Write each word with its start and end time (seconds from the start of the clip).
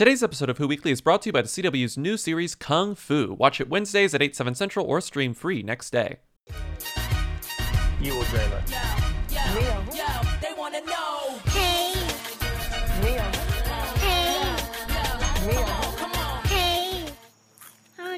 Today's 0.00 0.22
episode 0.22 0.48
of 0.48 0.56
Who 0.56 0.66
Weekly 0.66 0.92
is 0.92 1.02
brought 1.02 1.20
to 1.20 1.28
you 1.28 1.32
by 1.34 1.42
the 1.42 1.48
CW's 1.48 1.98
new 1.98 2.16
series 2.16 2.54
Kung 2.54 2.94
Fu. 2.94 3.36
Watch 3.38 3.60
it 3.60 3.68
Wednesdays 3.68 4.14
at 4.14 4.22
8, 4.22 4.34
7 4.34 4.54
central 4.54 4.86
or 4.86 4.98
stream 5.02 5.34
free 5.34 5.62
next 5.62 5.90
day. 5.90 6.20
You 8.00 8.14
will 8.14 8.24
dream 8.24 8.50
it. 8.50 8.66
they 9.28 9.89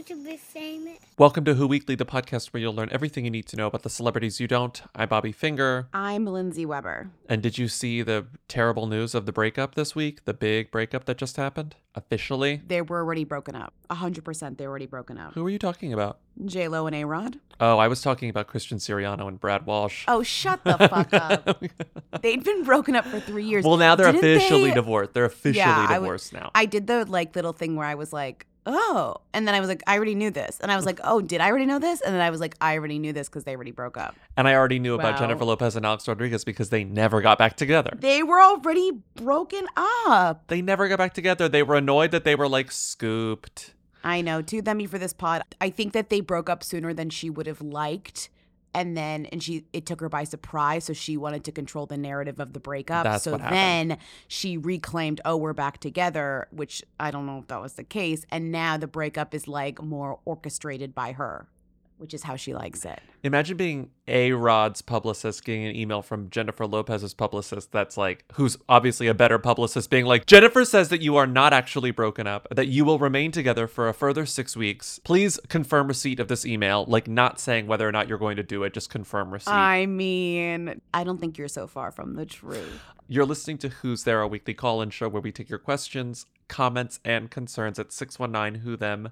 want 0.03 0.21
to 0.21 0.25
be 0.29 0.37
famous. 0.37 0.98
Welcome 1.16 1.45
to 1.45 1.55
Who 1.55 1.68
Weekly, 1.68 1.95
the 1.95 2.05
podcast 2.05 2.48
where 2.48 2.61
you'll 2.61 2.75
learn 2.75 2.89
everything 2.91 3.25
you 3.25 3.30
need 3.30 3.46
to 3.46 3.57
know 3.57 3.68
about 3.68 3.82
the 3.82 3.91
celebrities 3.91 4.41
you 4.41 4.48
don't. 4.48 4.82
I'm 4.96 5.09
Bobby 5.09 5.30
Finger. 5.30 5.86
I'm 5.95 6.25
Lindsay 6.25 6.67
Weber. 6.67 7.11
And 7.29 7.41
did 7.41 7.57
you 7.57 7.68
see 7.68 8.03
the 8.03 8.27
terrible 8.49 8.89
news 8.89 9.14
of 9.14 9.27
the 9.27 9.32
breakup 9.32 9.77
this 9.77 9.95
week? 9.95 10.25
The 10.25 10.35
big 10.35 10.73
breakup 10.73 11.04
that 11.04 11.18
just 11.18 11.36
happened? 11.36 11.77
Officially? 11.95 12.62
They 12.67 12.82
were 12.82 12.99
already 12.99 13.23
broken 13.23 13.54
up. 13.54 13.75
100% 13.90 14.57
they 14.59 14.64
were 14.67 14.71
already 14.71 14.86
broken 14.86 15.18
up. 15.18 15.35
Who 15.35 15.46
are 15.46 15.50
you 15.50 15.59
talking 15.59 15.93
about? 15.93 16.18
J 16.46 16.67
Lo 16.67 16.87
and 16.89 16.96
A 16.96 17.04
Rod. 17.04 17.39
Oh, 17.61 17.79
I 17.79 17.87
was 17.87 18.03
talking 18.03 18.29
about 18.29 18.48
Christian 18.48 18.79
Siriano 18.79 19.29
and 19.29 19.39
Brad 19.39 19.67
Walsh. 19.67 20.04
Oh, 20.09 20.25
shut 20.25 20.64
the 20.64 20.79
fuck 20.79 21.12
up. 21.12 21.62
They'd 22.23 22.43
been 22.43 22.64
broken 22.64 22.96
up 22.96 23.04
for 23.04 23.21
three 23.21 23.45
years. 23.45 23.64
well, 23.64 23.76
now 23.76 23.95
they're 23.95 24.11
Didn't 24.11 24.37
officially 24.37 24.71
they- 24.71 24.75
divorced. 24.75 25.12
They're 25.12 25.26
officially 25.26 25.59
Yeah, 25.59 25.87
I 25.89 25.98
would- 26.00 26.07
divorced 26.07 26.32
now. 26.32 26.50
I 26.57 26.64
did 26.67 26.89
the 26.89 27.04
like 27.04 27.37
little 27.37 27.53
thing 27.53 27.76
where 27.76 27.87
I 27.87 27.95
was 27.95 28.12
like, 28.12 28.46
oh. 28.66 29.16
And 29.34 29.46
then 29.48 29.54
I 29.54 29.61
was 29.61 29.68
like, 29.68 29.82
I 29.86 29.96
already 29.96 30.14
knew 30.14 30.30
this. 30.30 30.58
And 30.61 30.70
I 30.70 30.76
was 30.76 30.86
like, 30.86 31.00
oh, 31.04 31.20
did 31.20 31.40
I 31.40 31.48
already 31.48 31.66
know 31.66 31.79
this? 31.79 32.00
And 32.00 32.14
then 32.14 32.20
I 32.20 32.30
was 32.30 32.41
like, 32.41 32.55
I 32.61 32.77
already 32.77 32.98
knew 32.98 33.12
this 33.12 33.28
because 33.28 33.44
they 33.44 33.55
already 33.55 33.70
broke 33.70 33.97
up. 33.97 34.14
and 34.36 34.47
I 34.48 34.55
already 34.55 34.78
knew 34.78 34.94
about 34.94 35.14
Wow. 35.14 35.20
Jennifer 35.20 35.44
Lopez 35.44 35.77
and 35.77 35.84
Alex 35.86 36.06
Rodriguez 36.08 36.44
because 36.44 36.70
they 36.70 36.84
never 36.84 37.20
got 37.20 37.39
back 37.39 37.56
together. 37.56 37.97
They 37.98 38.22
were 38.22 38.41
already 38.41 38.92
broken 39.17 39.67
up. 39.77 40.47
They 40.48 40.62
never 40.62 40.89
got 40.89 40.98
back 40.98 41.14
together. 41.14 41.48
They 41.48 41.62
were 41.62 41.77
annoyed 41.77 42.11
that 42.12 42.25
they 42.25 42.34
were 42.34 42.48
like 42.48 42.70
scooped. 42.70 43.75
I 44.05 44.20
know. 44.20 44.42
To 44.42 44.61
them, 44.62 44.78
me 44.78 44.86
for 44.86 44.98
this 44.98 45.12
pod. 45.12 45.42
I 45.61 45.70
think 45.70 45.92
that 45.92 46.09
they 46.11 46.20
broke 46.20 46.48
up 46.50 46.62
sooner 46.65 46.92
than 46.92 47.11
she 47.11 47.31
would 47.31 47.47
have 47.47 47.61
liked. 47.61 48.31
And 48.75 48.97
then, 48.97 49.27
and 49.27 49.42
she, 49.42 49.67
it 49.73 49.84
took 49.84 50.01
her 50.01 50.09
by 50.09 50.25
surprise. 50.25 50.84
So 50.84 50.92
she 50.95 51.17
wanted 51.17 51.45
to 51.45 51.53
control 51.53 51.87
the 51.87 51.98
narrative 51.98 52.41
of 52.41 52.55
the 52.55 52.61
breakup. 52.61 53.05
That's 53.05 53.25
so 53.25 53.37
then 53.37 53.98
she 54.28 54.56
reclaimed, 54.56 55.20
oh, 55.25 55.37
we're 55.37 55.53
back 55.53 55.78
together, 55.78 56.48
which 56.51 56.83
I 56.98 57.11
don't 57.11 57.27
know 57.27 57.39
if 57.39 57.48
that 57.48 57.61
was 57.61 57.75
the 57.75 57.84
case. 57.84 58.25
And 58.31 58.50
now 58.50 58.78
the 58.78 58.87
breakup 58.87 59.34
is 59.34 59.47
like 59.47 59.83
more 59.83 60.20
orchestrated 60.25 60.95
by 60.95 61.12
her, 61.12 61.48
which 62.03 62.12
is 62.12 62.25
how 62.25 62.34
she 62.34 62.53
likes 62.53 62.84
it. 62.84 63.00
Imagine 63.22 63.56
being 63.56 63.91
A 64.08 64.33
Rod's 64.33 64.83
publicist 64.83 65.45
getting 65.45 65.64
an 65.67 65.77
email 65.77 66.03
from 66.03 66.28
Jennifer 66.31 66.67
Lopez's 66.67 67.14
publicist 67.14 67.70
that's 67.70 67.97
like, 67.97 68.25
who's 68.33 68.56
obviously 68.69 69.06
a 69.06 69.14
better 69.14 69.39
publicist, 69.39 69.89
being 69.89 70.05
like, 70.05 70.27
Jennifer 70.27 70.64
says 70.64 70.89
that 70.89 71.00
you 71.00 71.14
are 71.17 71.28
not 71.28 71.53
actually 71.53 71.92
broken 71.92 72.27
up, 72.27 72.48
that 72.50 72.67
you 72.67 72.84
will 72.84 72.98
remain 72.98 73.31
together 73.31 73.69
for 73.69 73.89
a 73.89 73.94
further 73.94 74.27
six 74.27 74.56
weeks. 74.56 74.98
Please 75.05 75.39
confirm 75.48 75.86
receipt 75.86 76.19
of 76.19 76.27
this 76.27 76.44
email, 76.44 76.84
like 76.89 77.06
not 77.06 77.39
saying 77.39 77.69
whether 77.69 77.89
or 77.89 77.92
not 77.92 78.09
you're 78.09 78.19
going 78.19 78.37
to 78.37 78.42
do 78.42 78.64
it, 78.64 78.75
just 78.75 78.91
confirm 78.91 79.33
receipt. 79.33 79.53
I 79.53 79.87
mean, 79.87 80.81
I 80.92 81.05
don't 81.05 81.19
think 81.19 81.39
you're 81.39 81.47
so 81.47 81.69
far 81.69 81.92
from 81.92 82.16
the 82.16 82.27
truth. 82.27 82.83
You're 83.06 83.27
listening 83.27 83.59
to 83.59 83.69
Who's 83.69 84.05
There, 84.05 84.22
a 84.22 84.27
weekly 84.27 84.55
call 84.55 84.83
in 84.83 84.91
show 84.91 85.09
where 85.09 85.22
we 85.22 85.31
take 85.31 85.50
your 85.50 85.59
questions, 85.59 86.27
comments, 86.48 86.98
and 87.05 87.31
concerns 87.31 87.78
at 87.78 87.92
619 87.92 88.62
Who 88.62 88.77
Them. 88.77 89.11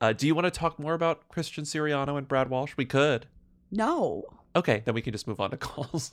Uh, 0.00 0.12
do 0.12 0.26
you 0.26 0.34
want 0.34 0.44
to 0.44 0.50
talk 0.50 0.78
more 0.78 0.94
about 0.94 1.28
Christian 1.28 1.64
Siriano 1.64 2.18
and 2.18 2.26
Brad 2.26 2.50
Walsh? 2.50 2.72
We 2.76 2.84
could. 2.84 3.26
No. 3.70 4.24
Okay, 4.56 4.82
then 4.84 4.94
we 4.94 5.02
can 5.02 5.12
just 5.12 5.26
move 5.26 5.40
on 5.40 5.50
to 5.50 5.56
calls. 5.58 6.10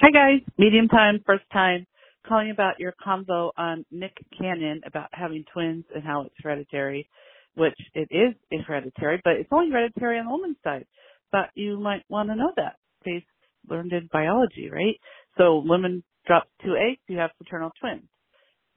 Hi 0.00 0.10
guys, 0.10 0.40
medium 0.56 0.88
time, 0.88 1.20
first 1.26 1.44
time, 1.52 1.86
calling 2.26 2.50
about 2.50 2.80
your 2.80 2.94
convo 3.06 3.50
on 3.56 3.84
Nick 3.90 4.16
Cannon 4.38 4.80
about 4.86 5.08
having 5.12 5.44
twins 5.52 5.84
and 5.94 6.02
how 6.02 6.22
it's 6.22 6.34
hereditary, 6.42 7.08
which 7.54 7.78
it 7.94 8.08
is 8.10 8.34
is 8.50 8.60
hereditary, 8.66 9.20
but 9.22 9.34
it's 9.34 9.48
only 9.52 9.70
hereditary 9.70 10.18
on 10.18 10.24
the 10.24 10.30
woman's 10.30 10.56
side. 10.64 10.86
But 11.30 11.50
you 11.54 11.78
might 11.78 12.02
want 12.08 12.30
to 12.30 12.36
know 12.36 12.52
that. 12.56 12.76
They 13.04 13.24
learned 13.68 13.92
in 13.92 14.08
biology, 14.10 14.70
right? 14.72 14.98
So 15.36 15.62
women 15.64 16.02
drop 16.26 16.44
two 16.64 16.76
eggs, 16.76 17.00
you 17.08 17.18
have 17.18 17.30
fraternal 17.36 17.70
twins. 17.78 18.08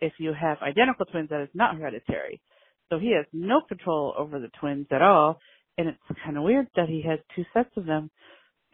If 0.02 0.14
you 0.20 0.34
have 0.40 0.58
identical 0.62 1.06
twins, 1.06 1.30
that 1.30 1.42
is 1.42 1.50
not 1.54 1.78
hereditary. 1.78 2.42
So 2.94 3.00
he 3.00 3.16
has 3.16 3.26
no 3.34 3.60
control 3.68 4.14
over 4.16 4.40
the 4.40 4.50
twins 4.60 4.86
at 4.92 5.02
all, 5.02 5.40
and 5.80 5.88
it's 5.88 6.20
kind 6.24 6.38
of 6.38 6.44
weird 6.44 6.68
that 6.76 6.90
he 6.90 7.02
has 7.08 7.18
two 7.36 7.44
sets 7.52 7.72
of 7.76 7.88
them. 7.88 8.12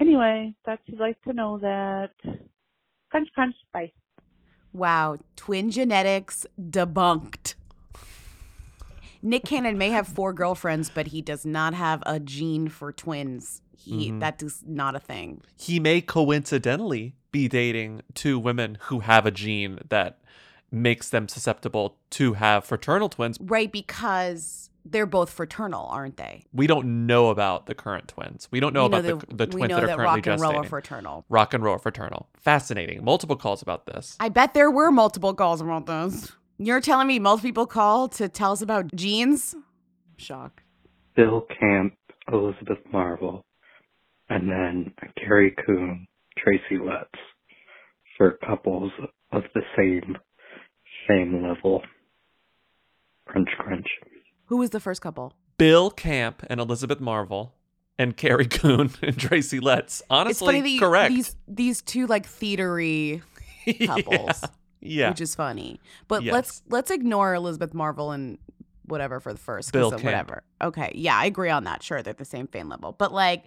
Anyway, 0.02 0.54
thought 0.66 0.80
you'd 0.88 1.00
like 1.00 1.22
to 1.22 1.32
know 1.32 1.58
that. 1.60 2.10
Crunch, 3.10 3.30
crunch, 3.34 3.56
bye. 3.74 3.94
Wow, 4.74 5.20
twin 5.38 5.72
genetics 5.72 6.46
debunked. 6.60 7.56
Nick 9.22 9.46
Cannon 9.46 9.78
may 9.78 9.90
have 9.92 10.06
four 10.06 10.34
girlfriends, 10.34 10.90
but 10.90 11.08
he 11.08 11.22
does 11.22 11.46
not 11.46 11.74
have 11.74 12.04
a 12.06 12.20
gene 12.20 12.68
for 12.68 12.92
twins. 12.92 13.62
He 13.78 14.12
Mhm. 14.12 14.20
that 14.20 14.44
is 14.44 14.66
not 14.68 14.96
a 14.96 15.00
thing. 15.00 15.44
he 15.58 15.80
may 15.80 16.02
coincidentally 16.02 17.16
be 17.32 17.48
dating 17.48 18.02
two 18.14 18.38
women 18.38 18.78
who 18.82 19.00
have 19.00 19.26
a 19.26 19.32
gene 19.32 19.80
that 19.88 20.20
makes 20.72 21.10
them 21.10 21.28
susceptible 21.28 21.98
to 22.12 22.34
have 22.34 22.66
fraternal 22.66 23.10
twins. 23.10 23.38
Right, 23.42 23.72
because 23.72 24.70
they're 24.86 25.06
both 25.06 25.30
fraternal, 25.30 25.86
aren't 25.88 26.18
they? 26.18 26.46
We 26.54 26.68
don't 26.68 27.06
know 27.06 27.30
about 27.30 27.66
the 27.66 27.76
current 27.76 28.08
twins. 28.08 28.48
We 28.52 28.60
don't 28.60 28.74
know 28.74 28.88
We 28.88 28.98
about 29.00 29.04
the, 29.28 29.36
the 29.36 29.46
we 29.46 29.52
twins 29.52 29.70
know 29.70 29.76
that 29.76 29.84
are 29.84 29.88
that 29.88 29.98
currently 29.98 30.22
rock 30.22 30.28
and 30.28 30.42
roll 30.42 30.52
gestating. 30.54 30.66
are 30.66 30.70
fraternal. 30.70 31.26
rock 31.30 31.54
and 31.54 31.64
roll 31.64 31.76
are 31.76 31.80
fraternal. 31.80 32.30
Fascinating. 32.38 33.04
Multiple 33.04 33.36
calls 33.36 33.62
about 33.62 33.86
this. 33.86 34.16
I 34.20 34.30
bet 34.30 34.54
there 34.54 34.72
were 34.72 34.92
multiple 34.92 35.34
calls 35.34 35.62
about 35.62 35.86
this. 35.86 36.32
You're 36.58 36.82
telling 36.82 37.08
me 37.08 37.20
multiple 37.20 37.48
people 37.48 37.68
call 37.68 38.08
to 38.10 38.28
tell 38.30 38.52
us 38.52 38.62
about 38.62 38.94
genes? 38.96 39.56
Shock. 40.18 40.64
Bill 41.16 41.46
Camp, 41.60 41.94
Elizabeth 42.32 42.80
Marvel, 42.92 43.46
and 44.30 44.50
then 44.50 44.94
Carrie 45.18 45.56
Coon, 45.66 46.06
Tracy 46.38 46.78
Letts 46.84 47.10
for 48.18 48.38
couples 48.46 48.92
of 49.32 49.44
the 49.54 49.62
same 49.78 50.18
same 51.08 51.44
level. 51.48 51.84
Crunch 53.26 53.50
crunch. 53.58 53.88
Who 54.46 54.58
was 54.58 54.72
the 54.72 54.80
first 54.80 55.02
couple? 55.02 55.34
Bill 55.58 55.92
Camp 55.92 56.44
and 56.50 56.60
Elizabeth 56.60 57.00
Marvel 57.00 57.54
and 57.98 58.16
Carrie 58.18 58.48
Coon 58.48 58.90
and 59.02 59.18
Tracy 59.18 59.60
Letts. 59.60 60.02
Honestly, 60.10 60.32
it's 60.32 60.40
funny 60.40 60.62
that 60.62 60.70
you, 60.70 60.80
correct. 60.80 61.14
these 61.14 61.36
these 61.48 61.82
two 61.82 62.08
like 62.08 62.26
theatery 62.26 63.22
couples. 63.86 64.44
yeah. 64.82 65.10
which 65.10 65.22
is 65.22 65.36
funny. 65.36 65.80
But 66.08 66.24
Yes. 66.24 66.34
let's 66.34 66.62
let's 66.70 66.92
ignore 66.92 67.34
Elizabeth 67.36 67.74
Marvel 67.74 68.12
and 68.12 68.38
whatever 68.86 69.20
for 69.20 69.32
the 69.34 69.40
first 69.40 69.72
Bill 69.72 69.88
of 69.94 70.02
Camp. 70.02 70.04
whatever. 70.06 70.44
Okay, 70.62 70.92
yeah, 70.96 71.16
I 71.16 71.26
agree 71.26 71.50
on 71.52 71.66
that. 71.66 71.84
Sure, 71.84 72.02
they're 72.02 72.14
the 72.14 72.26
same 72.26 72.48
fan 72.48 72.70
level, 72.70 72.94
but 72.98 73.14
like 73.14 73.46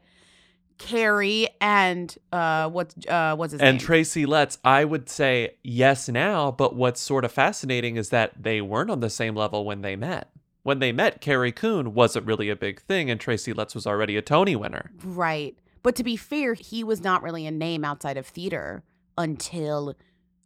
Carrie 0.78 1.48
and 1.60 2.14
uh, 2.32 2.68
what's 2.68 2.94
uh, 3.06 3.34
what's 3.36 3.52
his 3.52 3.60
and 3.60 3.78
name? 3.78 3.80
Tracy 3.80 4.26
Letts, 4.26 4.58
I 4.64 4.84
would 4.84 5.08
say 5.08 5.56
yes 5.62 6.08
now, 6.08 6.50
but 6.50 6.74
what's 6.74 7.00
sort 7.00 7.24
of 7.24 7.32
fascinating 7.32 7.96
is 7.96 8.10
that 8.10 8.42
they 8.42 8.60
weren't 8.60 8.90
on 8.90 9.00
the 9.00 9.10
same 9.10 9.34
level 9.34 9.64
when 9.64 9.82
they 9.82 9.96
met. 9.96 10.30
When 10.62 10.78
they 10.78 10.92
met, 10.92 11.20
Carrie 11.20 11.52
Coon 11.52 11.92
wasn't 11.92 12.26
really 12.26 12.48
a 12.48 12.56
big 12.56 12.80
thing, 12.82 13.10
and 13.10 13.20
Tracy 13.20 13.52
Letts 13.52 13.74
was 13.74 13.86
already 13.86 14.16
a 14.16 14.22
Tony 14.22 14.54
winner. 14.56 14.90
right. 15.04 15.56
But 15.82 15.96
to 15.96 16.04
be 16.04 16.14
fair, 16.16 16.54
he 16.54 16.84
was 16.84 17.02
not 17.02 17.24
really 17.24 17.44
a 17.44 17.50
name 17.50 17.84
outside 17.84 18.16
of 18.16 18.24
theater 18.24 18.84
until 19.18 19.96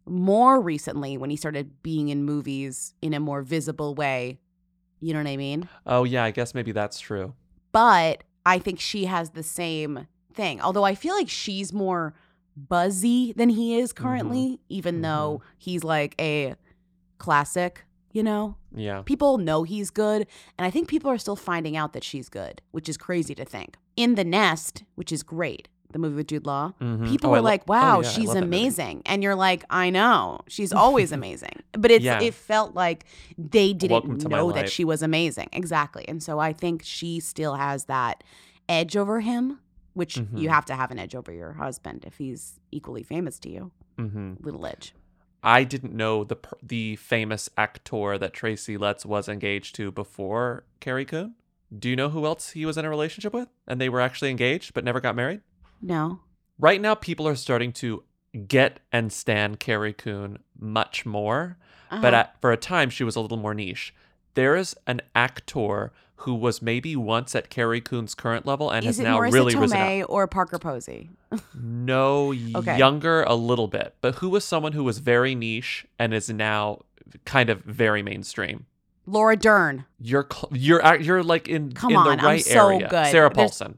more 0.07 0.59
recently 0.59 1.15
when 1.17 1.29
he 1.29 1.35
started 1.35 1.83
being 1.83 2.09
in 2.09 2.23
movies 2.23 2.95
in 3.03 3.13
a 3.13 3.19
more 3.19 3.43
visible 3.43 3.93
way. 3.93 4.39
You 4.99 5.13
know 5.13 5.19
what 5.19 5.29
I 5.29 5.37
mean? 5.37 5.69
Oh, 5.85 6.05
yeah, 6.05 6.23
I 6.23 6.31
guess 6.31 6.55
maybe 6.55 6.71
that's 6.71 6.99
true. 6.99 7.33
but 7.71 8.23
I 8.47 8.57
think 8.59 8.79
she 8.79 9.05
has 9.05 9.31
the 9.31 9.43
same 9.43 10.07
thing. 10.37 10.61
Although 10.61 10.85
I 10.85 10.95
feel 10.95 11.13
like 11.15 11.27
she's 11.29 11.73
more 11.73 12.13
buzzy 12.55 13.33
than 13.33 13.49
he 13.49 13.77
is 13.77 13.91
currently, 13.91 14.59
even 14.69 15.01
though 15.01 15.41
he's 15.57 15.83
like 15.83 16.15
a 16.19 16.55
classic, 17.17 17.83
you 18.13 18.23
know? 18.23 18.55
Yeah. 18.75 19.01
People 19.05 19.37
know 19.37 19.63
he's 19.63 19.89
good, 19.89 20.27
and 20.57 20.65
I 20.65 20.69
think 20.71 20.87
people 20.87 21.11
are 21.11 21.17
still 21.17 21.35
finding 21.35 21.75
out 21.75 21.93
that 21.93 22.03
she's 22.03 22.29
good, 22.29 22.61
which 22.71 22.87
is 22.89 22.97
crazy 22.97 23.35
to 23.35 23.45
think. 23.45 23.75
In 23.95 24.15
The 24.15 24.23
Nest, 24.23 24.83
which 24.95 25.11
is 25.11 25.23
great, 25.23 25.67
the 25.91 25.99
movie 25.99 26.15
with 26.15 26.27
Jude 26.27 26.45
Law, 26.45 26.73
Mhm. 26.81 27.07
people 27.07 27.29
Oh, 27.29 27.33
were 27.33 27.37
lo- 27.37 27.43
like, 27.43 27.61
oh, 27.63 27.73
"Wow, 27.73 28.01
yeah, 28.01 28.09
she's 28.09 28.27
love 28.27 28.35
that 28.35 28.41
movie. 28.45 28.57
amazing," 28.57 29.01
and 29.05 29.23
you're 29.23 29.35
like, 29.35 29.63
"I 29.69 29.89
know, 29.89 30.39
she's 30.47 30.73
always 30.73 31.11
amazing." 31.19 31.61
But 31.73 31.91
it's 31.91 32.03
Yeah. 32.05 32.21
it 32.21 32.33
felt 32.33 32.75
like 32.75 33.05
they 33.37 33.73
didn't 33.73 33.91
Welcome 33.91 34.17
to 34.19 34.29
my 34.29 34.37
know 34.37 34.51
that 34.51 34.69
she 34.69 34.83
was 34.83 35.01
amazing, 35.01 35.49
exactly. 35.53 36.05
And 36.07 36.21
so 36.21 36.39
I 36.39 36.53
think 36.53 36.81
she 36.83 37.19
still 37.19 37.55
has 37.55 37.85
that 37.85 38.23
edge 38.69 38.97
over 38.97 39.21
him, 39.21 39.59
which 39.97 40.15
Mhm. 40.15 40.39
you 40.41 40.49
have 40.49 40.65
to 40.65 40.75
have 40.75 40.91
an 40.91 40.99
edge 40.99 41.15
over 41.15 41.31
your 41.33 41.53
husband 41.53 42.05
if 42.05 42.17
he's 42.17 42.59
equally 42.71 43.03
famous 43.03 43.39
to 43.39 43.49
you. 43.49 43.71
hmm 43.97 44.33
Little 44.39 44.65
edge. 44.65 44.93
I 45.43 45.63
didn't 45.63 45.93
know 45.93 46.23
the 46.23 46.37
the 46.61 46.95
famous 46.97 47.49
actor 47.57 48.17
that 48.17 48.33
Tracy 48.33 48.77
Letts 48.77 49.05
was 49.05 49.27
engaged 49.27 49.75
to 49.75 49.91
before 49.91 50.63
Carrie 50.79 51.05
Coon. 51.05 51.35
Do 51.77 51.89
you 51.89 51.95
know 51.95 52.09
who 52.09 52.25
else 52.25 52.51
he 52.51 52.65
was 52.65 52.77
in 52.77 52.85
a 52.85 52.89
relationship 52.89 53.33
with, 53.33 53.49
and 53.67 53.79
they 53.81 53.89
were 53.89 53.99
actually 54.01 54.29
engaged 54.31 54.73
but 54.73 54.83
never 54.83 55.01
got 55.01 55.15
married? 55.15 55.41
No. 55.81 56.19
Right 56.59 56.81
now, 56.81 56.95
people 56.95 57.27
are 57.27 57.35
starting 57.35 57.71
to 57.73 58.03
get 58.47 58.79
and 58.91 59.11
stand 59.11 59.59
Carrie 59.59 59.93
Coon 59.93 60.39
much 60.59 61.05
more, 61.05 61.57
but 61.89 62.13
Uh-huh. 62.13 62.15
at, 62.21 62.41
for 62.41 62.51
a 62.51 62.57
time 62.57 62.89
she 62.89 63.03
was 63.03 63.15
a 63.15 63.21
little 63.21 63.37
more 63.37 63.53
niche. 63.53 63.93
There 64.37 64.55
is 64.55 64.75
an 64.85 65.01
actor 65.15 65.91
who 66.21 66.33
was 66.35 66.61
maybe 66.61 66.95
once 66.95 67.35
at 67.35 67.49
Carrie 67.49 67.81
Coon's 67.81 68.15
current 68.15 68.45
level 68.45 68.69
and 68.71 68.85
is 68.85 68.97
has 68.97 68.99
now 69.03 69.19
Marissa 69.19 69.33
really 69.33 69.55
risen 69.55 69.77
up. 69.77 69.83
Tomei 69.87 70.05
or 70.07 70.27
Parker 70.27 70.59
Posey? 70.59 71.09
No, 71.53 72.33
Okay. 72.55 72.77
younger 72.77 73.23
a 73.23 73.35
little 73.35 73.67
bit, 73.67 73.95
but 74.01 74.15
who 74.15 74.29
was 74.29 74.43
someone 74.45 74.73
who 74.73 74.83
was 74.83 74.99
very 74.99 75.35
niche 75.35 75.85
and 75.99 76.13
is 76.13 76.29
now 76.29 76.79
kind 77.25 77.49
of 77.49 77.61
very 77.63 78.01
mainstream. 78.03 78.65
Laura 79.05 79.35
Dern. 79.37 79.85
You're 79.99 80.27
cl- 80.31 80.49
you're 80.53 80.95
you're 80.97 81.23
like 81.23 81.47
in 81.47 81.71
Come 81.71 81.91
in 81.91 81.97
on, 81.97 82.05
the 82.05 82.11
I'm 82.23 82.25
right 82.25 82.43
so 82.43 82.67
area. 82.69 82.87
good. 82.89 83.07
Sarah 83.07 83.29
There's- 83.29 83.35
Paulson. 83.35 83.77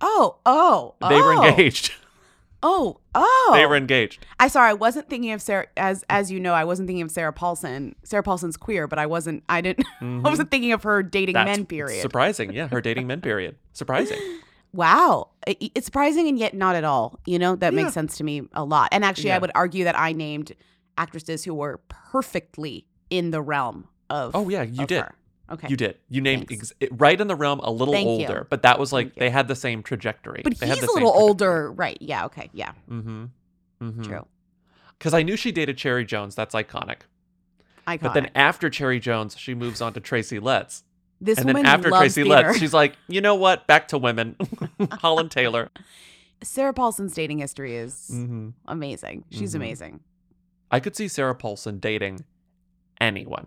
Oh, 0.00 0.36
oh, 0.46 0.94
They 1.08 1.14
were 1.20 1.34
oh. 1.34 1.44
engaged. 1.46 1.92
Oh, 2.62 3.00
oh. 3.14 3.50
They 3.54 3.64
were 3.66 3.76
engaged. 3.76 4.26
I 4.38 4.48
sorry, 4.48 4.70
I 4.70 4.74
wasn't 4.74 5.08
thinking 5.08 5.32
of 5.32 5.40
Sarah 5.40 5.66
as 5.76 6.04
as 6.10 6.30
you 6.30 6.38
know, 6.38 6.52
I 6.52 6.64
wasn't 6.64 6.86
thinking 6.88 7.02
of 7.02 7.10
Sarah 7.10 7.32
Paulson. 7.32 7.94
Sarah 8.04 8.22
Paulson's 8.22 8.56
queer, 8.56 8.86
but 8.86 8.98
I 8.98 9.06
wasn't 9.06 9.42
I 9.48 9.60
didn't 9.60 9.86
Mhm. 10.00 10.26
I 10.26 10.30
wasn't 10.30 10.50
thinking 10.50 10.72
of 10.72 10.82
her 10.82 11.02
dating 11.02 11.34
That's 11.34 11.56
men 11.58 11.64
period. 11.66 12.02
Surprising, 12.02 12.52
yeah. 12.52 12.68
Her 12.68 12.80
dating 12.80 13.06
men 13.06 13.20
period. 13.22 13.56
Surprising. 13.72 14.18
wow. 14.74 15.28
It- 15.46 15.72
it's 15.74 15.86
surprising 15.86 16.28
and 16.28 16.38
yet 16.38 16.52
not 16.54 16.76
at 16.76 16.84
all. 16.84 17.18
You 17.26 17.38
know, 17.38 17.56
that 17.56 17.72
Yeah. 17.72 17.82
makes 17.82 17.94
sense 17.94 18.16
to 18.18 18.24
me 18.24 18.42
a 18.52 18.64
lot. 18.64 18.90
And 18.92 19.04
actually 19.04 19.32
I 19.32 19.38
would 19.38 19.52
argue 19.54 19.84
that 19.84 19.98
I 19.98 20.12
named 20.12 20.52
actresses 20.98 21.44
who 21.44 21.54
were 21.54 21.80
perfectly 21.88 22.84
in 23.08 23.30
the 23.30 23.40
realm 23.40 23.88
of 24.10 24.32
Oh 24.36 24.48
yeah, 24.48 24.62
you 24.62 24.86
did. 24.86 25.02
her. 25.02 25.14
Okay. 25.50 25.66
You 25.68 25.76
did. 25.76 25.96
You 26.08 26.20
named 26.20 26.46
ex- 26.50 26.72
right 26.92 27.20
in 27.20 27.26
the 27.26 27.34
realm 27.34 27.58
a 27.60 27.70
little 27.70 27.92
Thank 27.92 28.06
you. 28.06 28.12
older, 28.26 28.46
but 28.48 28.62
that 28.62 28.78
was 28.78 28.92
like 28.92 29.14
they 29.16 29.30
had 29.30 29.48
the 29.48 29.56
same 29.56 29.82
trajectory. 29.82 30.42
But 30.44 30.58
they 30.58 30.66
had 30.68 30.76
he's 30.78 30.84
a 30.88 30.92
little 30.92 31.10
older, 31.10 31.72
right? 31.72 31.98
Yeah, 32.00 32.26
okay. 32.26 32.50
Yeah. 32.52 32.72
Mm-hmm. 32.88 33.24
Mm-hmm. 33.82 34.02
True. 34.02 34.26
Because 34.98 35.12
I 35.14 35.22
knew 35.22 35.36
she 35.36 35.50
dated 35.50 35.76
Cherry 35.76 36.04
Jones. 36.04 36.34
That's 36.34 36.54
iconic. 36.54 36.98
Iconic. 37.88 38.00
But 38.02 38.14
then 38.14 38.30
after 38.34 38.70
Cherry 38.70 39.00
Jones, 39.00 39.36
she 39.36 39.54
moves 39.54 39.80
on 39.80 39.92
to 39.94 40.00
Tracy 40.00 40.38
Letts. 40.38 40.84
this 41.20 41.38
and 41.38 41.46
woman 41.48 41.62
then 41.64 41.72
after 41.74 41.90
loves 41.90 42.00
Tracy 42.14 42.22
theater. 42.22 42.48
Letts, 42.48 42.58
she's 42.58 42.74
like, 42.74 42.96
you 43.08 43.20
know 43.20 43.34
what? 43.34 43.66
Back 43.66 43.88
to 43.88 43.98
women. 43.98 44.36
Holland 45.00 45.30
Taylor. 45.30 45.70
Sarah 46.42 46.72
Paulson's 46.72 47.12
dating 47.14 47.38
history 47.38 47.74
is 47.76 48.08
Mm-hmm. 48.12 48.50
amazing. 48.68 49.24
She's 49.30 49.52
Mhm. 49.52 49.56
amazing. 49.56 50.00
I 50.70 50.78
could 50.78 50.94
see 50.94 51.08
Sarah 51.08 51.34
Paulson 51.34 51.78
dating 51.80 52.24
anyone. 53.00 53.46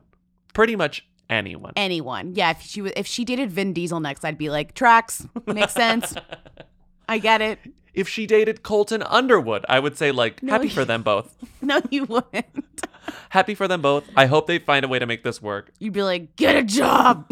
Pretty 0.53 0.75
much 0.75 1.07
anyone. 1.33 1.73
Anyone. 1.75 2.35
Yeah, 2.35 2.51
if 2.51 2.61
she 2.61 2.81
was 2.81 2.91
if 2.95 3.05
she 3.07 3.25
dated 3.25 3.51
Vin 3.51 3.73
Diesel 3.73 3.99
next, 3.99 4.23
I'd 4.23 4.37
be 4.37 4.49
like, 4.49 4.73
tracks. 4.73 5.25
Makes 5.45 5.73
sense. 5.73 6.13
I 7.09 7.17
get 7.19 7.41
it. 7.41 7.59
if 7.93 8.07
she 8.07 8.25
dated 8.25 8.63
Colton 8.63 9.03
Underwood, 9.03 9.65
I 9.67 9.79
would 9.79 9.97
say 9.97 10.11
like 10.11 10.41
No, 10.41 10.53
happy 10.53 10.65
you- 10.67 10.73
for 10.73 10.85
them 10.85 11.03
both. 11.11 11.35
No, 11.61 11.81
you 11.91 12.05
wouldn't. 12.05 12.87
happy 13.29 13.55
for 13.55 13.67
them 13.67 13.81
both. 13.81 14.05
I 14.15 14.25
hope 14.27 14.47
they 14.47 14.59
find 14.59 14.85
a 14.85 14.87
way 14.87 14.99
to 14.99 15.05
make 15.05 15.23
this 15.23 15.41
work. 15.41 15.71
You'd 15.79 15.93
be 15.93 16.03
like, 16.03 16.35
get 16.37 16.55
a 16.55 16.63
job. 16.63 17.25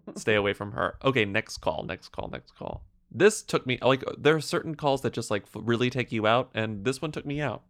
Stay 0.16 0.34
away 0.34 0.52
from 0.52 0.72
her. 0.72 0.96
Okay, 1.04 1.24
next 1.24 1.58
call, 1.58 1.84
next 1.84 2.08
call, 2.12 2.28
next 2.28 2.54
call. 2.56 2.82
This 3.10 3.42
took 3.42 3.66
me 3.66 3.78
like 3.82 4.04
there 4.18 4.36
are 4.36 4.40
certain 4.40 4.74
calls 4.74 5.02
that 5.02 5.12
just 5.12 5.30
like 5.30 5.44
really 5.54 5.90
take 5.90 6.12
you 6.12 6.26
out 6.26 6.50
and 6.54 6.84
this 6.84 7.02
one 7.02 7.12
took 7.12 7.26
me 7.26 7.40
out. 7.40 7.62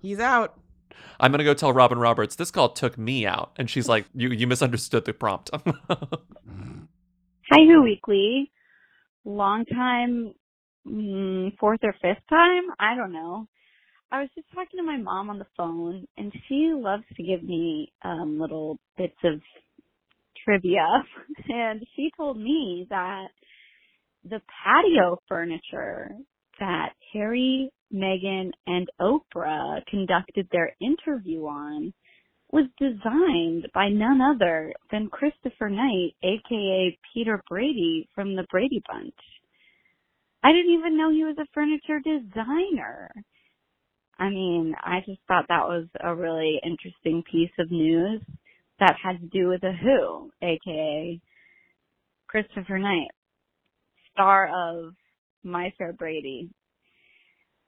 He's 0.00 0.18
out. 0.18 0.58
I'm 1.18 1.30
gonna 1.30 1.44
go 1.44 1.54
tell 1.54 1.72
Robin 1.72 1.98
Roberts 1.98 2.36
this 2.36 2.50
call 2.50 2.70
took 2.70 2.98
me 2.98 3.26
out, 3.26 3.52
and 3.56 3.70
she's 3.70 3.88
like, 3.88 4.06
"You 4.14 4.30
you 4.30 4.46
misunderstood 4.46 5.04
the 5.04 5.12
prompt." 5.12 5.50
Hi, 7.50 7.64
Who 7.66 7.82
Weekly. 7.82 8.50
Long 9.24 9.64
time, 9.66 10.34
mm, 10.86 11.56
fourth 11.58 11.80
or 11.82 11.92
fifth 12.00 12.22
time? 12.28 12.62
I 12.78 12.94
don't 12.96 13.12
know. 13.12 13.46
I 14.12 14.20
was 14.20 14.30
just 14.34 14.48
talking 14.54 14.78
to 14.78 14.82
my 14.84 14.96
mom 14.96 15.30
on 15.30 15.38
the 15.38 15.46
phone, 15.56 16.06
and 16.16 16.32
she 16.48 16.72
loves 16.74 17.04
to 17.16 17.22
give 17.22 17.42
me 17.42 17.92
um, 18.04 18.40
little 18.40 18.78
bits 18.96 19.16
of 19.24 19.40
trivia. 20.44 20.86
And 21.48 21.84
she 21.96 22.10
told 22.16 22.38
me 22.38 22.86
that 22.90 23.28
the 24.24 24.40
patio 24.64 25.18
furniture 25.28 26.10
that 26.60 26.90
Harry, 27.12 27.70
Meghan, 27.92 28.50
and 28.66 28.88
Oprah 29.00 29.84
conducted 29.86 30.48
their 30.50 30.74
interview 30.80 31.46
on 31.46 31.92
was 32.52 32.66
designed 32.78 33.68
by 33.74 33.88
none 33.88 34.20
other 34.20 34.72
than 34.90 35.08
Christopher 35.08 35.68
Knight, 35.68 36.14
aka 36.22 36.98
Peter 37.14 37.42
Brady 37.48 38.08
from 38.14 38.34
the 38.34 38.46
Brady 38.50 38.82
Bunch. 38.88 39.14
I 40.42 40.52
didn't 40.52 40.72
even 40.72 40.96
know 40.96 41.10
he 41.10 41.24
was 41.24 41.36
a 41.38 41.46
furniture 41.54 42.00
designer. 42.00 43.10
I 44.18 44.28
mean, 44.28 44.74
I 44.82 45.00
just 45.06 45.20
thought 45.28 45.46
that 45.48 45.68
was 45.68 45.86
a 46.02 46.14
really 46.14 46.60
interesting 46.64 47.22
piece 47.30 47.52
of 47.58 47.70
news 47.70 48.20
that 48.78 48.96
had 49.02 49.20
to 49.20 49.26
do 49.26 49.48
with 49.48 49.62
a 49.62 49.72
Who, 49.72 50.30
aka 50.42 51.20
Christopher 52.26 52.78
Knight, 52.78 53.08
star 54.12 54.50
of 54.54 54.94
My 55.44 55.72
Fair 55.78 55.92
Brady. 55.92 56.50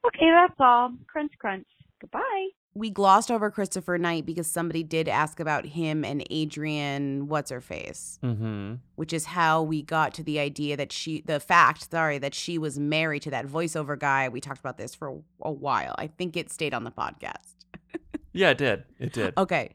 Okay, 0.06 0.30
that's 0.30 0.54
all. 0.58 0.92
Crunch, 1.06 1.32
crunch. 1.38 1.66
Goodbye. 2.00 2.48
We 2.74 2.90
glossed 2.90 3.30
over 3.30 3.50
Christopher 3.50 3.98
Knight 3.98 4.24
because 4.24 4.46
somebody 4.46 4.82
did 4.82 5.06
ask 5.06 5.38
about 5.38 5.66
him 5.66 6.04
and 6.04 6.24
Adrian, 6.30 7.28
what's 7.28 7.50
her 7.50 7.60
face, 7.60 8.18
mm-hmm. 8.24 8.76
which 8.94 9.12
is 9.12 9.26
how 9.26 9.62
we 9.62 9.82
got 9.82 10.14
to 10.14 10.22
the 10.22 10.38
idea 10.38 10.76
that 10.78 10.90
she, 10.90 11.20
the 11.20 11.38
fact, 11.38 11.90
sorry, 11.90 12.18
that 12.18 12.34
she 12.34 12.56
was 12.56 12.78
married 12.78 13.22
to 13.22 13.30
that 13.30 13.46
voiceover 13.46 13.98
guy. 13.98 14.28
We 14.30 14.40
talked 14.40 14.60
about 14.60 14.78
this 14.78 14.94
for 14.94 15.20
a 15.42 15.52
while. 15.52 15.94
I 15.98 16.06
think 16.06 16.36
it 16.36 16.50
stayed 16.50 16.72
on 16.72 16.84
the 16.84 16.90
podcast. 16.90 17.56
Yeah, 18.34 18.50
it 18.50 18.56
did. 18.58 18.84
It 18.98 19.12
did. 19.12 19.34
Okay. 19.36 19.72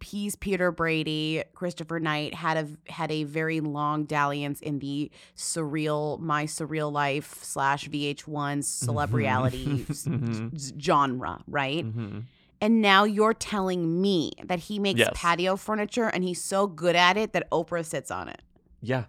Pease 0.00 0.34
Peter 0.34 0.72
Brady, 0.72 1.44
Christopher 1.54 2.00
Knight 2.00 2.34
had 2.34 2.56
a 2.56 2.90
had 2.92 3.12
a 3.12 3.24
very 3.24 3.60
long 3.60 4.04
dalliance 4.04 4.60
in 4.60 4.78
the 4.80 5.10
surreal, 5.36 6.18
my 6.18 6.44
surreal 6.46 6.90
life 6.90 7.38
slash 7.42 7.86
VH1 7.88 8.62
celebrity 8.64 9.26
Mhm. 9.28 10.54
s- 10.54 10.72
genre, 10.80 11.42
right? 11.46 11.84
Mhm. 11.86 12.24
And 12.62 12.82
now 12.82 13.04
you're 13.04 13.34
telling 13.34 14.00
me 14.02 14.32
that 14.44 14.58
he 14.60 14.78
makes 14.78 14.98
Yes. 15.00 15.10
patio 15.14 15.56
furniture 15.56 16.08
and 16.08 16.24
he's 16.24 16.42
so 16.42 16.66
good 16.66 16.96
at 16.96 17.16
it 17.16 17.32
that 17.32 17.48
Oprah 17.50 17.84
sits 17.84 18.10
on 18.10 18.28
it. 18.28 18.42
Yeah. 18.82 19.04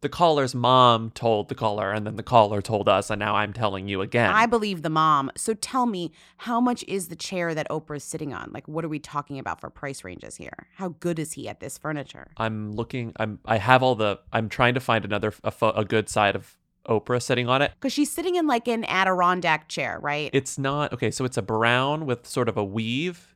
The 0.00 0.08
caller's 0.08 0.54
mom 0.54 1.10
told 1.10 1.48
the 1.48 1.54
caller, 1.54 1.90
and 1.90 2.06
then 2.06 2.16
the 2.16 2.22
caller 2.22 2.60
told 2.60 2.88
us, 2.88 3.10
and 3.10 3.18
now 3.18 3.34
I'm 3.34 3.52
telling 3.52 3.88
you 3.88 4.00
again. 4.02 4.30
I 4.30 4.46
believe 4.46 4.82
the 4.82 4.90
mom. 4.90 5.30
So 5.36 5.54
tell 5.54 5.86
me, 5.86 6.12
how 6.38 6.60
much 6.60 6.84
is 6.86 7.08
the 7.08 7.16
chair 7.16 7.54
that 7.54 7.68
Oprah 7.70 7.96
is 7.96 8.04
sitting 8.04 8.34
on? 8.34 8.50
Like, 8.52 8.68
what 8.68 8.84
are 8.84 8.88
we 8.88 8.98
talking 8.98 9.38
about 9.38 9.60
for 9.60 9.70
price 9.70 10.04
ranges 10.04 10.36
here? 10.36 10.68
How 10.74 10.90
good 11.00 11.18
is 11.18 11.32
he 11.32 11.48
at 11.48 11.60
this 11.60 11.78
furniture? 11.78 12.28
I'm 12.36 12.72
looking. 12.72 13.12
I'm. 13.16 13.38
I 13.46 13.58
have 13.58 13.82
all 13.82 13.94
the. 13.94 14.20
I'm 14.32 14.48
trying 14.48 14.74
to 14.74 14.80
find 14.80 15.04
another 15.04 15.32
a, 15.42 15.52
a 15.74 15.84
good 15.84 16.08
side 16.08 16.36
of 16.36 16.56
Oprah 16.88 17.22
sitting 17.22 17.48
on 17.48 17.62
it. 17.62 17.72
Because 17.74 17.92
she's 17.92 18.10
sitting 18.10 18.36
in 18.36 18.46
like 18.46 18.68
an 18.68 18.84
Adirondack 18.84 19.68
chair, 19.68 19.98
right? 20.00 20.30
It's 20.32 20.58
not 20.58 20.92
okay. 20.92 21.10
So 21.10 21.24
it's 21.24 21.36
a 21.36 21.42
brown 21.42 22.06
with 22.06 22.26
sort 22.26 22.48
of 22.48 22.56
a 22.56 22.64
weave. 22.64 23.34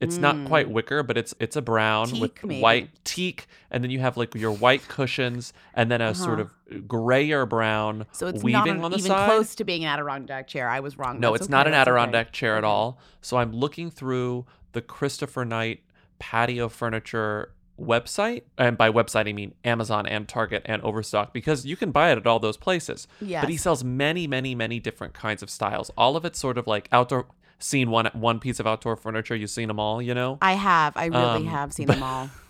It's 0.00 0.16
Mm. 0.16 0.20
not 0.20 0.44
quite 0.48 0.70
wicker, 0.70 1.02
but 1.02 1.18
it's 1.18 1.34
it's 1.38 1.56
a 1.56 1.62
brown 1.62 2.18
with 2.20 2.42
maybe. 2.42 2.60
white 2.60 2.90
teak, 3.04 3.46
and 3.70 3.84
then 3.84 3.90
you 3.90 4.00
have 4.00 4.16
like 4.16 4.34
your 4.34 4.50
white 4.52 4.88
cushions, 4.88 5.52
and 5.74 5.90
then 5.90 6.00
a 6.00 6.14
sort 6.14 6.40
of 6.40 6.50
grayer 6.88 7.44
brown 7.46 8.06
so 8.12 8.26
it's 8.26 8.42
weaving 8.42 8.76
not 8.76 8.84
on 8.86 8.90
the 8.92 8.96
even 8.98 9.08
side. 9.10 9.26
close 9.26 9.54
to 9.56 9.64
being 9.64 9.84
an 9.84 9.90
Adirondack 9.92 10.46
chair. 10.48 10.68
I 10.68 10.80
was 10.80 10.96
wrong. 10.96 11.20
No, 11.20 11.32
That's 11.32 11.42
it's 11.42 11.50
not 11.50 11.66
an 11.66 11.72
that's 11.72 11.82
okay. 11.86 11.90
Adirondack 11.90 12.32
chair 12.32 12.56
at 12.56 12.64
all. 12.64 12.98
So 13.20 13.36
I'm 13.36 13.52
looking 13.52 13.90
through 13.90 14.46
the 14.72 14.80
Christopher 14.80 15.44
Knight 15.44 15.80
patio 16.18 16.68
furniture 16.68 17.52
website, 17.80 18.42
and 18.58 18.76
by 18.76 18.90
website 18.90 19.28
I 19.28 19.32
mean 19.32 19.54
Amazon 19.64 20.06
and 20.06 20.28
Target 20.28 20.62
and 20.66 20.82
Overstock, 20.82 21.32
because 21.32 21.64
you 21.66 21.76
can 21.76 21.90
buy 21.92 22.10
it 22.12 22.18
at 22.18 22.26
all 22.26 22.38
those 22.38 22.56
places. 22.56 23.08
Yes. 23.20 23.42
But 23.42 23.50
he 23.50 23.56
sells 23.56 23.82
many, 23.82 24.26
many, 24.26 24.54
many 24.54 24.78
different 24.80 25.14
kinds 25.14 25.42
of 25.42 25.50
styles. 25.50 25.90
All 25.96 26.16
of 26.16 26.24
it's 26.24 26.38
sort 26.38 26.58
of 26.58 26.66
like 26.66 26.88
outdoor. 26.92 27.26
Seen 27.60 27.90
one 27.90 28.06
one 28.14 28.40
piece 28.40 28.58
of 28.58 28.66
outdoor 28.66 28.96
furniture, 28.96 29.36
you've 29.36 29.50
seen 29.50 29.68
them 29.68 29.78
all, 29.78 30.00
you 30.00 30.14
know. 30.14 30.38
I 30.42 30.54
have. 30.54 30.96
I 30.96 31.06
really 31.06 31.24
Um, 31.24 31.46
have 31.46 31.72
seen 31.72 31.86
them 31.86 32.02
all. 32.02 32.30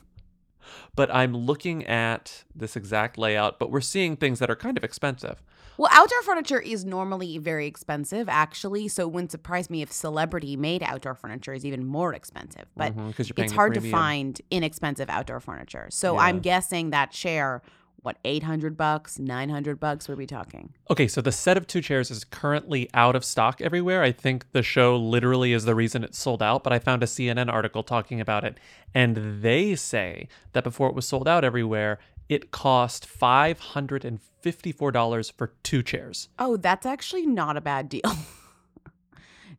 But 0.95 1.12
I'm 1.12 1.37
looking 1.37 1.87
at 1.87 2.45
this 2.55 2.76
exact 2.76 3.17
layout, 3.17 3.59
but 3.59 3.71
we're 3.71 3.81
seeing 3.81 4.17
things 4.17 4.38
that 4.40 4.50
are 4.50 4.57
kind 4.57 4.76
of 4.76 4.85
expensive. 4.85 5.43
Well, 5.79 5.88
outdoor 5.93 6.23
furniture 6.23 6.61
is 6.61 6.85
normally 6.85 7.38
very 7.38 7.67
expensive, 7.67 8.29
actually. 8.29 8.87
So 8.88 9.05
it 9.09 9.12
wouldn't 9.12 9.31
surprise 9.31 9.71
me 9.71 9.83
if 9.83 9.90
celebrity 9.90 10.57
made 10.57 10.83
outdoor 10.83 11.14
furniture 11.14 11.55
is 11.55 11.64
even 11.64 11.87
more 11.87 12.12
expensive. 12.12 12.67
But 12.76 12.95
Mhm, 12.95 13.19
you're 13.19 13.45
it's 13.45 13.52
hard 13.52 13.75
to 13.75 13.81
find 13.81 14.40
inexpensive 14.50 15.09
outdoor 15.09 15.40
furniture. 15.40 15.87
So 15.90 16.14
Yeah. 16.14 16.21
I'm 16.23 16.40
guessing 16.40 16.90
that 16.90 17.12
chair, 17.12 17.62
what, 18.02 18.16
800 18.25 18.76
bucks, 18.76 19.19
900 19.19 19.78
bucks? 19.78 20.09
What 20.09 20.14
are 20.14 20.16
we 20.16 20.26
talking? 20.26 20.73
Okay, 20.90 21.07
so 21.07 21.21
the 21.21 21.33
set 21.33 21.57
of 21.57 21.66
two 21.66 21.83
chairs 21.83 22.11
is 22.11 22.25
currently 22.25 22.88
out 22.95 23.14
of 23.14 23.25
stock 23.25 23.61
everywhere. 23.61 24.02
I 24.02 24.12
think 24.12 24.50
the 24.52 24.62
show 24.62 24.97
literally 24.97 25.52
is 25.52 25.64
the 25.64 25.75
reason 25.75 26.04
it 26.04 26.14
sold 26.14 26.42
out, 26.42 26.64
but 26.64 26.73
I 26.73 26.78
found 26.78 27.02
a 27.02 27.07
CNN 27.07 27.52
article 27.52 27.83
talking 27.83 28.21
about 28.21 28.45
it. 28.45 28.59
And 28.95 29.42
they 29.42 29.75
say 29.75 30.28
that 30.52 30.64
before 30.64 30.88
it 30.88 30.95
was 30.95 31.07
sold 31.07 31.28
out 31.28 31.45
everywhere, 31.45 31.99
it 32.28 32.50
cost 32.50 33.09
$554 33.09 35.33
for 35.33 35.52
two 35.62 35.83
chairs. 35.83 36.28
Oh, 36.38 36.57
that's 36.57 36.87
actually 36.87 37.26
not 37.26 37.57
a 37.57 37.61
bad 37.61 37.88
deal. 37.88 38.02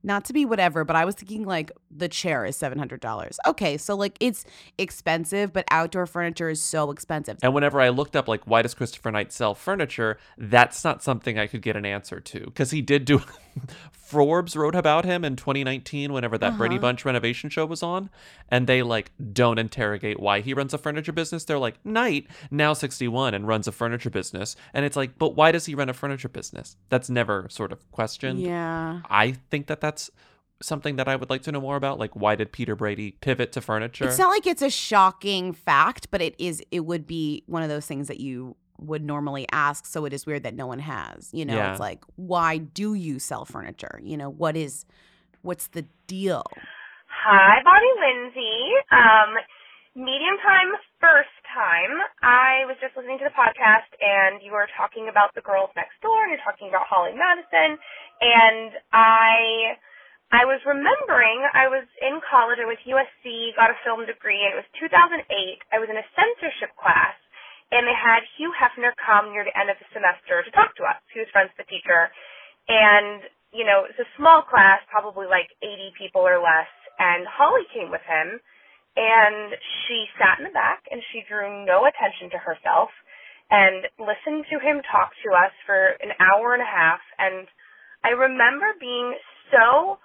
not 0.04 0.26
to 0.26 0.34
be 0.34 0.46
whatever, 0.46 0.84
but 0.84 0.96
I 0.96 1.06
was 1.06 1.16
thinking 1.16 1.46
like 1.46 1.72
the 1.90 2.08
chair 2.08 2.46
is 2.46 2.56
seven 2.56 2.78
hundred 2.78 3.02
dollars. 3.02 3.40
Okay, 3.46 3.78
so 3.78 3.96
like 3.96 4.18
it's 4.20 4.46
expensive, 4.78 5.54
but 5.54 5.66
outdoor 5.72 6.06
furniture 6.06 6.50
is 6.50 6.62
so 6.62 6.92
expensive. 6.92 7.38
And 7.42 7.54
whenever 7.54 7.80
I 7.80 7.90
looked 7.90 8.16
up, 8.16 8.28
like, 8.28 8.46
why 8.46 8.62
does 8.62 8.74
Christopher 8.74 9.12
Knight 9.12 9.32
sell 9.32 9.54
furniture? 9.56 10.18
That's 10.38 10.84
not 10.84 11.04
something 11.04 11.38
I 11.38 11.48
could 11.48 11.62
get 11.62 11.76
an 11.76 11.86
answer 11.86 12.20
to 12.20 12.40
because 12.46 12.72
he 12.72 12.82
did 12.82 13.06
do. 13.06 13.22
Forbes 13.92 14.58
wrote 14.58 14.76
about 14.76 15.06
him 15.06 15.24
in 15.24 15.38
2019 15.38 16.12
whenever 16.12 16.38
that 16.38 16.58
Brady 16.58 16.76
Uh-huh. 16.76 16.82
Bunch 16.82 17.06
renovation 17.06 17.50
show 17.50 17.66
was 17.66 17.82
on, 17.82 18.10
and 18.50 18.68
they 18.68 18.84
like 18.84 19.12
don't 19.32 19.58
interrogate 19.58 20.20
why 20.20 20.42
he 20.42 20.54
runs 20.54 20.74
a 20.74 20.78
furniture 20.78 21.14
business. 21.14 21.46
They're 21.46 21.58
like, 21.58 21.84
Knight, 21.86 22.28
now 22.50 22.74
61 22.74 23.34
and 23.34 23.48
runs 23.48 23.68
a 23.68 23.72
furniture 23.72 24.10
business. 24.10 24.56
And 24.74 24.84
it's 24.86 24.98
like, 24.98 25.18
but 25.18 25.36
why 25.36 25.52
does 25.54 25.66
he 25.66 25.76
run 25.76 25.88
a 25.88 25.94
furniture 25.94 26.28
business? 26.28 26.76
That's 26.90 27.10
never 27.10 27.48
sort 27.50 27.72
of 27.72 27.90
questioned. 27.92 28.42
Yeah. 28.42 29.02
I 29.10 29.32
think 29.50 29.68
that 29.68 29.80
that's 29.80 30.12
something 30.62 30.98
that 30.98 31.08
I 31.08 31.16
would 31.16 31.30
like 31.30 31.44
to 31.44 31.52
know 31.52 31.62
more 31.62 31.76
about. 31.76 31.98
Like, 31.98 32.16
why 32.16 32.36
did 32.36 32.52
Peter 32.52 32.76
Brady 32.76 33.12
pivot 33.22 33.52
to 33.54 33.62
furniture? 33.62 34.06
It's 34.06 34.18
not 34.20 34.30
like 34.30 34.46
it's 34.46 34.62
a 34.62 34.70
shocking 34.70 35.54
fact, 35.54 36.12
but 36.12 36.22
it 36.22 36.36
is 36.38 36.62
it 36.70 36.82
would 36.82 37.08
be 37.08 37.44
one 37.48 37.64
of 37.64 37.70
those 37.70 37.86
things 37.86 38.08
that 38.10 38.20
you 38.20 38.56
would 38.82 39.04
normally 39.04 39.46
ask, 39.52 39.86
so 39.86 40.06
it 40.06 40.14
is 40.14 40.26
weird 40.26 40.44
that 40.44 40.56
no 40.56 40.68
one 40.68 40.80
has. 40.80 41.30
You 41.32 41.46
know, 41.46 41.56
Yeah. 41.56 41.72
it's 41.72 41.80
like, 41.80 42.04
why 42.16 42.58
do 42.58 42.94
you 42.94 43.20
sell 43.20 43.46
furniture? 43.46 44.00
You 44.04 44.18
know, 44.18 44.30
what 44.30 44.56
is 44.58 44.86
what's 45.44 45.68
the 45.68 45.86
deal? 46.08 46.44
Hi, 47.08 47.62
Bonnie 47.64 47.96
Lindsay. 48.02 48.74
Um, 48.92 49.38
medium 49.96 50.38
time, 50.42 50.74
first 51.00 51.30
time. 51.54 51.94
I 52.24 52.66
was 52.66 52.78
just 52.82 52.96
listening 52.98 53.18
to 53.20 53.26
the 53.26 53.36
podcast, 53.38 53.90
and 54.02 54.42
you 54.42 54.52
were 54.54 54.68
talking 54.78 55.10
about 55.10 55.34
the 55.36 55.42
girls 55.42 55.70
next 55.76 56.00
door, 56.02 56.24
and 56.24 56.32
you're 56.32 56.42
talking 56.46 56.70
about 56.70 56.88
Holly 56.90 57.14
Madison, 57.14 57.78
and 58.22 58.72
I. 58.94 59.78
I 60.32 60.48
was 60.48 60.64
remembering 60.64 61.44
I 61.52 61.68
was 61.68 61.84
in 62.00 62.24
college. 62.24 62.56
I 62.56 62.64
went 62.64 62.80
to 62.88 62.90
USC, 62.96 63.52
got 63.60 63.68
a 63.68 63.76
film 63.84 64.08
degree, 64.08 64.40
and 64.48 64.56
it 64.56 64.64
was 64.64 64.70
2008. 64.80 65.28
I 65.76 65.78
was 65.78 65.92
in 65.92 66.00
a 66.00 66.08
censorship 66.16 66.72
class, 66.80 67.20
and 67.72 67.88
they 67.88 67.96
had 67.96 68.28
Hugh 68.36 68.52
Hefner 68.52 68.92
come 69.00 69.32
near 69.32 69.48
the 69.48 69.56
end 69.56 69.72
of 69.72 69.80
the 69.80 69.88
semester 69.96 70.44
to 70.44 70.52
talk 70.52 70.76
to 70.76 70.84
us. 70.84 71.00
He 71.16 71.24
was 71.24 71.32
friends 71.32 71.56
with 71.56 71.64
the 71.64 71.72
teacher, 71.72 72.12
and 72.68 73.24
you 73.56 73.64
know 73.64 73.88
it's 73.88 74.00
a 74.00 74.10
small 74.20 74.44
class, 74.44 74.84
probably 74.92 75.26
like 75.26 75.48
80 75.64 75.96
people 75.96 76.22
or 76.22 76.44
less. 76.44 76.70
And 77.00 77.26
Holly 77.26 77.66
came 77.72 77.90
with 77.90 78.04
him, 78.04 78.38
and 79.00 79.56
she 79.88 80.06
sat 80.20 80.38
in 80.38 80.46
the 80.46 80.54
back, 80.54 80.84
and 80.92 81.00
she 81.10 81.24
drew 81.26 81.48
no 81.66 81.88
attention 81.88 82.30
to 82.36 82.40
herself, 82.40 82.92
and 83.50 83.88
listened 83.98 84.46
to 84.52 84.60
him 84.60 84.84
talk 84.86 85.16
to 85.24 85.30
us 85.32 85.56
for 85.66 85.96
an 86.04 86.12
hour 86.20 86.54
and 86.54 86.62
a 86.62 86.68
half. 86.68 87.02
And 87.18 87.48
I 88.04 88.14
remember 88.14 88.76
being 88.80 89.16
so 89.50 89.98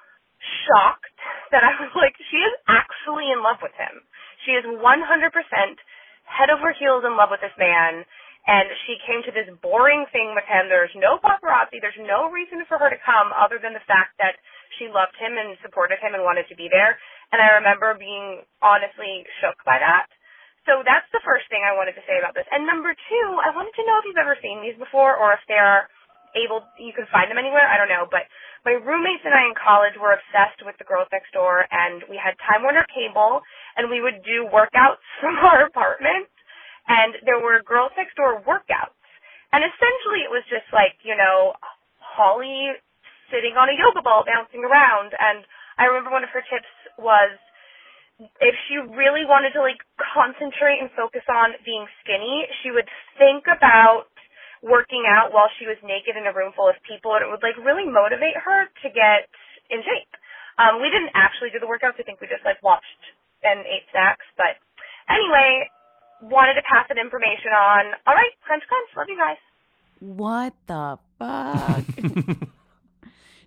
shocked 0.71 1.19
that 1.51 1.67
I 1.67 1.75
was 1.83 1.91
like, 1.99 2.15
she 2.31 2.39
is 2.39 2.55
actually 2.71 3.31
in 3.33 3.43
love 3.43 3.59
with 3.63 3.75
him. 3.75 4.07
She 4.45 4.55
is 4.55 4.65
100% 4.67 4.79
head 6.27 6.51
over 6.51 6.75
heels 6.75 7.07
in 7.07 7.15
love 7.17 7.31
with 7.31 7.41
this 7.41 7.55
man. 7.57 8.05
And 8.47 8.71
she 8.87 8.95
came 9.03 9.27
to 9.27 9.35
this 9.35 9.51
boring 9.59 10.07
thing 10.15 10.31
with 10.39 10.47
him. 10.47 10.71
There's 10.71 10.95
no 10.95 11.19
paparazzi. 11.19 11.83
There's 11.83 11.99
no 11.99 12.31
reason 12.31 12.63
for 12.71 12.79
her 12.79 12.87
to 12.87 13.01
come 13.03 13.35
other 13.35 13.59
than 13.59 13.75
the 13.75 13.83
fact 13.91 14.15
that 14.23 14.39
she 14.79 14.87
loved 14.87 15.19
him 15.19 15.35
and 15.35 15.59
supported 15.67 15.99
him 15.99 16.15
and 16.15 16.23
wanted 16.23 16.47
to 16.47 16.57
be 16.59 16.71
there. 16.71 16.95
And 17.35 17.43
I 17.43 17.59
remember 17.59 17.99
being 17.99 18.47
honestly 18.63 19.27
shook 19.43 19.59
by 19.67 19.83
that. 19.83 20.07
So 20.63 20.83
that's 20.87 21.07
the 21.11 21.23
first 21.27 21.51
thing 21.51 21.63
I 21.63 21.75
wanted 21.75 21.99
to 21.99 22.07
say 22.07 22.23
about 22.23 22.39
this. 22.39 22.47
And 22.51 22.67
number 22.67 22.95
two, 22.95 23.27
I 23.43 23.51
wanted 23.51 23.75
to 23.79 23.87
know 23.87 23.99
if 23.99 24.07
you've 24.07 24.23
ever 24.23 24.39
seen 24.39 24.63
these 24.63 24.79
before 24.79 25.15
or 25.15 25.35
if 25.35 25.43
they're 25.51 25.91
able, 26.39 26.63
you 26.79 26.95
can 26.95 27.07
find 27.11 27.31
them 27.31 27.39
anywhere. 27.39 27.67
I 27.67 27.79
don't 27.79 27.91
know. 27.91 28.07
But 28.07 28.31
my 28.67 28.75
roommates 28.83 29.23
and 29.23 29.31
I 29.31 29.47
in 29.47 29.55
college 29.55 29.95
were 29.95 30.11
obsessed 30.11 30.59
with 30.67 30.75
the 30.83 30.89
girls 30.91 31.07
next 31.15 31.31
door 31.31 31.63
and 31.71 32.03
we 32.11 32.19
had 32.19 32.35
Time 32.43 32.67
Warner 32.67 32.83
cable 32.91 33.47
and 33.79 33.87
we 33.87 34.03
would 34.03 34.27
do 34.27 34.51
workouts 34.51 34.99
from 35.23 35.39
our 35.39 35.71
apartment 35.71 36.27
and 36.91 37.15
there 37.23 37.39
were 37.39 37.63
girls 37.63 37.95
next 37.95 38.19
door 38.19 38.43
workouts. 38.43 38.99
And 39.55 39.63
essentially 39.63 40.27
it 40.27 40.35
was 40.35 40.43
just 40.51 40.67
like, 40.75 40.99
you 41.07 41.15
know, 41.15 41.55
Holly 42.03 42.75
sitting 43.31 43.55
on 43.55 43.71
a 43.71 43.79
yoga 43.79 44.03
ball 44.03 44.27
bouncing 44.27 44.67
around 44.67 45.15
and 45.15 45.47
I 45.79 45.87
remember 45.87 46.11
one 46.11 46.27
of 46.27 46.35
her 46.35 46.43
tips 46.43 46.71
was 46.99 47.39
if 48.19 48.57
she 48.67 48.83
really 48.83 49.29
wanted 49.29 49.55
to 49.55 49.63
like 49.63 49.79
concentrate 50.03 50.83
and 50.83 50.91
focus 50.99 51.23
on 51.31 51.55
being 51.63 51.87
skinny, 52.03 52.51
she 52.65 52.75
would 52.75 52.89
think 53.15 53.47
about 53.47 54.11
working 54.63 55.05
out 55.09 55.33
while 55.33 55.49
she 55.59 55.67
was 55.67 55.77
naked 55.85 56.17
in 56.17 56.25
a 56.25 56.33
room 56.33 56.53
full 56.57 56.69
of 56.69 56.77
people 56.85 57.15
and 57.17 57.25
it 57.25 57.29
would 57.29 57.45
like 57.45 57.57
really 57.61 57.85
motivate 57.85 58.37
her 58.37 58.69
to 58.85 58.89
get 58.93 59.29
in 59.69 59.83
shape. 59.83 60.13
Um, 60.57 60.81
we 60.81 60.89
didn't 60.89 61.13
actually 61.13 61.53
do 61.53 61.61
the 61.61 61.69
workouts. 61.69 62.01
I 62.01 62.05
think 62.05 62.21
we 62.21 62.29
just 62.29 62.45
like 62.45 62.61
watched 62.65 63.03
and 63.45 63.61
ate 63.69 63.85
snacks. 63.93 64.25
But 64.37 64.57
anyway, 65.09 65.69
wanted 66.25 66.57
to 66.57 66.65
pass 66.65 66.89
that 66.89 66.97
information 66.97 67.53
on. 67.53 67.93
All 68.09 68.17
right, 68.17 68.33
crunch 68.41 68.65
crunch. 68.65 68.89
Love 68.97 69.09
you 69.13 69.21
guys. 69.21 69.41
What 70.01 70.53
the 70.67 70.99
fuck? 71.21 72.49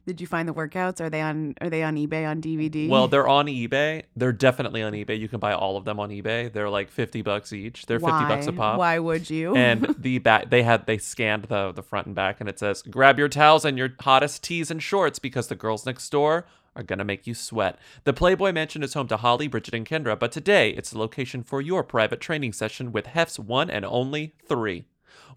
Did 0.05 0.21
you 0.21 0.27
find 0.27 0.47
the 0.47 0.53
workouts? 0.53 1.01
Are 1.01 1.09
they 1.09 1.21
on 1.21 1.55
are 1.61 1.69
they 1.69 1.83
on 1.83 1.95
eBay 1.95 2.27
on 2.27 2.41
DVD? 2.41 2.89
Well, 2.89 3.07
they're 3.07 3.27
on 3.27 3.45
eBay. 3.47 4.03
They're 4.15 4.31
definitely 4.31 4.81
on 4.81 4.93
eBay. 4.93 5.19
You 5.19 5.27
can 5.27 5.39
buy 5.39 5.53
all 5.53 5.77
of 5.77 5.85
them 5.85 5.99
on 5.99 6.09
eBay. 6.09 6.51
They're 6.51 6.69
like 6.69 6.89
50 6.89 7.21
bucks 7.21 7.53
each. 7.53 7.85
They're 7.85 7.99
50 7.99 8.25
bucks 8.25 8.47
a 8.47 8.53
pop. 8.53 8.79
Why 8.79 8.99
would 8.99 9.29
you? 9.29 9.55
and 9.55 9.95
the 9.99 10.17
back 10.19 10.49
they 10.49 10.63
had 10.63 10.85
they 10.85 10.97
scanned 10.97 11.43
the 11.45 11.71
the 11.71 11.83
front 11.83 12.07
and 12.07 12.15
back 12.15 12.39
and 12.39 12.49
it 12.49 12.59
says 12.59 12.81
grab 12.81 13.19
your 13.19 13.29
towels 13.29 13.65
and 13.65 13.77
your 13.77 13.89
hottest 13.99 14.43
tees 14.43 14.71
and 14.71 14.81
shorts 14.81 15.19
because 15.19 15.47
the 15.47 15.55
girls 15.55 15.85
next 15.85 16.09
door 16.09 16.45
are 16.75 16.83
gonna 16.83 17.03
make 17.03 17.27
you 17.27 17.33
sweat. 17.33 17.77
The 18.03 18.13
Playboy 18.13 18.51
Mansion 18.53 18.83
is 18.83 18.93
home 18.93 19.07
to 19.09 19.17
Holly, 19.17 19.47
Bridget, 19.47 19.73
and 19.73 19.85
Kendra, 19.85 20.17
but 20.17 20.31
today 20.31 20.69
it's 20.71 20.91
the 20.91 20.99
location 20.99 21.43
for 21.43 21.61
your 21.61 21.83
private 21.83 22.21
training 22.21 22.53
session 22.53 22.91
with 22.91 23.07
Hef's 23.07 23.37
one 23.39 23.69
and 23.69 23.83
only 23.85 24.33
three. 24.47 24.85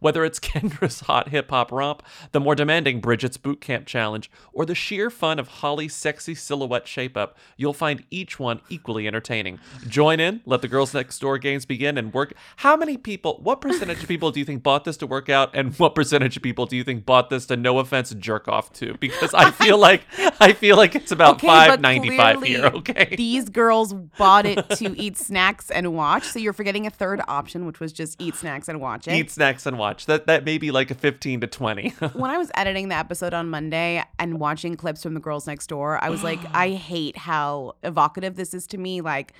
Whether 0.02 0.24
it's 0.24 0.40
Kendra's 0.40 1.00
hot 1.00 1.28
hip 1.28 1.48
hop 1.50 1.70
romp, 1.70 2.02
the 2.32 2.40
more 2.40 2.54
demanding 2.56 3.00
Bridget's 3.00 3.36
boot 3.36 3.60
camp 3.60 3.86
challenge, 3.86 4.30
or 4.52 4.66
the 4.66 4.74
sheer 4.74 5.10
fun 5.10 5.38
of 5.38 5.46
Holly's 5.48 5.94
sexy 5.94 6.34
silhouette 6.34 6.88
shape 6.88 7.16
up, 7.16 7.38
you'll 7.56 7.72
find 7.72 8.04
each 8.10 8.38
one 8.38 8.60
equally 8.68 9.06
entertaining. 9.06 9.60
Join 9.86 10.18
in, 10.18 10.40
let 10.44 10.60
the 10.60 10.68
girls 10.68 10.92
next 10.92 11.18
door 11.20 11.38
games 11.38 11.64
begin, 11.64 11.96
and 11.96 12.12
work. 12.12 12.34
How 12.56 12.76
many 12.76 12.96
people, 12.96 13.38
what 13.44 13.60
percentage 13.60 14.02
of 14.02 14.08
people 14.08 14.32
do 14.32 14.40
you 14.40 14.44
think 14.44 14.64
bought 14.64 14.84
this 14.84 14.96
to 14.98 15.06
work 15.06 15.28
out, 15.28 15.50
and 15.54 15.72
what 15.78 15.94
percentage 15.94 16.36
of 16.36 16.42
people 16.42 16.66
do 16.66 16.76
you 16.76 16.82
think 16.82 17.06
bought 17.06 17.30
this 17.30 17.46
to, 17.46 17.56
no 17.56 17.78
offense, 17.78 18.12
jerk 18.14 18.48
off 18.48 18.72
to? 18.74 18.96
Because 18.98 19.32
I 19.34 19.52
feel 19.52 19.78
like 19.88 20.02
I 20.40 20.52
feel 20.52 20.76
like 20.76 20.96
it's 20.96 21.12
about 21.12 21.36
Okay, 21.36 21.46
five 21.46 21.80
ninety 21.80 22.16
five 22.16 22.42
here. 22.42 22.66
Okay. 22.66 23.14
These 23.16 23.50
girls 23.50 23.92
bought 23.94 24.46
it 24.46 24.68
to 24.70 24.98
eat 24.98 25.16
snacks 25.16 25.70
and 25.70 25.94
watch. 25.94 26.24
So 26.24 26.40
you're 26.40 26.52
forgetting 26.52 26.86
a 26.86 26.90
third 26.90 27.20
option, 27.28 27.66
which 27.66 27.78
was 27.78 27.92
just 27.92 28.20
eat 28.20 28.34
snacks 28.34 28.68
and 28.68 28.80
watch 28.80 29.06
it. 29.06 29.14
Eat 29.14 29.30
snacks 29.30 29.66
and 29.66 29.78
watch. 29.78 29.91
That 30.06 30.26
that 30.26 30.44
may 30.44 30.58
be 30.58 30.70
like 30.70 30.90
a 30.90 30.94
fifteen 30.94 31.40
to 31.40 31.46
twenty. 31.46 31.90
when 32.12 32.30
I 32.30 32.38
was 32.38 32.50
editing 32.54 32.88
the 32.88 32.96
episode 32.96 33.34
on 33.34 33.48
Monday 33.48 34.02
and 34.18 34.38
watching 34.40 34.76
clips 34.76 35.02
from 35.02 35.14
the 35.14 35.20
girls 35.20 35.46
next 35.46 35.66
door, 35.68 36.02
I 36.02 36.10
was 36.10 36.22
like, 36.22 36.40
I 36.54 36.70
hate 36.70 37.16
how 37.16 37.74
evocative 37.82 38.36
this 38.36 38.54
is 38.54 38.66
to 38.68 38.78
me. 38.78 39.00
Like, 39.00 39.34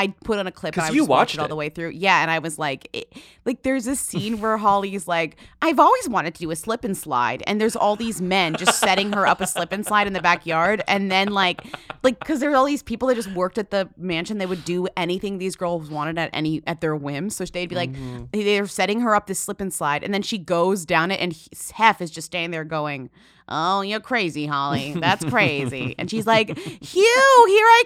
I 0.00 0.08
put 0.24 0.38
on 0.38 0.46
a 0.46 0.52
clip 0.52 0.74
and 0.74 0.82
'Cause 0.82 0.90
I 0.90 0.94
you 0.94 1.04
watched 1.04 1.34
it 1.34 1.40
all 1.40 1.48
the 1.48 1.56
way 1.56 1.68
through. 1.68 1.90
Yeah, 1.90 2.22
and 2.22 2.30
I 2.30 2.38
was 2.38 2.58
like, 2.58 2.88
it, 2.92 3.12
like 3.44 3.62
there's 3.62 3.86
a 3.86 3.94
scene 3.96 4.40
where 4.40 4.56
Holly's 4.56 5.06
like, 5.06 5.36
I've 5.62 5.78
always 5.78 6.08
wanted 6.08 6.34
to 6.36 6.40
do 6.40 6.50
a 6.50 6.56
slip 6.56 6.84
and 6.84 6.96
slide, 6.96 7.42
and 7.46 7.60
there's 7.60 7.76
all 7.76 7.96
these 7.96 8.20
men 8.22 8.54
just 8.56 8.78
setting 8.80 9.12
her 9.12 9.26
up 9.26 9.40
a 9.40 9.46
slip 9.46 9.72
and 9.72 9.84
slide 9.84 10.06
in 10.06 10.12
the 10.12 10.22
backyard, 10.22 10.82
and 10.88 11.10
then 11.10 11.28
like, 11.28 11.62
like 12.02 12.18
because 12.18 12.40
there's 12.40 12.54
all 12.54 12.64
these 12.64 12.82
people 12.82 13.08
that 13.08 13.14
just 13.16 13.30
worked 13.32 13.58
at 13.58 13.70
the 13.70 13.88
mansion, 13.96 14.38
they 14.38 14.46
would 14.46 14.64
do 14.64 14.88
anything 14.96 15.38
these 15.38 15.56
girls 15.56 15.90
wanted 15.90 16.18
at 16.18 16.30
any 16.32 16.62
at 16.66 16.80
their 16.80 16.96
whim. 16.96 17.28
So 17.30 17.44
they'd 17.44 17.68
be 17.68 17.74
like, 17.74 17.92
Mm-hmm. 17.92 18.24
they're 18.32 18.66
setting 18.66 19.00
her 19.00 19.14
up 19.14 19.26
this 19.26 19.38
slip 19.40 19.60
and 19.60 19.72
slide, 19.72 20.02
and 20.02 20.14
then 20.14 20.22
she 20.22 20.38
goes 20.38 20.84
down 20.86 21.10
it, 21.10 21.20
and 21.20 21.32
he- 21.32 21.48
Hef 21.74 22.00
is 22.00 22.10
just 22.10 22.26
standing 22.26 22.50
there 22.52 22.64
going. 22.64 23.10
Oh, 23.50 23.80
you're 23.80 24.00
crazy, 24.00 24.46
Holly. 24.46 24.94
That's 24.94 25.24
crazy. 25.30 25.94
and 25.98 26.10
she's 26.10 26.26
like, 26.26 26.56
Hugh, 26.58 27.44
here 27.48 27.66
I 27.66 27.82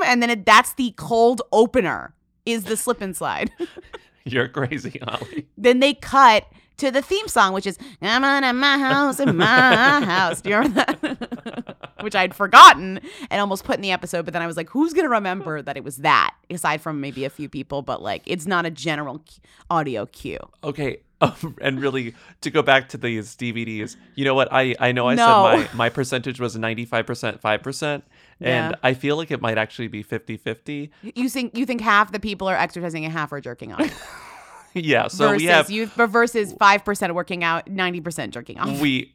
come. 0.00 0.02
And 0.10 0.22
then 0.22 0.30
it, 0.30 0.46
that's 0.46 0.74
the 0.74 0.92
cold 0.96 1.42
opener 1.52 2.14
is 2.46 2.64
the 2.64 2.76
slip 2.76 3.00
and 3.00 3.16
slide. 3.16 3.50
You're 4.24 4.48
crazy, 4.48 5.00
Holly. 5.02 5.46
then 5.58 5.80
they 5.80 5.94
cut 5.94 6.46
to 6.76 6.90
the 6.90 7.02
theme 7.02 7.26
song, 7.28 7.52
which 7.52 7.66
is 7.66 7.76
I'm 8.00 8.24
on 8.24 8.44
at 8.44 8.52
my 8.54 8.78
house 8.78 9.20
in 9.20 9.36
my 9.36 10.00
house. 10.04 10.40
Do 10.40 10.50
you 10.50 10.56
remember 10.58 11.14
that? 11.14 11.76
which 12.00 12.14
I'd 12.16 12.34
forgotten 12.34 13.00
and 13.30 13.40
almost 13.40 13.64
put 13.64 13.76
in 13.76 13.82
the 13.82 13.90
episode, 13.92 14.24
but 14.24 14.32
then 14.32 14.42
I 14.42 14.46
was 14.46 14.56
like, 14.56 14.68
who's 14.70 14.92
gonna 14.92 15.08
remember 15.08 15.62
that 15.62 15.76
it 15.76 15.84
was 15.84 15.98
that? 15.98 16.34
Aside 16.50 16.80
from 16.80 17.00
maybe 17.00 17.24
a 17.24 17.30
few 17.30 17.48
people, 17.48 17.82
but 17.82 18.02
like 18.02 18.22
it's 18.26 18.46
not 18.46 18.64
a 18.66 18.70
general 18.70 19.22
audio 19.70 20.06
cue. 20.06 20.38
Okay. 20.64 20.98
Um, 21.22 21.56
and 21.60 21.80
really, 21.80 22.14
to 22.40 22.50
go 22.50 22.62
back 22.62 22.88
to 22.90 22.98
these 22.98 23.36
DVDs, 23.36 23.96
you 24.16 24.24
know 24.24 24.34
what? 24.34 24.48
I, 24.52 24.74
I 24.80 24.90
know 24.92 25.08
I 25.08 25.14
No. 25.14 25.24
said 25.26 25.68
my, 25.72 25.74
my 25.74 25.88
percentage 25.88 26.40
was 26.40 26.56
95%, 26.56 27.40
5%. 27.40 27.84
And 27.92 28.02
Yeah. 28.40 28.72
I 28.82 28.94
feel 28.94 29.16
like 29.16 29.30
it 29.30 29.40
might 29.40 29.56
actually 29.56 29.86
be 29.88 30.02
50 30.02 30.36
50. 30.36 30.90
You 31.02 31.28
think 31.28 31.56
you 31.56 31.64
think 31.64 31.80
half 31.80 32.10
the 32.10 32.18
people 32.20 32.48
are 32.48 32.56
exercising 32.56 33.04
and 33.04 33.12
half 33.12 33.32
are 33.32 33.40
jerking 33.40 33.72
off. 33.72 34.18
Yeah. 34.74 35.08
So 35.08 35.28
versus 35.28 35.42
we 35.42 35.46
have. 35.48 35.70
you 35.70 35.86
versus 35.86 36.54
five 36.58 36.82
percent 36.82 37.14
working 37.14 37.44
out, 37.44 37.68
ninety 37.68 38.00
percent 38.00 38.32
jerking 38.32 38.58
off. 38.58 38.80
we 38.80 39.12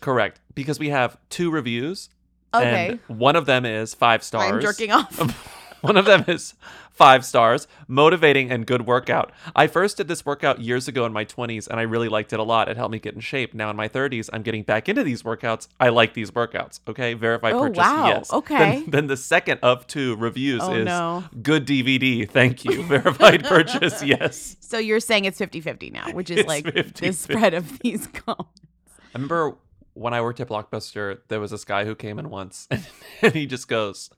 correct 0.00 0.40
because 0.54 0.78
we 0.78 0.88
have 0.88 1.18
two 1.28 1.50
reviews 1.50 2.08
Okay. 2.54 2.98
And 3.08 3.18
one 3.18 3.36
of 3.36 3.44
them 3.46 3.66
is 3.66 3.92
five 3.94 4.22
stars. 4.22 4.50
I'm 4.52 4.60
jerking 4.60 4.92
off. 4.92 5.10
One 5.84 5.98
of 5.98 6.06
them 6.06 6.24
is 6.28 6.54
five 6.90 7.24
stars, 7.26 7.68
motivating 7.88 8.50
and 8.50 8.66
good 8.66 8.86
workout. 8.86 9.32
I 9.54 9.66
first 9.66 9.98
did 9.98 10.08
this 10.08 10.24
workout 10.24 10.60
years 10.60 10.88
ago 10.88 11.04
in 11.04 11.12
my 11.12 11.24
20s 11.26 11.68
and 11.68 11.78
I 11.78 11.82
really 11.82 12.08
liked 12.08 12.32
it 12.32 12.38
a 12.40 12.42
lot. 12.42 12.68
It 12.70 12.76
helped 12.78 12.92
me 12.92 12.98
get 12.98 13.14
in 13.14 13.20
shape. 13.20 13.52
Now 13.52 13.68
in 13.68 13.76
my 13.76 13.88
30s, 13.88 14.30
I'm 14.32 14.42
getting 14.42 14.62
back 14.62 14.88
into 14.88 15.02
these 15.04 15.22
workouts. 15.24 15.68
I 15.78 15.90
like 15.90 16.14
these 16.14 16.30
workouts. 16.30 16.80
Okay. 16.88 17.12
Verified 17.12 17.52
Oh, 17.52 17.60
purchase. 17.62 17.76
wow. 17.78 18.06
Yes. 18.06 18.32
Okay. 18.32 18.56
Then, 18.56 18.90
then 18.90 19.06
the 19.08 19.16
second 19.18 19.58
of 19.62 19.86
two 19.86 20.16
reviews 20.16 20.62
Oh, 20.64 20.72
is 20.74 20.86
no. 20.86 21.24
good 21.42 21.66
DVD. 21.66 22.26
Thank 22.30 22.64
you. 22.64 22.82
Verified 22.84 23.44
purchase. 23.44 24.02
Yes. 24.02 24.56
So 24.60 24.78
you're 24.78 25.00
saying 25.00 25.26
it's 25.26 25.38
50-50 25.38 25.92
now, 25.92 26.10
which 26.12 26.30
is 26.30 26.38
It's 26.40 26.48
like 26.48 26.64
the 26.64 26.72
50-50. 26.84 27.14
spread 27.14 27.52
of 27.54 27.78
these 27.80 28.06
comments. 28.12 28.60
I 29.14 29.18
remember 29.18 29.56
when 29.94 30.14
I 30.14 30.22
worked 30.22 30.40
at 30.40 30.48
Blockbuster, 30.48 31.18
there 31.28 31.40
was 31.40 31.50
this 31.50 31.64
guy 31.64 31.84
who 31.84 31.94
came 31.94 32.18
in 32.18 32.30
once 32.30 32.66
and, 32.70 32.86
and 33.22 33.32
he 33.34 33.46
just 33.46 33.68
goes, 33.68 34.10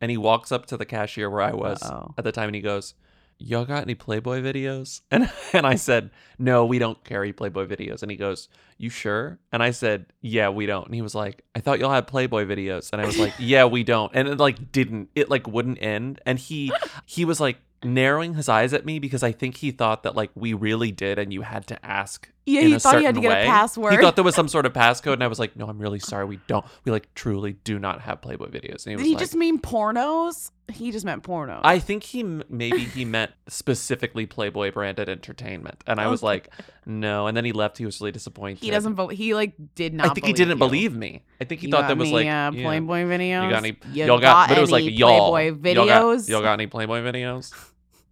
and 0.00 0.10
he 0.10 0.16
walks 0.16 0.52
up 0.52 0.66
to 0.66 0.76
the 0.76 0.84
cashier 0.86 1.28
where 1.30 1.42
I 1.42 1.52
was 1.52 1.82
Uh-oh. 1.82 2.14
at 2.16 2.24
the 2.24 2.32
time 2.32 2.48
and 2.48 2.54
he 2.54 2.62
goes, 2.62 2.94
Y'all 3.40 3.64
got 3.64 3.82
any 3.84 3.94
Playboy 3.94 4.40
videos? 4.42 5.00
And 5.12 5.30
and 5.52 5.64
I 5.66 5.76
said, 5.76 6.10
No, 6.38 6.64
we 6.66 6.78
don't 6.80 7.02
carry 7.04 7.32
Playboy 7.32 7.66
videos. 7.66 8.02
And 8.02 8.10
he 8.10 8.16
goes, 8.16 8.48
You 8.78 8.90
sure? 8.90 9.38
And 9.52 9.62
I 9.62 9.70
said, 9.70 10.06
Yeah, 10.20 10.48
we 10.48 10.66
don't. 10.66 10.86
And 10.86 10.94
he 10.94 11.02
was 11.02 11.14
like, 11.14 11.44
I 11.54 11.60
thought 11.60 11.78
y'all 11.78 11.92
had 11.92 12.06
Playboy 12.08 12.46
videos. 12.46 12.90
And 12.92 13.00
I 13.00 13.06
was 13.06 13.16
like, 13.18 13.34
Yeah, 13.38 13.64
we 13.66 13.84
don't. 13.84 14.10
And 14.14 14.26
it 14.26 14.38
like 14.38 14.72
didn't. 14.72 15.10
It 15.14 15.30
like 15.30 15.46
wouldn't 15.46 15.80
end. 15.80 16.20
And 16.26 16.38
he 16.38 16.72
he 17.06 17.24
was 17.24 17.38
like 17.38 17.58
narrowing 17.84 18.34
his 18.34 18.48
eyes 18.48 18.72
at 18.72 18.84
me 18.84 18.98
because 18.98 19.22
I 19.22 19.30
think 19.30 19.58
he 19.58 19.70
thought 19.70 20.02
that 20.02 20.16
like 20.16 20.30
we 20.34 20.52
really 20.52 20.90
did 20.90 21.18
and 21.18 21.32
you 21.32 21.42
had 21.42 21.66
to 21.68 21.86
ask. 21.86 22.28
Yeah, 22.48 22.62
he 22.62 22.78
thought 22.78 22.98
he 22.98 23.04
had 23.04 23.14
to 23.14 23.20
get 23.20 23.32
a 23.32 23.46
password. 23.46 23.92
He 23.92 23.98
thought 23.98 24.14
there 24.14 24.24
was 24.24 24.34
some 24.34 24.48
sort 24.48 24.66
of 24.66 24.72
passcode, 24.72 25.14
and 25.14 25.24
I 25.24 25.26
was 25.26 25.38
like, 25.38 25.56
"No, 25.56 25.66
I'm 25.66 25.78
really 25.78 25.98
sorry. 25.98 26.24
We 26.24 26.40
don't. 26.46 26.64
We 26.84 26.92
like 26.92 27.12
truly 27.14 27.52
do 27.52 27.78
not 27.78 28.00
have 28.00 28.20
Playboy 28.20 28.48
videos." 28.48 28.86
And 28.86 28.92
he 28.92 28.96
Did 28.96 29.06
he 29.06 29.10
like, 29.12 29.18
just 29.18 29.34
mean 29.34 29.58
pornos? 29.58 30.50
He 30.72 30.90
just 30.90 31.04
meant 31.04 31.22
pornos. 31.22 31.60
I 31.64 31.78
think 31.78 32.02
he 32.02 32.22
maybe 32.22 32.80
he 32.80 33.04
meant 33.04 33.32
specifically 33.48 34.26
Playboy 34.26 34.72
branded 34.72 35.08
entertainment, 35.08 35.82
and 35.86 36.00
I 36.00 36.08
was 36.08 36.22
like, 36.22 36.52
"No." 36.86 37.26
And 37.26 37.36
then 37.36 37.44
he 37.44 37.52
left. 37.52 37.78
He 37.78 37.84
was 37.86 38.00
really 38.00 38.12
disappointed. 38.12 38.58
he 38.58 38.70
doesn't. 38.70 38.94
Bel- 38.94 39.08
he 39.08 39.34
like 39.34 39.54
did 39.74 39.94
not. 39.94 40.10
I 40.10 40.14
think 40.14 40.26
he 40.26 40.32
didn't 40.32 40.56
you. 40.56 40.56
believe 40.56 40.94
me. 40.94 41.22
I 41.40 41.44
think 41.44 41.60
he 41.60 41.66
You 41.66 41.72
thought 41.72 41.88
that 41.88 41.96
was 41.96 42.10
like 42.10 42.26
uh, 42.26 42.50
yeah. 42.54 42.62
Playboy 42.62 43.04
videos. 43.04 43.44
You 43.44 43.50
got 43.50 43.64
any? 43.64 43.76
You 43.92 44.12
all 44.12 44.18
got, 44.18 44.48
got 44.48 44.48
but 44.50 44.58
it 44.58 44.60
was 44.60 44.70
like 44.70 44.84
y'all. 44.84 45.30
Playboy 45.30 45.72
Y'all 45.74 45.86
got, 45.86 46.02
videos? 46.02 46.28
y'all 46.28 46.42
got 46.42 46.54
any 46.54 46.66
Playboy 46.66 47.00
videos? 47.02 47.52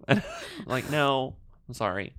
Like, 0.66 0.90
no, 0.90 1.37
I'm 1.69 1.75
sorry. 1.75 2.12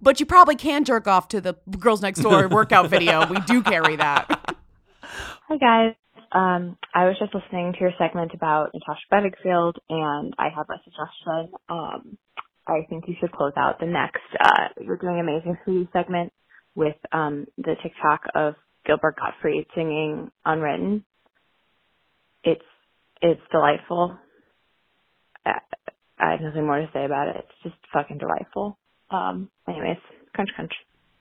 But 0.00 0.20
you 0.20 0.26
probably 0.26 0.56
can 0.56 0.84
jerk 0.84 1.06
off 1.06 1.28
to 1.28 1.40
the 1.40 1.54
girls 1.78 2.02
next 2.02 2.20
door 2.20 2.48
workout 2.48 2.90
video. 2.90 3.26
We 3.26 3.40
do 3.46 3.62
carry 3.62 3.96
that. 3.96 4.28
Hi 5.02 5.56
guys. 5.58 5.94
Um, 6.32 6.76
I 6.94 7.06
was 7.06 7.16
just 7.18 7.34
listening 7.34 7.72
to 7.72 7.78
your 7.80 7.92
segment 7.98 8.32
about 8.34 8.70
Natasha 8.74 9.06
Bedingfield, 9.10 9.78
and 9.88 10.34
I 10.38 10.48
have 10.54 10.66
a 10.68 10.82
suggestion. 10.84 11.54
Um, 11.68 12.18
I 12.66 12.84
think 12.88 13.04
you 13.06 13.14
should 13.20 13.32
close 13.32 13.52
out 13.56 13.78
the 13.78 13.86
next. 13.86 14.26
Uh, 14.38 14.68
you're 14.80 14.96
doing 14.96 15.20
amazing 15.20 15.56
foodie 15.66 15.90
segment 15.92 16.32
with 16.74 16.96
um, 17.12 17.46
the 17.56 17.76
TikTok 17.82 18.22
of 18.34 18.54
Gilbert 18.84 19.16
Gottfried 19.16 19.66
singing 19.74 20.30
"Unwritten." 20.44 21.04
It's 22.42 22.64
it's 23.22 23.40
delightful. 23.52 24.18
I, 25.44 25.60
I 26.18 26.32
have 26.32 26.40
nothing 26.40 26.66
more 26.66 26.78
to 26.78 26.90
say 26.92 27.04
about 27.04 27.28
it. 27.28 27.36
It's 27.38 27.62
just 27.62 27.76
fucking 27.92 28.18
delightful. 28.18 28.78
Um, 29.10 29.48
anyways, 29.68 29.98
crunch 30.34 30.50
crunch. 30.54 30.72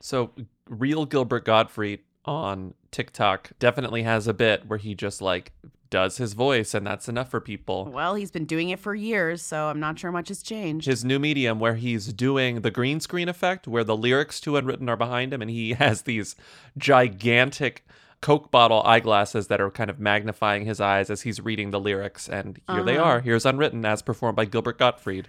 So, 0.01 0.31
real 0.69 1.05
Gilbert 1.05 1.45
Gottfried 1.45 1.99
on 2.25 2.73
TikTok 2.91 3.51
definitely 3.59 4.03
has 4.03 4.27
a 4.27 4.33
bit 4.33 4.65
where 4.67 4.79
he 4.79 4.95
just 4.95 5.21
like 5.21 5.51
does 5.91 6.17
his 6.17 6.33
voice, 6.33 6.73
and 6.73 6.85
that's 6.85 7.07
enough 7.07 7.29
for 7.29 7.39
people. 7.39 7.85
Well, 7.85 8.15
he's 8.15 8.31
been 8.31 8.45
doing 8.45 8.69
it 8.69 8.79
for 8.79 8.95
years, 8.95 9.41
so 9.43 9.67
I'm 9.67 9.79
not 9.79 9.99
sure 9.99 10.11
much 10.11 10.29
has 10.29 10.41
changed. 10.41 10.87
His 10.87 11.05
new 11.05 11.19
medium, 11.19 11.59
where 11.59 11.75
he's 11.75 12.11
doing 12.11 12.61
the 12.61 12.71
green 12.71 12.99
screen 12.99 13.29
effect, 13.29 13.67
where 13.67 13.83
the 13.83 13.95
lyrics 13.95 14.39
to 14.41 14.57
Unwritten 14.57 14.89
are 14.89 14.97
behind 14.97 15.31
him, 15.33 15.41
and 15.43 15.51
he 15.51 15.73
has 15.75 16.01
these 16.01 16.35
gigantic 16.77 17.85
Coke 18.21 18.49
bottle 18.49 18.81
eyeglasses 18.83 19.47
that 19.47 19.61
are 19.61 19.69
kind 19.69 19.89
of 19.91 19.99
magnifying 19.99 20.65
his 20.65 20.81
eyes 20.81 21.09
as 21.11 21.21
he's 21.21 21.39
reading 21.41 21.69
the 21.69 21.79
lyrics. 21.79 22.27
And 22.27 22.59
here 22.69 22.83
they 22.83 22.97
Uh-huh. 22.97 23.07
are. 23.09 23.19
Here's 23.21 23.45
Unwritten 23.45 23.85
as 23.85 24.01
performed 24.01 24.35
by 24.35 24.45
Gilbert 24.45 24.79
Gottfried. 24.79 25.27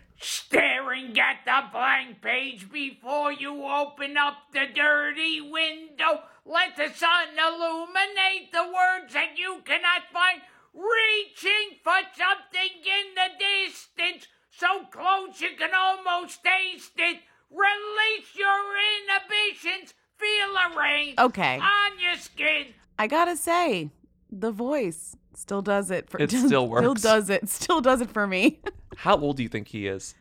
Staring 1.12 1.19
at 1.19 1.45
the 1.45 1.69
blank 1.73 2.21
page 2.23 2.71
before 2.71 3.33
you 3.33 3.62
open 3.64 4.16
up 4.16 4.35
the 4.53 4.66
dirty 4.75 5.40
window. 5.40 6.23
Let 6.45 6.77
the 6.77 6.92
sun 6.95 7.29
illuminate 7.37 8.53
the 8.53 8.64
words 8.64 9.14
that 9.14 9.37
you 9.37 9.61
cannot 9.64 10.03
find. 10.12 10.40
Reaching 10.75 11.79
for 11.83 11.95
something 12.16 12.71
in 12.85 13.14
the 13.14 13.31
distance, 13.38 14.27
so 14.51 14.85
close 14.90 15.40
you 15.40 15.51
can 15.59 15.71
almost 15.75 16.40
taste 16.45 16.92
it. 16.99 17.21
Release 17.51 18.35
your 18.37 18.77
inhibitions. 19.01 19.95
Feel 20.19 20.57
a 20.57 20.79
rain 20.79 21.14
Okay. 21.19 21.59
on 21.59 21.99
your 22.01 22.16
skin. 22.16 22.66
I 22.99 23.07
gotta 23.07 23.37
say, 23.37 23.90
the 24.31 24.51
voice 24.53 25.16
still 25.35 25.62
does 25.62 25.90
it 25.90 26.11
for. 26.11 26.21
It 26.21 26.31
still 26.31 26.69
works. 26.69 26.83
Still 26.83 26.95
does 26.95 27.31
it. 27.31 27.49
Still 27.49 27.81
does 27.81 28.01
it 28.01 28.11
for 28.11 28.27
me. 28.27 28.61
How 28.97 29.16
old 29.19 29.37
do 29.38 29.42
you 29.42 29.49
think 29.49 29.69
he 29.69 29.87
is? 29.87 30.14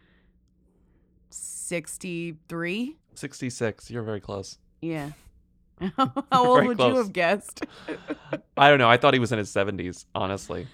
Sixty-three. 1.66 2.96
66. 3.16 3.90
You're 3.90 4.04
very 4.04 4.20
close. 4.22 4.58
Yeah. 4.82 5.12
How 5.98 6.12
old 6.46 6.66
would 6.66 6.78
close. 6.78 6.92
you 6.92 6.98
have 6.98 7.12
guessed? 7.12 7.66
I 8.58 8.70
don't 8.70 8.78
know. 8.78 8.90
I 8.90 8.98
thought 8.98 9.14
he 9.14 9.20
was 9.20 9.32
in 9.32 9.38
his 9.40 9.50
70s, 9.54 10.06
honestly. 10.14 10.68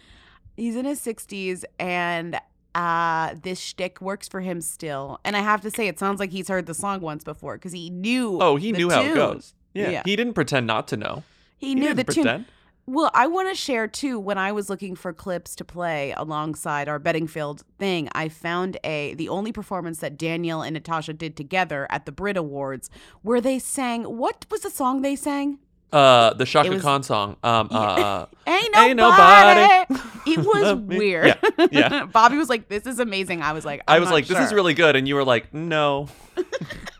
He's 0.57 0.75
in 0.75 0.85
his 0.85 0.99
60s 0.99 1.63
and 1.79 2.37
uh 2.73 3.35
this 3.41 3.59
shtick 3.59 3.99
works 4.01 4.27
for 4.27 4.41
him 4.41 4.61
still. 4.61 5.19
And 5.25 5.35
I 5.35 5.39
have 5.39 5.61
to 5.61 5.71
say 5.71 5.87
it 5.87 5.97
sounds 5.97 6.19
like 6.19 6.31
he's 6.31 6.47
heard 6.47 6.65
the 6.65 6.73
song 6.73 7.01
once 7.01 7.23
before 7.23 7.55
because 7.55 7.71
he 7.73 7.89
knew 7.89 8.37
Oh, 8.41 8.57
he 8.57 8.71
knew 8.71 8.89
how 8.89 9.01
it 9.01 9.15
goes. 9.15 9.53
Yeah. 9.73 9.89
Yeah. 9.89 10.01
He 10.05 10.15
didn't 10.15 10.33
pretend 10.33 10.67
not 10.67 10.87
to 10.89 10.97
know. 10.97 11.23
He 11.57 11.73
knew 11.73 11.93
the 11.93 12.03
didn't 12.03 12.23
tune. 12.25 12.45
Well, 12.91 13.09
I 13.13 13.27
want 13.27 13.47
to 13.47 13.55
share 13.55 13.87
too. 13.87 14.19
When 14.19 14.37
I 14.37 14.51
was 14.51 14.69
looking 14.69 14.95
for 14.97 15.13
clips 15.13 15.55
to 15.55 15.63
play 15.63 16.13
alongside 16.17 16.89
our 16.89 16.99
Bedingfield 16.99 17.63
thing, 17.79 18.09
I 18.11 18.27
found 18.27 18.77
a 18.83 19.13
the 19.13 19.29
only 19.29 19.53
performance 19.53 19.99
that 19.99 20.17
Daniel 20.17 20.61
and 20.61 20.73
Natasha 20.73 21.13
did 21.13 21.37
together 21.37 21.87
at 21.89 22.05
the 22.05 22.11
Brit 22.11 22.35
Awards, 22.35 22.89
where 23.21 23.39
they 23.39 23.59
sang. 23.59 24.03
What 24.03 24.45
was 24.51 24.59
the 24.59 24.69
song 24.69 25.03
they 25.03 25.15
sang? 25.15 25.59
Uh, 25.93 26.33
the 26.33 26.43
Chaka 26.43 26.69
was- 26.69 26.81
Khan 26.81 27.01
song. 27.03 27.37
Um, 27.43 27.69
uh, 27.71 27.75
uh, 27.77 28.25
Ain't 28.45 28.75
nobody. 28.75 28.89
Ain't 28.89 28.97
nobody. 28.97 30.01
It 30.25 30.39
was 30.39 30.75
weird. 30.75 31.37
Yeah, 31.57 31.67
yeah. 31.71 32.05
Bobby 32.11 32.35
was 32.35 32.49
like, 32.49 32.67
"This 32.67 32.85
is 32.85 32.99
amazing." 32.99 33.41
I 33.41 33.53
was 33.53 33.63
like, 33.63 33.83
I 33.87 33.99
was 33.99 34.11
like, 34.11 34.27
this 34.27 34.37
is 34.37 34.53
really 34.53 34.73
good. 34.73 34.97
And 34.97 35.07
you 35.07 35.15
were 35.15 35.23
like, 35.23 35.53
no. 35.53 36.09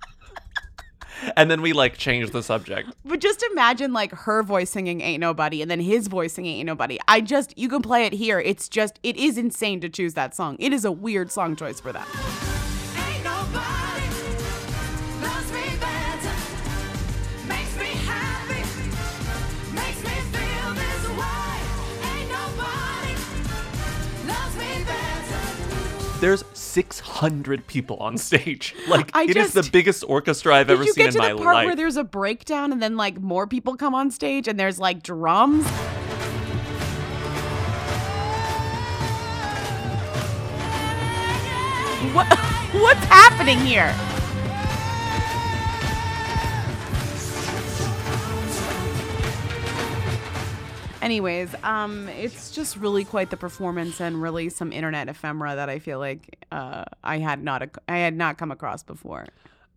and 1.38 1.49
then 1.49 1.62
we 1.62 1.73
like 1.73 1.97
change 1.97 2.31
the 2.31 2.43
subject. 2.43 2.89
But 3.05 3.19
just 3.19 3.43
imagine 3.51 3.93
like 3.93 4.12
her 4.12 4.43
voice 4.43 4.69
singing 4.69 5.01
"Ain't 5.01 5.21
Nobody" 5.21 5.62
and 5.62 5.69
then 5.69 5.79
his 5.79 6.07
voice 6.07 6.34
singing 6.34 6.57
"Ain't 6.57 6.67
Nobody." 6.67 6.99
I 7.07 7.21
just 7.21 7.57
you 7.57 7.69
can 7.69 7.81
play 7.81 8.05
it 8.05 8.13
here. 8.13 8.39
It's 8.39 8.69
just 8.69 8.99
it 9.03 9.17
is 9.17 9.38
insane 9.38 9.81
to 9.81 9.89
choose 9.89 10.13
that 10.15 10.36
song. 10.36 10.55
It 10.60 10.73
is 10.73 10.86
a 10.86 10.91
weird 10.91 11.31
song 11.31 11.55
choice 11.55 11.79
for 11.79 11.91
that. 11.91 12.50
There's 26.21 26.43
600 26.53 27.65
people 27.65 27.97
on 27.97 28.15
stage. 28.17 28.75
Like, 28.88 29.10
I 29.15 29.23
it 29.23 29.38
is 29.38 29.53
the 29.53 29.67
biggest 29.71 30.03
orchestra 30.07 30.55
I've 30.55 30.69
ever 30.69 30.84
seen 30.84 30.89
in 30.89 31.12
Did 31.12 31.15
ever 31.15 31.17
you 31.17 31.21
get 31.21 31.29
to 31.29 31.38
the 31.38 31.43
part 31.43 31.55
life. 31.55 31.65
where 31.65 31.75
there's 31.75 31.97
a 31.97 32.03
breakdown 32.03 32.71
and 32.71 32.81
then 32.81 32.97
like 32.97 33.19
more 33.21 33.47
people 33.47 33.75
come 33.75 33.95
on 33.95 34.12
stage 34.12 34.47
and 34.47 34.60
there's 34.60 34.79
like 34.79 35.01
drums? 35.01 35.65
What 42.13 42.27
what's 42.73 43.05
happening 43.05 43.60
here? 43.60 43.95
Anyways, 51.01 51.55
um, 51.63 52.07
it's 52.09 52.51
just 52.51 52.77
really 52.77 53.03
quite 53.03 53.29
the 53.29 53.37
performance 53.37 53.99
and 53.99 54.21
really 54.21 54.49
some 54.49 54.71
internet 54.71 55.09
ephemera 55.09 55.55
that 55.55 55.69
I 55.69 55.79
feel 55.79 55.99
like 55.99 56.45
uh, 56.51 56.85
I 57.03 57.17
had 57.17 57.43
not 57.43 57.67
I 57.87 57.97
had 57.97 58.15
not 58.15 58.37
come 58.37 58.51
across 58.51 58.83
before. 58.83 59.27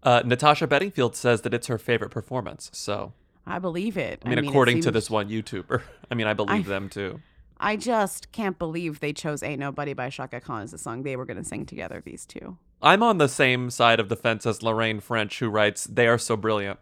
Uh, 0.03 0.23
Natasha 0.25 0.67
Bedingfield 0.67 1.17
says 1.17 1.41
that 1.43 1.55
it's 1.55 1.67
her 1.69 1.79
favorite 1.79 2.11
performance. 2.11 2.71
So, 2.75 3.15
I 3.47 3.59
believe 3.59 3.97
it. 3.97 4.23
I 4.25 4.29
mean, 4.29 4.39
it 4.39 4.47
according 4.47 4.83
to 4.83 4.91
this 4.91 5.09
one 5.09 5.31
YouTuber, 5.31 5.81
I 6.11 6.15
mean, 6.15 6.27
I 6.27 6.35
believe 6.35 6.67
I- 6.67 6.69
them 6.69 6.89
too. 6.89 7.21
I 7.61 7.77
just 7.77 8.33
can't 8.33 8.59
believe 8.59 8.99
they 9.01 9.13
chose 9.13 9.43
"Ain't 9.43 9.61
Nobody" 9.61 9.95
by 9.95 10.11
Chaka 10.11 10.41
Khan 10.41 10.63
as 10.63 10.73
the 10.73 10.79
song 10.79 11.05
they 11.05 11.17
were 11.17 11.25
going 11.25 11.37
to 11.39 11.45
sing 11.45 11.65
together. 11.65 12.03
These 12.05 12.27
two. 12.27 12.59
I'm 12.83 13.03
on 13.03 13.17
the 13.17 13.29
same 13.29 13.71
side 13.71 13.99
of 13.99 14.11
the 14.11 14.17
fence 14.17 14.45
as 14.45 14.63
Lorraine 14.63 15.01
French, 15.01 15.39
who 15.39 15.49
writes, 15.49 15.85
They 15.85 16.07
are 16.07 16.19
so 16.19 16.37
brilliant. 16.37 16.79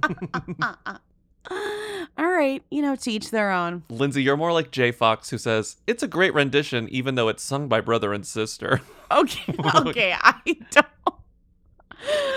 All 1.50 2.28
right, 2.28 2.62
you 2.70 2.82
know, 2.82 2.94
to 2.96 3.10
each 3.10 3.30
their 3.30 3.50
own. 3.50 3.82
Lindsay, 3.88 4.22
you're 4.22 4.36
more 4.36 4.52
like 4.52 4.70
Jay 4.70 4.92
Fox, 4.92 5.30
who 5.30 5.38
says 5.38 5.76
it's 5.86 6.02
a 6.02 6.08
great 6.08 6.34
rendition, 6.34 6.86
even 6.90 7.14
though 7.14 7.28
it's 7.28 7.42
sung 7.42 7.68
by 7.68 7.80
brother 7.80 8.12
and 8.12 8.26
sister. 8.26 8.80
Okay, 9.12 9.52
okay, 9.74 10.14
I 10.22 10.40
don't. 10.70 10.86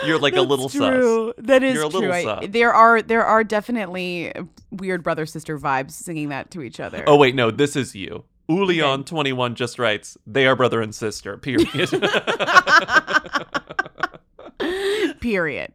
You're 0.07 0.17
like 0.17 0.35
a 0.35 0.41
little 0.41 0.69
true. 0.69 1.33
sus. 1.37 1.45
That 1.45 1.61
is 1.61 1.75
You're 1.75 1.85
a 1.85 1.89
true. 1.89 1.99
little 1.99 2.13
I- 2.15 2.23
sus. 2.23 2.45
there 2.49 2.73
are 2.73 2.99
there 3.03 3.23
are 3.23 3.43
definitely 3.43 4.33
weird 4.71 5.03
brother 5.03 5.27
sister 5.27 5.59
vibes 5.59 5.91
singing 5.91 6.29
that 6.29 6.49
to 6.49 6.63
each 6.63 6.79
other. 6.79 7.03
Oh 7.05 7.15
wait, 7.15 7.35
no, 7.35 7.51
this 7.51 7.75
is 7.75 7.93
you. 7.95 8.23
Ulion 8.49 9.05
twenty 9.05 9.33
one 9.33 9.53
just 9.53 9.77
writes, 9.77 10.17
they 10.25 10.47
are 10.47 10.55
brother 10.55 10.81
and 10.81 10.95
sister. 10.95 11.37
Period. 11.37 11.69
Period. 15.21 15.73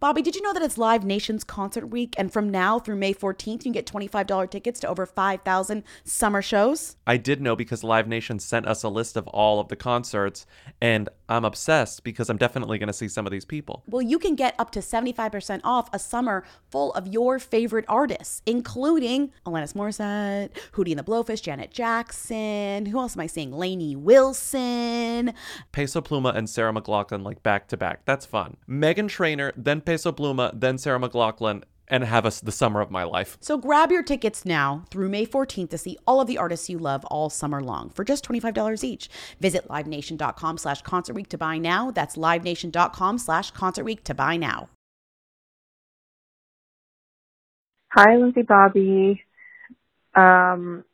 Bobby, 0.00 0.22
did 0.22 0.36
you 0.36 0.42
know 0.42 0.52
that 0.52 0.62
it's 0.62 0.78
Live 0.78 1.02
Nation's 1.02 1.42
concert 1.42 1.88
week? 1.88 2.14
And 2.16 2.32
from 2.32 2.50
now 2.50 2.78
through 2.78 2.94
May 2.94 3.12
14th, 3.12 3.48
you 3.48 3.58
can 3.58 3.72
get 3.72 3.84
$25 3.84 4.48
tickets 4.48 4.78
to 4.80 4.88
over 4.88 5.04
5,000 5.04 5.82
summer 6.04 6.40
shows? 6.40 6.94
I 7.04 7.16
did 7.16 7.40
know 7.40 7.56
because 7.56 7.82
Live 7.82 8.06
Nation 8.06 8.38
sent 8.38 8.68
us 8.68 8.84
a 8.84 8.88
list 8.88 9.16
of 9.16 9.26
all 9.26 9.58
of 9.58 9.66
the 9.66 9.74
concerts, 9.74 10.46
and 10.80 11.08
I'm 11.28 11.44
obsessed 11.44 12.04
because 12.04 12.30
I'm 12.30 12.36
definitely 12.38 12.78
going 12.78 12.86
to 12.88 12.92
see 12.92 13.08
some 13.08 13.26
of 13.26 13.32
these 13.32 13.44
people. 13.44 13.82
Well, 13.86 14.02
you 14.02 14.18
can 14.18 14.34
get 14.34 14.54
up 14.58 14.70
to 14.72 14.80
75% 14.80 15.60
off 15.62 15.90
a 15.92 15.98
summer 15.98 16.44
full 16.70 16.92
of 16.94 17.06
your 17.06 17.38
favorite 17.38 17.84
artists, 17.88 18.42
including 18.46 19.32
Alanis 19.46 19.74
Morissette, 19.74 20.50
Hootie 20.72 20.90
and 20.90 20.98
the 20.98 21.04
Blowfish, 21.04 21.42
Janet 21.42 21.70
Jackson. 21.70 22.86
Who 22.86 22.98
else 22.98 23.16
am 23.16 23.20
I 23.20 23.26
seeing? 23.26 23.52
Lainey 23.52 23.94
Wilson. 23.94 25.34
Peso 25.72 26.00
Pluma 26.00 26.34
and 26.34 26.48
Sarah 26.48 26.72
McLachlan 26.72 27.24
like 27.24 27.42
back 27.42 27.68
to 27.68 27.76
back. 27.76 28.04
That's 28.04 28.24
fun. 28.24 28.56
Meghan 28.68 29.08
Trainor, 29.08 29.52
then 29.56 29.80
Peso 29.80 30.12
Pluma, 30.12 30.58
then 30.58 30.78
Sarah 30.78 30.98
McLachlan, 30.98 31.62
and 31.88 32.04
have 32.04 32.24
us 32.24 32.40
the 32.40 32.52
summer 32.52 32.80
of 32.80 32.90
my 32.90 33.04
life. 33.04 33.36
So 33.40 33.58
grab 33.58 33.90
your 33.90 34.02
tickets 34.02 34.44
now 34.44 34.84
through 34.90 35.08
May 35.08 35.26
14th 35.26 35.70
to 35.70 35.78
see 35.78 35.98
all 36.06 36.20
of 36.20 36.26
the 36.26 36.38
artists 36.38 36.70
you 36.70 36.78
love 36.78 37.04
all 37.06 37.30
summer 37.30 37.62
long 37.62 37.90
for 37.90 38.04
just 38.04 38.24
$25 38.26 38.84
each. 38.84 39.08
Visit 39.40 39.68
livenation.com 39.68 40.58
slash 40.58 40.82
concert 40.82 41.14
week 41.14 41.28
to 41.30 41.38
buy 41.38 41.58
now. 41.58 41.90
That's 41.90 42.16
livenation.com 42.16 43.18
slash 43.18 43.50
concert 43.50 43.84
week 43.84 44.04
to 44.04 44.14
buy 44.14 44.36
now. 44.36 44.68
Hi, 47.90 48.16
Lindsay 48.16 48.42
Bobby. 48.42 49.24
Um, 50.14 50.84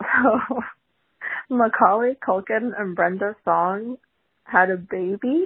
so 0.00 0.62
Macaulay 1.48 2.16
Culkin 2.20 2.78
and 2.78 2.96
Brenda 2.96 3.36
Song 3.44 3.98
had 4.44 4.70
a 4.70 4.76
baby. 4.76 5.44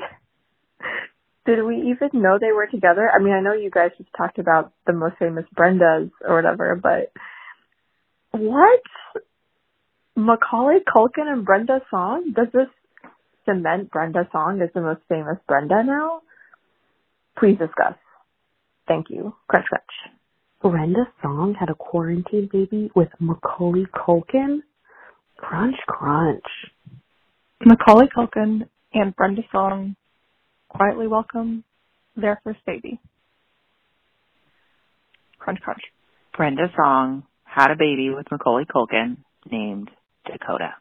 Did 1.47 1.63
we 1.65 1.77
even 1.77 2.11
know 2.21 2.39
they 2.41 2.53
were 2.53 2.67
together? 2.67 3.09
I 3.09 3.23
mean, 3.23 3.33
I 3.33 3.41
know 3.41 3.53
you 3.53 3.71
guys 3.71 3.91
just 3.97 4.11
talked 4.17 4.39
about 4.39 4.73
the 4.87 4.93
most 4.93 5.15
famous 5.19 5.45
Brendas 5.57 6.11
or 6.21 6.35
whatever, 6.35 6.75
but 6.75 7.13
what? 8.33 8.81
Macaulay 10.17 10.81
Culkin 10.81 11.29
and 11.29 11.45
Brenda 11.45 11.81
Song? 11.91 12.33
Does 12.35 12.49
this 12.53 12.69
cement 13.45 13.91
Brenda 13.91 14.29
Song 14.33 14.61
as 14.63 14.71
the 14.75 14.81
most 14.81 15.03
famous 15.09 15.37
Brenda 15.47 15.85
now? 15.85 16.23
Please 17.39 17.59
discuss. 17.59 17.95
Thank 18.89 19.11
you. 19.11 19.35
Crunch, 19.49 19.67
crunch. 19.67 20.15
Brenda 20.63 21.05
Song 21.23 21.55
had 21.59 21.69
a 21.69 21.75
quarantine 21.75 22.49
baby 22.51 22.91
with 22.97 23.09
Macaulay 23.21 23.87
Culkin. 23.95 24.61
Crunch, 25.37 25.77
crunch. 25.87 26.45
Macaulay 27.65 28.09
Culkin 28.17 28.69
and 28.95 29.15
Brenda 29.15 29.43
Song 29.53 29.97
quietly 30.69 31.07
welcome 31.07 31.65
their 32.17 32.41
first 32.45 32.61
baby. 32.67 33.01
Crunch, 35.39 35.61
crunch. 35.61 35.83
Brenda 36.37 36.69
Song 36.77 37.25
had 37.45 37.71
a 37.71 37.77
baby 37.77 38.11
with 38.11 38.27
Macaulay 38.31 38.65
Culkin 38.65 39.19
named 39.51 39.91
Dakota. 40.27 40.75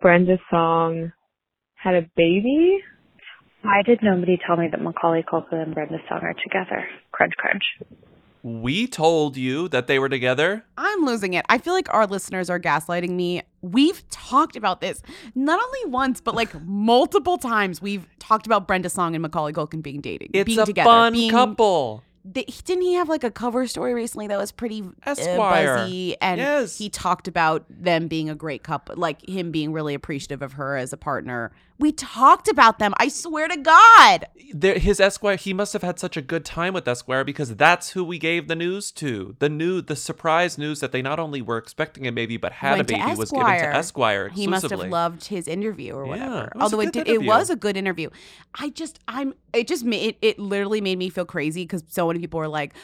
Brenda 0.00 0.38
Song 0.50 1.12
had 1.74 1.94
a 1.94 2.02
baby? 2.16 2.78
Why 3.62 3.82
did 3.84 4.00
nobody 4.02 4.38
tell 4.46 4.56
me 4.56 4.68
that 4.70 4.80
Macaulay 4.80 5.22
Culkin 5.22 5.62
and 5.62 5.74
Brenda 5.74 5.98
Song 6.08 6.20
are 6.22 6.34
together? 6.34 6.86
Crunch, 7.12 7.34
crunch. 7.36 7.62
We 8.42 8.86
told 8.86 9.36
you 9.36 9.68
that 9.68 9.86
they 9.86 9.98
were 9.98 10.08
together. 10.08 10.64
I'm 10.76 11.04
losing 11.04 11.34
it. 11.34 11.44
I 11.48 11.58
feel 11.58 11.74
like 11.74 11.92
our 11.92 12.06
listeners 12.06 12.48
are 12.48 12.58
gaslighting 12.60 13.10
me. 13.10 13.42
We've 13.62 14.02
talked 14.10 14.56
about 14.56 14.80
this 14.80 15.02
not 15.34 15.62
only 15.62 15.90
once, 15.92 16.20
but 16.20 16.34
like 16.34 16.50
multiple 16.64 17.36
times. 17.38 17.82
We've 17.82 18.06
talked 18.18 18.46
about 18.46 18.66
Brenda 18.66 18.88
Song 18.90 19.14
and 19.14 19.22
Macaulay 19.22 19.52
Culkin 19.52 19.82
being 19.82 20.00
dating, 20.00 20.30
It's 20.32 20.46
being 20.46 20.58
a 20.60 20.66
together, 20.66 20.88
fun 20.88 21.12
being- 21.12 21.30
couple. 21.30 22.02
They, 22.22 22.44
didn't 22.44 22.82
he 22.82 22.92
have 22.94 23.08
like 23.08 23.24
a 23.24 23.30
cover 23.30 23.66
story 23.66 23.94
recently 23.94 24.26
that 24.26 24.36
was 24.36 24.52
pretty 24.52 24.82
uh, 25.06 25.14
buzzy? 25.14 26.16
And 26.20 26.38
Yes. 26.38 26.76
he 26.76 26.90
talked 26.90 27.28
about 27.28 27.64
them 27.70 28.08
being 28.08 28.28
a 28.28 28.34
great 28.34 28.62
couple, 28.62 28.94
like 28.96 29.26
him 29.26 29.50
being 29.50 29.72
really 29.72 29.94
appreciative 29.94 30.42
of 30.42 30.52
her 30.52 30.76
as 30.76 30.92
a 30.92 30.98
partner. 30.98 31.50
We 31.80 31.92
talked 31.92 32.46
about 32.46 32.78
them. 32.78 32.92
I 32.98 33.08
swear 33.08 33.48
to 33.48 33.56
God. 33.56 34.26
There, 34.52 34.78
his 34.78 35.00
Esquire, 35.00 35.36
he 35.36 35.54
must 35.54 35.72
have 35.72 35.82
had 35.82 35.98
such 35.98 36.14
a 36.16 36.20
good 36.20 36.44
time 36.44 36.74
with 36.74 36.86
Esquire 36.86 37.24
because 37.24 37.56
that's 37.56 37.90
who 37.90 38.04
we 38.04 38.18
gave 38.18 38.48
the 38.48 38.54
news 38.54 38.92
to. 38.92 39.34
The 39.38 39.48
new, 39.48 39.80
the 39.80 39.96
surprise 39.96 40.58
news 40.58 40.80
that 40.80 40.92
they 40.92 41.00
not 41.00 41.18
only 41.18 41.40
were 41.40 41.56
expecting 41.56 42.06
a 42.06 42.12
baby 42.12 42.36
but 42.36 42.52
had 42.52 42.72
Went 42.72 42.82
a 42.82 42.84
baby 42.84 43.14
was 43.16 43.30
given 43.30 43.46
to 43.46 43.74
Esquire 43.74 44.26
exclusively. 44.26 44.42
He 44.42 44.46
must 44.46 44.70
have 44.70 44.90
loved 44.90 45.24
his 45.28 45.48
interview 45.48 45.94
or 45.94 46.04
Yeah, 46.04 46.10
whatever. 46.10 46.44
it 46.46 46.52
Although 46.60 46.80
it 46.80 46.92
did, 46.92 47.08
it 47.08 47.22
was 47.22 47.48
a 47.48 47.56
good 47.56 47.78
interview. 47.78 48.10
I 48.54 48.68
just, 48.68 48.98
I'm, 49.08 49.32
it 49.54 49.66
just 49.66 49.84
made 49.84 50.08
it, 50.08 50.18
it 50.20 50.38
literally 50.38 50.82
made 50.82 50.98
me 50.98 51.08
feel 51.08 51.24
crazy 51.24 51.62
because 51.64 51.82
so 51.88 52.08
many 52.08 52.20
people 52.20 52.40
were 52.40 52.48
like, 52.48 52.74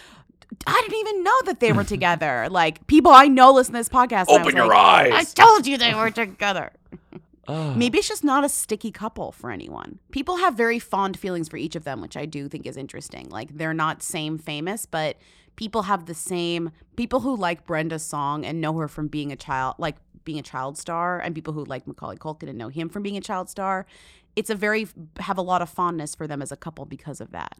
I 0.67 0.81
didn't 0.83 0.99
even 1.01 1.23
know 1.23 1.39
that 1.45 1.61
they 1.61 1.73
were 1.73 1.85
together. 1.95 2.49
like 2.51 2.87
people 2.87 3.13
I 3.13 3.29
know 3.29 3.53
listen 3.53 3.75
to 3.75 3.81
this 3.81 3.91
podcast. 3.91 4.27
Open 4.29 4.57
your 4.57 4.69
like, 4.69 5.13
eyes. 5.13 5.13
I 5.13 5.45
told 5.45 5.67
you 5.67 5.77
they 5.77 5.93
were 5.93 6.11
together. 6.11 6.73
Ugh. 7.49 7.77
Maybe 7.77 7.99
it's 7.99 8.09
just 8.09 8.25
not 8.25 8.45
a 8.45 8.49
sticky 8.49 8.91
couple 8.91 9.33
for 9.33 9.51
anyone. 9.51 9.99
People 10.11 10.37
have 10.37 10.55
very 10.55 10.79
fond 10.79 11.19
feelings 11.19 11.49
for 11.49 11.57
each 11.57 11.77
of 11.77 11.85
them, 11.85 12.01
which 12.01 12.17
I 12.17 12.27
do 12.27 12.49
think 12.49 12.67
is 12.67 12.77
interesting. 12.77 13.29
Like 13.29 13.57
they're 13.57 13.75
not 13.75 14.03
same 14.03 14.39
famous, 14.39 14.87
but 14.87 15.17
people 15.57 15.83
have 15.83 16.07
the 16.07 16.15
same 16.15 16.71
people 16.97 17.21
who 17.21 17.37
like 17.37 17.67
Brenda 17.67 17.99
Song 17.99 18.45
and 18.45 18.61
know 18.61 18.77
her 18.79 18.89
from 18.89 19.09
being 19.09 19.33
a 19.33 19.37
child, 19.37 19.77
like 19.79 19.97
being 20.25 20.39
a 20.39 20.43
child 20.43 20.77
star, 20.77 21.21
and 21.21 21.35
people 21.35 21.53
who 21.53 21.65
like 21.65 21.87
Macaulay 21.87 22.17
Culkin 22.17 22.49
and 22.49 22.59
know 22.59 22.69
him 22.69 22.89
from 22.89 23.03
being 23.03 23.17
a 23.17 23.21
child 23.21 23.49
star. 23.49 23.87
It's 24.35 24.51
a 24.51 24.55
very 24.55 24.87
have 25.21 25.39
a 25.39 25.43
lot 25.43 25.63
of 25.63 25.71
fondness 25.71 26.15
for 26.15 26.27
them 26.27 26.43
as 26.43 26.53
a 26.53 26.57
couple 26.57 26.85
because 26.85 27.21
of 27.21 27.31
that. 27.31 27.57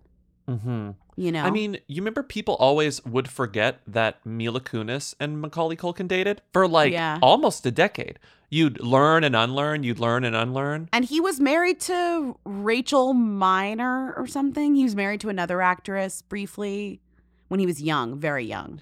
Mm-hmm. 0.49 0.91
You 1.17 1.33
know, 1.33 1.43
I 1.45 1.51
mean, 1.51 1.79
you 1.87 2.03
remember 2.03 2.23
people 2.23 2.55
always 2.57 3.05
would 3.05 3.29
forget 3.29 3.81
that 3.87 4.25
Mila 4.27 4.61
Kunis 4.61 5.15
and 5.19 5.41
Macaulay 5.41 5.77
Culkin 5.77 6.07
dated 6.09 6.43
for 6.53 6.69
like 6.69 6.93
Yeah. 6.93 7.19
almost 7.23 7.65
a 7.67 7.71
decade. 7.71 8.19
You'd 8.51 8.81
learn 8.81 9.25
and 9.25 9.35
unlearn. 9.35 9.83
You'd 9.83 9.99
learn 9.99 10.25
and 10.25 10.37
unlearn. 10.37 10.89
And 10.93 11.05
he 11.05 11.21
was 11.21 11.41
married 11.41 11.81
to 11.81 12.37
Rachel 12.45 13.13
Miner 13.13 14.13
or 14.15 14.27
something. 14.27 14.75
He 14.77 14.85
was 14.85 14.95
married 14.95 15.21
to 15.23 15.29
another 15.31 15.61
actress 15.63 16.23
briefly 16.23 17.01
when 17.49 17.61
he 17.61 17.67
was 17.67 17.83
young, 17.83 18.19
very 18.21 18.45
young. 18.45 18.81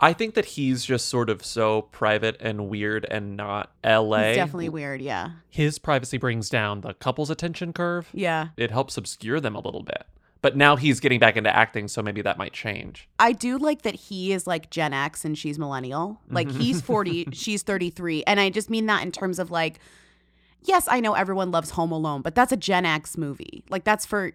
I 0.00 0.12
think 0.12 0.34
that 0.34 0.44
he's 0.46 0.84
just 0.84 1.08
sort 1.08 1.30
of 1.30 1.44
so 1.44 1.82
private 1.82 2.36
and 2.40 2.68
weird 2.68 3.06
and 3.10 3.36
not 3.36 3.70
LA. 3.84 4.28
He's 4.28 4.36
definitely 4.36 4.68
weird, 4.68 5.00
yeah. 5.00 5.30
His 5.48 5.78
privacy 5.78 6.16
brings 6.18 6.48
down 6.48 6.80
the 6.80 6.94
couple's 6.94 7.30
attention 7.30 7.72
curve. 7.72 8.08
Yeah. 8.12 8.48
It 8.56 8.70
helps 8.70 8.96
obscure 8.96 9.40
them 9.40 9.54
a 9.54 9.60
little 9.60 9.82
bit. 9.82 10.04
But 10.42 10.56
now 10.56 10.74
he's 10.76 10.98
getting 11.00 11.20
back 11.20 11.36
into 11.36 11.54
acting, 11.54 11.86
so 11.88 12.02
maybe 12.02 12.20
that 12.22 12.36
might 12.36 12.52
change. 12.52 13.08
I 13.18 13.32
do 13.32 13.58
like 13.58 13.82
that 13.82 13.94
he 13.94 14.32
is 14.32 14.46
like 14.46 14.70
Gen 14.70 14.92
X 14.92 15.24
and 15.24 15.38
she's 15.38 15.58
millennial. 15.58 16.20
Like 16.28 16.48
Mhm. 16.48 16.60
he's 16.60 16.80
40, 16.80 17.28
she's 17.32 17.62
33. 17.62 18.24
And 18.26 18.40
I 18.40 18.50
just 18.50 18.68
mean 18.68 18.86
that 18.86 19.02
in 19.04 19.12
terms 19.12 19.38
of 19.38 19.50
like, 19.52 19.78
yes, 20.64 20.86
I 20.90 21.00
know 21.00 21.14
everyone 21.14 21.50
loves 21.52 21.70
Home 21.70 21.92
Alone, 21.92 22.22
but 22.22 22.34
that's 22.34 22.52
a 22.52 22.56
Gen 22.56 22.84
X 22.84 23.16
movie. 23.16 23.64
Like 23.70 23.84
that's 23.84 24.04
for, 24.04 24.32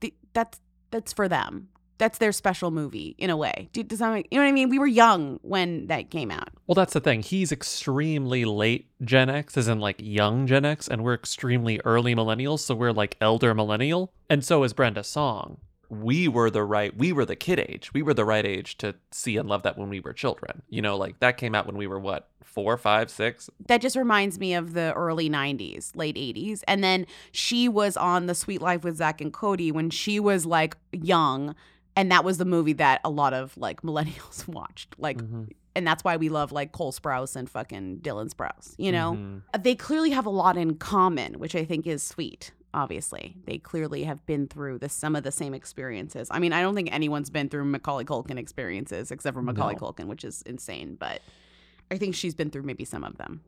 the- 0.00 0.14
that's, 0.32 0.60
that's 0.90 1.12
for 1.12 1.28
them. 1.28 1.68
That's 2.00 2.16
their 2.16 2.32
special 2.32 2.70
movie 2.70 3.14
in 3.18 3.28
a 3.28 3.36
way. 3.36 3.68
Do, 3.74 3.82
does 3.82 3.98
that 3.98 4.10
make, 4.10 4.26
you 4.30 4.38
know 4.38 4.44
what 4.44 4.48
I 4.48 4.52
mean? 4.52 4.70
We 4.70 4.78
were 4.78 4.86
young 4.86 5.38
when 5.42 5.86
that 5.88 6.10
came 6.10 6.30
out. 6.30 6.48
Well, 6.66 6.74
that's 6.74 6.94
the 6.94 7.00
thing. 7.00 7.22
He's 7.22 7.52
extremely 7.52 8.46
late 8.46 8.88
Gen 9.04 9.28
X, 9.28 9.58
as 9.58 9.68
in 9.68 9.80
like 9.80 9.96
young 9.98 10.46
Gen 10.46 10.64
X, 10.64 10.88
and 10.88 11.04
we're 11.04 11.12
extremely 11.12 11.78
early 11.84 12.14
millennials, 12.14 12.60
so 12.60 12.74
we're 12.74 12.92
like 12.92 13.18
elder 13.20 13.54
millennial. 13.54 14.14
And 14.30 14.42
so 14.42 14.64
is 14.64 14.72
Brenda 14.72 15.04
Song. 15.04 15.58
We 15.90 16.26
were 16.26 16.50
the 16.50 16.64
right, 16.64 16.96
we 16.96 17.12
were 17.12 17.26
the 17.26 17.36
kid 17.36 17.58
age. 17.60 17.92
We 17.92 18.00
were 18.00 18.14
the 18.14 18.24
right 18.24 18.46
age 18.46 18.78
to 18.78 18.94
see 19.10 19.36
and 19.36 19.46
love 19.46 19.62
that 19.64 19.76
when 19.76 19.90
we 19.90 20.00
were 20.00 20.14
children. 20.14 20.62
You 20.70 20.80
know, 20.80 20.96
like 20.96 21.20
that 21.20 21.36
came 21.36 21.54
out 21.54 21.66
when 21.66 21.76
we 21.76 21.86
were 21.86 22.00
what, 22.00 22.30
four, 22.44 22.76
five, 22.78 23.10
six? 23.10 23.50
that 23.66 23.80
just 23.80 23.96
reminds 23.96 24.38
me 24.38 24.54
of 24.54 24.72
the 24.72 24.92
early 24.94 25.28
90s, 25.28 25.94
late 25.94 26.16
80s. 26.16 26.62
And 26.66 26.82
then 26.82 27.06
she 27.32 27.68
was 27.68 27.96
on 27.96 28.26
The 28.26 28.34
Sweet 28.34 28.62
Life 28.62 28.84
with 28.84 28.96
Zack 28.96 29.20
and 29.20 29.32
Cody 29.32 29.70
when 29.70 29.90
she 29.90 30.18
was 30.18 30.46
like 30.46 30.76
young. 30.92 31.54
And 32.00 32.10
that 32.10 32.24
was 32.24 32.38
the 32.38 32.44
movie 32.46 32.72
that 32.74 33.00
a 33.04 33.10
lot 33.10 33.34
of 33.34 33.56
like 33.56 33.82
millennials 33.88 34.48
watched. 34.48 34.94
Like, 34.98 35.20
and 35.76 35.86
that's 35.86 36.02
why 36.02 36.16
we 36.16 36.28
love 36.30 36.50
like 36.50 36.72
Cole 36.72 36.92
Sprouse 36.92 37.36
and 37.36 37.48
fucking 37.48 37.98
Dylan 37.98 38.30
Sprouse, 38.32 38.74
you 38.78 38.90
know? 38.90 39.12
Mhm. 39.12 39.62
They 39.62 39.74
clearly 39.74 40.10
have 40.10 40.24
a 40.26 40.30
lot 40.30 40.56
in 40.56 40.76
common, 40.76 41.34
which 41.34 41.54
I 41.54 41.64
think 41.64 41.86
is 41.86 42.02
sweet. 42.02 42.52
obviously. 42.72 43.34
They 43.46 43.58
clearly 43.58 44.04
have 44.04 44.24
been 44.26 44.46
through 44.46 44.78
the, 44.78 44.88
some 44.88 45.16
of 45.16 45.24
the 45.24 45.32
same 45.32 45.54
experiences. 45.54 46.28
I 46.30 46.38
mean, 46.38 46.52
I 46.52 46.62
don't 46.62 46.76
think 46.76 46.92
anyone's 46.92 47.28
been 47.28 47.48
through 47.48 47.64
Macaulay 47.64 48.04
Culkin 48.04 48.38
experiences 48.38 49.10
except 49.10 49.34
for 49.34 49.42
Macaulay 49.42 49.74
No. 49.74 49.80
Culkin, 49.80 50.06
which 50.06 50.24
is 50.24 50.42
insane, 50.42 50.96
but 50.98 51.20
I 51.90 51.98
think 51.98 52.14
she's 52.14 52.34
been 52.34 52.48
through 52.50 52.62
maybe 52.62 52.84
some 52.84 53.02
of 53.02 53.16
them. 53.18 53.40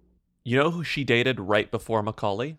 You 0.45 0.57
know 0.59 0.71
who 0.73 0.83
she 0.83 1.05
dated 1.05 1.39
right 1.39 1.71
before 1.71 2.03
Macaulay? 2.03 2.57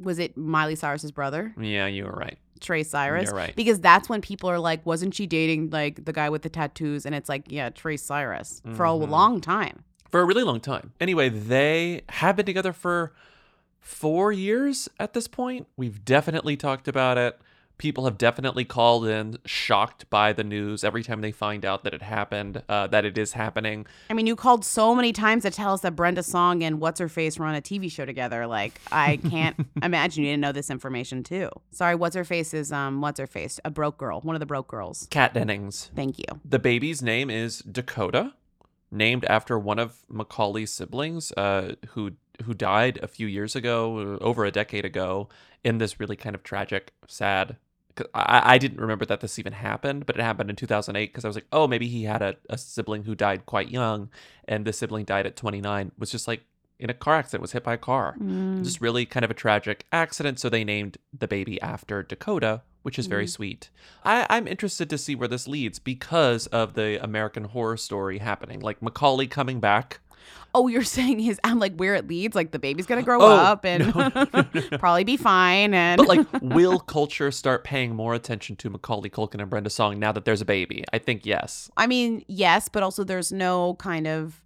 Was 0.00 0.18
it 0.18 0.38
Miley 0.38 0.74
Cyrus's 0.74 1.12
brother? 1.12 1.54
Yeah, 1.60 1.86
you 1.86 2.04
were 2.04 2.12
right. 2.12 2.38
Trace 2.60 2.90
Cyrus. 2.90 3.26
You're 3.26 3.34
right. 3.34 3.54
Because 3.56 3.80
that's 3.80 4.08
when 4.08 4.20
people 4.20 4.50
are 4.50 4.58
like, 4.58 4.84
wasn't 4.86 5.14
she 5.14 5.26
dating 5.26 5.70
like 5.70 6.04
the 6.04 6.12
guy 6.12 6.28
with 6.30 6.42
the 6.42 6.48
tattoos? 6.48 7.06
And 7.06 7.14
it's 7.14 7.28
like, 7.28 7.44
yeah, 7.48 7.70
Trace 7.70 8.02
Cyrus 8.02 8.62
for 8.74 8.84
a 8.84 8.90
Mhm. 8.90 9.08
long 9.08 9.40
time. 9.40 9.84
For 10.10 10.20
a 10.20 10.24
really 10.24 10.44
long 10.44 10.60
time. 10.60 10.92
Anyway, 11.00 11.28
they 11.28 12.02
have 12.10 12.36
been 12.36 12.46
together 12.46 12.72
for 12.72 13.12
four 13.80 14.32
years 14.32 14.88
at 14.98 15.12
this 15.12 15.28
point. 15.28 15.66
We've 15.76 16.04
definitely 16.04 16.56
talked 16.56 16.88
about 16.88 17.18
it. 17.18 17.38
People 17.78 18.04
have 18.06 18.16
definitely 18.16 18.64
called 18.64 19.06
in 19.06 19.36
shocked 19.44 20.08
by 20.08 20.32
the 20.32 20.42
news 20.44 20.82
every 20.82 21.02
time 21.02 21.20
they 21.20 21.32
find 21.32 21.64
out 21.64 21.84
that 21.84 21.92
it 21.92 22.02
happened, 22.02 22.62
uh, 22.68 22.86
that 22.86 23.04
it 23.04 23.18
is 23.18 23.32
happening. 23.32 23.86
I 24.08 24.14
mean, 24.14 24.26
you 24.26 24.34
called 24.34 24.64
so 24.64 24.94
many 24.94 25.12
times 25.12 25.42
to 25.42 25.50
tell 25.50 25.74
us 25.74 25.80
that 25.82 25.94
Brenda 25.94 26.22
Song 26.22 26.62
and 26.62 26.80
What's 26.80 27.00
Her 27.00 27.08
Face 27.08 27.38
were 27.38 27.44
on 27.44 27.54
a 27.54 27.60
TV 27.60 27.90
show 27.90 28.06
together. 28.06 28.46
Like, 28.46 28.80
I 28.90 29.16
can't 29.30 29.56
imagine 29.82 30.24
you 30.24 30.30
didn't 30.30 30.40
know 30.40 30.52
this 30.52 30.70
information 30.70 31.22
too. 31.22 31.50
Sorry, 31.70 31.94
What's 31.94 32.16
Her 32.16 32.24
Face 32.24 32.54
is 32.54 32.72
um, 32.72 33.00
What's 33.00 33.20
Her 33.20 33.26
Face, 33.26 33.60
a 33.64 33.70
broke 33.70 33.98
girl, 33.98 34.20
one 34.22 34.34
of 34.34 34.40
the 34.40 34.46
broke 34.46 34.68
girls. 34.68 35.06
Kat 35.10 35.34
Dennings. 35.34 35.90
Thank 35.94 36.18
you. 36.18 36.24
The 36.44 36.58
baby's 36.58 37.02
name 37.02 37.28
is 37.28 37.58
Dakota, 37.58 38.32
named 38.90 39.24
after 39.26 39.58
one 39.58 39.78
of 39.78 40.02
Macaulay's 40.08 40.72
siblings, 40.72 41.32
uh, 41.32 41.74
who 41.88 42.12
who 42.44 42.54
died 42.54 42.98
a 43.02 43.08
few 43.08 43.26
years 43.26 43.56
ago, 43.56 44.18
over 44.20 44.44
a 44.44 44.50
decade 44.50 44.84
ago, 44.84 45.28
in 45.64 45.78
this 45.78 45.98
really 45.98 46.16
kind 46.16 46.34
of 46.34 46.42
tragic, 46.42 46.92
sad. 47.08 47.56
I, 48.14 48.54
I 48.54 48.58
didn't 48.58 48.80
remember 48.80 49.04
that 49.06 49.20
this 49.20 49.38
even 49.38 49.52
happened, 49.52 50.06
but 50.06 50.16
it 50.16 50.22
happened 50.22 50.50
in 50.50 50.56
2008 50.56 51.06
because 51.12 51.24
I 51.24 51.28
was 51.28 51.36
like, 51.36 51.46
oh, 51.52 51.66
maybe 51.66 51.88
he 51.88 52.04
had 52.04 52.22
a, 52.22 52.36
a 52.50 52.58
sibling 52.58 53.04
who 53.04 53.14
died 53.14 53.46
quite 53.46 53.70
young, 53.70 54.10
and 54.46 54.64
the 54.64 54.72
sibling 54.72 55.04
died 55.04 55.26
at 55.26 55.36
29. 55.36 55.92
Was 55.98 56.10
just 56.10 56.28
like 56.28 56.42
in 56.78 56.90
a 56.90 56.94
car 56.94 57.14
accident, 57.14 57.40
was 57.42 57.52
hit 57.52 57.64
by 57.64 57.74
a 57.74 57.78
car. 57.78 58.16
Mm. 58.20 58.62
Just 58.62 58.80
really 58.80 59.06
kind 59.06 59.24
of 59.24 59.30
a 59.30 59.34
tragic 59.34 59.86
accident. 59.92 60.38
So 60.38 60.48
they 60.48 60.62
named 60.64 60.98
the 61.18 61.26
baby 61.26 61.60
after 61.62 62.02
Dakota, 62.02 62.62
which 62.82 62.98
is 62.98 63.06
very 63.06 63.24
Mm. 63.24 63.30
sweet. 63.30 63.70
I, 64.04 64.26
I'm 64.28 64.46
interested 64.46 64.90
to 64.90 64.98
see 64.98 65.14
where 65.14 65.26
this 65.28 65.48
leads 65.48 65.78
because 65.78 66.46
of 66.48 66.74
the 66.74 67.02
American 67.02 67.44
Horror 67.44 67.78
Story 67.78 68.18
happening. 68.18 68.60
Like 68.60 68.82
Macaulay 68.82 69.26
coming 69.26 69.58
back. 69.58 70.00
Oh, 70.54 70.68
you're 70.68 70.82
saying 70.98 71.18
his, 71.18 71.38
I'm 71.44 71.58
like, 71.58 71.74
where 71.76 71.94
it 71.94 72.08
leads? 72.08 72.34
Like, 72.34 72.50
the 72.50 72.58
baby's 72.58 72.86
going 72.86 73.00
to 73.00 73.04
grow 73.04 73.20
Oh, 73.20 73.26
up 73.26 73.64
and 73.64 73.92
probably 74.78 75.04
be 75.04 75.16
fine. 75.16 75.74
And 75.74 75.98
But 75.98 76.08
like, 76.08 76.26
will 76.42 76.78
culture 76.78 77.30
start 77.30 77.62
paying 77.64 77.94
more 77.94 78.14
attention 78.14 78.56
to 78.56 78.70
Macaulay 78.70 79.10
Culkin 79.10 79.40
and 79.40 79.50
Brenda 79.50 79.70
Song 79.70 79.98
now 79.98 80.12
that 80.12 80.24
there's 80.24 80.40
a 80.40 80.46
baby? 80.46 80.84
I 80.92 80.98
think 80.98 81.26
yes. 81.26 81.70
I 81.76 81.86
mean, 81.86 82.24
yes, 82.28 82.68
but 82.68 82.82
also 82.82 83.04
there's 83.04 83.32
no 83.32 83.74
kind 83.74 84.06
of. 84.06 84.42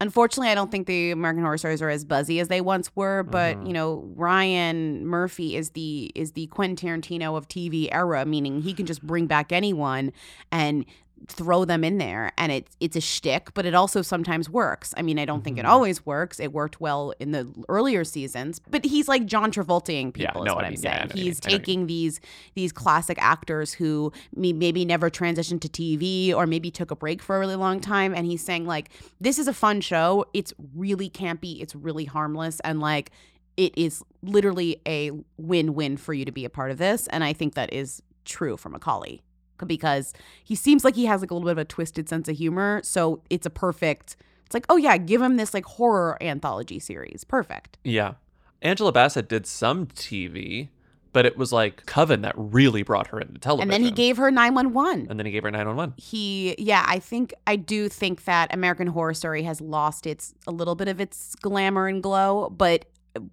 Unfortunately, 0.00 0.48
I 0.48 0.54
don't 0.54 0.70
think 0.70 0.86
the 0.86 1.10
American 1.10 1.42
Horror 1.42 1.58
Stories 1.58 1.82
are 1.82 1.90
as 1.90 2.04
buzzy 2.04 2.38
as 2.38 2.46
they 2.46 2.60
once 2.60 2.94
were. 2.94 3.24
But 3.24 3.56
Mhm. 3.56 3.66
you 3.66 3.72
know, 3.72 4.08
Ryan 4.14 5.04
Murphy 5.04 5.56
is 5.56 5.70
the 5.70 6.12
is 6.14 6.32
the 6.32 6.46
Quentin 6.48 6.76
Tarantino 6.76 7.36
of 7.36 7.48
TV 7.48 7.88
era, 7.90 8.24
meaning 8.24 8.62
he 8.62 8.74
can 8.74 8.86
just 8.86 9.04
bring 9.04 9.26
back 9.26 9.50
anyone 9.50 10.12
and 10.52 10.84
throw 11.26 11.64
them 11.64 11.82
in 11.84 11.98
there, 11.98 12.32
and 12.38 12.52
it's 12.52 12.76
it's 12.80 12.96
a 12.96 13.00
shtick, 13.00 13.52
but 13.54 13.66
it 13.66 13.74
also 13.74 14.02
sometimes 14.02 14.48
works. 14.48 14.94
I 14.96 15.02
mean, 15.02 15.18
I 15.18 15.24
don't 15.24 15.42
think 15.42 15.58
it 15.58 15.64
Mhm. 15.64 15.68
always 15.68 16.06
works. 16.06 16.38
It 16.38 16.52
worked 16.52 16.80
well 16.80 17.12
in 17.18 17.32
the 17.32 17.52
earlier 17.68 18.04
seasons, 18.04 18.60
but 18.70 18.84
he's 18.84 19.08
like 19.08 19.26
John 19.26 19.50
Travoltaing 19.50 20.16
Yeah, 20.16 20.28
people. 20.28 20.44
know 20.44 20.52
is 20.52 20.54
what 20.56 20.64
I 20.64 20.68
I'm 20.68 20.72
mean. 20.74 20.82
Yeah, 20.82 20.98
saying. 21.08 21.10
you 21.14 21.24
he's 21.24 21.44
mean. 21.44 21.54
I 21.54 21.58
taking 21.58 21.86
these 21.86 22.20
these 22.54 22.72
classic 22.72 23.18
actors 23.20 23.72
who 23.74 24.12
maybe 24.34 24.84
never 24.84 25.10
transitioned 25.10 25.60
to 25.62 25.68
TV 25.68 26.32
or 26.34 26.46
maybe 26.46 26.70
took 26.70 26.90
a 26.90 26.96
break 26.96 27.20
for 27.22 27.36
a 27.36 27.38
really 27.40 27.56
long 27.56 27.80
time 27.80 28.14
and 28.14 28.26
he's 28.26 28.42
saying 28.42 28.66
like 28.66 28.90
this 29.20 29.38
is 29.38 29.48
a 29.48 29.52
fun 29.54 29.80
show 29.80 30.24
it's 30.34 30.52
really 30.74 31.10
campy 31.10 31.60
it's 31.60 31.74
really 31.74 32.04
harmless 32.04 32.60
and 32.60 32.80
like 32.80 33.10
it 33.56 33.76
is 33.76 34.02
literally 34.22 34.80
a 34.86 35.10
win-win 35.36 35.96
for 35.96 36.14
you 36.14 36.24
to 36.24 36.30
be 36.32 36.44
a 36.44 36.50
part 36.50 36.70
of 36.70 36.78
this 36.78 37.06
and 37.08 37.24
I 37.24 37.32
think 37.32 37.54
that 37.54 37.72
is 37.72 38.02
true 38.24 38.56
for 38.56 38.68
Macaulay 38.68 39.20
because 39.66 40.12
he 40.44 40.54
seems 40.54 40.84
like 40.84 40.94
he 40.94 41.06
has 41.06 41.20
like 41.20 41.30
a 41.30 41.34
little 41.34 41.46
bit 41.46 41.52
of 41.52 41.58
a 41.58 41.64
twisted 41.64 42.08
sense 42.08 42.28
of 42.28 42.36
humor 42.36 42.80
so 42.84 43.20
it's 43.30 43.46
a 43.46 43.50
perfect 43.50 44.16
it's 44.46 44.54
like 44.54 44.66
oh 44.68 44.76
yeah 44.76 44.96
give 44.96 45.20
him 45.20 45.36
this 45.36 45.52
like 45.54 45.64
horror 45.64 46.16
anthology 46.22 46.78
series 46.78 47.24
perfect 47.24 47.78
Yeah. 47.84 48.14
Angela 48.60 48.90
Bassett 48.90 49.28
did 49.28 49.46
some 49.46 49.86
TV, 49.86 50.68
but 51.12 51.24
it 51.24 51.36
was 51.38 51.52
like 51.52 51.86
Coven 51.86 52.22
that 52.22 52.34
really 52.36 52.82
brought 52.82 53.06
her 53.08 53.20
into 53.20 53.38
television. 53.38 53.70
and 53.70 53.72
then 53.72 53.82
he 53.88 53.92
gave 53.92 54.16
her 54.16 54.32
911 54.32 55.06
And 55.08 55.16
then 55.18 55.26
he 55.26 55.30
gave 55.32 55.44
her 55.44 55.50
911. 55.52 55.94
he 55.96 56.56
yeah 56.58 56.84
i 56.88 56.98
think 56.98 57.32
i 57.46 57.54
do 57.54 57.88
think 57.88 58.24
that 58.24 58.52
american 58.52 58.88
horror 58.88 59.14
story 59.14 59.44
has 59.44 59.60
lost 59.60 60.06
its 60.08 60.34
a 60.48 60.50
little 60.50 60.74
bit 60.74 60.88
of 60.88 61.00
its 61.00 61.34
glamour 61.36 61.86
and 61.86 62.02
glow 62.02 62.50
but 62.50 62.86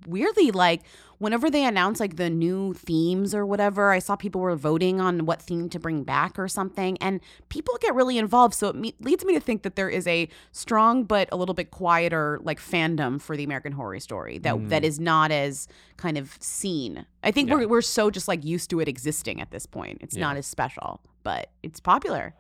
weirdly 0.08 0.52
like 0.52 0.82
whenever 1.20 1.50
they 1.50 1.64
announce 1.66 2.00
like 2.00 2.16
the 2.18 2.30
new 2.30 2.74
themes 2.74 3.34
or 3.34 3.46
whatever 3.46 3.92
i 3.92 4.00
saw 4.00 4.16
people 4.16 4.42
were 4.42 4.56
voting 4.56 5.00
on 5.00 5.26
what 5.26 5.42
theme 5.42 5.70
to 5.70 5.80
bring 5.80 6.04
back 6.04 6.38
or 6.38 6.48
something 6.48 6.98
and 7.02 7.20
people 7.50 7.78
get 7.82 7.94
really 7.96 8.18
involved 8.18 8.54
so 8.54 8.68
it 8.70 8.76
me- 8.76 8.96
leads 9.00 9.24
me 9.26 9.34
to 9.34 9.40
think 9.40 9.64
that 9.64 9.76
there 9.76 9.90
is 9.90 10.06
a 10.08 10.28
strong 10.52 11.04
but 11.04 11.28
a 11.32 11.36
little 11.36 11.56
bit 11.56 11.72
quieter 11.72 12.40
like 12.44 12.60
fandom 12.60 13.22
for 13.22 13.36
the 13.38 13.44
american 13.44 13.72
horror 13.74 14.00
story 14.00 14.38
that 14.38 14.70
that 14.70 14.84
Mm. 14.84 14.86
is 14.86 15.00
not 15.00 15.32
as 15.32 15.68
kind 15.98 16.18
of 16.18 16.38
seen 16.40 17.06
i 17.24 17.32
think 17.32 17.50
Yeah. 17.50 17.56
we're, 17.56 17.68
we're 17.68 17.82
so 17.82 18.10
just 18.12 18.28
like 18.28 18.44
used 18.44 18.70
to 18.72 18.80
it 18.80 18.88
existing 18.88 19.40
at 19.42 19.52
this 19.52 19.66
point 19.66 20.00
it's 20.02 20.16
Yeah. 20.16 20.26
not 20.28 20.38
as 20.38 20.46
special 20.46 21.02
but 21.24 21.50
it's 21.64 21.80
popular 21.80 22.34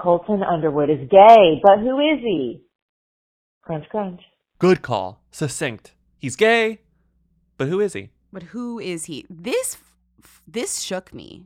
Colton 0.00 0.44
Underwood 0.44 0.90
is 0.90 1.08
gay, 1.10 1.60
but 1.60 1.78
who 1.80 1.98
is 1.98 2.20
he? 2.20 2.62
Crunch, 3.62 3.84
crunch. 3.88 4.20
Good 4.60 4.80
call. 4.80 5.24
Succinct. 5.32 5.94
He's 6.18 6.36
gay, 6.36 6.82
but 7.58 7.68
who 7.68 7.80
is 7.80 7.92
he? 7.92 8.10
But 8.32 8.44
who 8.44 8.78
is 8.78 9.04
he? 9.04 9.26
This 9.28 9.76
this 10.46 10.80
shook 10.80 11.12
me. 11.12 11.44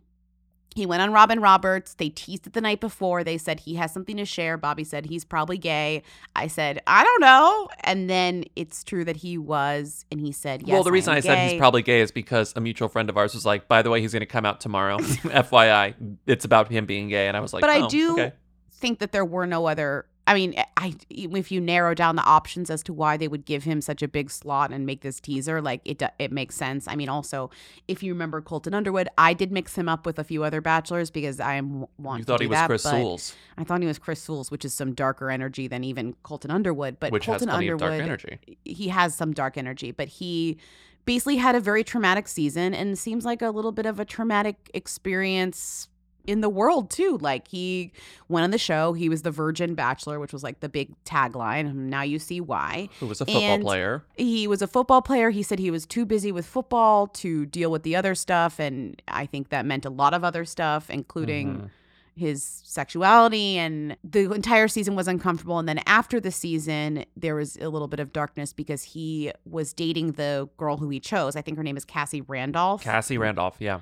He 0.75 0.87
went 0.87 1.03
on 1.03 1.13
Robin 1.13 1.41
Roberts. 1.41 1.95
They 1.95 2.09
teased 2.09 2.47
it 2.47 2.55
the 2.55 2.61
night 2.61 2.81
before. 2.81 3.25
They 3.25 3.37
said 3.37 3.61
he 3.61 3.75
has 3.75 3.93
something 3.93 4.17
to 4.17 4.25
share. 4.25 4.57
Bobby 4.57 4.85
said 4.85 5.07
he's 5.07 5.25
probably 5.25 5.59
gay. 5.59 6.03
I 6.35 6.47
said, 6.47 6.81
I 6.87 7.05
don't 7.05 7.21
know. 7.21 7.69
And 7.81 8.09
then 8.09 8.45
it's 8.57 8.83
true 8.83 9.05
that 9.05 9.17
he 9.17 9.37
was. 9.37 10.07
And 10.11 10.21
he 10.21 10.33
said, 10.33 10.63
yes. 10.63 10.73
well, 10.73 10.83
the 10.83 10.93
reason 10.93 11.13
I, 11.13 11.17
I, 11.17 11.19
am 11.19 11.23
said 11.23 11.51
he's 11.51 11.59
probably 11.59 11.83
gay 11.83 12.01
is 12.01 12.11
because 12.11 12.55
a 12.57 12.61
mutual 12.61 12.89
friend 12.89 13.11
of 13.11 13.17
ours 13.17 13.35
was 13.35 13.45
like, 13.45 13.69
by 13.69 13.83
the 13.83 13.91
way, 13.91 14.01
he's 14.01 14.13
going 14.13 14.21
to 14.21 14.27
come 14.27 14.47
out 14.47 14.61
tomorrow. 14.61 14.97
FYI, 14.99 16.17
it's 16.27 16.45
about 16.45 16.71
him 16.71 16.87
being 16.87 17.09
gay. 17.09 17.29
And 17.29 17.37
I 17.37 17.41
was 17.41 17.53
like, 17.53 17.61
but 17.61 17.71
I 17.71 17.83
oh, 17.83 17.89
do 17.89 18.13
okay. 18.13 18.33
think 18.71 19.01
that 19.01 19.13
there 19.13 19.25
were 19.25 19.47
no 19.47 19.67
other. 19.67 20.07
I 20.27 20.35
mean, 20.35 20.55
eh, 20.55 20.65
I 20.77 20.95
if 21.11 21.51
you 21.51 21.61
narrow 21.61 21.95
down 21.95 22.17
the 22.17 22.23
options 22.23 22.71
as 22.71 22.83
to 22.85 22.93
why 22.93 23.17
they 23.17 23.29
would 23.29 23.45
give 23.45 23.65
him 23.65 23.81
such 23.81 24.03
a 24.03 24.09
big 24.09 24.31
slot 24.31 24.73
and 24.73 24.87
make 24.87 25.01
this 25.01 25.21
teaser, 25.21 25.61
like 25.61 25.81
it 25.85 26.03
it 26.19 26.31
makes 26.31 26.55
sense. 26.55 26.87
I 26.87 26.95
mean, 26.97 27.09
also 27.09 27.51
if 27.89 28.03
you 28.03 28.13
remember 28.13 28.41
Colton 28.41 28.73
Underwood, 28.75 29.09
I 29.19 29.35
did 29.35 29.51
mix 29.51 29.75
him 29.77 29.89
up 29.89 30.07
with 30.07 30.19
a 30.19 30.25
few 30.25 30.45
other 30.45 30.61
bachelors 30.61 31.11
because 31.11 31.41
I 31.41 31.55
am 31.55 31.87
want 31.99 32.21
You 32.21 32.25
to 32.25 32.33
thought 32.33 32.39
do 32.39 32.45
he 32.45 32.49
was 32.49 32.57
that, 32.57 32.67
Chris 32.69 32.83
Soules. 32.83 33.35
I 33.59 33.65
thought 33.65 33.81
he 33.81 33.87
was 33.87 33.99
Chris 33.99 34.23
Soules, 34.23 34.51
which 34.51 34.65
is 34.65 34.73
some 34.73 34.95
darker 34.95 35.31
energy 35.31 35.67
than 35.67 35.83
even 35.83 36.15
Colton 36.23 36.51
Underwood. 36.51 36.99
But 37.01 37.11
Which 37.13 37.27
has 37.27 37.41
Colton 37.41 37.49
Underwood, 37.49 37.81
dark 37.81 38.01
energy. 38.01 38.39
he 38.65 38.89
has 38.89 39.17
some 39.17 39.33
dark 39.33 39.59
energy, 39.59 39.91
but 39.91 40.09
he 40.09 40.57
basically 41.05 41.37
had 41.37 41.57
a 41.57 41.61
very 41.61 41.83
traumatic 41.83 42.29
season 42.29 42.75
and 42.75 42.97
seems 42.97 43.25
like 43.25 43.43
a 43.43 43.51
little 43.51 43.73
bit 43.73 43.87
of 43.87 43.99
a 43.99 44.05
traumatic 44.05 44.71
experience 44.73 45.89
in 46.27 46.41
the 46.41 46.49
world 46.49 46.91
too. 46.91 47.19
Like 47.21 47.49
he 47.49 47.93
went 48.29 48.45
on 48.45 48.51
the 48.51 48.59
show, 48.59 48.93
he 48.93 49.09
was 49.09 49.23
the 49.23 49.31
virgin 49.31 49.75
bachelor, 49.75 50.19
which 50.21 50.33
was 50.33 50.43
like 50.43 50.61
the 50.61 50.69
big 50.69 50.95
tagline. 51.05 51.75
Now 51.75 52.03
you 52.03 52.19
see 52.19 52.41
why. 52.41 52.89
Who 53.01 53.07
was 53.07 53.21
a 53.21 53.27
football 53.27 53.43
And 53.43 53.63
player. 53.63 54.03
He 54.17 54.47
was 54.47 54.63
a 54.63 54.67
football 54.67 55.03
player. 55.03 55.31
He 55.31 55.43
said 55.43 55.59
he 55.59 55.71
was 55.71 55.87
too 55.87 56.05
busy 56.05 56.33
with 56.33 56.47
football 56.47 57.07
to 57.09 57.47
deal 57.47 57.71
with 57.71 57.83
the 57.83 57.97
other 57.97 58.15
stuff. 58.15 58.59
And 58.59 59.01
I 59.09 59.27
think 59.27 59.49
that 59.51 59.67
meant 59.67 59.85
a 59.85 59.91
lot 59.91 60.15
of 60.15 60.25
other 60.25 60.45
stuff, 60.45 60.89
including 60.91 61.55
Mhm. 61.57 61.71
his 62.15 62.61
sexuality. 62.65 63.57
And 63.59 63.97
the 64.05 64.31
entire 64.33 64.69
season 64.69 64.95
was 64.95 65.09
uncomfortable. 65.09 65.59
And 65.59 65.69
then 65.69 65.81
after 65.87 66.21
the 66.21 66.31
season, 66.31 67.05
there 67.17 67.35
was 67.35 67.57
a 67.61 67.69
little 67.69 67.89
bit 67.89 68.01
of 68.01 68.13
darkness 68.13 68.53
because 68.53 68.83
he 68.83 69.33
was 69.45 69.73
dating 69.73 70.13
the 70.13 70.49
girl 70.59 70.77
who 70.77 70.89
he 70.91 71.01
chose. 71.01 71.37
I 71.37 71.43
think 71.43 71.57
her 71.57 71.63
name 71.65 71.77
is 71.77 71.85
Cassie 71.85 72.21
Randolph. 72.21 72.83
Cassie 72.83 73.19
Randolph, 73.19 73.57
yeah. 73.61 73.81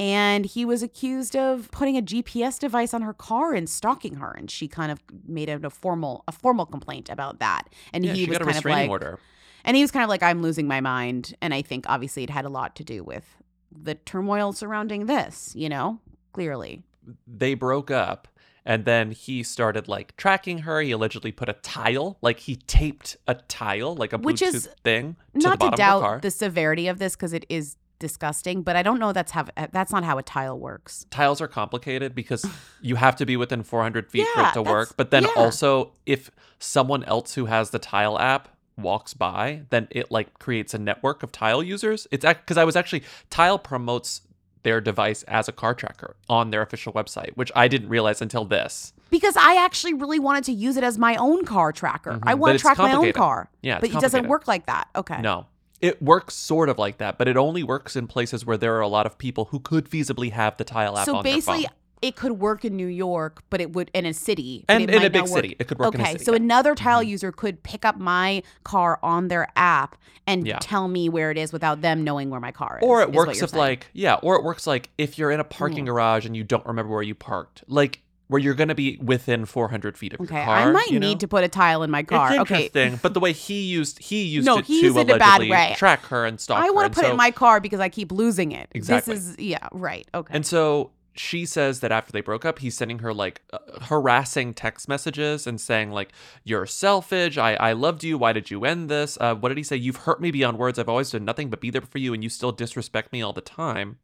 And 0.00 0.46
he 0.46 0.64
was 0.64 0.82
accused 0.82 1.36
of 1.36 1.70
putting 1.70 1.96
a 1.96 2.00
GPS 2.02 2.58
device 2.58 2.94
on 2.94 3.02
her 3.02 3.12
car 3.12 3.52
and 3.52 3.68
stalking 3.68 4.14
her. 4.16 4.32
And 4.32 4.50
she 4.50 4.66
kind 4.66 4.90
of 4.90 5.00
made 5.28 5.50
it 5.50 5.62
a 5.62 5.68
formal 5.70 6.24
a 6.26 6.32
formal 6.32 6.64
complaint 6.64 7.10
about 7.10 7.38
that. 7.38 7.68
And 7.92 8.04
Yeah, 8.04 8.14
he 8.14 8.24
was 8.26 8.38
kind 8.38 8.56
of 8.56 8.64
like, 8.64 8.88
order. 8.90 9.18
and 9.62 9.76
he 9.76 9.82
was 9.82 9.90
kind 9.90 10.02
of 10.02 10.08
like, 10.08 10.22
I'm 10.22 10.40
losing 10.40 10.66
my 10.66 10.80
mind. 10.80 11.34
And 11.42 11.52
I 11.52 11.60
think 11.60 11.84
obviously 11.86 12.24
it 12.24 12.30
had 12.30 12.46
a 12.46 12.48
lot 12.48 12.74
to 12.76 12.84
do 12.84 13.04
with 13.04 13.36
the 13.70 13.94
turmoil 13.94 14.52
surrounding 14.54 15.04
this, 15.04 15.52
you 15.54 15.68
know, 15.68 16.00
clearly. 16.32 16.82
They 17.26 17.52
broke 17.54 17.90
up. 17.90 18.26
And 18.64 18.84
then 18.84 19.10
he 19.10 19.42
started 19.42 19.86
like 19.88 20.16
tracking 20.16 20.58
her. 20.60 20.80
He 20.80 20.92
allegedly 20.92 21.32
put 21.32 21.48
a 21.50 21.54
tile, 21.54 22.16
like 22.22 22.40
he 22.40 22.56
taped 22.56 23.16
a 23.26 23.34
tile, 23.34 23.94
like 23.94 24.12
a 24.14 24.18
Which 24.18 24.40
Bluetooth 24.40 24.54
is 24.54 24.66
thing, 24.84 25.16
to 25.34 25.40
the 25.40 25.48
Not 25.48 25.52
to 25.52 25.58
bottom 25.58 25.72
of 25.74 25.78
her 25.80 26.00
car. 26.00 26.14
doubt 26.16 26.22
the 26.22 26.30
severity 26.30 26.86
of 26.88 26.98
this 26.98 27.16
because 27.16 27.32
it 27.34 27.44
is 27.48 27.76
disgusting, 28.00 28.62
but 28.62 28.74
I 28.74 28.82
don't 28.82 28.98
know 28.98 29.12
that's 29.12 29.30
how 29.30 29.44
that's 29.70 29.92
not 29.92 30.02
how 30.02 30.18
a 30.18 30.22
tile 30.24 30.58
works. 30.58 31.06
tiles 31.10 31.40
are 31.40 31.46
complicated 31.46 32.16
because 32.16 32.44
you 32.80 32.96
have 32.96 33.14
to 33.16 33.26
be 33.26 33.36
within 33.36 33.62
400 33.62 34.10
feet 34.10 34.26
for 34.34 34.42
it 34.42 34.52
to 34.54 34.62
work. 34.62 34.94
But 34.96 35.12
then 35.12 35.22
yeah. 35.22 35.30
also, 35.36 35.92
if 36.06 36.32
someone 36.58 37.04
else 37.04 37.34
who 37.34 37.46
has 37.46 37.70
the 37.70 37.78
tile 37.78 38.18
app 38.18 38.48
walks 38.76 39.14
by, 39.14 39.62
then 39.70 39.86
it 39.90 40.10
like 40.10 40.38
creates 40.40 40.74
a 40.74 40.78
network 40.78 41.22
of 41.22 41.30
tile 41.30 41.62
users. 41.62 42.08
It's 42.10 42.24
because 42.24 42.56
I 42.56 42.64
was 42.64 42.74
actually 42.74 43.04
tile 43.28 43.58
promotes 43.58 44.22
their 44.62 44.80
device 44.80 45.22
as 45.24 45.48
a 45.48 45.52
car 45.52 45.74
tracker 45.74 46.16
on 46.28 46.50
their 46.50 46.62
official 46.62 46.92
website, 46.92 47.30
which 47.34 47.50
I 47.54 47.68
didn't 47.68 47.88
realize 47.88 48.20
until 48.20 48.44
this. 48.44 48.92
Because 49.08 49.36
I 49.36 49.56
actually 49.56 49.94
really 49.94 50.18
wanted 50.18 50.44
to 50.44 50.52
use 50.52 50.76
it 50.76 50.84
as 50.84 50.98
my 50.98 51.16
own 51.16 51.44
car 51.44 51.72
tracker. 51.72 52.12
Mhm, 52.12 52.22
I 52.24 52.34
want 52.34 52.58
to 52.58 52.62
track 52.62 52.78
my 52.78 52.92
own 52.92 53.12
car. 53.12 53.50
Yeah, 53.62 53.80
but 53.80 53.90
it 53.90 54.00
doesn't 54.00 54.28
work 54.28 54.46
like 54.46 54.66
that. 54.66 54.88
Okay. 54.94 55.20
No. 55.20 55.46
It 55.80 56.02
works 56.02 56.34
sort 56.34 56.68
of 56.68 56.78
like 56.78 56.98
that, 56.98 57.16
but 57.16 57.26
it 57.28 57.36
only 57.36 57.62
works 57.62 57.96
in 57.96 58.06
places 58.06 58.44
where 58.44 58.56
there 58.58 58.76
are 58.76 58.80
a 58.82 58.88
lot 58.88 59.06
of 59.06 59.16
people 59.16 59.46
who 59.46 59.58
could 59.60 59.88
feasibly 59.88 60.30
have 60.32 60.56
the 60.58 60.64
tile 60.64 60.98
app 60.98 61.06
So 61.06 61.16
on 61.16 61.24
their 61.24 61.34
basically, 61.34 61.66
it 62.02 62.16
could 62.16 62.32
work 62.32 62.64
in 62.64 62.76
New 62.76 62.86
York, 62.86 63.42
but 63.50 63.60
it 63.60 63.72
would 63.74 63.90
in 63.94 64.04
a 64.06 64.12
city, 64.14 64.64
And 64.68 64.84
it 64.84 64.90
in 64.94 65.02
a 65.04 65.10
big 65.10 65.26
city. 65.26 65.56
It 65.58 65.68
could 65.68 65.78
work 65.78 65.94
in 65.94 66.00
okay, 66.00 66.10
a 66.10 66.12
city, 66.12 66.16
Okay, 66.16 66.24
so 66.24 66.32
yeah. 66.32 66.36
Mm-hmm. 66.38 66.44
another 66.44 66.74
tile 66.74 67.02
user 67.02 67.32
could 67.32 67.62
pick 67.62 67.84
up 67.84 67.98
my 67.98 68.42
car 68.64 68.98
on 69.02 69.28
their 69.28 69.48
app 69.56 69.96
and 70.26 70.46
Yeah. 70.46 70.58
tell 70.60 70.88
me 70.88 71.08
where 71.08 71.30
it 71.30 71.38
is 71.38 71.52
without 71.52 71.80
them 71.82 72.04
knowing 72.04 72.30
where 72.30 72.40
my 72.40 72.52
car 72.52 72.78
is. 72.82 72.86
Or 72.88 73.00
is 73.02 73.08
it 73.08 73.12
works 73.12 73.36
you're 73.38 73.44
if 73.44 73.50
saying. 73.50 73.60
like 73.60 73.86
yeah, 73.92 74.14
or 74.22 74.36
it 74.36 74.44
works 74.44 74.66
like 74.66 74.90
if 74.98 75.18
you're 75.18 75.30
in 75.30 75.40
a 75.40 75.44
parking 75.44 75.84
Mm. 75.84 75.88
garage 75.88 76.26
and 76.26 76.36
you 76.36 76.44
don't 76.44 76.64
remember 76.66 76.92
where 76.92 77.02
you 77.02 77.14
parked, 77.14 77.64
like 77.68 78.00
where 78.30 78.40
you're 78.40 78.54
going 78.54 78.68
to 78.68 78.76
be 78.76 78.96
within 79.02 79.44
400 79.44 79.98
feet 79.98 80.14
of 80.14 80.20
Okay, 80.20 80.36
your 80.36 80.44
car. 80.44 80.56
I 80.56 80.70
might 80.70 80.86
you 80.88 81.00
know? 81.00 81.08
need 81.08 81.18
to 81.20 81.26
put 81.28 81.42
a 81.42 81.48
tile 81.48 81.82
in 81.82 81.90
my 81.90 82.04
car. 82.04 82.32
It's 82.32 82.40
okay. 82.42 82.96
but 83.02 83.12
the 83.12 83.18
way 83.20 83.32
he 83.32 83.62
used 83.62 83.98
he 83.98 84.22
used 84.22 84.46
No, 84.46 84.58
it 84.58 84.66
he 84.66 84.80
to 84.80 84.86
used 84.86 84.96
it 84.96 85.10
in 85.10 85.16
a 85.16 85.18
bad 85.18 85.40
way. 85.40 85.74
track 85.76 86.04
her 86.06 86.24
and 86.24 86.40
stalk 86.40 86.62
I 86.62 86.70
want 86.70 86.92
to 86.92 87.00
put 87.00 87.06
it 87.08 87.10
in 87.10 87.16
my 87.16 87.32
car 87.32 87.60
because 87.60 87.80
I 87.80 87.88
keep 87.88 88.12
losing 88.12 88.52
it. 88.52 88.68
Exactly. 88.72 89.14
This 89.14 89.28
is 89.30 89.38
yeah, 89.38 89.66
right. 89.72 90.06
Okay. 90.14 90.32
And 90.32 90.46
so 90.46 90.92
she 91.12 91.44
says 91.44 91.80
that 91.80 91.90
after 91.90 92.12
they 92.12 92.20
broke 92.20 92.44
up, 92.44 92.60
he's 92.60 92.76
sending 92.76 93.00
her 93.00 93.12
like 93.12 93.42
uh, 93.52 93.58
harassing 93.82 94.54
text 94.54 94.88
messages 94.88 95.44
and 95.44 95.60
saying 95.60 95.90
like, 95.90 96.12
"You're 96.44 96.66
selfish. 96.66 97.36
I 97.36 97.54
I 97.54 97.72
loved 97.72 98.04
you. 98.04 98.16
Why 98.16 98.32
did 98.32 98.48
you 98.48 98.64
end 98.64 98.88
this? 98.88 99.18
Uh, 99.20 99.34
what 99.34 99.48
did 99.48 99.58
he 99.58 99.64
say? 99.64 99.74
You've 99.74 99.96
hurt 99.96 100.20
me 100.20 100.30
beyond 100.30 100.56
words. 100.56 100.78
I've 100.78 100.88
always 100.88 101.10
done 101.10 101.24
nothing 101.24 101.50
but 101.50 101.60
be 101.60 101.70
there 101.70 101.82
for 101.82 101.98
you, 101.98 102.14
and 102.14 102.22
you 102.22 102.30
still 102.30 102.52
disrespect 102.52 103.12
me 103.12 103.22
all 103.22 103.32
the 103.32 103.40
time." 103.40 103.98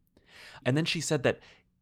And 0.65 0.77
then 0.77 0.85
she 0.85 1.01
said 1.01 1.23
that 1.23 1.39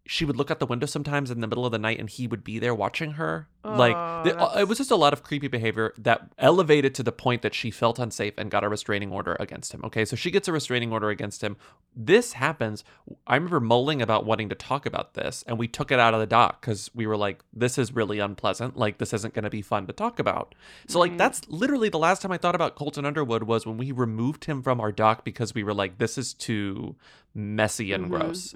she 0.07 0.25
would 0.27 0.37
look 0.37 0.51
out 0.51 0.59
the 0.59 0.67
window 0.67 0.87
sometimes 0.87 1.31
in 1.31 1.40
the 1.40 1.47
middle 1.47 1.64
of 1.64 1.73
the 1.73 1.79
night 1.79 1.99
and 1.99 2.11
he 2.11 2.27
would 2.27 2.45
be 2.45 2.59
there 2.59 2.75
watching 2.75 3.12
her. 3.12 3.49
like 3.67 3.97
Oh, 3.97 4.21
the- 4.25 4.38
uh, 4.38 4.59
it 4.61 4.69
was 4.69 4.77
just 4.77 4.90
a 4.90 4.97
lot 4.97 5.14
of 5.14 5.23
creepy 5.23 5.49
behavior 5.49 5.95
that 5.97 6.31
elevated 6.38 6.95
to 6.97 7.03
the 7.03 7.11
point 7.12 7.40
that 7.40 7.55
she 7.55 7.71
felt 7.71 7.99
unsafe 7.99 8.35
and 8.37 8.51
got 8.51 8.62
a 8.62 8.69
restraining 8.69 9.11
order 9.11 9.38
against 9.40 9.73
him. 9.73 9.81
Okay, 9.85 10.05
so 10.05 10.14
she 10.17 10.31
gets 10.31 10.47
a 10.47 10.53
restraining 10.53 10.93
order 10.93 11.09
against 11.09 11.43
him. 11.43 11.57
This 11.97 12.35
happens. 12.35 12.85
I 13.27 13.37
remember 13.37 13.61
mulling 13.61 14.03
about 14.03 14.27
wanting 14.27 14.51
to 14.51 14.55
talk 14.55 14.85
about 14.85 15.14
this, 15.14 15.43
and 15.47 15.59
we 15.59 15.67
took 15.67 15.90
it 15.90 15.99
out 15.99 16.12
of 16.12 16.21
the 16.21 16.27
doc 16.27 16.61
because 16.61 16.90
we 16.95 17.07
were 17.07 17.17
like, 17.17 17.43
"This 17.55 17.79
is 17.79 17.95
really 17.95 18.19
unpleasant. 18.19 18.77
Like, 18.77 18.99
this 18.99 19.14
isn't 19.14 19.33
going 19.33 19.45
to 19.45 19.51
be 19.51 19.62
fun 19.62 19.87
to 19.87 19.95
talk 19.95 20.19
about." 20.19 20.55
So, 20.87 20.99
like, 20.99 21.17
that's 21.17 21.40
literally 21.49 21.88
the 21.88 21.99
last 21.99 22.21
time 22.21 22.33
I 22.33 22.37
thought 22.37 22.55
about 22.55 22.75
Colton 22.75 23.07
Underwood 23.07 23.45
was 23.45 23.64
when 23.64 23.79
we 23.79 23.93
removed 23.93 24.45
him 24.45 24.62
from 24.62 24.79
our 24.79 24.93
doc 24.93 25.25
because 25.25 25.55
we 25.55 25.64
were 25.64 25.73
like, 25.73 25.97
"This 25.97 26.19
is 26.19 26.35
too 26.35 26.97
messy 27.35 27.95
and 27.95 28.05
Mhm, 28.05 28.11
gross." 28.11 28.53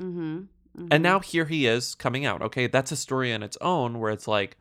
Mhm, 0.78 0.88
And 0.90 1.02
now 1.02 1.20
here 1.20 1.46
he 1.46 1.66
is 1.66 1.94
coming 1.94 2.24
out. 2.24 2.42
Okay, 2.42 2.66
that's 2.66 2.92
a 2.92 2.96
story 2.96 3.32
in 3.32 3.42
its 3.42 3.58
own 3.60 3.98
where 3.98 4.12
it's 4.12 4.28
like, 4.28 4.56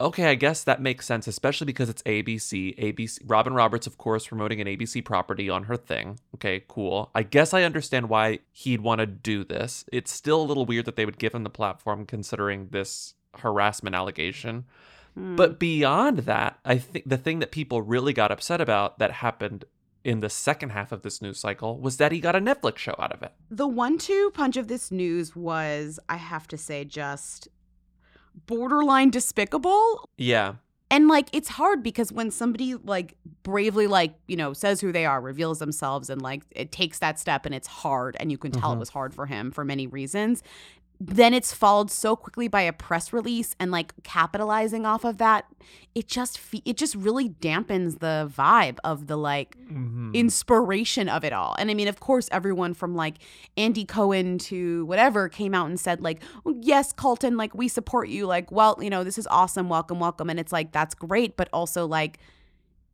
okay, 0.00 0.26
I 0.30 0.34
guess 0.34 0.64
that 0.64 0.80
makes 0.80 1.06
sense, 1.06 1.26
especially 1.26 1.66
because 1.66 1.88
it's 1.88 2.02
ABC. 2.02 2.78
ABC 2.78 3.20
Robin 3.26 3.52
Roberts, 3.54 3.86
of 3.86 3.98
course, 3.98 4.26
promoting 4.26 4.60
an 4.60 4.66
ABC 4.66 5.04
property 5.04 5.50
on 5.50 5.64
her 5.64 5.76
thing. 5.76 6.20
Okay, 6.36 6.64
cool. 6.68 7.10
I 7.14 7.22
guess 7.22 7.52
I 7.52 7.62
understand 7.64 8.08
why 8.08 8.40
he'd 8.52 8.80
want 8.80 9.00
to 9.00 9.06
do 9.06 9.44
this. 9.44 9.84
It's 9.92 10.12
still 10.12 10.40
a 10.40 10.44
little 10.44 10.66
weird 10.66 10.84
that 10.86 10.96
they 10.96 11.04
would 11.04 11.18
give 11.18 11.34
him 11.34 11.44
the 11.44 11.50
platform 11.50 12.06
considering 12.06 12.68
this 12.70 13.14
harassment 13.38 13.96
allegation. 13.96 14.64
Hmm. 15.14 15.36
But 15.36 15.58
beyond 15.58 16.20
that, 16.20 16.58
I 16.64 16.78
think 16.78 17.08
the 17.08 17.18
thing 17.18 17.40
that 17.40 17.50
people 17.50 17.82
really 17.82 18.12
got 18.12 18.30
upset 18.30 18.60
about 18.60 18.98
that 18.98 19.10
happened 19.10 19.64
in 20.08 20.20
the 20.20 20.30
second 20.30 20.70
half 20.70 20.90
of 20.90 21.02
this 21.02 21.20
news 21.20 21.38
cycle 21.38 21.78
was 21.78 21.98
that 21.98 22.12
he 22.12 22.18
got 22.18 22.34
a 22.34 22.40
Netflix 22.40 22.78
show 22.78 22.94
out 22.98 23.12
of 23.12 23.22
it. 23.22 23.32
The 23.50 23.68
one 23.68 23.98
two 23.98 24.30
punch 24.32 24.56
of 24.56 24.66
this 24.68 24.90
news 24.90 25.36
was, 25.36 26.00
I 26.08 26.16
have 26.16 26.48
to 26.48 26.56
say, 26.56 26.84
just 26.84 27.48
borderline 28.46 29.10
despicable. 29.10 30.08
Yeah. 30.16 30.54
And 30.90 31.06
like 31.06 31.28
it's 31.34 31.50
hard 31.50 31.82
because 31.82 32.10
when 32.10 32.30
somebody 32.30 32.74
like 32.74 33.14
bravely 33.42 33.86
like, 33.86 34.14
you 34.26 34.36
know, 34.36 34.54
says 34.54 34.80
who 34.80 34.90
they 34.92 35.04
are, 35.04 35.20
reveals 35.20 35.58
themselves 35.58 36.08
and 36.08 36.22
like 36.22 36.42
it 36.52 36.72
takes 36.72 36.98
that 37.00 37.18
step 37.18 37.44
and 37.44 37.54
it's 37.54 37.68
hard 37.68 38.16
and 38.18 38.32
you 38.32 38.38
can 38.38 38.50
tell 38.50 38.70
Mhm. 38.70 38.76
it 38.76 38.78
was 38.78 38.88
hard 38.88 39.12
for 39.12 39.26
him 39.26 39.50
for 39.50 39.64
many 39.66 39.86
reasons. 39.86 40.42
Then 41.00 41.32
it's 41.32 41.54
followed 41.54 41.92
so 41.92 42.16
quickly 42.16 42.48
by 42.48 42.62
a 42.62 42.72
press 42.72 43.12
release 43.12 43.54
and 43.60 43.70
like 43.70 43.92
capitalizing 44.02 44.84
off 44.84 45.04
of 45.04 45.18
that. 45.18 45.44
It 45.94 46.08
just 46.08 46.38
fe- 46.38 46.62
it 46.64 46.76
just 46.76 46.96
really 46.96 47.28
dampens 47.28 48.00
the 48.00 48.28
vibe 48.36 48.78
of 48.82 49.06
the 49.06 49.16
like 49.16 49.56
Mm-hmm. 49.68 50.12
inspiration 50.14 51.08
of 51.10 51.24
it 51.24 51.32
all. 51.32 51.54
And 51.58 51.70
I 51.70 51.74
mean, 51.74 51.88
of 51.88 52.00
course, 52.00 52.28
everyone 52.32 52.72
from 52.72 52.96
like 52.96 53.16
Andy 53.56 53.84
Cohen 53.84 54.38
to 54.38 54.86
whatever 54.86 55.28
came 55.28 55.54
out 55.54 55.66
and 55.68 55.78
said, 55.78 56.00
like, 56.00 56.22
oh, 56.46 56.54
yes, 56.62 56.92
Colton, 56.92 57.36
like, 57.36 57.54
we 57.54 57.68
support 57.68 58.08
you. 58.08 58.24
Like, 58.26 58.50
well, 58.50 58.78
you 58.80 58.88
know, 58.88 59.04
this 59.04 59.18
is 59.18 59.26
awesome. 59.30 59.68
Welcome, 59.68 60.00
welcome. 60.00 60.30
And 60.30 60.40
it's 60.40 60.52
like, 60.52 60.72
that's 60.72 60.94
great. 60.94 61.36
But 61.36 61.50
also, 61.52 61.86
like, 61.86 62.18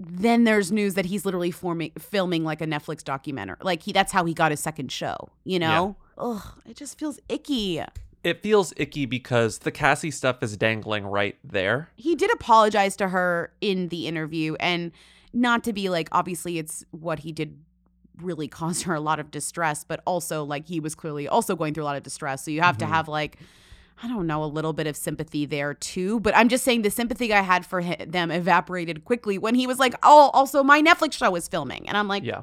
then 0.01 0.43
there's 0.45 0.73
news 0.73 0.95
that 0.95 1.07
he's 1.07 1.25
literally 1.25 1.53
forming, 1.53 1.93
filming 1.99 2.43
like 2.45 2.61
a 2.61 2.67
Netflix 2.67 3.05
documentary. 3.05 3.57
Like, 3.63 3.85
he 3.85 3.93
that's 3.93 4.11
how 4.13 4.25
he 4.25 4.35
got 4.35 4.51
his 4.51 4.59
second 4.61 4.91
show, 4.91 5.17
you 5.45 5.59
know? 5.61 5.97
Ugh, 6.19 6.43
it 6.69 6.77
just 6.77 6.99
feels 6.99 7.19
icky. 7.29 7.83
It 8.23 8.43
feels 8.43 8.73
icky 8.77 9.05
because 9.07 9.59
the 9.59 9.71
Cassie 9.71 10.11
stuff 10.11 10.43
is 10.43 10.57
dangling 10.57 11.05
right 11.07 11.37
there. 11.45 11.89
he 11.97 12.15
did 12.15 12.33
apologize 12.33 12.97
to 12.97 13.09
her 13.09 13.53
in 13.61 13.89
the 13.89 14.07
interview 14.07 14.55
and 14.61 14.93
not 15.33 15.65
to 15.65 15.73
be 15.73 15.89
like 15.89 16.09
obviously 16.13 16.59
it's 16.59 16.85
what 16.93 17.19
he 17.19 17.33
did 17.33 17.59
really 18.23 18.47
caused 18.49 18.85
her 18.85 18.95
a 18.95 19.01
lot 19.01 19.19
of 19.21 19.31
distress 19.33 19.83
but 19.85 20.01
also 20.07 20.45
like 20.45 20.69
he 20.69 20.79
was 20.81 20.95
clearly 20.95 21.27
also 21.27 21.57
going 21.57 21.75
through 21.75 21.83
a 21.83 21.91
lot 21.93 21.97
of 21.97 22.03
distress 22.05 22.45
so 22.45 22.51
you 22.51 22.61
have 22.63 22.79
to 22.79 22.85
Mhm. 22.85 22.89
have 22.91 23.09
like 23.09 23.39
I 24.03 24.09
don't 24.09 24.27
know, 24.27 24.43
a 24.43 24.47
little 24.47 24.73
bit 24.73 24.89
of 24.89 24.97
sympathy 24.97 25.47
there 25.47 25.73
too. 25.73 26.19
But 26.19 26.37
I'm 26.37 26.49
just 26.49 26.65
saying 26.65 26.83
the 26.83 26.91
sympathy 26.91 27.33
I 27.33 27.43
had 27.43 27.65
for 27.65 27.81
them 27.81 28.33
evaporated 28.33 29.05
quickly 29.05 29.39
when 29.39 29.55
he 29.55 29.69
was 29.69 29.79
like, 29.79 29.95
oh, 30.03 30.31
also 30.35 30.65
my 30.65 30.83
Netflix 30.83 31.13
show 31.13 31.33
is 31.37 31.47
filming. 31.47 31.87
And 31.89 31.97
I'm 31.97 32.09
like, 32.09 32.25
Yeah. 32.25 32.43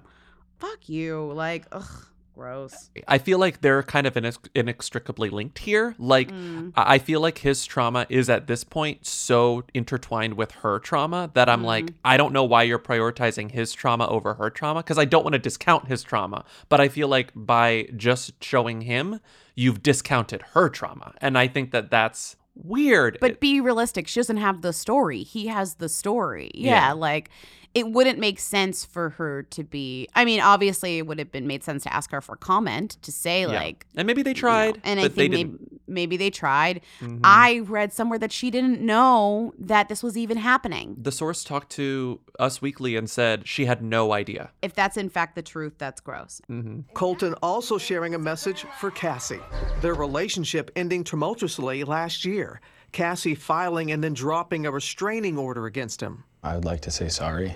fuck 0.60 0.88
you. 0.88 1.30
Like, 1.34 1.66
ugh, 1.74 2.06
gross. 2.42 2.90
I 3.08 3.18
feel 3.20 3.38
like 3.40 3.62
they're 3.62 3.84
kind 3.84 4.08
of 4.08 4.16
inex- 4.16 4.50
inextricably 4.56 5.30
linked 5.30 5.60
here. 5.60 5.96
Like, 6.00 6.32
Mm. 6.32 6.74
I 6.76 6.98
feel 6.98 7.22
like 7.22 7.38
his 7.40 7.66
trauma 7.66 8.06
is 8.10 8.30
at 8.30 8.48
this 8.48 8.64
point 8.64 9.06
so 9.06 9.64
intertwined 9.74 10.34
with 10.36 10.52
her 10.64 10.80
trauma 10.80 11.30
that 11.36 11.48
I'm 11.50 11.64
like, 11.64 11.86
Mm. 11.86 11.94
I 12.04 12.18
don't 12.18 12.34
know 12.34 12.44
why 12.44 12.64
you're 12.64 12.80
prioritizing 12.80 13.52
his 13.52 13.74
trauma 13.74 14.08
over 14.08 14.34
her 14.36 14.50
trauma 14.50 14.80
because 14.82 14.98
I 14.98 15.06
don't 15.06 15.24
want 15.24 15.34
to 15.34 15.40
discount 15.40 15.88
his 15.88 16.04
trauma. 16.04 16.44
But 16.70 16.80
I 16.82 16.88
feel 16.90 17.08
like 17.08 17.32
by 17.36 17.88
just 17.96 18.44
showing 18.44 18.82
him, 18.82 19.20
you've 19.56 19.84
discounted 19.84 20.42
her 20.54 20.70
trauma. 20.70 21.14
And 21.22 21.38
I 21.38 21.48
think 21.48 21.72
that 21.72 21.92
that's 21.92 22.36
weird. 22.56 23.18
But 23.22 23.40
be 23.40 23.62
realistic. 23.62 24.08
She 24.08 24.20
doesn't 24.20 24.38
have 24.38 24.62
the 24.62 24.74
story. 24.74 25.24
He 25.24 25.48
has 25.48 25.76
the 25.76 25.90
story. 25.90 26.52
Yeah, 26.54 26.88
Yeah. 26.88 26.94
like 26.94 27.30
it 27.74 27.90
wouldn't 27.90 28.20
make 28.20 28.40
sense 28.40 28.84
for 28.84 29.12
her 29.12 29.44
to 29.44 29.64
be. 29.64 30.08
I 30.14 30.26
mean, 30.26 30.42
obviously, 30.42 30.98
it 30.98 31.08
would 31.08 31.20
have 31.20 31.32
been 31.32 31.48
made 31.48 31.64
sense 31.64 31.84
to 31.84 31.94
ask 31.94 32.12
her 32.12 32.20
for 32.22 32.36
comment 32.36 32.98
to 33.04 33.12
say 33.12 33.42
Yeah. 33.42 33.48
like, 33.48 33.86
and 33.96 34.06
maybe 34.06 34.22
they 34.24 34.32
you 34.32 34.36
know, 34.36 34.40
tried, 34.40 34.82
and 34.84 35.00
I 35.00 35.04
but 35.04 35.16
they 35.16 35.24
think 35.30 35.32
maybe, 35.34 35.44
didn't. 35.52 35.82
maybe 35.88 36.18
they 36.18 36.30
tried. 36.30 36.82
Mhm. 37.00 37.22
I 37.24 37.60
read 37.60 37.94
somewhere 37.94 38.20
that 38.20 38.32
she 38.34 38.52
didn't 38.52 38.82
know 38.82 39.54
that 39.58 39.88
this 39.88 40.04
was 40.04 40.18
even 40.18 40.36
happening. 40.38 40.98
The 41.02 41.12
source 41.14 41.44
talked 41.46 41.72
to 41.74 42.20
Us 42.40 42.62
Weekly 42.62 42.96
and 42.98 43.10
said 43.10 43.48
she 43.48 43.66
had 43.66 43.82
no 43.82 44.12
idea. 44.12 44.52
If 44.62 44.74
that's 44.74 44.98
in 44.98 45.08
fact 45.10 45.36
the 45.36 45.42
truth, 45.42 45.74
that's 45.78 46.02
gross. 46.02 46.42
Mm-hmm. 46.50 46.94
Colton 46.94 47.36
also 47.42 47.78
sharing 47.78 48.14
a 48.14 48.20
message 48.20 48.66
for 48.80 48.92
Cassie. 48.92 49.40
Their 49.82 49.94
relationship 49.94 50.72
ending 50.76 51.04
tumultuously 51.06 51.86
last 51.86 52.26
year. 52.26 52.60
Cassie 52.92 53.36
filing 53.36 53.90
and 53.92 54.04
then 54.04 54.14
dropping 54.14 54.66
a 54.66 54.72
restraining 54.72 55.38
order 55.38 55.66
against 55.66 56.02
him. 56.02 56.26
I 56.44 56.56
would 56.56 56.66
like 56.66 56.82
to 56.82 56.91
say 56.91 57.08
sorry 57.08 57.56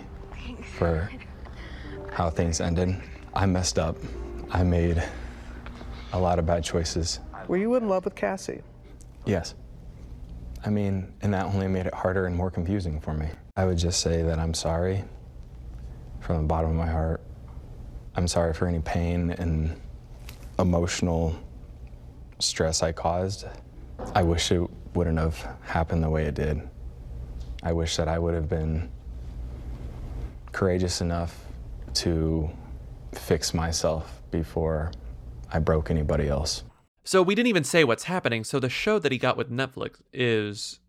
for 0.77 1.09
how 2.11 2.29
things 2.29 2.61
ended. 2.61 2.95
I 3.33 3.45
messed 3.45 3.77
up. 3.77 3.97
I 4.51 4.63
made 4.63 5.03
a 6.13 6.19
lot 6.19 6.39
of 6.39 6.45
bad 6.45 6.63
choices. 6.63 7.19
Were 7.47 7.57
you 7.57 7.75
in 7.75 7.89
love 7.89 8.05
with 8.05 8.15
Cassie? 8.15 8.61
Yes. 9.25 9.55
I 10.65 10.69
mean, 10.69 11.13
and 11.21 11.33
that 11.33 11.45
only 11.45 11.67
made 11.67 11.85
it 11.85 11.93
harder 11.93 12.25
and 12.25 12.35
more 12.35 12.49
confusing 12.49 12.99
for 12.99 13.13
me. 13.13 13.27
I 13.55 13.65
would 13.65 13.77
just 13.77 13.99
say 14.01 14.23
that 14.23 14.39
I'm 14.39 14.53
sorry 14.53 15.03
from 16.21 16.37
the 16.37 16.43
bottom 16.43 16.71
of 16.71 16.75
my 16.75 16.87
heart. 16.87 17.21
I'm 18.15 18.27
sorry 18.27 18.53
for 18.53 18.67
any 18.67 18.79
pain 18.79 19.31
and 19.31 19.79
emotional 20.57 21.35
stress 22.39 22.81
I 22.81 22.91
caused. 22.91 23.45
I 24.13 24.23
wish 24.23 24.51
it 24.51 24.61
wouldn't 24.93 25.19
have 25.19 25.57
happened 25.61 26.03
the 26.03 26.09
way 26.09 26.25
it 26.25 26.35
did. 26.35 26.61
I 27.61 27.73
wish 27.73 27.97
that 27.97 28.07
I 28.07 28.17
would 28.17 28.33
have 28.33 28.49
been 28.49 28.89
courageous 30.55 31.01
enough 31.01 31.45
to 31.93 32.49
fix 33.13 33.53
myself 33.53 34.21
before 34.31 34.89
I 35.51 35.59
broke 35.59 35.91
anybody 35.91 36.29
else. 36.29 36.63
So 37.03 37.21
we 37.21 37.35
didn't 37.35 37.49
even 37.49 37.65
say 37.65 37.83
what's 37.83 38.05
happening. 38.05 38.45
So 38.45 38.59
the 38.59 38.69
show 38.69 38.97
that 38.99 39.11
he 39.11 39.17
got 39.17 39.35
with 39.35 39.51
Netflix 39.51 40.01
is 40.13 40.79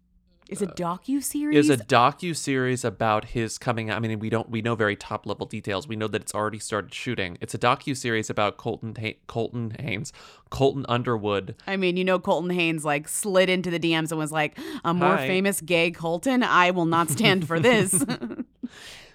Is 0.48 0.62
a 0.62 0.68
docu 0.68 1.20
series? 1.20 1.68
is 1.68 1.68
a 1.68 1.76
docu 1.76 2.34
series 2.36 2.84
about 2.84 3.26
his 3.26 3.58
coming 3.58 3.90
out. 3.90 3.96
I 3.96 3.98
mean, 3.98 4.20
we 4.20 4.30
don't 4.30 4.48
we 4.48 4.62
know 4.62 4.76
very 4.76 4.94
top 4.94 5.26
level 5.26 5.46
details. 5.46 5.88
We 5.88 5.96
know 5.96 6.06
that 6.06 6.22
it's 6.22 6.34
already 6.34 6.60
started 6.60 6.94
shooting. 6.94 7.36
It's 7.40 7.52
a 7.52 7.58
docu 7.58 7.96
series 7.96 8.30
about 8.30 8.58
Colton 8.58 8.94
ha- 9.00 9.18
Colton 9.26 9.76
Haynes, 9.80 10.12
Colton 10.48 10.86
Underwood. 10.88 11.56
I 11.66 11.76
mean, 11.76 11.96
you 11.96 12.04
know, 12.04 12.20
Colton 12.20 12.50
Haynes 12.50 12.84
like 12.84 13.08
slid 13.08 13.50
into 13.50 13.70
the 13.72 13.80
DMs 13.80 14.12
and 14.12 14.18
was 14.18 14.30
like, 14.30 14.56
"A 14.84 14.94
more 14.94 15.16
Hi. 15.16 15.26
famous 15.26 15.60
gay 15.60 15.90
Colton, 15.90 16.44
I 16.44 16.70
will 16.70 16.86
not 16.86 17.10
stand 17.10 17.48
for 17.48 17.58
this." 17.58 18.04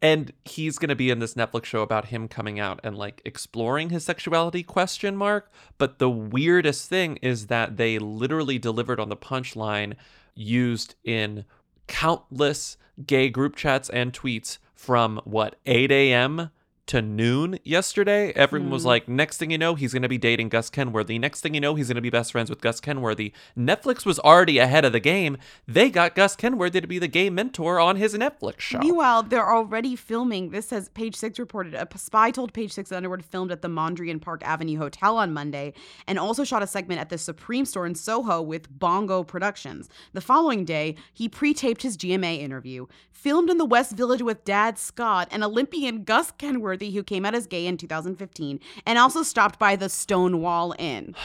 and 0.00 0.32
he's 0.44 0.78
going 0.78 0.88
to 0.88 0.96
be 0.96 1.10
in 1.10 1.18
this 1.18 1.34
Netflix 1.34 1.64
show 1.64 1.82
about 1.82 2.06
him 2.06 2.28
coming 2.28 2.60
out 2.60 2.80
and 2.84 2.96
like 2.96 3.20
exploring 3.24 3.90
his 3.90 4.04
sexuality 4.04 4.62
question 4.62 5.16
mark. 5.16 5.50
But 5.76 5.98
the 5.98 6.10
weirdest 6.10 6.88
thing 6.88 7.16
is 7.16 7.48
that 7.48 7.76
they 7.76 7.98
literally 7.98 8.58
delivered 8.58 9.00
on 9.00 9.08
the 9.08 9.16
punchline 9.16 9.94
used 10.34 10.94
in 11.02 11.44
countless 11.88 12.76
gay 13.06 13.28
group 13.28 13.56
chats 13.56 13.90
and 13.90 14.12
tweets 14.12 14.58
from 14.74 15.20
what 15.24 15.56
8 15.66 15.90
a.m 15.90 16.50
to 16.88 17.00
noon 17.00 17.58
yesterday 17.64 18.32
everyone 18.34 18.70
was 18.70 18.82
Hmm. 18.82 18.88
like 18.88 19.08
next 19.08 19.36
thing 19.38 19.50
you 19.50 19.58
know 19.58 19.74
he's 19.74 19.92
going 19.92 20.02
to 20.02 20.08
be 20.08 20.18
dating 20.18 20.48
gus 20.48 20.68
kenworthy 20.70 21.18
next 21.18 21.40
thing 21.42 21.54
you 21.54 21.60
know 21.60 21.74
he's 21.74 21.88
going 21.88 21.96
to 21.96 22.00
be 22.02 22.10
best 22.10 22.32
friends 22.32 22.50
with 22.50 22.60
gus 22.60 22.80
kenworthy 22.80 23.32
netflix 23.56 24.04
was 24.06 24.18
already 24.20 24.58
ahead 24.58 24.84
of 24.84 24.92
the 24.92 25.00
game 25.00 25.36
they 25.66 25.90
got 25.90 26.14
gus 26.14 26.34
kenworthy 26.34 26.80
to 26.80 26.86
be 26.86 26.98
the 26.98 27.06
gay 27.08 27.30
mentor 27.30 27.78
on 27.78 27.96
his 27.96 28.14
netflix 28.14 28.60
show 28.60 28.78
Meanwhile, 28.78 29.24
they're 29.24 29.48
already 29.50 29.94
filming. 29.96 30.50
This 30.50 30.68
says 30.68 30.88
Page 30.88 31.14
Six 31.16 31.38
reported 31.38 31.74
a 31.74 31.86
spy 31.98 32.30
told 32.30 32.52
Page 32.54 32.72
Six 32.72 32.88
that 32.90 32.96
Underwood 32.96 33.24
filmed 33.24 33.50
at 33.52 33.60
the 33.60 33.68
Mondrian 33.68 34.20
Park 34.20 34.40
Avenue 34.44 34.78
Hotel 34.78 35.16
on 35.18 35.32
Monday, 35.32 35.74
and 36.06 36.18
also 36.18 36.44
shot 36.44 36.62
a 36.62 36.66
segment 36.66 37.00
at 37.00 37.08
the 37.10 37.18
Supreme 37.18 37.64
Store 37.64 37.86
in 37.86 37.94
Soho 37.94 38.40
with 38.40 38.70
Bongo 38.78 39.22
Productions. 39.24 39.88
The 40.12 40.20
following 40.20 40.64
day, 40.64 40.94
he 41.12 41.28
pre-taped 41.28 41.82
his 41.82 41.96
GMA 41.96 42.38
interview, 42.40 42.86
filmed 43.10 43.50
in 43.50 43.58
the 43.58 43.64
West 43.64 43.92
Village 43.92 44.22
with 44.22 44.44
Dad 44.44 44.78
Scott 44.78 45.28
and 45.30 45.42
Olympian 45.44 46.04
Gus 46.04 46.30
Kenworthy, 46.38 46.77
who 46.80 47.02
came 47.02 47.24
out 47.26 47.34
as 47.34 47.46
gay 47.46 47.66
in 47.66 47.76
2015, 47.76 48.60
and 48.86 48.98
also 48.98 49.22
stopped 49.22 49.58
by 49.58 49.76
the 49.76 49.88
Stonewall 49.88 50.74
Inn. 50.78 51.14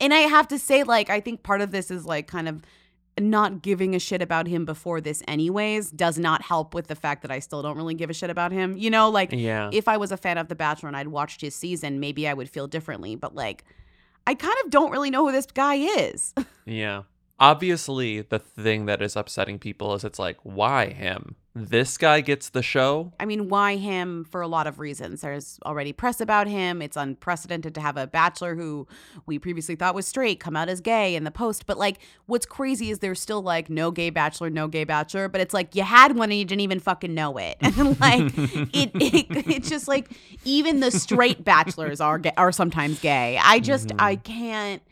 And 0.00 0.12
I 0.12 0.18
have 0.22 0.48
to 0.48 0.58
say, 0.58 0.82
like, 0.82 1.10
I 1.10 1.20
think 1.20 1.44
part 1.44 1.60
of 1.60 1.70
this 1.70 1.88
is 1.88 2.04
like 2.04 2.26
kind 2.26 2.48
of 2.48 2.62
not 3.20 3.62
giving 3.62 3.94
a 3.94 4.00
shit 4.00 4.20
about 4.20 4.48
him 4.48 4.64
before 4.64 5.00
this, 5.00 5.22
anyways, 5.28 5.92
does 5.92 6.18
not 6.18 6.42
help 6.42 6.74
with 6.74 6.88
the 6.88 6.96
fact 6.96 7.22
that 7.22 7.30
I 7.30 7.38
still 7.38 7.62
don't 7.62 7.76
really 7.76 7.94
give 7.94 8.10
a 8.10 8.12
shit 8.12 8.28
about 8.28 8.50
him. 8.50 8.76
You 8.76 8.90
know, 8.90 9.08
like, 9.10 9.30
Yeah. 9.30 9.70
if 9.72 9.86
I 9.86 9.96
was 9.98 10.10
a 10.10 10.16
fan 10.16 10.38
of 10.38 10.48
The 10.48 10.56
Bachelor 10.56 10.88
and 10.88 10.96
I'd 10.96 11.06
watched 11.08 11.40
his 11.40 11.54
season, 11.54 12.00
maybe 12.00 12.26
I 12.26 12.34
would 12.34 12.50
feel 12.50 12.66
differently. 12.66 13.14
But, 13.14 13.36
like, 13.36 13.64
I 14.26 14.34
kind 14.34 14.56
of 14.64 14.70
don't 14.72 14.90
really 14.90 15.10
know 15.10 15.24
who 15.26 15.30
this 15.32 15.46
guy 15.46 15.74
is. 15.76 16.34
Yeah. 16.66 17.02
Obviously, 17.38 18.22
the 18.22 18.38
thing 18.40 18.86
that 18.86 19.02
is 19.02 19.14
upsetting 19.14 19.58
people 19.60 19.94
is 19.94 20.02
it's 20.04 20.18
like, 20.18 20.38
why 20.42 20.86
him? 20.88 21.36
This 21.54 21.98
guy 21.98 22.22
gets 22.22 22.48
the 22.48 22.62
show? 22.62 23.12
I 23.20 23.26
mean, 23.26 23.50
why 23.50 23.76
him 23.76 24.24
for 24.24 24.40
a 24.40 24.48
lot 24.48 24.66
of 24.66 24.78
reasons? 24.78 25.20
There's 25.20 25.58
already 25.66 25.92
press 25.92 26.18
about 26.22 26.46
him. 26.46 26.80
It's 26.80 26.96
unprecedented 26.96 27.74
to 27.74 27.80
have 27.82 27.98
a 27.98 28.06
bachelor 28.06 28.54
who 28.54 28.86
we 29.26 29.38
previously 29.38 29.76
thought 29.76 29.94
was 29.94 30.08
straight 30.08 30.40
come 30.40 30.56
out 30.56 30.70
as 30.70 30.80
gay 30.80 31.14
in 31.14 31.24
the 31.24 31.30
post. 31.30 31.66
But 31.66 31.76
like, 31.76 31.98
what's 32.24 32.46
crazy 32.46 32.90
is 32.90 33.00
there's 33.00 33.20
still 33.20 33.42
like 33.42 33.68
no 33.68 33.90
gay 33.90 34.08
bachelor, 34.08 34.48
no 34.48 34.66
gay 34.66 34.84
bachelor. 34.84 35.28
But 35.28 35.42
it's 35.42 35.52
like 35.52 35.74
you 35.74 35.82
had 35.82 36.16
one 36.16 36.30
and 36.30 36.38
you 36.38 36.46
didn't 36.46 36.62
even 36.62 36.80
fucking 36.80 37.14
know 37.14 37.36
it. 37.36 37.56
And 37.72 37.98
like, 38.00 38.32
it, 38.36 38.90
it 38.94 39.26
it's 39.30 39.68
just 39.68 39.88
like 39.88 40.10
even 40.44 40.80
the 40.80 40.90
straight 40.90 41.42
bachelors 41.42 42.00
are 42.00 42.18
ga- 42.18 42.34
are 42.36 42.52
sometimes 42.52 43.00
gay. 43.00 43.38
I 43.42 43.60
just 43.60 43.92
I 43.98 44.16
mm-hmm. 44.16 44.22
can't. 44.22 44.82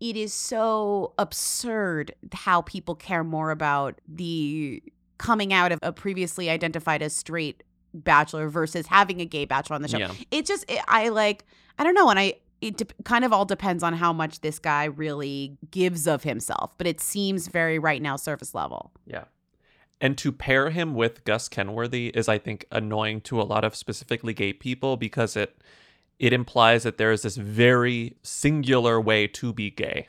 It 0.00 0.16
is 0.16 0.32
so 0.34 1.14
absurd 1.18 2.14
how 2.32 2.62
people 2.62 2.94
care 2.94 3.24
more 3.24 3.50
about 3.50 4.00
the 4.06 4.82
coming 5.18 5.52
out 5.52 5.72
of 5.72 5.78
a 5.82 5.92
previously 5.92 6.50
identified 6.50 7.02
as 7.02 7.14
straight 7.14 7.62
bachelor 7.94 8.48
versus 8.48 8.86
having 8.86 9.20
a 9.20 9.24
gay 9.24 9.44
bachelor 9.44 9.76
on 9.76 9.82
the 9.82 9.88
show. 9.88 9.98
Yeah. 9.98 10.12
It 10.30 10.46
just 10.46 10.70
it, 10.70 10.80
I 10.88 11.08
like 11.08 11.44
I 11.78 11.84
don't 11.84 11.94
know 11.94 12.10
and 12.10 12.18
I 12.18 12.34
it 12.60 12.78
de- 12.78 12.86
kind 13.04 13.24
of 13.24 13.32
all 13.32 13.44
depends 13.44 13.82
on 13.82 13.94
how 13.94 14.12
much 14.12 14.40
this 14.40 14.58
guy 14.58 14.84
really 14.84 15.56
gives 15.70 16.06
of 16.06 16.22
himself, 16.22 16.72
but 16.78 16.86
it 16.86 17.00
seems 17.00 17.48
very 17.48 17.78
right 17.78 18.00
now 18.00 18.16
surface 18.16 18.54
level. 18.54 18.92
Yeah. 19.06 19.24
And 20.00 20.16
to 20.18 20.32
pair 20.32 20.70
him 20.70 20.94
with 20.94 21.24
Gus 21.24 21.48
Kenworthy 21.48 22.08
is, 22.08 22.28
I 22.28 22.38
think, 22.38 22.66
annoying 22.70 23.22
to 23.22 23.40
a 23.40 23.44
lot 23.44 23.64
of 23.64 23.74
specifically 23.74 24.34
gay 24.34 24.52
people 24.52 24.96
because 24.96 25.36
it 25.36 25.56
it 26.18 26.32
implies 26.32 26.82
that 26.84 26.96
there 26.96 27.12
is 27.12 27.22
this 27.22 27.36
very 27.36 28.16
singular 28.22 28.98
way 29.00 29.26
to 29.26 29.52
be 29.52 29.70
gay, 29.70 30.08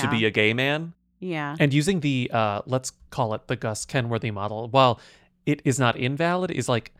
to 0.00 0.10
be 0.10 0.24
a 0.24 0.30
gay 0.30 0.52
man. 0.52 0.92
Yeah. 1.18 1.56
And 1.58 1.72
using 1.72 2.00
the 2.00 2.30
uh, 2.32 2.62
let's 2.66 2.92
call 3.10 3.34
it 3.34 3.46
the 3.48 3.56
Gus 3.56 3.84
Kenworthy 3.84 4.30
model, 4.30 4.68
while 4.68 5.00
it 5.46 5.62
is 5.64 5.78
not 5.78 5.96
invalid, 5.96 6.50
is 6.50 6.68
like 6.68 6.92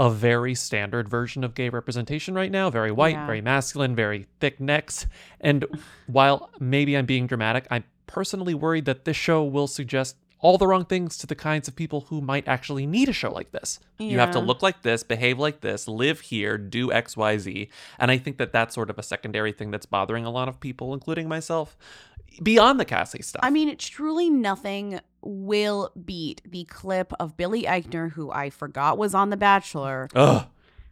a 0.00 0.10
very 0.10 0.54
standard 0.54 1.08
version 1.08 1.44
of 1.44 1.54
gay 1.54 1.68
representation 1.68 2.34
right 2.34 2.50
now. 2.50 2.68
Very 2.68 2.90
white, 2.90 3.14
Yeah. 3.14 3.26
very 3.26 3.40
masculine, 3.40 3.94
very 3.94 4.26
thick 4.40 4.58
necks. 4.60 5.06
And 5.40 5.64
while 6.06 6.50
maybe 6.58 6.96
I'm 6.96 7.06
being 7.06 7.26
dramatic, 7.26 7.66
I'm 7.70 7.84
personally 8.06 8.54
worried 8.54 8.84
that 8.86 9.04
this 9.04 9.16
show 9.16 9.44
will 9.44 9.68
suggest 9.68 10.16
all 10.40 10.58
the 10.58 10.66
wrong 10.66 10.84
things 10.84 11.16
to 11.16 11.26
the 11.26 11.34
kinds 11.34 11.68
of 11.68 11.74
people 11.76 12.02
who 12.02 12.20
might 12.20 12.46
actually 12.46 12.86
need 12.86 13.08
a 13.08 13.14
show 13.14 13.30
like 13.32 13.50
this. 13.52 13.80
You 13.98 14.18
have 14.18 14.32
to 14.32 14.40
look 14.40 14.62
like 14.62 14.82
this, 14.82 15.02
behave 15.02 15.38
like 15.38 15.62
this, 15.62 15.88
live 15.88 16.20
here, 16.20 16.58
do 16.58 16.92
X, 16.92 17.16
Y, 17.16 17.38
Z. 17.38 17.70
And 17.98 18.10
I 18.10 18.18
think 18.18 18.36
that 18.36 18.52
that's 18.52 18.74
sort 18.74 18.90
of 18.90 18.98
a 18.98 19.02
secondary 19.02 19.52
thing 19.52 19.70
that's 19.70 19.86
bothering 19.86 20.26
a 20.26 20.30
lot 20.30 20.48
of 20.48 20.60
people, 20.60 20.92
including 20.92 21.28
myself, 21.28 21.78
beyond 22.42 22.78
the 22.80 22.84
Cassie 22.84 23.22
stuff. 23.22 23.40
I 23.42 23.50
mean, 23.50 23.76
truly 23.76 24.30
nothing 24.30 25.00
will 25.22 25.90
beat 26.04 26.42
the 26.46 26.64
clip 26.64 27.12
of 27.18 27.36
Billy 27.36 27.62
Eichner, 27.62 28.12
who 28.12 28.30
I 28.30 28.50
forgot 28.50 28.98
was 28.98 29.14
on 29.14 29.30
The 29.30 29.36
Bachelor, 29.36 30.08
Ugh. 30.14 30.46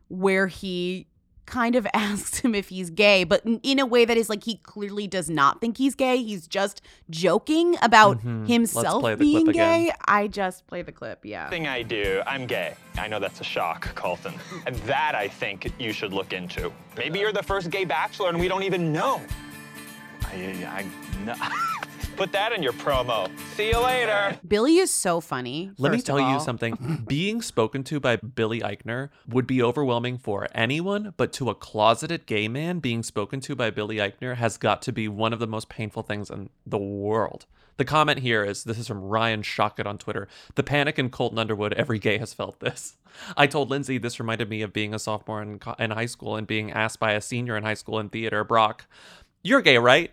where 0.09 0.47
he 0.47 1.07
kind 1.45 1.74
of 1.74 1.86
asks 1.95 2.38
him 2.38 2.55
if 2.55 2.68
he's 2.70 2.88
gay, 2.88 3.24
but 3.24 3.45
in- 3.45 3.61
in 3.62 3.78
a 3.78 3.84
way 3.84 4.05
that 4.07 4.16
is 4.16 4.30
like 4.30 4.45
he 4.45 4.57
clearly 4.59 5.07
does 5.07 5.28
not 5.28 5.61
think 5.61 5.76
he's 5.76 5.95
gay. 5.95 6.16
He's 6.22 6.47
just 6.47 6.80
joking 7.11 7.76
about 7.82 8.22
Mhm. 8.24 8.47
Himself 8.47 9.03
being 9.18 9.45
clip 9.45 9.49
again. 9.57 9.86
gay. 9.88 9.93
I 10.07 10.28
just 10.28 10.66
play 10.66 10.80
the 10.82 10.93
clip, 10.93 11.24
yeah. 11.24 11.51
thing 11.51 11.66
I 11.66 11.82
do, 11.82 12.22
I'm 12.26 12.47
gay. 12.47 12.74
I 12.97 13.09
know 13.09 13.18
that's 13.18 13.40
a 13.40 13.45
shock, 13.45 13.93
Colton. 13.97 14.32
And 14.66 14.76
that 14.86 15.14
I 15.14 15.28
think 15.28 15.70
you 15.78 15.93
should 15.93 16.12
look 16.14 16.32
into. 16.32 16.72
Maybe 16.97 17.18
you're 17.18 17.32
the 17.32 17.43
first 17.43 17.68
gay 17.70 17.84
bachelor 17.84 18.28
and 18.30 18.38
we 18.40 18.49
don't 18.49 18.62
even 18.62 18.93
know. 18.93 19.20
I, 20.24 20.34
I, 20.64 20.86
no. 21.25 21.35
Put 22.16 22.33
that 22.33 22.53
in 22.53 22.62
your 22.62 22.75
promo. 22.75 23.31
See 23.57 23.70
you 23.70 23.79
later. 23.79 24.39
Billy 24.47 24.77
is 24.77 24.91
so 24.91 25.20
funny. 25.20 25.70
Let 25.79 25.93
me 25.93 26.01
tell 26.01 26.20
you 26.20 26.41
something. 26.41 27.05
Being 27.09 27.41
spoken 27.41 27.85
to 27.85 28.01
by 28.01 28.16
Billy 28.16 28.61
Eichner 28.61 29.09
would 29.27 29.47
be 29.47 29.62
overwhelming 29.62 30.18
for 30.18 30.47
anyone, 30.55 31.14
but 31.16 31.33
to 31.35 31.49
a 31.49 31.55
closeted 31.55 32.27
gay 32.27 32.49
man, 32.49 32.81
being 32.81 33.03
spoken 33.03 33.41
to 33.41 33.57
by 33.57 33.70
Billy 33.70 33.97
Eichner 33.97 34.37
has 34.37 34.59
got 34.59 34.83
to 34.83 34.93
be 34.93 35.09
one 35.09 35.33
of 35.33 35.39
the 35.39 35.47
most 35.47 35.68
painful 35.68 36.03
things 36.03 36.31
in 36.31 36.51
the 36.66 36.79
world. 36.79 37.47
The 37.79 37.85
comment 37.85 38.18
here 38.20 38.45
is 38.45 38.64
this 38.64 38.79
is 38.79 38.87
from 38.87 39.01
Ryan 39.01 39.43
Shockett 39.43 39.87
on 39.87 39.97
Twitter. 39.97 40.29
The 40.55 40.62
panic 40.62 40.99
in 40.99 41.09
Colton 41.09 41.39
Underwood, 41.39 41.73
every 41.73 41.99
gay 41.99 42.18
has 42.18 42.35
felt 42.35 42.61
this. 42.61 42.97
I 43.37 43.47
told 43.47 43.70
Lindsay 43.70 43.97
this 43.99 44.20
reminded 44.20 44.51
me 44.51 44.62
of 44.62 44.73
being 44.73 44.95
a 44.95 44.99
sophomore 44.99 45.43
in, 45.43 45.61
in 45.79 45.91
high 45.91 46.07
school 46.07 46.37
and 46.37 46.47
being 46.47 46.70
asked 46.70 47.01
by 47.01 47.12
a 47.12 47.20
senior 47.20 47.57
in 47.57 47.62
high 47.62 47.75
school 47.75 47.99
in 47.99 48.11
theater, 48.11 48.45
Brock, 48.45 48.87
you're 49.43 49.62
gay, 49.62 49.79
right? 49.79 50.12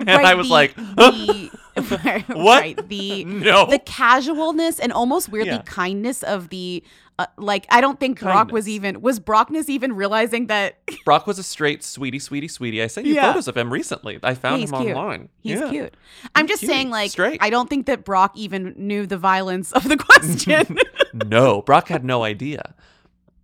and 0.06 0.26
I 0.26 0.34
was 0.34 0.48
the- 0.48 0.52
like, 0.52 0.74
the, 0.76 2.24
What? 2.28 2.60
right, 2.60 2.88
the 2.88 3.24
No. 3.24 3.66
the 3.66 3.78
casualness 3.78 4.78
and 4.78 4.92
almost 4.92 5.28
weirdly 5.28 5.52
Yeah. 5.52 5.62
kindness 5.62 6.22
of 6.22 6.48
the 6.50 6.82
uh, 7.18 7.26
like 7.36 7.66
I 7.70 7.80
don't 7.82 8.00
think 8.00 8.18
Brock 8.20 8.50
was 8.50 8.66
even 8.68 9.02
was 9.02 9.20
Brockness 9.20 9.68
even 9.68 9.92
realizing 9.94 10.46
that 10.46 10.78
Brock 11.04 11.26
was 11.26 11.38
a 11.38 11.42
straight 11.42 11.84
sweetie, 11.84 12.18
sweetie, 12.18 12.48
sweetie. 12.48 12.82
I 12.82 12.86
sent 12.86 13.06
you 13.06 13.14
Yeah. 13.14 13.26
photos 13.28 13.46
of 13.46 13.56
him 13.58 13.70
recently. 13.72 14.18
I 14.22 14.34
found 14.34 14.60
he's 14.60 14.70
him 14.72 14.80
cute. 14.80 14.96
online. 14.96 15.28
He's 15.42 15.60
Yeah. 15.60 15.68
cute. 15.70 15.94
I'm 16.34 16.46
just 16.46 16.60
cute, 16.60 16.70
saying 16.70 16.88
like 16.90 17.10
straight. 17.10 17.38
I 17.42 17.50
don't 17.50 17.68
think 17.68 17.84
that 17.86 18.04
Brock 18.06 18.32
even 18.36 18.74
knew 18.76 19.06
the 19.06 19.18
violence 19.18 19.70
of 19.72 19.84
the 19.88 19.96
question. 19.98 20.78
no, 21.26 21.60
Brock 21.62 21.88
had 21.88 22.04
no 22.04 22.22
idea. 22.24 22.74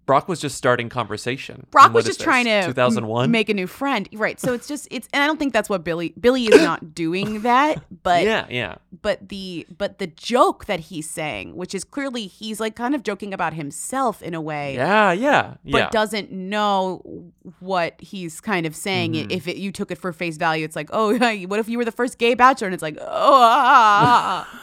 Brock 0.07 0.29
was 0.29 0.41
just 0.41 0.57
starting 0.57 0.89
conversation. 0.89 1.67
Brock 1.71 1.93
was 1.93 2.05
just 2.05 2.21
trying 2.21 2.45
to 2.47 2.63
2001. 2.67 3.25
m- 3.25 3.31
make 3.31 3.49
a 3.49 3.55
new 3.55 3.67
friend. 3.67 4.09
Right. 4.13 4.39
So 4.41 4.55
it's 4.55 4.69
just 4.69 4.87
it's 4.91 5.09
and 5.13 5.23
I 5.23 5.27
don't 5.27 5.39
think 5.39 5.53
that's 5.53 5.69
what 5.69 5.83
Billy 5.85 6.15
Billy 6.19 6.45
is 6.47 6.63
not 6.63 6.95
doing 6.95 7.43
that, 7.43 7.83
but 8.03 8.23
yeah, 8.25 8.47
yeah. 8.49 8.77
but 9.03 9.29
the 9.29 9.67
but 9.77 9.99
the 9.99 10.07
joke 10.07 10.67
that 10.67 10.79
he's 10.81 11.11
saying, 11.11 11.57
which 11.57 11.75
is 11.75 11.83
clearly 11.85 12.27
he's 12.29 12.61
like 12.61 12.77
kind 12.77 12.95
of 12.95 13.03
joking 13.03 13.35
about 13.35 13.53
himself 13.55 14.23
in 14.23 14.33
a 14.35 14.41
way. 14.41 14.75
Yeah, 14.75 15.13
yeah, 15.13 15.55
But 15.65 15.79
yeah. 15.79 15.89
doesn't 15.91 16.31
know 16.31 17.33
what 17.61 18.01
he's 18.01 18.41
kind 18.41 18.65
of 18.67 18.77
saying. 18.77 19.15
Mhm. 19.15 19.31
If 19.33 19.49
it, 19.49 19.57
you 19.57 19.73
took 19.73 19.91
it 19.91 19.99
for 19.99 20.13
face 20.13 20.37
value, 20.37 20.65
it's 20.65 20.77
like, 20.77 20.89
oh, 20.93 21.17
what 21.47 21.59
if 21.59 21.69
you 21.69 21.79
were 21.79 21.85
the 21.85 21.93
first 21.93 22.19
gay 22.19 22.35
bachelor? 22.35 22.67
And 22.69 22.75
it's 22.75 22.83
like, 22.83 22.97
oh, 23.01 23.05
ah, 23.05 23.65
ah, 23.67 24.03
ah, 24.07 24.49
ah. 24.53 24.56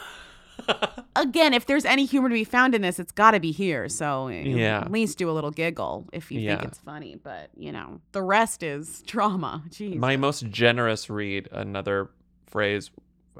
Again, 1.16 1.54
if 1.54 1.66
there's 1.66 1.84
any 1.84 2.04
humor 2.04 2.28
to 2.28 2.34
be 2.34 2.44
found 2.44 2.74
in 2.74 2.82
this, 2.82 2.98
it's 2.98 3.12
got 3.12 3.32
to 3.32 3.40
be 3.40 3.52
here. 3.52 3.88
So 3.88 4.28
Yeah. 4.28 4.80
at 4.80 4.90
least 4.92 5.18
do 5.18 5.30
a 5.30 5.32
little 5.32 5.50
giggle 5.50 6.08
if 6.12 6.30
you 6.32 6.46
think 6.46 6.62
it's 6.62 6.78
funny. 6.78 7.16
But 7.22 7.50
you 7.56 7.72
know, 7.72 8.00
the 8.12 8.22
rest 8.22 8.62
is 8.62 9.02
drama. 9.06 9.62
Jeez. 9.68 9.96
My 9.96 10.16
most 10.16 10.48
generous 10.50 11.08
read, 11.10 11.48
another 11.52 12.10
phrase 12.46 12.90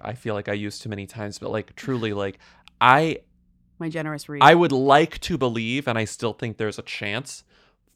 I 0.02 0.14
feel 0.14 0.34
like 0.34 0.48
I 0.48 0.54
use 0.54 0.78
too 0.78 0.88
many 0.88 1.06
times, 1.06 1.38
but 1.38 1.50
like 1.50 1.74
truly, 1.76 2.12
like 2.24 2.38
I 2.80 3.18
My 3.78 3.88
generous 3.88 4.28
read. 4.28 4.42
I 4.42 4.54
would 4.54 4.72
like 4.72 5.18
to 5.20 5.38
believe, 5.38 5.86
and 5.88 5.96
I 5.98 6.04
still 6.04 6.32
think 6.32 6.56
there's 6.56 6.78
a 6.78 6.82
chance 6.82 7.44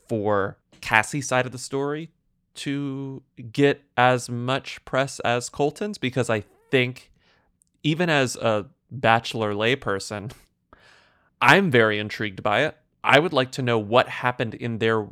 for 0.08 0.58
Cassie's 0.80 1.26
side 1.28 1.44
of 1.44 1.52
the 1.52 1.58
story 1.58 2.10
to 2.54 3.22
get 3.52 3.82
as 3.96 4.28
much 4.28 4.84
press 4.84 5.20
as 5.20 5.48
Colton's 5.48 5.98
because 5.98 6.28
I 6.30 6.44
think, 6.70 7.10
even 7.82 8.08
as 8.10 8.36
a 8.36 8.66
bachelor 8.90 9.54
layperson, 9.54 10.32
I'm 11.40 11.70
very 11.70 11.98
intrigued 11.98 12.42
by 12.42 12.64
it. 12.64 12.76
I 13.04 13.18
would 13.18 13.32
like 13.32 13.52
to 13.52 13.62
know 13.62 13.78
what 13.78 14.08
happened 14.08 14.54
in 14.54 14.78
their 14.78 15.06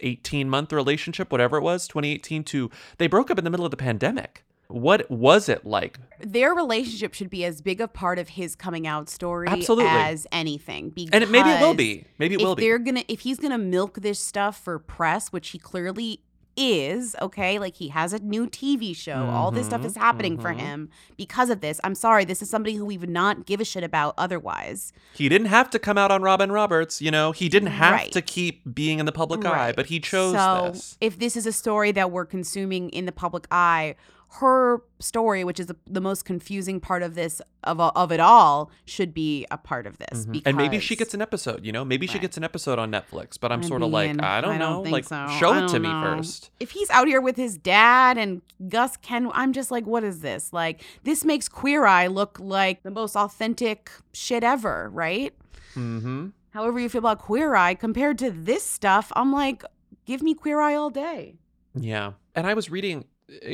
18 0.00 0.48
month 0.50 0.72
relationship, 0.72 1.30
whatever 1.30 1.56
it 1.56 1.62
was, 1.62 1.86
2018 1.88 2.44
to 2.44 2.70
they 2.98 3.06
broke 3.06 3.30
up 3.30 3.38
in 3.38 3.44
the 3.44 3.50
middle 3.50 3.64
of 3.64 3.70
the 3.70 3.76
pandemic. 3.76 4.44
What 4.66 5.10
was 5.10 5.48
it 5.48 5.64
like? 5.64 5.98
Their 6.20 6.52
relationship 6.54 7.14
should 7.14 7.30
be 7.30 7.42
as 7.46 7.62
big 7.62 7.80
a 7.80 7.88
part 7.88 8.18
of 8.18 8.28
his 8.30 8.54
coming 8.54 8.86
out 8.86 9.08
story 9.08 9.48
Absolutely. 9.48 9.88
as 9.90 10.26
anything. 10.30 10.90
Because 10.90 11.10
And 11.14 11.24
it- 11.24 11.30
maybe 11.30 11.48
it 11.48 11.60
will 11.62 11.72
be. 11.72 12.04
Maybe 12.18 12.34
it 12.34 12.42
will 12.42 12.54
be. 12.54 12.64
They're 12.64 12.78
gonna 12.78 13.04
if 13.08 13.20
he's 13.20 13.38
gonna 13.38 13.56
milk 13.56 13.94
this 14.02 14.20
stuff 14.20 14.62
for 14.62 14.78
press, 14.78 15.28
which 15.28 15.48
he 15.50 15.58
clearly 15.58 16.20
is, 16.58 17.14
okay, 17.22 17.58
like 17.58 17.76
he 17.76 17.88
has 17.88 18.12
a 18.12 18.18
new 18.18 18.48
TV 18.48 18.94
show. 18.94 19.26
All 19.32 19.50
this 19.52 19.66
stuff 19.66 19.82
Mhm, 19.82 19.86
is 19.86 19.96
happening 19.96 20.36
for 20.38 20.52
mhm. 20.52 20.58
him 20.58 20.88
because 21.16 21.50
of 21.50 21.60
this. 21.60 21.80
I'm 21.84 21.94
sorry, 21.94 22.24
this 22.24 22.42
is 22.42 22.50
somebody 22.50 22.74
who 22.74 22.84
we 22.84 22.98
would 22.98 23.08
not 23.08 23.46
give 23.46 23.60
a 23.60 23.64
shit 23.64 23.84
about 23.84 24.14
otherwise. 24.18 24.92
He 25.14 25.28
didn't 25.28 25.46
have 25.46 25.70
to 25.70 25.78
come 25.78 25.96
out 25.96 26.10
on 26.10 26.22
Robin 26.22 26.50
Roberts, 26.50 27.00
you 27.00 27.10
know. 27.12 27.30
He 27.32 27.48
didn't 27.48 27.68
have 27.70 27.92
Right. 27.92 28.12
to 28.12 28.20
keep 28.20 28.62
being 28.74 28.98
in 28.98 29.06
the 29.06 29.12
public 29.12 29.44
eye, 29.44 29.72
but 29.74 29.86
he 29.86 30.00
chose 30.00 30.34
so 30.34 30.70
this. 30.72 30.96
if 31.00 31.18
this 31.18 31.36
is 31.36 31.46
a 31.46 31.52
story 31.52 31.92
that 31.92 32.10
we're 32.10 32.26
consuming 32.26 32.90
in 32.90 33.06
the 33.06 33.12
public 33.12 33.46
eye, 33.52 33.94
her 34.32 34.82
story, 34.98 35.42
which 35.42 35.58
is 35.58 35.66
the, 35.66 35.76
the 35.86 36.00
most 36.02 36.24
confusing 36.26 36.80
part 36.80 37.02
of 37.02 37.14
this 37.14 37.40
of 37.64 37.80
of 37.80 38.12
it 38.12 38.20
all, 38.20 38.70
should 38.84 39.14
be 39.14 39.46
a 39.50 39.56
part 39.56 39.86
of 39.86 39.98
this. 39.98 40.26
Mhm. 40.26 40.32
Because 40.32 40.42
And 40.46 40.56
maybe 40.56 40.78
she 40.80 40.96
gets 40.96 41.14
an 41.14 41.22
episode, 41.22 41.64
you 41.64 41.72
know. 41.72 41.84
Maybe 41.84 42.06
she 42.06 42.18
gets 42.18 42.36
an 42.36 42.44
episode 42.44 42.78
on 42.78 42.90
Netflix. 42.92 43.38
But 43.40 43.52
I'm 43.52 43.60
I 43.60 43.66
sort 43.66 43.82
of 43.82 43.90
like, 43.90 44.22
I 44.22 44.40
don't 44.40 44.52
I 44.54 44.58
know. 44.58 44.82
don't 44.84 44.90
like, 44.92 45.04
so. 45.04 45.26
show 45.40 45.54
it 45.54 45.68
to 45.68 45.78
don't 45.78 45.82
me 45.82 45.88
first. 45.88 46.50
If 46.60 46.72
he's 46.72 46.90
out 46.90 47.08
here 47.08 47.20
with 47.20 47.36
his 47.36 47.56
dad 47.56 48.18
and 48.18 48.42
Gus 48.68 48.96
Ken, 48.98 49.30
I'm 49.32 49.52
just 49.52 49.70
like, 49.70 49.86
what 49.86 50.04
is 50.04 50.20
this? 50.20 50.52
Like, 50.52 50.82
this 51.04 51.24
makes 51.24 51.48
Queer 51.48 51.86
Eye 51.86 52.06
look 52.08 52.38
like 52.38 52.82
the 52.82 52.90
most 52.90 53.16
authentic 53.16 53.90
shit 54.12 54.44
ever, 54.44 54.90
right? 54.92 55.34
Mm-hmm. 55.74 56.28
However 56.50 56.78
you 56.80 56.88
feel 56.88 57.00
about 57.00 57.18
Queer 57.18 57.54
Eye 57.54 57.74
compared 57.74 58.18
to 58.18 58.30
this 58.30 58.62
stuff, 58.64 59.10
I'm 59.16 59.32
like, 59.32 59.64
give 60.06 60.22
me 60.22 60.34
Queer 60.34 60.60
Eye 60.60 60.74
all 60.74 60.90
day. 60.90 61.36
Yeah. 61.74 62.12
And 62.34 62.46
I 62.46 62.54
was 62.54 62.70
reading 62.70 63.04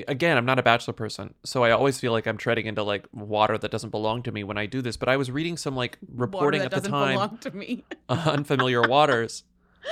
again, 0.09 0.37
I'm 0.37 0.45
not 0.47 0.59
a 0.59 0.63
bachelor 0.63 0.95
person, 0.95 1.35
so 1.45 1.65
I 1.65 1.71
always 1.73 1.99
feel 1.99 2.13
like 2.13 2.27
I'm 2.27 2.37
treading 2.37 2.67
into 2.67 2.83
like 2.83 3.07
water 3.13 3.59
that 3.59 3.71
doesn't 3.71 3.91
belong 3.91 4.23
to 4.25 4.33
me 4.33 4.45
when 4.45 4.57
I 4.59 4.67
do 4.67 4.81
this. 4.83 4.97
But 4.97 5.09
I 5.09 5.17
was 5.17 5.31
reading 5.31 5.57
some 5.57 5.75
like 5.77 5.99
reporting 6.15 6.63
at 6.63 6.71
the 6.71 6.81
time 6.81 7.15
belong 7.15 7.39
to 7.39 7.51
me. 7.51 7.85
unfamiliar 8.09 8.83
waters. 8.83 9.45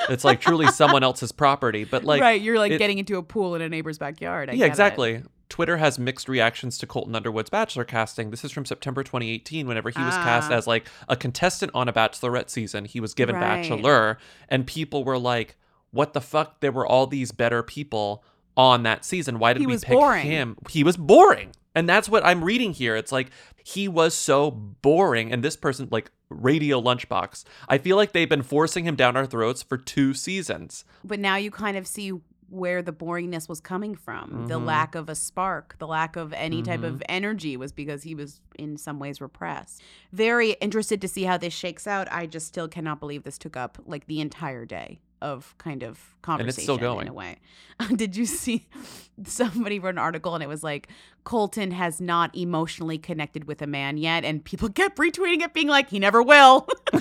It's 0.09 0.25
like 0.25 0.41
truly 0.41 0.69
someone 0.69 1.03
else's 1.03 1.33
property. 1.33 1.85
But 1.85 2.05
like 2.05 2.21
right, 2.23 2.41
you're 2.41 2.59
like 2.59 2.73
it- 2.73 2.79
getting 2.79 2.99
into 2.99 3.17
a 3.19 3.23
pool 3.23 3.55
in 3.55 3.63
a 3.63 3.69
neighbor's 3.69 3.99
backyard. 3.99 4.49
I 4.49 4.53
yeah, 4.53 4.59
get 4.59 4.65
it. 4.65 4.69
exactly. 4.69 5.23
Twitter 5.49 5.77
has 5.77 5.99
mixed 5.99 6.31
reactions 6.31 6.79
to 6.79 6.87
Colton 6.87 7.15
Underwood's 7.15 7.51
Bachelor 7.51 7.85
casting. 7.85 8.31
This 8.31 8.43
is 8.43 8.51
from 8.51 8.65
September 8.65 9.03
2018, 9.03 9.67
whenever 9.67 9.91
he 9.91 10.01
was 10.03 10.15
cast 10.15 10.51
Ah. 10.51 10.55
as 10.55 10.67
like 10.67 10.89
a 11.11 11.17
contestant 11.17 11.73
on 11.75 11.89
a 11.89 11.93
Bachelorette 11.93 12.49
season. 12.49 12.87
He 12.87 13.01
was 13.01 13.13
given 13.13 13.35
Right. 13.35 13.61
Bachelor, 13.69 14.17
and 14.49 14.67
people 14.67 15.05
were 15.05 15.19
like, 15.19 15.57
"What 15.91 16.15
the 16.15 16.23
fuck? 16.23 16.61
There 16.61 16.73
were 16.73 16.87
all 16.87 17.07
these 17.07 17.33
better 17.33 17.63
people 17.63 18.25
on 18.57 18.83
that 18.85 19.05
season. 19.05 19.39
Why 19.39 19.53
did 19.53 19.61
He 19.61 19.67
we 19.67 19.79
pick 19.79 19.89
boring. 19.89 20.27
him? 20.27 20.57
He 20.69 20.85
was 20.85 20.97
boring." 20.97 21.53
And 21.75 21.89
that's 21.89 22.09
what 22.09 22.25
I'm 22.25 22.45
reading 22.45 22.73
here. 22.75 22.97
It's 22.97 23.13
like 23.13 23.31
he 23.65 23.89
was 23.89 24.15
so 24.15 24.51
boring, 24.51 25.33
and 25.33 25.43
this 25.43 25.57
person 25.57 25.89
like 25.91 26.11
Radio 26.29 26.81
Lunchbox. 26.81 27.45
I 27.69 27.79
feel 27.79 27.97
like 27.97 28.13
they've 28.13 28.29
been 28.29 28.43
forcing 28.43 28.85
him 28.87 28.95
down 28.97 29.17
our 29.17 29.27
throats 29.27 29.63
for 29.63 29.77
two 29.79 30.13
seasons. 30.15 30.85
But 31.05 31.19
now 31.19 31.37
you 31.37 31.51
kind 31.51 31.77
of 31.77 31.87
see 31.87 32.13
where 32.49 32.83
the 32.83 32.93
boringness 32.93 33.49
was 33.49 33.61
coming 33.61 33.95
from. 33.95 34.47
The 34.49 34.61
Mhm. 34.61 34.67
lack 34.67 34.95
of 34.95 35.09
a 35.09 35.15
spark, 35.15 35.77
the 35.79 35.87
lack 35.87 36.17
of 36.17 36.35
any 36.35 36.63
type 36.63 36.81
Mhm. 36.81 36.89
of 36.89 37.03
energy 37.09 37.57
was 37.57 37.73
because 37.73 38.03
he 38.03 38.15
was 38.15 38.43
in 38.59 38.77
some 38.77 38.99
ways 38.99 39.23
repressed. 39.23 39.81
Very 40.13 40.51
interested 40.61 41.01
to 41.01 41.09
see 41.09 41.23
how 41.23 41.39
this 41.39 41.55
shakes 41.55 41.87
out. 41.87 42.09
I 42.13 42.27
just 42.27 42.47
still 42.47 42.69
cannot 42.69 43.01
believe 43.01 43.23
this 43.23 43.39
took 43.39 43.57
up 43.57 43.79
like 43.87 44.07
the 44.07 44.21
entire 44.21 44.67
day 44.67 45.01
of 45.23 45.55
kind 45.59 45.83
of 45.83 45.89
And 46.15 46.23
conversation 46.23 46.49
it's 46.49 46.63
still 46.65 46.75
in 46.77 46.81
going. 46.81 47.09
a 47.09 47.13
way. 47.13 47.39
Did 47.97 48.17
you 48.17 48.27
see 48.27 48.67
somebody 49.25 49.79
wrote 49.79 49.91
an 49.95 49.99
article 49.99 50.35
and 50.35 50.43
it 50.43 50.49
was 50.49 50.63
like 50.63 50.89
Colton 51.25 51.71
has 51.71 52.01
not 52.01 52.37
emotionally 52.37 52.99
connected 52.99 53.45
with 53.45 53.63
a 53.63 53.67
man 53.67 53.97
yet 53.97 54.25
and 54.25 54.45
people 54.45 54.69
kept 54.81 54.99
retweeting 54.99 55.41
it 55.41 55.55
being 55.55 55.69
like 55.69 55.89
he 55.91 55.99
never 55.99 56.23
will. 56.23 56.69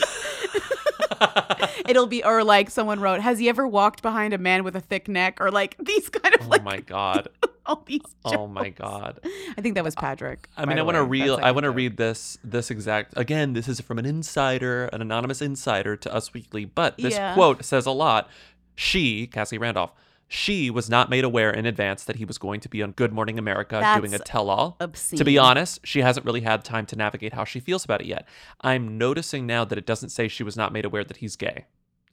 It'll 1.88 2.08
be 2.08 2.24
or 2.24 2.44
like 2.44 2.70
someone 2.70 3.00
wrote, 3.00 3.20
"Has 3.22 3.40
he 3.40 3.50
ever 3.50 3.68
walked 3.68 4.02
behind 4.02 4.34
a 4.34 4.38
man 4.38 4.64
with 4.64 4.76
a 4.76 4.80
thick 4.80 5.08
neck?" 5.08 5.38
or 5.42 5.52
like 5.52 5.76
these 5.78 6.10
kind 6.10 6.36
of 6.36 6.48
Oh 6.52 6.62
my 6.64 6.80
god. 6.80 7.28
all 7.66 7.84
these. 7.86 8.02
Oh 8.26 8.48
my 8.48 8.70
god. 8.70 9.20
I 9.58 9.62
think 9.62 9.76
that 9.76 9.84
was 9.84 9.96
Patrick. 9.96 10.50
I 10.58 10.66
mean, 10.66 10.80
I 10.80 10.82
want 10.82 10.96
to 10.98 11.04
read. 11.04 11.30
I 11.30 11.52
want 11.52 11.64
to 11.66 11.72
read 11.72 11.98
this. 11.98 12.38
This 12.44 12.72
exact. 12.72 13.14
Again, 13.18 13.54
this 13.54 13.68
is 13.68 13.82
from 13.82 14.00
an 14.00 14.06
insider, 14.06 14.86
an 14.86 15.02
anonymous 15.02 15.42
insider 15.42 15.96
to 15.98 16.14
Us 16.14 16.34
Weekly. 16.34 16.66
But 16.66 16.98
this 16.98 17.14
Yeah. 17.14 17.34
quote 17.34 17.64
says 17.64 17.86
a 17.86 17.92
lot. 17.92 18.30
She, 18.76 19.28
Cassie 19.28 19.58
Randolph, 19.58 19.92
she 20.28 20.70
was 20.70 20.90
not 20.90 21.10
made 21.10 21.26
aware 21.26 21.52
in 21.52 21.66
advance 21.66 22.06
that 22.06 22.16
he 22.16 22.24
was 22.26 22.38
going 22.38 22.62
to 22.62 22.70
be 22.70 22.82
on 22.82 22.92
Good 22.94 23.12
Morning 23.12 23.38
America 23.38 23.80
doing 24.00 24.14
a 24.14 24.20
tell-all. 24.20 24.78
To 25.16 25.24
be 25.26 25.38
honest, 25.38 25.86
she 25.86 26.00
hasn't 26.00 26.26
really 26.26 26.40
had 26.42 26.64
time 26.64 26.86
to 26.88 26.96
navigate 26.96 27.34
how 27.34 27.44
she 27.44 27.60
feels 27.60 27.84
about 27.84 28.00
it 28.02 28.08
yet. 28.08 28.26
I'm 28.62 28.98
noticing 28.98 29.46
now 29.46 29.66
that 29.66 29.78
it 29.78 29.86
doesn't 29.86 30.10
say 30.10 30.30
she 30.30 30.44
was 30.44 30.56
not 30.56 30.72
made 30.72 30.86
aware 30.86 31.04
that 31.04 31.18
he's 31.18 31.36
gay. 31.36 31.66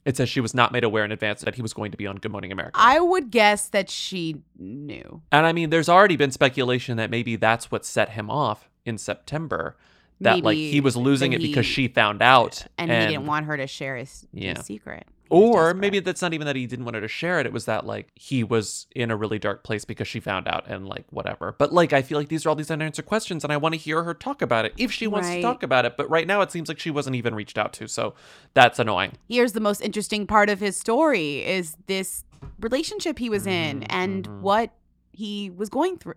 It 0.04 0.16
says 0.16 0.28
she 0.28 0.40
was 0.40 0.54
not 0.54 0.72
made 0.72 0.84
aware 0.84 1.04
in 1.04 1.12
advance 1.12 1.42
that 1.42 1.54
he 1.54 1.62
was 1.62 1.74
going 1.74 1.90
to 1.90 1.96
be 1.96 2.06
on 2.06 2.16
Good 2.16 2.32
Morning 2.32 2.50
America. 2.50 2.78
I 2.80 2.98
would 3.00 3.30
guess 3.30 3.68
that 3.68 3.90
she 3.90 4.36
knew. 4.58 5.22
And 5.30 5.44
I 5.44 5.52
mean, 5.52 5.70
there's 5.70 5.88
already 5.88 6.16
been 6.16 6.30
speculation 6.30 6.96
that 6.96 7.10
maybe 7.10 7.36
that's 7.36 7.70
what 7.70 7.84
set 7.84 8.10
him 8.10 8.30
off 8.30 8.70
in 8.84 8.96
September. 8.96 9.76
That 10.20 10.42
like 10.42 10.56
he 10.56 10.80
was 10.80 10.96
losing 10.96 11.32
it 11.32 11.40
because 11.40 11.66
she 11.66 11.86
found 11.88 12.22
out, 12.22 12.66
And, 12.76 12.90
he 12.90 12.96
didn't 13.08 13.26
want 13.26 13.46
her 13.46 13.56
to 13.56 13.66
share 13.66 13.96
his, 13.96 14.26
his 14.34 14.64
secret. 14.64 15.06
Or 15.30 15.74
maybe 15.74 16.00
that's 16.00 16.22
not 16.22 16.32
even 16.34 16.46
that 16.46 16.56
he 16.56 16.66
didn't 16.66 16.84
want 16.84 16.94
her 16.94 17.00
to 17.00 17.08
share 17.08 17.38
it. 17.40 17.46
It 17.46 17.52
was 17.52 17.64
that 17.66 17.86
like 17.86 18.10
he 18.14 18.42
was 18.44 18.86
in 18.94 19.10
a 19.10 19.16
really 19.16 19.38
dark 19.38 19.64
place 19.64 19.84
because 19.84 20.08
she 20.08 20.20
found 20.20 20.48
out 20.48 20.66
and 20.66 20.86
like 20.88 21.04
whatever. 21.10 21.54
But 21.58 21.72
like 21.72 21.92
I 21.92 22.02
feel 22.02 22.18
like 22.18 22.28
these 22.28 22.46
are 22.46 22.48
all 22.48 22.54
these 22.54 22.70
unanswered 22.70 23.06
questions, 23.06 23.44
and 23.44 23.52
I 23.52 23.56
want 23.56 23.74
to 23.74 23.78
hear 23.78 24.04
her 24.04 24.14
talk 24.14 24.42
about 24.42 24.64
it 24.64 24.74
if 24.76 24.92
she 24.92 25.06
wants 25.06 25.28
to 25.28 25.42
talk 25.42 25.62
about 25.62 25.84
it. 25.84 25.96
But 25.96 26.08
right 26.10 26.26
now 26.26 26.40
it 26.40 26.50
seems 26.50 26.68
like 26.68 26.78
she 26.78 26.90
wasn't 26.90 27.16
even 27.16 27.34
reached 27.34 27.58
out 27.58 27.72
to, 27.74 27.88
so 27.88 28.14
that's 28.54 28.78
annoying. 28.78 29.12
Here's 29.28 29.52
the 29.52 29.60
most 29.60 29.80
interesting 29.80 30.26
part 30.26 30.48
of 30.50 30.60
his 30.60 30.76
story 30.76 31.44
is 31.44 31.76
this 31.86 32.24
relationship 32.60 33.18
he 33.18 33.28
was 33.28 33.46
in 33.46 33.80
Mm-hmm, 33.80 33.96
and 33.96 34.26
what 34.42 34.70
he 35.12 35.50
was 35.50 35.68
going 35.68 35.98
through. 35.98 36.14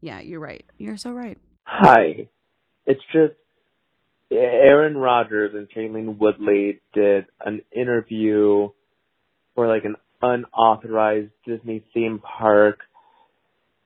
Yeah, 0.00 0.20
you're 0.20 0.40
right. 0.40 0.64
You're 0.78 0.98
so 0.98 1.12
right. 1.12 1.38
Hi. 1.64 2.28
It's 2.86 3.00
just 3.10 3.34
Aaron 4.30 4.96
Rodgers 4.96 5.52
and 5.54 5.68
Shailene 5.70 6.18
Woodley 6.18 6.80
did 6.92 7.26
an 7.44 7.62
interview 7.74 8.68
for 9.54 9.68
like 9.68 9.84
an 9.84 9.96
unauthorized 10.22 11.30
Disney 11.46 11.84
theme 11.92 12.20
park 12.20 12.80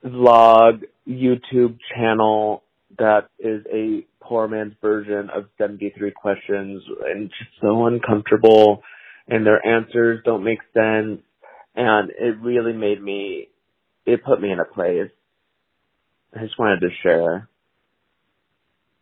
vlog 0.05 0.85
YouTube 1.09 1.79
channel 1.95 2.63
that 2.99 3.29
is 3.39 3.65
a 3.73 4.07
poor 4.23 4.47
man's 4.49 4.75
version 4.81 5.29
of 5.35 5.47
73 5.59 6.13
questions 6.13 6.83
and 7.07 7.29
just 7.31 7.51
so 7.61 7.87
uncomfortable 7.87 8.83
and 9.27 9.45
their 9.45 9.65
answers 9.67 10.21
don't 10.25 10.45
make 10.45 10.61
sense 10.73 11.21
and 11.75 12.11
it 12.11 12.39
really 12.41 12.73
made 12.73 13.03
me 13.03 13.49
it 14.09 14.25
put 14.25 14.41
me 14.41 14.51
in 14.51 14.59
a 14.59 14.65
place. 14.65 15.11
I 16.35 16.41
just 16.41 16.59
wanted 16.59 16.81
to 16.81 16.89
share. 17.03 17.49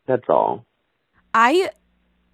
That's 0.09 0.29
all. 0.29 0.66
I 1.39 1.71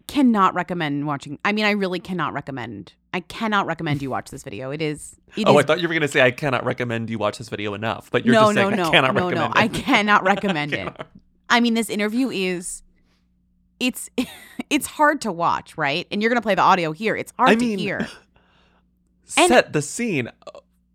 cannot 0.06 0.54
recommend 0.54 1.08
watching. 1.08 1.36
I 1.44 1.50
mean, 1.50 1.64
I 1.64 1.72
really 1.72 1.98
cannot 1.98 2.34
recommend. 2.34 2.92
I 3.12 3.18
cannot 3.18 3.66
recommend 3.66 4.00
you 4.00 4.10
watch 4.10 4.30
this 4.30 4.44
video. 4.44 4.70
It 4.70 4.80
is. 4.80 5.16
It 5.36 5.48
oh, 5.48 5.58
is 5.58 5.64
I 5.64 5.66
thought 5.66 5.80
you 5.80 5.88
were 5.88 5.94
gonna 5.94 6.06
say 6.06 6.22
I 6.22 6.30
cannot 6.30 6.64
recommend 6.64 7.10
you 7.10 7.18
watch 7.18 7.38
this 7.38 7.48
video 7.48 7.74
enough, 7.74 8.12
but 8.12 8.24
you're 8.24 8.32
no, 8.32 8.42
just 8.42 8.54
saying 8.54 8.70
no, 8.70 8.76
no, 8.76 8.88
I 8.88 8.90
cannot 8.92 9.14
no, 9.14 9.26
recommend 9.26 9.54
no. 9.54 9.60
it. 9.60 9.64
I 9.64 9.68
cannot 9.68 10.22
recommend 10.22 10.72
it. 10.72 10.76
cannot. 10.76 11.06
I 11.50 11.58
mean, 11.58 11.74
this 11.74 11.90
interview 11.90 12.30
is. 12.30 12.84
It's 13.80 14.08
it's 14.70 14.86
hard 14.86 15.20
to 15.22 15.32
watch, 15.32 15.76
right? 15.76 16.06
And 16.12 16.22
you're 16.22 16.30
gonna 16.30 16.40
play 16.40 16.54
the 16.54 16.62
audio 16.62 16.92
here. 16.92 17.16
It's 17.16 17.32
hard 17.36 17.50
I 17.50 17.54
to 17.56 17.76
hear. 17.76 18.06
Set 19.24 19.72
the 19.72 19.82
scene. 19.82 20.30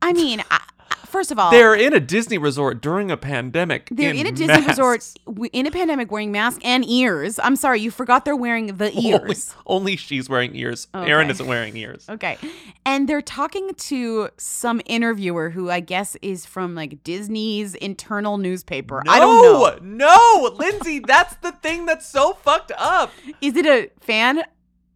I 0.01 0.13
mean, 0.13 0.41
I, 0.49 0.61
First 1.07 1.31
of 1.31 1.39
all, 1.39 1.51
They're 1.51 1.73
in 1.73 1.93
a 1.93 1.99
Disney 1.99 2.37
resort 2.37 2.81
during 2.81 3.09
a 3.09 3.17
pandemic. 3.17 3.87
They're 3.91 4.13
in, 4.13 4.27
a 4.27 4.31
Disney 4.31 4.47
masks. 4.47 4.67
resort 4.67 5.13
w- 5.25 5.49
in 5.53 5.65
a 5.65 5.71
pandemic 5.71 6.11
wearing 6.11 6.31
masks 6.31 6.59
and 6.63 6.83
ears. 6.85 7.39
I'm 7.39 7.55
sorry, 7.55 7.79
you 7.79 7.91
forgot 7.91 8.25
they're 8.25 8.35
wearing 8.35 8.75
the 8.77 8.91
ears. 8.99 9.55
only 9.65 9.95
she's 9.95 10.29
wearing 10.29 10.55
ears. 10.55 10.87
Aaron 10.93 11.29
isn't 11.29 11.47
wearing 11.47 11.75
ears. 11.77 12.05
Okay. 12.17 12.37
And 12.85 13.07
they're 13.07 13.21
talking 13.21 13.73
to 13.75 14.29
some 14.37 14.81
interviewer 14.85 15.49
who 15.51 15.69
I 15.69 15.79
guess 15.81 16.15
is 16.21 16.45
from 16.45 16.73
like 16.75 17.03
Disney's 17.03 17.75
internal 17.75 18.37
newspaper. 18.37 19.03
I 19.07 19.19
don't 19.19 19.81
know. 19.81 20.07
No, 20.07 20.55
Lindsay, 20.57 20.99
that's 21.05 21.35
the 21.37 21.51
thing 21.51 21.85
that's 21.85 22.07
so 22.07 22.33
fucked 22.33 22.71
up. 22.77 23.11
Is 23.41 23.55
it 23.55 23.65
a 23.65 23.89
fan? 23.99 24.43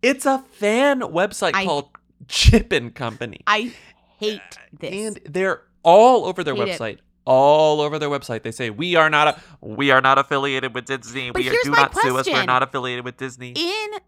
It's 0.01 0.25
a 0.25 0.39
fan 0.39 1.01
website 1.01 1.51
I- 1.53 1.63
called 1.65 1.89
Chip 2.27 2.71
and 2.71 2.93
Company. 2.93 3.41
I 3.45 3.71
hate 4.19 4.41
uh, 4.57 4.59
this. 4.79 4.91
And 4.93 5.19
they're 5.33 5.61
all 5.83 6.25
over 6.25 6.43
their 6.43 6.55
Hate 6.55 6.67
it. 6.69 6.79
website. 6.79 6.97
All 7.25 7.81
over 7.81 7.99
their 7.99 8.09
website. 8.09 8.41
They 8.43 8.51
say 8.51 8.69
we 8.71 8.95
are 8.95 9.09
not 9.09 9.27
a 9.27 9.41
we 9.65 9.91
are 9.91 10.01
not 10.01 10.17
affiliated 10.17 10.73
with 10.73 10.85
Disney. 10.85 11.29
But 11.29 11.41
we 11.41 11.49
are, 11.49 11.51
here's 11.51 11.63
do 11.65 11.71
my 11.71 11.77
not 11.77 11.95
sue 11.95 12.17
us. 12.17 12.27
We're 12.27 12.45
not 12.45 12.63
affiliated 12.63 13.05
with 13.05 13.17
Disney. 13.17 13.53
In 13.55 13.99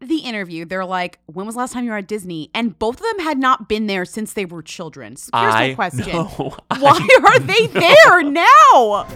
the 0.00 0.18
interview, 0.18 0.64
they're 0.64 0.84
like, 0.84 1.18
"When 1.26 1.46
was 1.46 1.56
the 1.56 1.60
last 1.60 1.72
time 1.72 1.84
you 1.84 1.90
were 1.90 1.96
at 1.96 2.06
Disney?" 2.06 2.50
And 2.54 2.78
both 2.78 2.96
of 3.00 3.02
them 3.02 3.18
had 3.24 3.38
not 3.38 3.68
been 3.68 3.88
there 3.88 4.04
since 4.04 4.32
they 4.34 4.44
were 4.44 4.62
children. 4.62 5.16
So 5.16 5.30
here's 5.34 5.54
I 5.54 5.68
the 5.70 5.74
question: 5.74 6.12
know. 6.12 6.56
Why 6.78 7.08
are 7.26 7.38
they 7.40 7.66
there 7.66 8.22
now? 8.22 9.06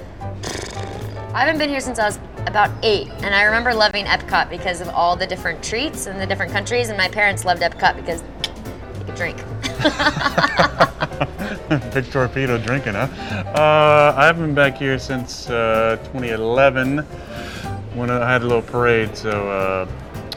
I 1.34 1.42
haven't 1.44 1.58
been 1.58 1.68
here 1.68 1.80
since 1.80 1.98
I 2.00 2.06
was 2.06 2.18
about 2.46 2.70
eight, 2.82 3.06
and 3.22 3.34
I 3.34 3.42
remember 3.44 3.72
loving 3.72 4.06
Epcot 4.06 4.50
because 4.50 4.80
of 4.80 4.88
all 4.88 5.14
the 5.14 5.26
different 5.26 5.62
treats 5.62 6.06
and 6.06 6.20
the 6.20 6.26
different 6.26 6.50
countries, 6.50 6.88
and 6.88 6.98
my 6.98 7.08
parents 7.08 7.44
loved 7.44 7.62
Epcot 7.62 7.94
because 7.96 8.22
you 8.98 9.04
could 9.04 9.14
drink. 9.14 9.36
Big 11.92 12.10
torpedo 12.10 12.58
drinking, 12.58 12.94
huh? 12.94 13.08
Uh, 13.54 14.14
I 14.16 14.26
haven't 14.26 14.46
been 14.46 14.54
back 14.54 14.76
here 14.76 14.98
since 14.98 15.48
uh, 15.48 15.96
2011 16.12 16.98
when 17.94 18.10
I 18.10 18.30
had 18.30 18.42
a 18.42 18.46
little 18.46 18.62
parade, 18.62 19.16
so 19.16 19.50
uh, 19.50 19.88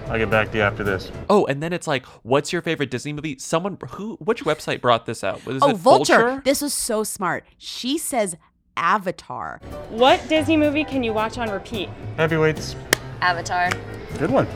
I'll 0.07 0.17
get 0.17 0.29
back 0.29 0.51
to 0.51 0.57
you 0.57 0.63
after 0.63 0.83
this. 0.83 1.11
Oh, 1.29 1.45
and 1.45 1.63
then 1.63 1.73
it's 1.73 1.87
like, 1.87 2.05
what's 2.23 2.51
your 2.51 2.61
favorite 2.61 2.91
Disney 2.91 3.13
movie? 3.13 3.37
Someone 3.39 3.77
who 3.91 4.17
which 4.17 4.43
website 4.43 4.81
brought 4.81 5.05
this 5.05 5.23
out? 5.23 5.45
Was 5.45 5.61
oh, 5.63 5.69
it 5.69 5.77
Vulture. 5.77 6.41
This 6.43 6.61
was 6.61 6.73
so 6.73 7.03
smart. 7.03 7.45
She 7.57 7.97
says 7.97 8.35
Avatar. 8.75 9.61
What 9.89 10.27
Disney 10.27 10.57
movie 10.57 10.83
can 10.83 11.03
you 11.03 11.13
watch 11.13 11.37
on 11.37 11.49
repeat? 11.49 11.89
Heavyweights, 12.17 12.75
Avatar. 13.21 13.69
good 14.17 14.31
one. 14.31 14.47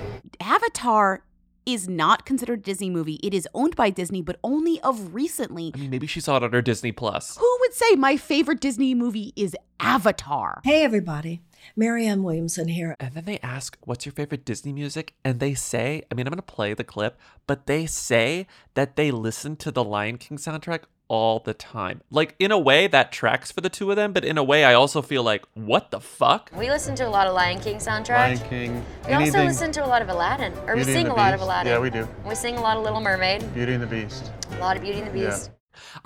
Avatar 0.42 1.22
is 1.66 1.88
not 1.88 2.26
considered 2.26 2.60
a 2.60 2.64
Disney 2.64 2.90
movie. 2.90 3.20
It 3.24 3.34
is 3.34 3.48
owned 3.54 3.76
by 3.76 3.90
Disney, 3.90 4.22
but 4.22 4.40
only 4.44 4.80
of 4.82 5.14
recently. 5.14 5.72
I 5.74 5.78
mean, 5.78 5.90
maybe 5.90 6.08
she 6.08 6.20
saw 6.20 6.38
it 6.38 6.44
on 6.44 6.54
her 6.54 6.62
Disney 6.62 6.92
Plus. 6.92 7.38
Who 7.38 7.58
would 7.62 7.74
say 7.74 7.96
my 7.96 8.18
favorite 8.18 8.62
Disney 8.62 8.94
movie 8.94 9.34
is 9.36 9.56
Avatar? 9.80 10.62
Hey, 10.64 10.84
everybody. 10.84 11.42
Marianne 11.76 12.24
Williamson 12.24 12.68
here. 12.68 12.96
And 13.00 13.14
then 13.14 13.26
they 13.26 13.40
ask, 13.40 13.78
What's 13.84 14.06
your 14.06 14.14
favorite 14.14 14.46
Disney 14.46 14.74
music? 14.74 15.16
And 15.24 15.40
they 15.40 15.54
say, 15.54 16.04
I 16.12 16.16
mean, 16.16 16.28
I'm 16.28 16.32
going 16.32 16.38
to 16.38 16.44
play 16.44 16.74
the 16.74 16.84
clip, 16.84 17.20
but 17.48 17.66
they 17.66 17.86
say 17.86 18.48
that 18.76 18.96
they 18.96 19.12
listen 19.12 19.56
to 19.58 19.72
the 19.72 19.84
Lion 19.84 20.18
King 20.18 20.38
soundtrack 20.38 20.82
all 21.08 21.40
the 21.40 21.54
time. 21.54 22.02
Like, 22.10 22.36
in 22.40 22.52
a 22.52 22.58
way, 22.60 22.88
that 22.88 23.12
tracks 23.12 23.52
for 23.52 23.62
the 23.62 23.70
two 23.70 23.90
of 23.90 23.96
them, 23.96 24.12
but 24.14 24.26
in 24.26 24.38
a 24.38 24.44
way, 24.44 24.64
I 24.66 24.74
also 24.74 25.02
feel 25.02 25.24
like, 25.24 25.44
What 25.54 25.92
the 25.92 26.00
fuck? 26.00 26.52
We 26.56 26.70
listen 26.70 26.96
to 26.96 27.08
a 27.08 27.10
lot 27.10 27.28
of 27.28 27.34
Lion 27.34 27.60
King 27.60 27.78
soundtrack. 27.78 28.10
Lion 28.18 28.38
King, 28.50 28.86
We 29.08 29.14
also 29.14 29.44
listen 29.44 29.72
to 29.74 29.86
a 29.86 29.88
lot 29.88 30.02
of 30.02 30.10
Aladdin, 30.10 30.54
or 30.68 30.76
we 30.76 30.84
Beauty 30.84 30.92
and 30.92 30.98
sing 31.00 31.06
the 31.06 31.14
a 31.14 31.16
lot 31.16 31.34
of 31.34 31.42
Aladdin. 31.42 31.72
Yeah, 31.74 31.80
we 31.80 31.90
do. 31.90 32.08
We 32.26 32.36
sing 32.36 32.58
a 32.58 32.62
lot 32.62 32.78
of 32.78 32.84
Little 32.84 33.02
Mermaid, 33.02 33.54
Beauty 33.54 33.74
and 33.74 33.84
the 33.84 33.88
Beast. 33.88 34.32
a 34.52 34.58
lot 34.60 34.76
of 34.78 34.84
Beauty 34.84 35.00
and 35.00 35.08
the 35.08 35.12
Beast. 35.14 35.24
Yeah. 35.24 35.30
Beast. 35.32 35.52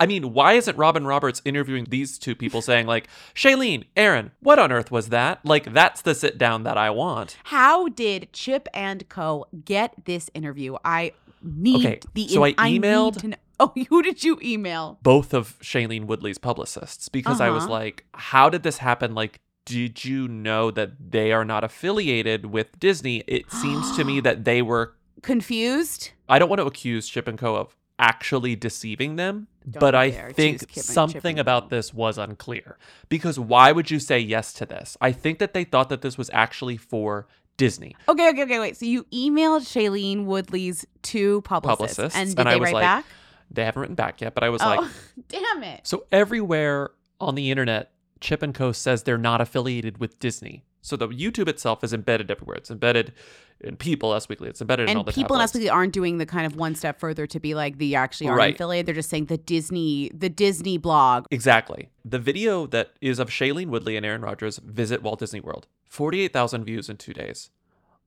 I 0.00 0.06
mean, 0.06 0.32
why 0.34 0.54
isn't 0.54 0.76
Robin 0.76 1.06
Roberts 1.06 1.40
interviewing 1.44 1.86
these 1.88 2.18
two 2.18 2.34
people 2.34 2.60
saying, 2.60 2.86
like, 2.86 3.06
Shailene, 3.34 3.84
Aaron, 3.96 4.32
what 4.40 4.58
on 4.58 4.72
earth 4.72 4.90
was 4.90 5.10
that? 5.10 5.44
Like, 5.44 5.72
that's 5.72 6.02
the 6.02 6.14
sit 6.14 6.38
down 6.38 6.64
that 6.64 6.76
I 6.76 6.90
want. 6.90 7.36
How 7.44 7.86
did 7.88 8.32
Chip 8.32 8.68
and 8.74 9.08
Co. 9.08 9.46
get 9.64 9.94
this 10.06 10.28
interview? 10.34 10.76
I 10.84 11.12
need 11.42 11.86
Okay, 11.86 12.00
the. 12.14 12.28
so 12.28 12.44
I 12.44 12.48
need 12.70 12.82
emailed- 12.82 13.18
to 13.20 13.28
know- 13.28 13.36
Oh, 13.62 13.72
who 13.90 14.00
did 14.02 14.24
you 14.24 14.38
email? 14.42 14.98
both 15.02 15.34
of 15.34 15.58
Shailene 15.60 16.06
Woodley's 16.06 16.38
publicists 16.38 17.08
because 17.10 17.40
I 17.40 17.50
was 17.50 17.64
Uh-huh. 17.64 17.72
like, 17.72 18.06
how 18.14 18.48
did 18.48 18.62
this 18.62 18.78
happen? 18.78 19.14
Like, 19.14 19.40
did 19.66 20.02
you 20.04 20.26
know 20.28 20.70
that 20.70 20.92
they 21.12 21.30
are 21.32 21.44
not 21.44 21.62
affiliated 21.62 22.46
with 22.46 22.78
Disney? 22.80 23.22
It 23.26 23.50
seems 23.52 23.94
to 23.96 24.04
me 24.04 24.20
that 24.26 24.44
they 24.44 24.62
were. 24.62 24.94
Confused? 25.22 26.10
I 26.28 26.38
don't 26.38 26.48
want 26.48 26.60
to 26.60 26.66
accuse 26.66 27.06
Chip 27.08 27.28
and 27.28 27.38
Co. 27.38 27.54
of 27.56 27.76
actually 27.98 28.56
deceiving 28.56 29.16
them, 29.16 29.46
Don't 29.68 29.78
but 29.80 29.94
I 29.94 30.10
think 30.32 30.60
Chip 30.60 30.68
and- 30.68 30.74
Chip 30.76 30.84
something 30.84 31.38
about 31.38 31.68
this 31.68 31.92
was 31.92 32.16
unclear. 32.16 32.78
Because 33.10 33.38
why 33.38 33.72
would 33.72 33.90
you 33.90 33.98
say 33.98 34.18
yes 34.18 34.52
to 34.54 34.64
this? 34.66 34.96
I 35.02 35.12
think 35.12 35.38
that 35.38 35.52
they 35.52 35.64
thought 35.64 35.88
that 35.90 36.00
this 36.00 36.16
was 36.16 36.30
actually 36.32 36.78
for 36.78 37.26
Disney. 37.58 37.94
Okay, 38.08 38.30
okay, 38.30 38.42
okay, 38.44 38.58
wait. 38.58 38.76
So 38.78 38.86
you 38.86 39.04
emailed 39.12 39.62
Shailene 39.68 40.24
Woodley's 40.24 40.86
two 41.02 41.42
publicists, 41.42 41.96
Publicists. 41.96 42.18
and 42.18 42.34
did 42.34 42.46
I 42.46 42.54
they 42.54 42.60
was 42.60 42.66
wait 42.68 42.74
like, 42.74 42.82
back? 42.82 43.04
They 43.50 43.64
haven't 43.64 43.80
written 43.80 43.96
back 43.96 44.20
yet, 44.20 44.34
but 44.34 44.44
I 44.44 44.48
was 44.48 44.62
oh, 44.62 44.66
like, 44.66 44.90
damn 45.28 45.62
it! 45.62 45.86
So 45.86 46.04
everywhere 46.12 46.90
on 47.20 47.34
the 47.34 47.50
internet, 47.50 47.92
Chip 48.20 48.42
and 48.42 48.54
Co 48.54 48.72
says 48.72 49.02
they're 49.02 49.18
not 49.18 49.40
affiliated 49.40 49.98
with 49.98 50.18
Disney. 50.18 50.64
So 50.82 50.96
the 50.96 51.08
YouTube 51.08 51.48
itself 51.48 51.84
is 51.84 51.92
embedded 51.92 52.30
everywhere. 52.30 52.56
It's 52.56 52.70
embedded 52.70 53.12
in 53.60 53.76
People 53.76 54.12
Us 54.12 54.28
Weekly. 54.28 54.48
It's 54.48 54.60
embedded 54.60 54.88
in 54.88 54.96
all 54.96 55.04
the 55.04 55.12
people 55.12 55.36
in. 55.36 55.42
Us 55.42 55.52
Weekly 55.52 55.68
aren't 55.68 55.92
doing 55.92 56.18
the 56.18 56.26
kind 56.26 56.46
of 56.46 56.56
one 56.56 56.74
step 56.74 56.98
further 56.98 57.26
to 57.26 57.38
be 57.40 57.54
like 57.54 57.78
the 57.78 57.94
actually 57.94 58.28
aren't 58.28 58.38
Right. 58.38 58.54
affiliated. 58.54 58.86
They're 58.86 58.94
just 58.94 59.10
saying 59.10 59.26
the 59.26 59.36
Disney, 59.36 60.10
the 60.14 60.30
Disney 60.30 60.78
blog. 60.78 61.26
Exactly. 61.30 61.90
The 62.04 62.18
video 62.18 62.66
that 62.68 62.92
is 63.00 63.18
of 63.18 63.28
Shailene 63.28 63.68
Woodley 63.68 63.96
and 63.96 64.06
Aaron 64.06 64.22
Rodgers 64.22 64.58
visit 64.58 65.02
Walt 65.02 65.18
Disney 65.18 65.40
World. 65.40 65.66
48,000 65.86 66.64
views 66.64 66.88
in 66.88 66.96
two 66.96 67.12
days. 67.12 67.50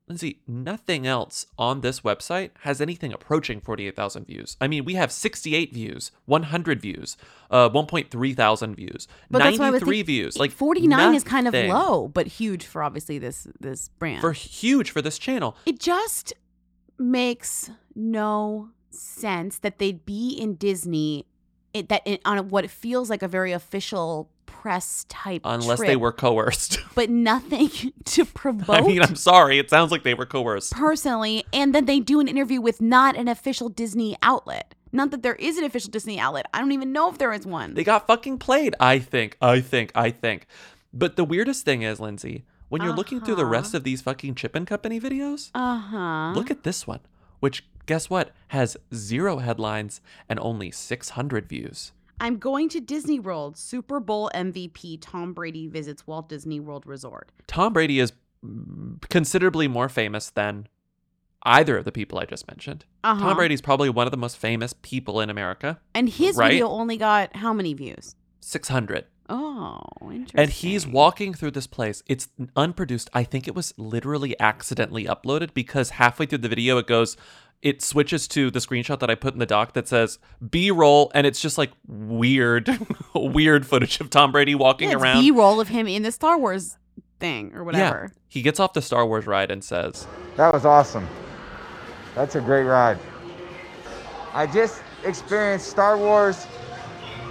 Lindsay, 0.06 0.40
nothing 0.46 1.06
else 1.06 1.46
on 1.58 1.80
this 1.80 2.00
website 2.00 2.50
has 2.60 2.80
anything 2.80 3.12
approaching 3.12 3.58
48,000 3.60 4.26
views. 4.26 4.56
I 4.60 4.68
mean, 4.68 4.84
we 4.84 4.94
have 4.94 5.10
68 5.10 5.72
views, 5.72 6.12
100 6.26 6.80
views, 6.80 7.16
uh, 7.50 7.70
1.3 7.70 8.36
thousand 8.36 8.74
views, 8.74 9.08
But 9.30 9.38
that's 9.38 9.58
why 9.58 9.68
I 9.68 9.70
was 9.70 9.80
93 9.80 10.02
views. 10.02 10.38
Like 10.38 10.50
49 10.50 11.14
is 11.14 11.24
kind 11.24 11.48
of 11.48 11.54
low, 11.54 12.08
but 12.08 12.26
huge 12.26 12.66
for 12.66 12.82
obviously 12.82 13.18
this 13.18 13.46
this 13.60 13.88
brand. 13.98 14.20
For 14.20 14.32
huge 14.32 14.90
for 14.90 15.00
this 15.00 15.18
channel. 15.18 15.56
it 15.64 15.80
just 15.80 16.34
makes 16.98 17.70
no 17.94 18.68
sense 18.90 19.58
that 19.58 19.78
they'd 19.78 20.04
be 20.04 20.30
in 20.30 20.54
Disney 20.54 21.26
it, 21.72 21.88
that 21.88 22.02
in, 22.04 22.18
on 22.24 22.48
what 22.50 22.68
feels 22.70 23.10
like 23.10 23.22
a 23.22 23.28
very 23.28 23.52
official 23.52 24.30
press 24.62 25.04
type 25.08 25.42
Unless 25.44 25.80
they 25.80 25.96
were 25.96 26.12
coerced. 26.12 26.78
but 26.94 27.10
nothing 27.10 27.70
to 28.04 28.24
promote 28.24 28.70
I 28.70 28.80
mean, 28.80 29.02
I'm 29.02 29.16
sorry. 29.16 29.58
It 29.58 29.68
sounds 29.70 29.90
like 29.90 30.02
they 30.04 30.14
were 30.14 30.26
coerced. 30.26 30.72
personally 30.72 31.44
and 31.52 31.74
then 31.74 31.84
they 31.86 32.00
do 32.00 32.20
an 32.20 32.28
interview 32.28 32.60
with 32.60 32.80
not 32.80 33.16
an 33.16 33.28
official 33.28 33.68
Disney 33.68 34.16
outlet 34.22 34.74
not 34.92 35.10
that 35.10 35.22
there 35.22 35.34
is 35.36 35.58
an 35.58 35.64
official 35.64 35.90
Disney 35.90 36.18
outlet 36.18 36.46
I 36.54 36.60
don't 36.60 36.72
even 36.72 36.92
know 36.92 37.10
if 37.10 37.18
there 37.18 37.32
is 37.32 37.44
one 37.46 37.74
They 37.74 37.84
got 37.84 38.06
fucking 38.06 38.38
played, 38.38 38.74
I 38.80 38.98
think. 39.00 39.36
I 39.40 39.60
think. 39.60 39.90
I 39.94 40.10
think. 40.10 40.46
But 40.92 41.16
the 41.16 41.24
weirdest 41.24 41.64
thing 41.64 41.82
is, 41.82 41.98
Lindsay, 41.98 42.44
when 42.68 42.80
you're 42.82 42.94
looking 42.94 43.20
through 43.20 43.34
the 43.34 43.42
Uh-huh. 43.42 43.50
rest 43.58 43.74
of 43.74 43.82
these 43.84 44.00
fucking 44.02 44.36
Chip 44.36 44.54
and 44.54 44.66
Company 44.66 45.00
videos, 45.00 45.50
uh-huh 45.54 46.32
look 46.34 46.50
at 46.50 46.62
this 46.62 46.86
one, 46.86 47.00
which 47.40 47.64
guess 47.86 48.08
what? 48.08 48.30
Has 48.48 48.76
zero 48.94 49.38
headlines 49.38 50.00
and 50.28 50.38
only 50.40 50.70
600 50.70 51.48
views. 51.48 51.92
I'm 52.20 52.38
going 52.38 52.68
to 52.70 52.80
Disney 52.80 53.18
World. 53.18 53.56
Super 53.56 54.00
Bowl 54.00 54.30
MVP 54.34 54.98
Tom 55.00 55.32
Brady 55.32 55.66
visits 55.66 56.06
Walt 56.06 56.28
Disney 56.28 56.60
World 56.60 56.86
Resort. 56.86 57.30
Tom 57.46 57.72
Brady 57.72 58.00
is 58.00 58.12
considerably 59.08 59.68
more 59.68 59.88
famous 59.88 60.30
than 60.30 60.68
either 61.44 61.78
of 61.78 61.84
the 61.84 61.92
people 61.92 62.18
I 62.18 62.24
just 62.24 62.48
mentioned. 62.48 62.84
Uh-huh. 63.02 63.20
Tom 63.20 63.36
Brady's 63.36 63.60
probably 63.60 63.90
one 63.90 64.06
of 64.06 64.10
the 64.10 64.16
most 64.16 64.36
famous 64.36 64.74
people 64.82 65.20
in 65.20 65.30
America. 65.30 65.80
And 65.94 66.08
his 66.08 66.36
right? 66.36 66.52
video 66.52 66.68
only 66.68 66.96
got 66.96 67.36
how 67.36 67.52
many 67.52 67.74
views? 67.74 68.16
600. 68.40 69.06
Oh, 69.28 69.80
interesting. 70.02 70.40
And 70.40 70.50
he's 70.50 70.86
walking 70.86 71.32
through 71.32 71.52
this 71.52 71.66
place. 71.66 72.02
It's 72.06 72.28
unproduced. 72.56 73.08
I 73.14 73.24
think 73.24 73.48
it 73.48 73.54
was 73.54 73.72
literally 73.78 74.38
accidentally 74.38 75.06
uploaded 75.06 75.54
because 75.54 75.90
halfway 75.90 76.26
through 76.26 76.38
the 76.38 76.48
video 76.48 76.76
it 76.76 76.86
goes 76.86 77.16
it 77.64 77.82
switches 77.82 78.28
to 78.28 78.50
the 78.50 78.58
screenshot 78.60 79.00
that 79.00 79.10
I 79.10 79.14
put 79.14 79.32
in 79.32 79.40
the 79.40 79.46
doc 79.46 79.72
that 79.72 79.88
says 79.88 80.18
B-roll 80.48 81.10
and 81.14 81.26
it's 81.26 81.40
just 81.40 81.56
like 81.56 81.72
weird 81.88 82.68
weird 83.14 83.66
footage 83.66 83.98
of 84.00 84.10
Tom 84.10 84.30
Brady 84.30 84.54
walking 84.54 84.90
yeah, 84.90 84.96
it's 84.96 85.02
around. 85.02 85.22
B-roll 85.22 85.60
of 85.60 85.68
him 85.68 85.88
in 85.88 86.02
the 86.02 86.12
Star 86.12 86.38
Wars 86.38 86.76
thing 87.18 87.52
or 87.54 87.64
whatever. 87.64 88.12
Yeah. 88.12 88.20
He 88.28 88.42
gets 88.42 88.60
off 88.60 88.74
the 88.74 88.82
Star 88.82 89.06
Wars 89.06 89.26
ride 89.26 89.50
and 89.50 89.64
says, 89.64 90.06
That 90.36 90.52
was 90.52 90.66
awesome. 90.66 91.08
That's 92.14 92.36
a 92.36 92.40
great 92.40 92.64
ride. 92.64 92.98
I 94.34 94.46
just 94.46 94.82
experienced 95.04 95.68
Star 95.68 95.96
Wars 95.96 96.46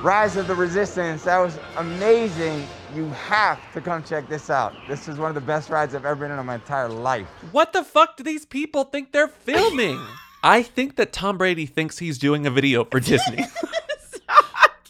Rise 0.01 0.35
of 0.35 0.47
the 0.47 0.55
Resistance. 0.55 1.23
That 1.23 1.39
was 1.39 1.59
amazing. 1.77 2.67
You 2.95 3.09
have 3.09 3.59
to 3.73 3.81
come 3.81 4.03
check 4.03 4.29
this 4.29 4.49
out. 4.51 4.73
This 4.87 5.07
is 5.07 5.17
one 5.17 5.29
of 5.29 5.35
the 5.35 5.41
best 5.41 5.69
rides 5.69 5.95
I've 5.95 6.05
ever 6.05 6.15
been 6.15 6.31
in 6.31 6.37
in 6.37 6.45
my 6.45 6.55
entire 6.55 6.89
life. 6.89 7.27
"What 7.51 7.73
the 7.73 7.83
fuck 7.83 8.17
do 8.17 8.23
these 8.23 8.45
people 8.45 8.83
think 8.83 9.11
they're 9.11 9.27
filming?" 9.27 9.99
I 10.43 10.61
think 10.61 10.97
that 10.97 11.13
Tom 11.13 11.37
Brady 11.37 11.65
thinks 11.65 11.99
he's 11.99 12.17
doing 12.17 12.45
a 12.45 12.51
video 12.51 12.83
for 12.83 12.99
Disney. 12.99 13.45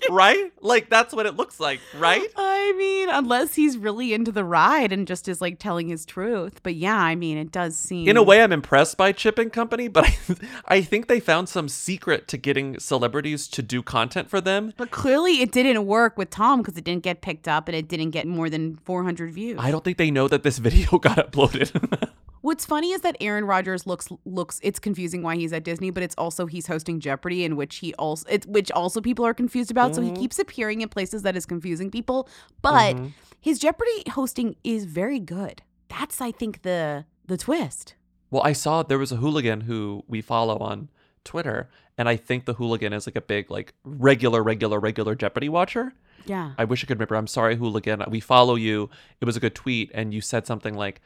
right? 0.10 0.52
Like 0.62 0.90
that's 0.90 1.14
what 1.14 1.26
it 1.26 1.36
looks 1.36 1.60
like, 1.60 1.80
right? 1.98 2.28
I 2.36 2.74
mean, 2.78 3.10
unless 3.10 3.56
he's 3.56 3.78
really 3.78 4.14
into 4.14 4.32
the 4.32 4.44
ride 4.44 4.92
and 4.92 5.08
just 5.08 5.28
is 5.28 5.42
like 5.42 5.60
telling 5.60 5.88
his 5.88 6.06
truth. 6.06 6.62
But 6.64 6.76
yeah, 6.76 6.98
I 6.98 7.16
mean, 7.16 7.38
it 7.38 7.52
does 7.52 7.76
seem 7.76 8.08
In 8.08 8.18
a 8.18 8.24
way, 8.24 8.42
I'm 8.42 8.52
impressed 8.52 8.98
by 8.98 9.12
Chip 9.12 9.38
and 9.40 9.52
Company, 9.52 9.88
but 9.88 10.06
I, 10.30 10.36
I 10.68 10.82
think 10.82 11.08
they 11.08 11.20
found 11.20 11.50
some 11.50 11.70
secret 11.70 12.28
to 12.30 12.38
getting 12.38 12.80
celebrities 12.80 13.48
to 13.50 13.62
do 13.62 13.82
content 13.82 14.30
for 14.30 14.42
them. 14.42 14.74
But 14.78 14.92
clearly, 14.92 15.42
it 15.42 15.52
didn't 15.52 15.86
work 15.86 16.18
with 16.18 16.30
Tom 16.30 16.62
because 16.62 16.78
it 16.78 16.84
didn't 16.84 17.04
get 17.04 17.22
picked 17.22 17.48
up 17.48 17.68
and 17.68 17.76
it 17.76 17.88
didn't 17.88 18.12
get 18.12 18.28
more 18.28 18.50
than 18.50 18.78
400 18.86 19.34
views. 19.34 19.60
I 19.60 19.72
don't 19.72 19.84
think 19.84 19.98
they 19.98 20.12
know 20.12 20.28
that 20.28 20.44
this 20.44 20.58
video 20.60 20.98
got 20.98 21.18
uploaded. 21.18 22.10
What's 22.44 22.66
funny 22.66 22.92
is 22.92 23.02
that 23.02 23.16
Aaron 23.22 23.46
Rodgers 23.46 23.88
looks 23.88 24.10
looks. 24.26 24.60
It's 24.62 24.78
confusing 24.78 25.24
why 25.24 25.38
he's 25.38 25.54
at 25.54 25.64
Disney, 25.64 25.92
but 25.92 26.04
it's 26.04 26.14
also 26.18 26.46
he's 26.46 26.68
hosting 26.68 27.00
Jeopardy, 27.00 27.46
in 27.46 27.56
which 27.56 27.78
he 27.78 27.94
also 27.96 28.26
it's 28.30 28.46
which 28.46 28.70
also 28.72 29.00
people 29.00 29.26
are 29.26 29.34
confused 29.34 29.72
about. 29.72 29.96
So 29.96 30.02
he 30.02 30.12
Mhm. 30.12 30.20
keeps 30.20 30.38
appearing 30.40 30.82
in 30.82 30.90
places 30.90 31.22
that 31.24 31.38
is 31.38 31.46
confusing 31.46 31.90
people. 31.90 32.28
But 32.62 32.98
Mhm. 32.98 33.14
his 33.40 33.60
Jeopardy 33.60 34.04
hosting 34.12 34.58
is 34.64 34.84
very 34.84 35.20
good. 35.20 35.62
That's 35.88 36.20
I 36.20 36.32
think 36.32 36.64
the 36.64 37.06
the 37.26 37.38
twist. 37.38 37.96
well, 38.30 38.44
I 38.44 38.52
saw 38.52 38.84
there 38.84 39.00
was 39.00 39.14
a 39.14 39.18
hooligan 39.18 39.62
who 39.62 40.04
we 40.08 40.20
follow 40.20 40.58
on 40.58 40.90
Twitter, 41.24 41.70
and 41.98 42.10
I 42.10 42.18
think 42.18 42.44
the 42.44 42.56
hooligan 42.56 42.92
is 42.92 43.08
like 43.08 43.16
a 43.16 43.22
big, 43.22 43.50
like 43.50 43.74
regular, 43.86 44.44
regular, 44.44 44.82
regular 44.82 45.16
Jeopardy 45.16 45.48
watcher. 45.48 45.94
Yeah. 46.26 46.52
I 46.58 46.66
wish 46.66 46.84
I 46.84 46.88
could 46.88 46.98
remember. 46.98 47.16
I'm 47.16 47.28
sorry, 47.28 47.56
hooligan. 47.56 48.04
We 48.10 48.20
follow 48.20 48.56
you. 48.56 48.90
It 49.22 49.26
was 49.26 49.38
a 49.38 49.40
good 49.40 49.56
tweet, 49.56 49.92
and 49.94 50.14
you 50.14 50.20
said 50.20 50.46
something 50.46 50.74
like, 50.74 51.00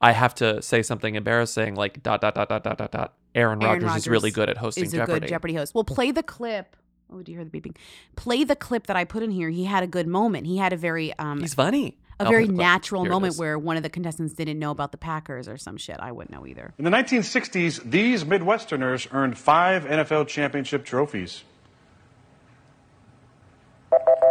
"I 0.00 0.12
have 0.12 0.34
to 0.36 0.60
say 0.62 0.82
something 0.82 1.14
embarrassing, 1.14 1.74
like 1.74 2.02
dot 2.02 2.20
dot 2.20 2.34
dot 2.34 2.48
dot 2.48 2.62
dot 2.64 2.78
dot 2.78 2.90
dot." 2.92 3.14
Aaron, 3.34 3.62
Aaron 3.62 3.82
Rodgers, 3.82 3.96
is 3.98 4.08
really 4.08 4.30
good 4.30 4.48
at 4.48 4.56
hosting 4.56 4.84
is 4.84 4.94
a 4.94 4.98
Jeopardy. 4.98 5.20
good 5.20 5.28
Jeopardy 5.28 5.54
host. 5.54 5.74
Well, 5.74 5.84
play 5.84 6.10
the 6.10 6.22
clip. 6.22 6.74
Oh, 7.12 7.22
do 7.22 7.30
you 7.32 7.38
hear 7.38 7.44
the 7.44 7.50
beeping? 7.60 7.76
Play 8.16 8.44
the 8.44 8.56
clip 8.56 8.86
that 8.88 8.96
I 8.96 9.04
put 9.04 9.22
in 9.22 9.30
here. 9.30 9.48
He 9.50 9.64
had 9.64 9.82
a 9.84 9.86
good 9.86 10.06
moment. 10.08 10.46
He 10.46 10.56
had 10.56 10.72
a 10.72 10.76
very 10.76 11.12
um 11.18 11.40
He's 11.40 11.54
funny. 11.54 11.98
a 12.18 12.24
I'll 12.24 12.30
very 12.30 12.44
play 12.46 12.52
the 12.52 12.54
clip. 12.54 12.66
natural 12.66 13.02
Here 13.02 13.10
moment 13.12 13.36
where 13.36 13.58
one 13.58 13.76
of 13.76 13.82
the 13.82 13.90
contestants 13.90 14.32
didn't 14.32 14.58
know 14.58 14.70
about 14.70 14.90
the 14.90 14.96
Packers 14.98 15.48
or 15.48 15.56
some 15.58 15.76
shit. 15.76 15.98
I 16.00 16.10
wouldn't 16.12 16.32
know 16.32 16.46
either. 16.46 16.72
In 16.78 16.84
the 16.84 16.90
1960s, 16.90 17.88
these 17.88 18.24
Midwesterners 18.24 19.06
earned 19.12 19.36
five 19.38 19.84
NFL 19.84 20.26
championship 20.28 20.84
trophies. 20.84 21.44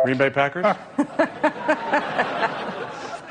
Green 0.04 0.18
Bay 0.18 0.30
Packers? 0.32 0.66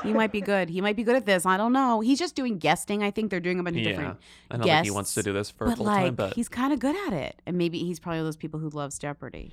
He 0.04 0.12
might 0.12 0.30
be 0.32 0.40
good. 0.40 0.68
He 0.68 0.80
might 0.80 0.96
be 0.96 1.02
good 1.02 1.16
at 1.16 1.26
this. 1.26 1.44
I 1.46 1.56
don't 1.56 1.72
know. 1.72 2.00
He's 2.00 2.18
just 2.18 2.34
doing 2.36 2.58
guesting. 2.58 3.02
I 3.02 3.10
think 3.10 3.30
they're 3.30 3.40
doing 3.40 3.58
a 3.58 3.62
bunch 3.62 3.76
of 3.76 3.82
Yeah. 3.82 3.88
different 3.90 4.18
I 4.50 4.56
don't 4.58 4.66
think 4.66 4.84
he 4.84 4.90
wants 4.90 5.14
to 5.14 5.22
do 5.22 5.32
this 5.32 5.50
for 5.50 5.66
but 5.66 5.76
full 5.78 5.86
time, 5.86 6.02
like, 6.04 6.16
but- 6.16 6.34
he's 6.34 6.48
kind 6.48 6.72
of 6.72 6.78
good 6.78 6.94
at 7.06 7.12
it. 7.12 7.40
And 7.46 7.56
maybe 7.58 7.78
he's 7.80 7.98
probably 7.98 8.18
one 8.18 8.26
of 8.26 8.26
those 8.26 8.36
people 8.36 8.60
who 8.60 8.68
loves 8.68 8.98
Jeopardy. 8.98 9.50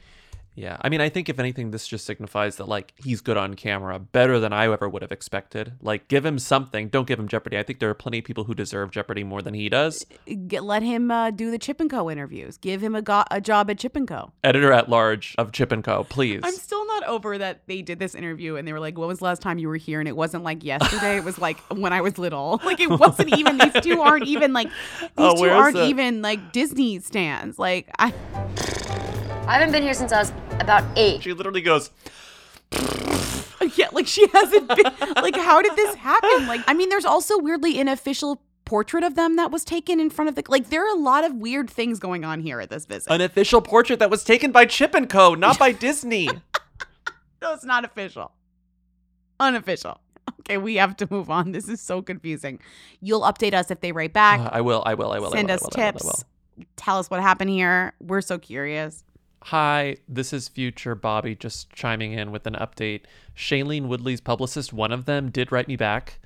Yeah, 0.54 0.76
I 0.82 0.90
mean, 0.90 1.00
I 1.00 1.08
think 1.08 1.30
if 1.30 1.40
anything, 1.40 1.72
this 1.72 1.88
just 1.88 2.06
signifies 2.06 2.58
that 2.58 2.68
like 2.68 2.94
he's 3.02 3.22
good 3.22 3.38
on 3.38 3.54
camera, 3.54 3.98
better 4.00 4.38
than 4.40 4.52
I 4.52 4.70
ever 4.72 4.90
would 4.90 5.02
have 5.02 5.12
expected. 5.12 5.74
Like, 5.82 6.10
give 6.10 6.26
him 6.26 6.38
something. 6.40 6.90
Don't 6.90 7.08
give 7.08 7.18
him 7.18 7.30
Jeopardy. 7.30 7.58
I 7.58 7.64
think 7.64 7.80
there 7.80 7.90
are 7.90 7.94
plenty 7.94 8.20
of 8.20 8.26
people 8.26 8.44
who 8.44 8.54
deserve 8.54 8.92
Jeopardy 8.92 9.24
more 9.24 9.42
than 9.42 9.54
he 9.54 9.70
does. 9.70 10.06
Get, 10.48 10.64
let 10.66 10.84
him 10.84 11.10
uh, 11.10 11.32
do 11.32 11.52
the 11.52 11.58
Chip 11.58 11.80
and 11.80 11.90
Co. 11.90 12.12
interviews. 12.12 12.58
Give 12.58 12.84
him 12.84 12.96
a, 12.96 13.02
go- 13.02 13.24
a 13.32 13.40
job 13.40 13.70
at 13.70 13.80
Chip 13.80 13.96
and 13.96 14.06
Co. 14.08 14.34
Editor 14.44 14.74
at 14.74 14.90
large 14.90 15.36
of 15.38 15.54
Chip 15.54 15.72
and 15.72 15.84
Co. 15.86 16.04
Please. 16.04 16.42
I'm 16.44 16.54
still 16.54 16.86
not 16.86 17.06
over 17.06 17.38
that 17.38 17.62
they 17.68 17.82
did 17.82 18.00
this 18.00 18.14
interview 18.14 18.58
and 18.58 18.68
they 18.68 18.74
were 18.74 18.80
like, 18.82 18.98
"When 18.98 19.08
was 19.08 19.20
the 19.20 19.26
last 19.26 19.42
time 19.42 19.58
you 19.58 19.70
were 19.70 19.78
here?" 19.78 20.00
And 20.00 20.08
it 20.10 20.18
wasn't 20.18 20.44
like 20.44 20.64
yesterday. 20.66 21.16
it 21.18 21.24
was 21.24 21.40
like 21.40 21.60
when 21.70 21.94
I 21.94 22.02
was 22.02 22.18
little. 22.18 22.60
Like 22.66 22.80
it 22.82 22.90
wasn't 23.00 23.38
even. 23.38 23.58
These 23.58 23.82
two 23.82 24.02
aren't 24.02 24.28
even 24.28 24.52
like. 24.54 24.68
These 25.00 25.10
Oh, 25.18 25.36
two 25.36 25.42
where 25.42 25.52
is 25.52 25.58
aren't 25.58 25.76
that? 25.78 25.88
even 25.88 26.22
like 26.22 26.52
Disney 26.52 27.00
stands. 27.00 27.58
Like 27.58 27.90
I. 28.00 28.14
I 29.48 29.56
haven't 29.58 29.72
been 29.72 29.84
here 29.84 29.94
since 29.94 30.12
I 30.12 30.20
was 30.20 30.32
about 30.60 30.84
eight. 30.96 31.24
She 31.24 31.34
literally 31.34 31.62
goes. 31.62 31.90
Yeah, 33.76 33.90
like 33.92 34.08
she 34.08 34.26
hasn't 34.34 34.68
been. 34.68 34.92
like, 35.18 35.36
how 35.36 35.62
did 35.62 35.76
this 35.76 35.94
happen? 35.94 36.48
Like, 36.48 36.62
I 36.66 36.74
mean, 36.74 36.90
there's 36.90 37.06
also 37.06 37.38
weirdly 37.38 37.80
an 37.80 37.88
official 37.88 38.42
portrait 38.66 39.04
of 39.04 39.14
them 39.16 39.36
that 39.36 39.52
was 39.52 39.64
taken 39.64 40.00
in 40.00 40.10
front 40.10 40.30
of 40.30 40.36
the. 40.36 40.44
Like, 40.48 40.72
there 40.72 40.84
are 40.84 40.92
a 40.94 41.00
lot 41.00 41.24
of 41.24 41.36
weird 41.36 41.70
things 41.70 42.00
going 42.00 42.26
on 42.26 42.40
here 42.42 42.60
at 42.60 42.72
this 42.72 42.86
visit. 42.88 43.14
An 43.14 43.22
official 43.22 43.62
portrait 43.62 44.00
that 44.00 44.10
was 44.10 44.24
taken 44.24 44.52
by 44.52 44.66
Chip 44.66 44.96
and 44.96 45.08
Co., 45.08 45.36
not 45.36 45.60
by 45.60 45.72
Disney. 45.72 46.28
No, 47.44 47.54
it's 47.54 47.64
not 47.64 47.86
official. 47.86 48.32
Unofficial. 49.40 50.00
Okay, 50.42 50.58
we 50.58 50.76
have 50.76 50.98
to 50.98 51.08
move 51.12 51.30
on. 51.30 51.52
This 51.54 51.70
is 51.70 51.80
so 51.82 52.02
confusing. 52.02 52.60
You'll 53.00 53.22
update 53.22 53.54
us 53.54 53.70
if 53.72 53.80
they 53.82 53.92
write 53.92 54.12
back. 54.14 54.40
Uh, 54.40 54.50
I 54.52 54.62
will. 54.62 54.84
I 54.86 54.94
will. 54.96 55.12
I 55.12 55.20
will. 55.20 55.28
I 55.34 55.38
Send 55.38 55.48
will, 55.48 55.52
I 55.52 55.56
us 55.56 55.62
will, 55.62 55.70
I 55.76 55.78
will, 55.80 55.88
I 55.88 55.92
tips. 55.92 56.04
will. 56.04 56.66
Tell 56.78 56.98
us 57.00 57.10
what 57.10 57.20
happened 57.22 57.50
here. 57.52 57.94
We're 58.00 58.22
so 58.22 58.38
curious. 58.38 59.04
Hi, 59.46 59.98
this 60.08 60.34
is 60.34 60.48
future 60.48 60.94
Bobby 60.94 61.36
just 61.36 61.72
chiming 61.72 62.14
in 62.14 62.32
with 62.32 62.46
an 62.46 62.54
update. 62.54 63.02
Shailene 63.36 63.88
Woodley's 63.88 64.22
publicist, 64.22 64.72
one 64.72 64.92
of 64.92 65.06
them, 65.06 65.32
did 65.32 65.52
write 65.52 65.68
me 65.68 65.76
back. 65.76 66.20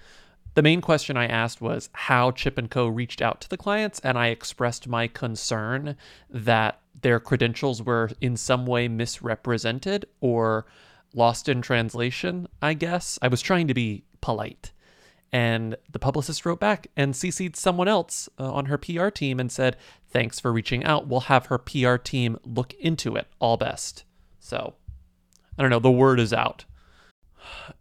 The 0.55 0.61
main 0.61 0.81
question 0.81 1.15
I 1.15 1.25
asked 1.25 1.61
was 1.61 1.89
how 1.93 2.31
Chip 2.31 2.57
and 2.57 2.69
Co. 2.69 2.87
reached 2.87 3.21
out 3.21 3.39
to 3.41 3.49
the 3.49 3.57
clients, 3.57 3.99
and 4.01 4.17
I 4.17 4.27
expressed 4.27 4.87
my 4.87 5.07
concern 5.07 5.95
that 6.29 6.81
their 7.01 7.21
credentials 7.21 7.81
were 7.81 8.09
in 8.19 8.35
some 8.35 8.65
way 8.65 8.89
misrepresented 8.89 10.05
or 10.19 10.65
lost 11.13 11.47
in 11.47 11.61
translation, 11.61 12.47
I 12.61 12.73
guess. 12.73 13.17
I 13.21 13.29
was 13.29 13.41
trying 13.41 13.67
to 13.69 13.73
be 13.73 14.03
polite. 14.19 14.73
And 15.31 15.75
the 15.91 15.99
publicist 15.99 16.45
wrote 16.45 16.59
back 16.59 16.87
and 16.95 17.13
CC'd 17.13 17.55
someone 17.55 17.89
else 17.89 18.29
uh, 18.39 18.51
on 18.53 18.65
her 18.67 18.77
PR 18.77 19.09
team 19.09 19.39
and 19.39 19.51
said, 19.51 19.75
Thanks 20.15 20.39
for 20.39 20.53
reaching 20.53 20.85
out. 20.85 21.07
We'll 21.09 21.19
have 21.19 21.47
her 21.47 21.57
PR 21.57 21.97
team 21.97 22.37
look 22.45 22.73
into 22.75 23.17
it. 23.17 23.27
All 23.39 23.57
best. 23.57 24.05
So, 24.39 24.75
I 25.57 25.61
don't 25.61 25.69
know. 25.69 25.79
The 25.79 25.91
word 25.91 26.21
is 26.21 26.31
out. 26.31 26.63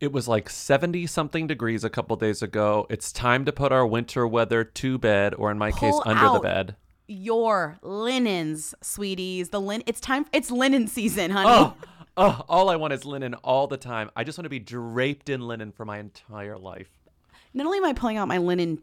It 0.01 0.11
was 0.11 0.27
like 0.27 0.51
70 0.51 1.07
something 1.07 1.47
degrees 1.47 1.85
a 1.85 1.91
couple 1.91 2.17
days 2.17 2.43
ago. 2.43 2.89
It's 2.91 3.13
time 3.13 3.45
to 3.45 3.53
put 3.53 3.71
our 3.71 3.87
winter 3.87 4.27
weather 4.27 4.65
to 4.65 4.99
bed, 4.99 5.37
or 5.37 5.53
in 5.53 5.59
my 5.59 5.71
case, 5.71 5.93
Pull 5.93 6.03
under 6.07 6.33
the 6.33 6.41
bed. 6.41 6.75
Your 7.07 7.79
linens, 7.83 8.75
sweeties. 8.83 9.51
The 9.51 9.61
lin. 9.61 9.85
It's 9.87 10.01
time. 10.01 10.27
It's 10.33 10.51
linen 10.51 10.89
season, 10.89 11.31
honey. 11.31 11.51
Oh, 11.51 11.77
oh, 12.17 12.45
all 12.49 12.69
I 12.69 12.75
want 12.75 12.95
is 12.95 13.05
linen 13.05 13.35
all 13.35 13.69
the 13.69 13.77
time. 13.77 14.11
I 14.17 14.25
just 14.25 14.39
want 14.39 14.47
to 14.47 14.51
be 14.51 14.59
draped 14.59 15.29
in 15.29 15.47
linen 15.47 15.71
for 15.71 15.85
my 15.85 16.01
entire 16.01 16.59
life. 16.59 16.91
Not 17.55 17.67
only 17.67 17.79
am 17.79 17.85
I 17.85 17.93
pulling 17.93 18.17
out 18.17 18.27
my 18.27 18.39
linen 18.39 18.83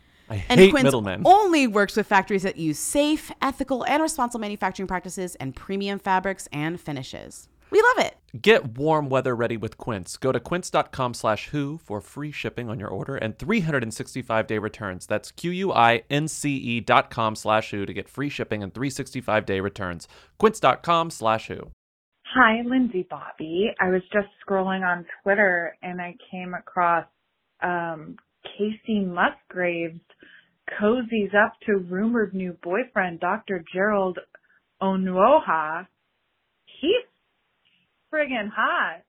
I 0.31 0.43
And 0.49 0.59
hate 0.59 0.71
Quince 0.71 0.85
middlemen. 0.85 1.21
only 1.25 1.67
works 1.67 1.95
with 1.95 2.07
factories 2.07 2.43
that 2.43 2.57
use 2.57 2.79
safe, 2.79 3.31
ethical, 3.41 3.83
and 3.85 4.01
responsible 4.01 4.39
manufacturing 4.39 4.87
practices 4.87 5.35
and 5.35 5.55
premium 5.55 5.99
fabrics 5.99 6.47
and 6.53 6.79
finishes. 6.79 7.47
We 7.69 7.81
love 7.81 8.05
it. 8.05 8.17
Get 8.41 8.77
warm 8.77 9.07
weather 9.09 9.33
ready 9.33 9.55
with 9.55 9.77
Quince. 9.77 10.17
Go 10.17 10.31
to 10.33 10.39
quince.com 10.41 11.13
slash 11.13 11.47
who 11.49 11.77
for 11.77 12.01
free 12.01 12.31
shipping 12.31 12.69
on 12.69 12.79
your 12.79 12.89
order 12.89 13.15
and 13.15 13.37
365 13.39 14.47
day 14.47 14.57
returns. 14.57 15.05
That's 15.05 15.31
Q-U-I-N-C-E 15.31 16.55
E 16.77 16.79
dot 16.81 17.09
com 17.09 17.35
slash 17.35 17.71
who 17.71 17.85
to 17.85 17.93
get 17.93 18.09
free 18.09 18.29
shipping 18.29 18.61
and 18.63 18.73
365 18.73 19.45
day 19.45 19.59
returns. 19.61 20.07
Quince.com 20.37 21.09
slash 21.11 21.47
who. 21.47 21.71
Hi, 22.35 22.61
Lindsay 22.65 23.07
Bobby. 23.09 23.71
I 23.79 23.89
was 23.89 24.01
just 24.13 24.27
scrolling 24.45 24.85
on 24.85 25.05
Twitter 25.23 25.77
and 25.81 26.01
I 26.01 26.15
came 26.29 26.53
across 26.53 27.05
um, 27.61 28.15
Kacey 28.45 29.05
Musgraves 29.05 29.99
cozies 30.79 31.33
up 31.35 31.53
to 31.65 31.77
rumored 31.77 32.33
new 32.33 32.57
boyfriend, 32.63 33.19
Dr. 33.19 33.63
Gerald 33.73 34.19
Onuoha. 34.81 35.87
He's 36.79 37.05
friggin' 38.13 38.49
hot. 38.55 39.01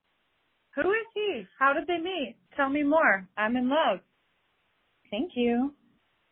Who 0.77 0.91
is 0.91 1.07
he? 1.15 1.47
How 1.59 1.73
did 1.73 1.87
they 1.87 1.99
meet? 1.99 2.37
Tell 2.57 2.69
me 2.69 2.83
more. 2.83 3.29
I'm 3.37 3.57
in 3.57 3.69
love. 3.69 4.01
Thank 5.11 5.33
you. 5.35 5.75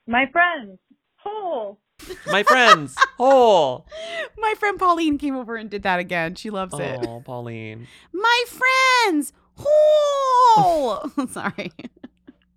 My 0.06 0.24
friends. 0.32 0.78
Hole. 1.16 1.78
My 2.26 2.42
friends. 2.42 2.96
Hole. 3.18 3.86
My 4.38 4.54
friend 4.58 4.78
Pauline 4.78 5.18
came 5.18 5.36
over 5.36 5.56
and 5.56 5.68
did 5.68 5.82
that 5.82 5.98
again. 5.98 6.34
She 6.34 6.48
loves 6.48 6.78
it. 6.78 7.06
Oh, 7.06 7.20
Pauline. 7.20 7.86
My 8.12 8.44
friends. 8.46 9.34
Hole. 9.56 11.10
Sorry. 11.28 11.72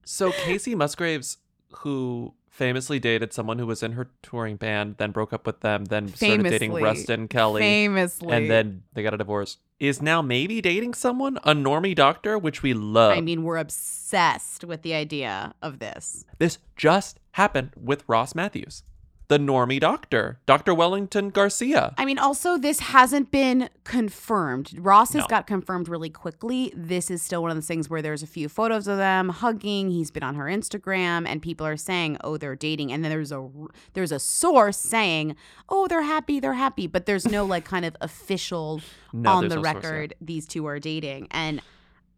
So 0.06 0.32
Kacey 0.32 0.76
Musgraves, 0.76 1.38
who 1.80 2.34
famously 2.54 3.00
dated 3.00 3.34
someone 3.34 3.58
who 3.58 3.66
was 3.66 3.82
in 3.82 3.94
her 3.94 4.12
touring 4.22 4.58
band, 4.58 4.96
then 4.98 5.10
broke 5.10 5.34
up 5.34 5.48
with 5.48 5.62
them, 5.62 5.86
then 5.86 6.08
started 6.08 6.44
dating 6.44 6.70
Famously. 6.70 6.84
Ruston 6.84 7.28
Kelly, 7.28 7.62
Famously. 7.62 8.32
and 8.32 8.50
then 8.50 8.84
they 8.94 9.02
got 9.02 9.14
a 9.14 9.18
divorce, 9.18 9.58
is 9.80 10.04
now 10.04 10.22
maybe 10.22 10.62
dating 10.62 10.94
someone, 10.94 11.38
a 11.38 11.54
normie 11.54 11.96
doctor, 11.96 12.38
which 12.38 12.62
we 12.62 12.76
love. 12.76 13.18
I 13.18 13.22
mean, 13.22 13.42
we're 13.44 13.58
obsessed 13.58 14.64
with 14.64 14.84
the 14.84 14.94
idea 14.94 15.56
of 15.64 15.80
this. 15.80 16.26
this 16.38 16.60
just 16.78 17.20
happened 17.32 17.72
with 17.76 18.04
Ross 18.08 18.36
Mathews, 18.36 18.84
the 19.30 19.38
normie 19.38 19.80
doctor, 19.80 20.40
Dr. 20.46 20.74
Wellinthon 20.74 21.32
Garcia. 21.32 21.94
I 21.98 22.06
mean, 22.06 22.20
also, 22.20 22.58
this 22.58 22.80
hasn't 22.80 23.32
been 23.32 23.70
confirmed. 23.84 24.74
Ross 24.78 25.14
has 25.14 25.22
No. 25.24 25.28
got 25.28 25.48
confirmed 25.48 25.88
really 25.88 26.10
quickly. 26.10 26.74
This 26.76 27.10
is 27.10 27.22
still 27.22 27.42
one 27.42 27.50
of 27.52 27.58
those 27.58 27.66
things 27.66 27.90
where 27.90 28.02
there's 28.02 28.22
a 28.22 28.28
few 28.28 28.50
photos 28.50 28.88
of 28.88 28.98
them 28.98 29.30
hugging. 29.30 29.92
He's 29.92 30.12
been 30.12 30.24
on 30.24 30.36
her 30.36 30.46
Instagram, 30.46 31.26
and 31.28 31.42
people 31.42 31.66
are 31.66 31.78
saying, 31.78 32.18
"Oh, 32.24 32.38
they're 32.38 32.56
dating." 32.56 32.92
And 32.92 33.04
then 33.04 33.10
there's 33.12 33.32
a 33.32 33.50
there's 33.94 34.12
a 34.12 34.20
source 34.20 34.78
saying, 34.78 35.36
"Oh, 35.70 35.88
they're 35.88 36.02
happy, 36.04 36.40
they're 36.40 36.54
happy," 36.54 36.88
but 36.88 37.06
there's 37.06 37.26
no 37.26 37.46
like 37.46 37.66
kind 37.66 37.86
of 37.86 37.96
official 38.02 38.82
No, 39.14 39.32
on 39.32 39.48
the 39.48 39.56
no 39.56 39.62
record. 39.62 40.14
These 40.22 40.48
two 40.48 40.66
are 40.68 40.80
dating, 40.80 41.28
and 41.32 41.62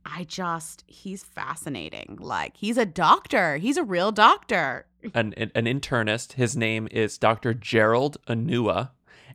I 0.05 0.23
just 0.23 0.83
he's 0.87 1.23
fascinating. 1.23 2.17
Like 2.19 2.57
he's 2.57 2.77
a 2.77 2.85
doctor. 2.85 3.57
He's 3.57 3.77
a 3.77 3.83
real 3.83 4.11
doctor. 4.11 4.85
An, 5.13 5.33
an 5.33 5.65
internist. 5.65 6.33
His 6.33 6.55
name 6.57 6.87
is 6.91 7.17
Dr. 7.17 7.53
Gerald 7.53 8.17
Onuoha, 8.27 8.89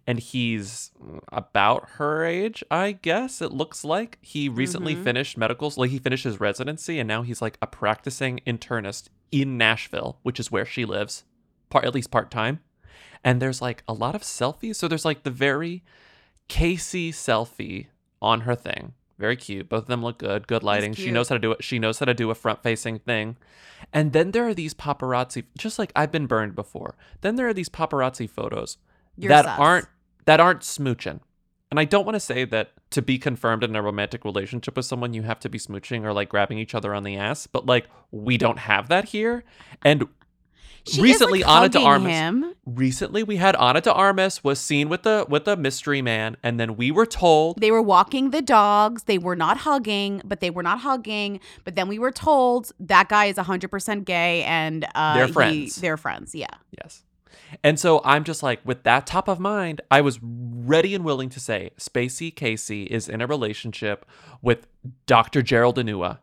and 0.06 0.18
he's 0.18 0.90
about 1.32 1.88
her 1.96 2.24
age, 2.24 2.64
I 2.70 2.92
guess. 2.92 3.40
It 3.42 3.52
looks 3.52 3.84
like 3.84 4.18
he 4.20 4.48
recently 4.48 4.94
Mhm. 4.96 5.04
finished 5.04 5.36
medical, 5.38 5.72
like 5.76 5.90
he 5.90 5.98
finished 5.98 6.24
his 6.24 6.40
residency, 6.40 6.98
and 6.98 7.06
now 7.08 7.22
he's 7.22 7.40
like 7.42 7.58
a 7.62 7.66
practicing 7.66 8.40
internist 8.46 9.08
in 9.30 9.56
Nashville, 9.58 10.18
which 10.22 10.40
is 10.40 10.50
where 10.50 10.64
she 10.66 10.84
lives, 10.84 11.24
part 11.68 11.84
at 11.84 11.94
least 11.94 12.10
part 12.10 12.30
time. 12.30 12.60
And 13.22 13.40
there's 13.40 13.60
like 13.62 13.84
a 13.86 13.92
lot 13.92 14.14
of 14.14 14.22
selfies. 14.22 14.76
So 14.76 14.88
there's 14.88 15.04
like 15.04 15.22
the 15.24 15.30
very 15.30 15.84
Kacey 16.48 17.10
selfie 17.10 17.86
on 18.20 18.40
her 18.42 18.54
thing. 18.54 18.94
Very 19.20 19.36
cute. 19.36 19.68
Both 19.68 19.82
of 19.82 19.88
them 19.88 20.02
look 20.02 20.18
good. 20.18 20.46
Good 20.46 20.62
lighting. 20.62 20.94
She 20.94 21.10
knows 21.10 21.28
how 21.28 21.34
to 21.34 21.38
do 21.38 21.52
it. 21.52 21.62
She 21.62 21.78
knows 21.78 21.98
how 21.98 22.06
to 22.06 22.14
do 22.14 22.30
a 22.30 22.34
front 22.34 22.62
facing 22.62 23.00
thing. 23.00 23.36
And 23.92 24.14
then 24.14 24.30
there 24.30 24.48
are 24.48 24.54
these 24.54 24.72
paparazzi, 24.72 25.44
just 25.58 25.78
like 25.78 25.92
I've 25.94 26.10
been 26.10 26.26
burned 26.26 26.54
before. 26.54 26.96
Then 27.20 27.36
there 27.36 27.46
are 27.46 27.52
these 27.52 27.68
paparazzi 27.68 28.28
photos 28.28 28.78
You're 29.18 29.28
that 29.28 29.44
sus. 29.44 29.58
aren't 29.58 29.86
that 30.24 30.40
aren't 30.40 30.60
smooching. 30.60 31.20
And 31.70 31.78
I 31.78 31.84
don't 31.84 32.06
want 32.06 32.16
to 32.16 32.20
say 32.20 32.44
that 32.46 32.72
to 32.92 33.02
be 33.02 33.18
confirmed 33.18 33.62
in 33.62 33.76
a 33.76 33.82
romantic 33.82 34.24
relationship 34.24 34.74
with 34.74 34.86
someone, 34.86 35.12
you 35.12 35.22
have 35.22 35.38
to 35.40 35.48
be 35.48 35.58
smooching 35.58 36.02
or 36.04 36.12
like 36.12 36.30
grabbing 36.30 36.58
each 36.58 36.74
other 36.74 36.94
on 36.94 37.04
the 37.04 37.16
ass. 37.16 37.46
But 37.46 37.66
like 37.66 37.88
we 38.10 38.38
don't 38.38 38.58
have 38.58 38.88
that 38.88 39.04
here. 39.04 39.44
And 39.82 40.06
She 40.86 40.98
is, 40.98 41.02
recently, 41.02 41.40
like, 41.42 41.48
Ana 41.48 41.68
de 41.68 41.80
Armas. 41.82 42.10
him. 42.12 42.54
Recently, 42.66 43.22
we 43.22 43.36
had 43.36 43.54
Ana 43.56 43.80
de 43.80 43.92
Armas 43.92 44.42
was 44.44 44.58
seen 44.58 44.88
with 44.88 45.02
the 45.02 45.26
with 45.28 45.44
the 45.44 45.56
mystery 45.56 46.02
man, 46.02 46.36
and 46.42 46.58
then 46.58 46.76
we 46.76 46.90
were 46.90 47.06
told 47.06 47.60
They 47.60 47.70
were 47.70 47.82
walking 47.82 48.30
the 48.30 48.42
dogs. 48.42 49.04
They 49.04 49.18
were 49.18 49.36
not 49.36 49.58
hugging, 49.58 50.22
but 50.24 50.40
they 50.40 50.50
were 50.50 50.62
not 50.62 50.80
hugging. 50.80 51.40
But 51.64 51.74
then 51.76 51.88
we 51.88 51.98
were 51.98 52.12
told 52.12 52.72
that 52.80 53.08
guy 53.08 53.26
is 53.26 53.36
100% 53.36 54.04
gay 54.04 54.42
and 54.44 54.86
uh, 54.94 55.14
They're 55.14 55.26
he- 55.26 55.32
friends. 55.32 55.76
they're 55.76 55.96
friends, 55.96 56.34
yeah. 56.34 56.46
Yes. 56.82 57.02
And 57.64 57.80
so 57.80 58.00
I'm 58.04 58.22
just 58.24 58.42
like, 58.44 58.60
with 58.64 58.84
that 58.84 59.06
top 59.06 59.26
of 59.26 59.40
mind, 59.40 59.80
I 59.90 60.00
was 60.02 60.20
ready 60.22 60.94
and 60.94 61.04
willing 61.04 61.28
to 61.30 61.40
say 61.40 61.70
Spacey 61.78 62.32
Kacey 62.32 62.86
is 62.86 63.08
in 63.08 63.20
a 63.20 63.26
relationship 63.26 64.06
with 64.40 64.68
Dr. 65.06 65.42
Gerald 65.42 65.76
Onuoha. 65.76 66.18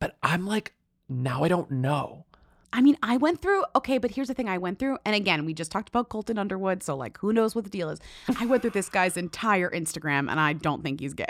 But 0.00 0.16
I'm 0.22 0.46
like, 0.46 0.74
now 1.08 1.44
I 1.44 1.48
don't 1.48 1.70
know. 1.70 2.26
I 2.72 2.80
mean, 2.82 2.96
I 3.02 3.16
went 3.16 3.42
through, 3.42 3.64
okay, 3.74 3.98
but 3.98 4.12
here's 4.12 4.28
the 4.28 4.34
thing 4.34 4.48
I 4.48 4.58
went 4.58 4.78
through. 4.78 4.98
And 5.04 5.14
again, 5.16 5.44
we 5.44 5.54
just 5.54 5.72
talked 5.72 5.88
about 5.88 6.08
Colton 6.08 6.38
Underwood. 6.38 6.82
So, 6.82 6.96
like, 6.96 7.18
who 7.18 7.32
knows 7.32 7.54
what 7.54 7.64
the 7.64 7.70
deal 7.70 7.90
is? 7.90 7.98
I 8.38 8.46
went 8.46 8.62
through 8.62 8.70
this 8.72 8.88
guy's 8.88 9.16
entire 9.16 9.68
Instagram 9.70 10.30
and 10.30 10.38
I 10.38 10.52
don't 10.52 10.82
think 10.82 11.00
he's 11.00 11.14
gay. 11.14 11.26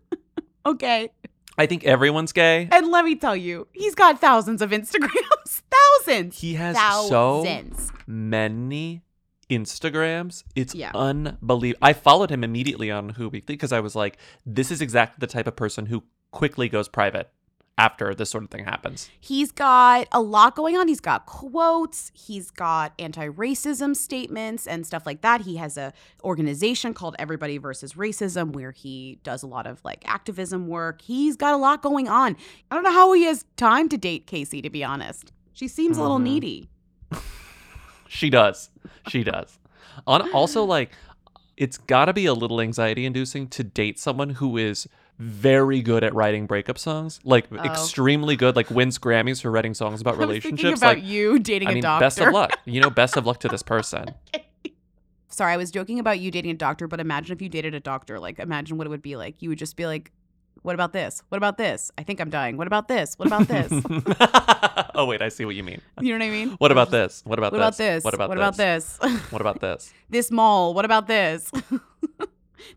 okay. 0.66 1.10
I 1.56 1.66
think 1.66 1.84
everyone's 1.84 2.32
gay. 2.32 2.68
And 2.72 2.88
let 2.90 3.04
me 3.04 3.14
tell 3.14 3.36
you, 3.36 3.68
he's 3.72 3.94
got 3.94 4.20
thousands 4.20 4.60
of 4.62 4.70
Instagrams. 4.70 5.62
thousands. 6.04 6.40
He 6.40 6.54
has 6.54 6.76
thousands. 6.76 7.88
so 7.88 7.94
many 8.08 9.02
Instagrams. 9.48 10.42
It's 10.56 10.74
Yeah. 10.74 10.90
unbelievable. 10.94 11.78
I 11.86 11.92
followed 11.92 12.30
him 12.30 12.42
immediately 12.42 12.90
on 12.90 13.10
Who 13.10 13.28
Weekly 13.28 13.54
because 13.54 13.72
I 13.72 13.80
was 13.80 13.94
like, 13.94 14.18
this 14.44 14.70
is 14.72 14.80
exactly 14.80 15.16
the 15.20 15.32
type 15.32 15.46
of 15.46 15.54
person 15.54 15.86
who 15.86 16.02
quickly 16.32 16.68
goes 16.68 16.88
private 16.88 17.30
after 17.76 18.14
this 18.14 18.30
sort 18.30 18.44
of 18.44 18.50
thing 18.50 18.64
happens. 18.64 19.10
He's 19.18 19.50
got 19.50 20.06
a 20.12 20.20
lot 20.22 20.54
going 20.54 20.76
on. 20.76 20.86
He's 20.86 21.00
got 21.00 21.26
quotes. 21.26 22.12
He's 22.14 22.50
got 22.52 22.92
anti-racism 23.00 23.96
statements 23.96 24.66
and 24.68 24.86
stuff 24.86 25.04
like 25.06 25.22
that. 25.22 25.40
He 25.40 25.56
has 25.56 25.76
a 25.76 25.92
organization 26.22 26.94
called 26.94 27.16
Everybody 27.18 27.58
versus 27.58 27.94
Racism 27.94 28.52
where 28.52 28.70
he 28.70 29.18
does 29.24 29.42
a 29.42 29.48
lot 29.48 29.66
of 29.66 29.84
like 29.84 30.04
activism 30.06 30.68
work. 30.68 31.02
He's 31.02 31.36
got 31.36 31.52
a 31.52 31.56
lot 31.56 31.82
going 31.82 32.08
on. 32.08 32.36
I 32.70 32.74
don't 32.76 32.84
know 32.84 32.92
how 32.92 33.12
he 33.12 33.24
has 33.24 33.44
time 33.56 33.88
to 33.88 33.96
date 33.98 34.26
Kacey 34.28 34.62
to 34.62 34.70
be 34.70 34.84
honest. 34.84 35.32
She 35.52 35.66
seems 35.66 35.98
a 35.98 36.02
little 36.02 36.18
Mhm. 36.20 36.22
needy. 36.22 36.68
She 38.08 38.30
does. 38.30 38.70
She 39.08 39.24
does. 39.24 39.58
On 40.06 40.30
also 40.32 40.62
like 40.64 40.90
it's 41.56 41.78
got 41.78 42.04
to 42.06 42.12
be 42.12 42.26
a 42.26 42.34
little 42.34 42.60
anxiety 42.60 43.06
inducing 43.06 43.48
to 43.48 43.64
date 43.64 43.98
someone 43.98 44.30
who 44.30 44.56
is 44.56 44.88
very 45.18 45.80
good 45.80 46.02
at 46.04 46.14
writing 46.14 46.46
breakup 46.46 46.78
songs, 46.78 47.20
like 47.24 47.46
Oh. 47.52 47.56
extremely 47.56 48.36
good, 48.36 48.56
like 48.56 48.70
wins 48.70 48.98
Grammys 48.98 49.40
for 49.42 49.50
writing 49.50 49.74
songs 49.74 50.00
about 50.00 50.14
I 50.14 50.18
was 50.18 50.26
relationships. 50.28 50.80
about 50.80 50.96
like 50.96 51.04
you 51.04 51.38
dating 51.38 51.68
I 51.68 51.74
mean, 51.74 51.82
best 51.82 52.16
doctor. 52.18 52.28
of 52.28 52.34
luck. 52.34 52.58
You 52.64 52.80
know, 52.80 52.90
best 52.90 53.16
of 53.16 53.24
luck 53.26 53.38
to 53.40 53.48
this 53.48 53.62
person. 53.62 54.06
Sorry, 55.28 55.52
I 55.52 55.56
was 55.56 55.70
joking 55.72 55.98
about 55.98 56.20
you 56.20 56.30
dating 56.30 56.52
a 56.52 56.54
doctor, 56.54 56.86
but 56.86 57.00
imagine 57.00 57.34
if 57.36 57.42
you 57.42 57.48
dated 57.48 57.74
a 57.74 57.80
doctor. 57.80 58.20
Like, 58.20 58.38
imagine 58.38 58.76
what 58.78 58.86
it 58.86 58.90
would 58.90 59.02
be 59.02 59.16
like. 59.16 59.42
You 59.42 59.48
would 59.48 59.58
just 59.58 59.74
be 59.76 59.84
like, 59.84 60.12
what 60.62 60.74
about 60.76 60.92
this? 60.92 61.22
What 61.28 61.38
about 61.38 61.58
this? 61.58 61.90
I 61.98 62.04
think 62.04 62.20
I'm 62.20 62.30
dying. 62.30 62.56
What 62.56 62.66
about 62.68 62.86
this? 62.88 63.14
What 63.18 63.26
about 63.26 63.48
this? 63.48 63.70
oh 64.94 65.04
wait, 65.06 65.20
I 65.22 65.28
see 65.28 65.44
what 65.44 65.56
you 65.56 65.64
mean. 65.64 65.80
You 66.00 66.12
know 66.16 66.24
what 66.24 66.28
I 66.28 66.30
mean? 66.30 66.50
What 66.58 66.70
about 66.72 66.90
this? 66.92 67.22
What 67.26 67.38
about 67.38 67.52
What 67.52 67.58
this? 67.58 67.64
about 67.66 67.76
this? 67.76 68.04
What 68.04 68.14
about 68.14 68.28
What 68.28 68.36
this? 68.56 68.98
about 68.98 69.10
this? 69.10 69.32
what 69.32 69.40
about 69.40 69.60
this? 69.60 69.92
this 70.08 70.30
mole. 70.30 70.72
What 70.72 70.84
about 70.84 71.06
this? 71.08 71.50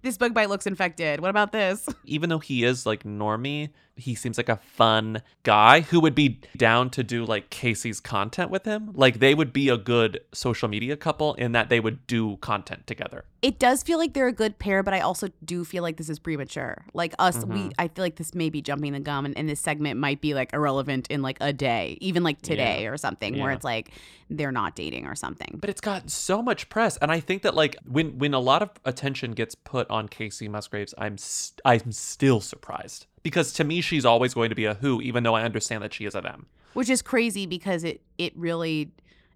This 0.01 0.17
bug 0.17 0.33
bite 0.33 0.49
looks 0.49 0.67
infected. 0.67 1.19
What 1.19 1.29
about 1.29 1.51
this? 1.51 1.87
Even 2.05 2.29
though 2.29 2.39
he 2.39 2.63
is 2.63 2.85
like 2.85 3.03
normie, 3.03 3.69
he 3.95 4.15
seems 4.15 4.37
like 4.37 4.49
a 4.49 4.57
fun 4.57 5.21
guy 5.43 5.81
who 5.81 5.99
would 5.99 6.15
be 6.15 6.39
down 6.55 6.89
to 6.91 7.03
do 7.03 7.25
like 7.25 7.49
Kacey's 7.49 7.99
content 7.99 8.51
with 8.51 8.65
him. 8.65 8.91
Like 8.93 9.19
they 9.19 9.33
would 9.33 9.53
be 9.53 9.69
a 9.69 9.77
good 9.77 10.21
social 10.33 10.67
media 10.67 10.95
couple 10.95 11.33
in 11.35 11.51
that 11.53 11.69
they 11.69 11.79
would 11.79 12.05
do 12.07 12.37
content 12.37 12.87
together. 12.87 13.25
It 13.43 13.59
does 13.59 13.83
feel 13.83 13.99
like 13.99 14.13
they're 14.13 14.27
a 14.27 14.33
good 14.33 14.57
pair, 14.57 14.81
but 14.81 14.95
I 14.95 14.99
also 15.01 15.29
do 15.45 15.63
feel 15.63 15.83
like 15.83 15.97
this 15.97 16.09
is 16.09 16.17
premature. 16.17 16.83
Like 16.95 17.13
us, 17.19 17.45
we 17.45 17.55
Mhm. 17.59 17.73
I 17.77 17.87
feel 17.87 18.03
like 18.03 18.15
this 18.15 18.33
may 18.33 18.49
be 18.49 18.63
jumping 18.63 18.93
the 18.93 18.99
gum, 18.99 19.25
and, 19.25 19.37
and 19.37 19.47
this 19.47 19.59
segment 19.59 19.99
might 19.99 20.21
be 20.21 20.33
like 20.33 20.53
irrelevant 20.53 21.07
in 21.09 21.21
like 21.21 21.37
a 21.39 21.53
day, 21.53 21.99
even 22.01 22.23
like 22.23 22.41
today 22.41 22.83
Yeah. 22.83 22.89
or 22.89 22.97
something, 22.97 23.37
where 23.37 23.51
it's 23.51 23.63
like 23.63 23.91
they're 24.29 24.51
not 24.51 24.75
dating 24.75 25.05
or 25.05 25.13
something. 25.13 25.59
But 25.61 25.69
it's 25.69 25.81
gotten 25.81 26.09
so 26.09 26.41
much 26.41 26.67
press, 26.69 26.97
and 26.97 27.11
I 27.11 27.19
think 27.19 27.43
that 27.43 27.53
like 27.53 27.75
when 27.85 28.17
when 28.17 28.33
a 28.33 28.39
lot 28.39 28.63
of 28.63 28.71
attention 28.85 29.33
gets 29.33 29.53
put 29.53 29.87
on 29.89 30.09
Kacey 30.09 30.49
Musgraves, 30.49 30.95
I'm 30.97 31.17
st- 31.19 31.61
I'm 31.63 31.91
still 31.91 32.41
surprised 32.41 33.05
because 33.21 33.53
to 33.53 33.63
me 33.63 33.81
she's 33.81 34.03
always 34.05 34.33
going 34.33 34.49
to 34.49 34.55
be 34.55 34.65
a 34.65 34.73
who, 34.73 34.99
even 35.01 35.21
though 35.23 35.35
I 35.35 35.43
understand 35.43 35.83
that 35.83 35.93
she 35.93 36.05
is 36.05 36.15
a 36.15 36.21
them. 36.21 36.47
which 36.73 36.89
is 36.89 37.03
crazy 37.03 37.45
because 37.45 37.83
it 37.83 38.01
it 38.17 38.35
really 38.35 38.91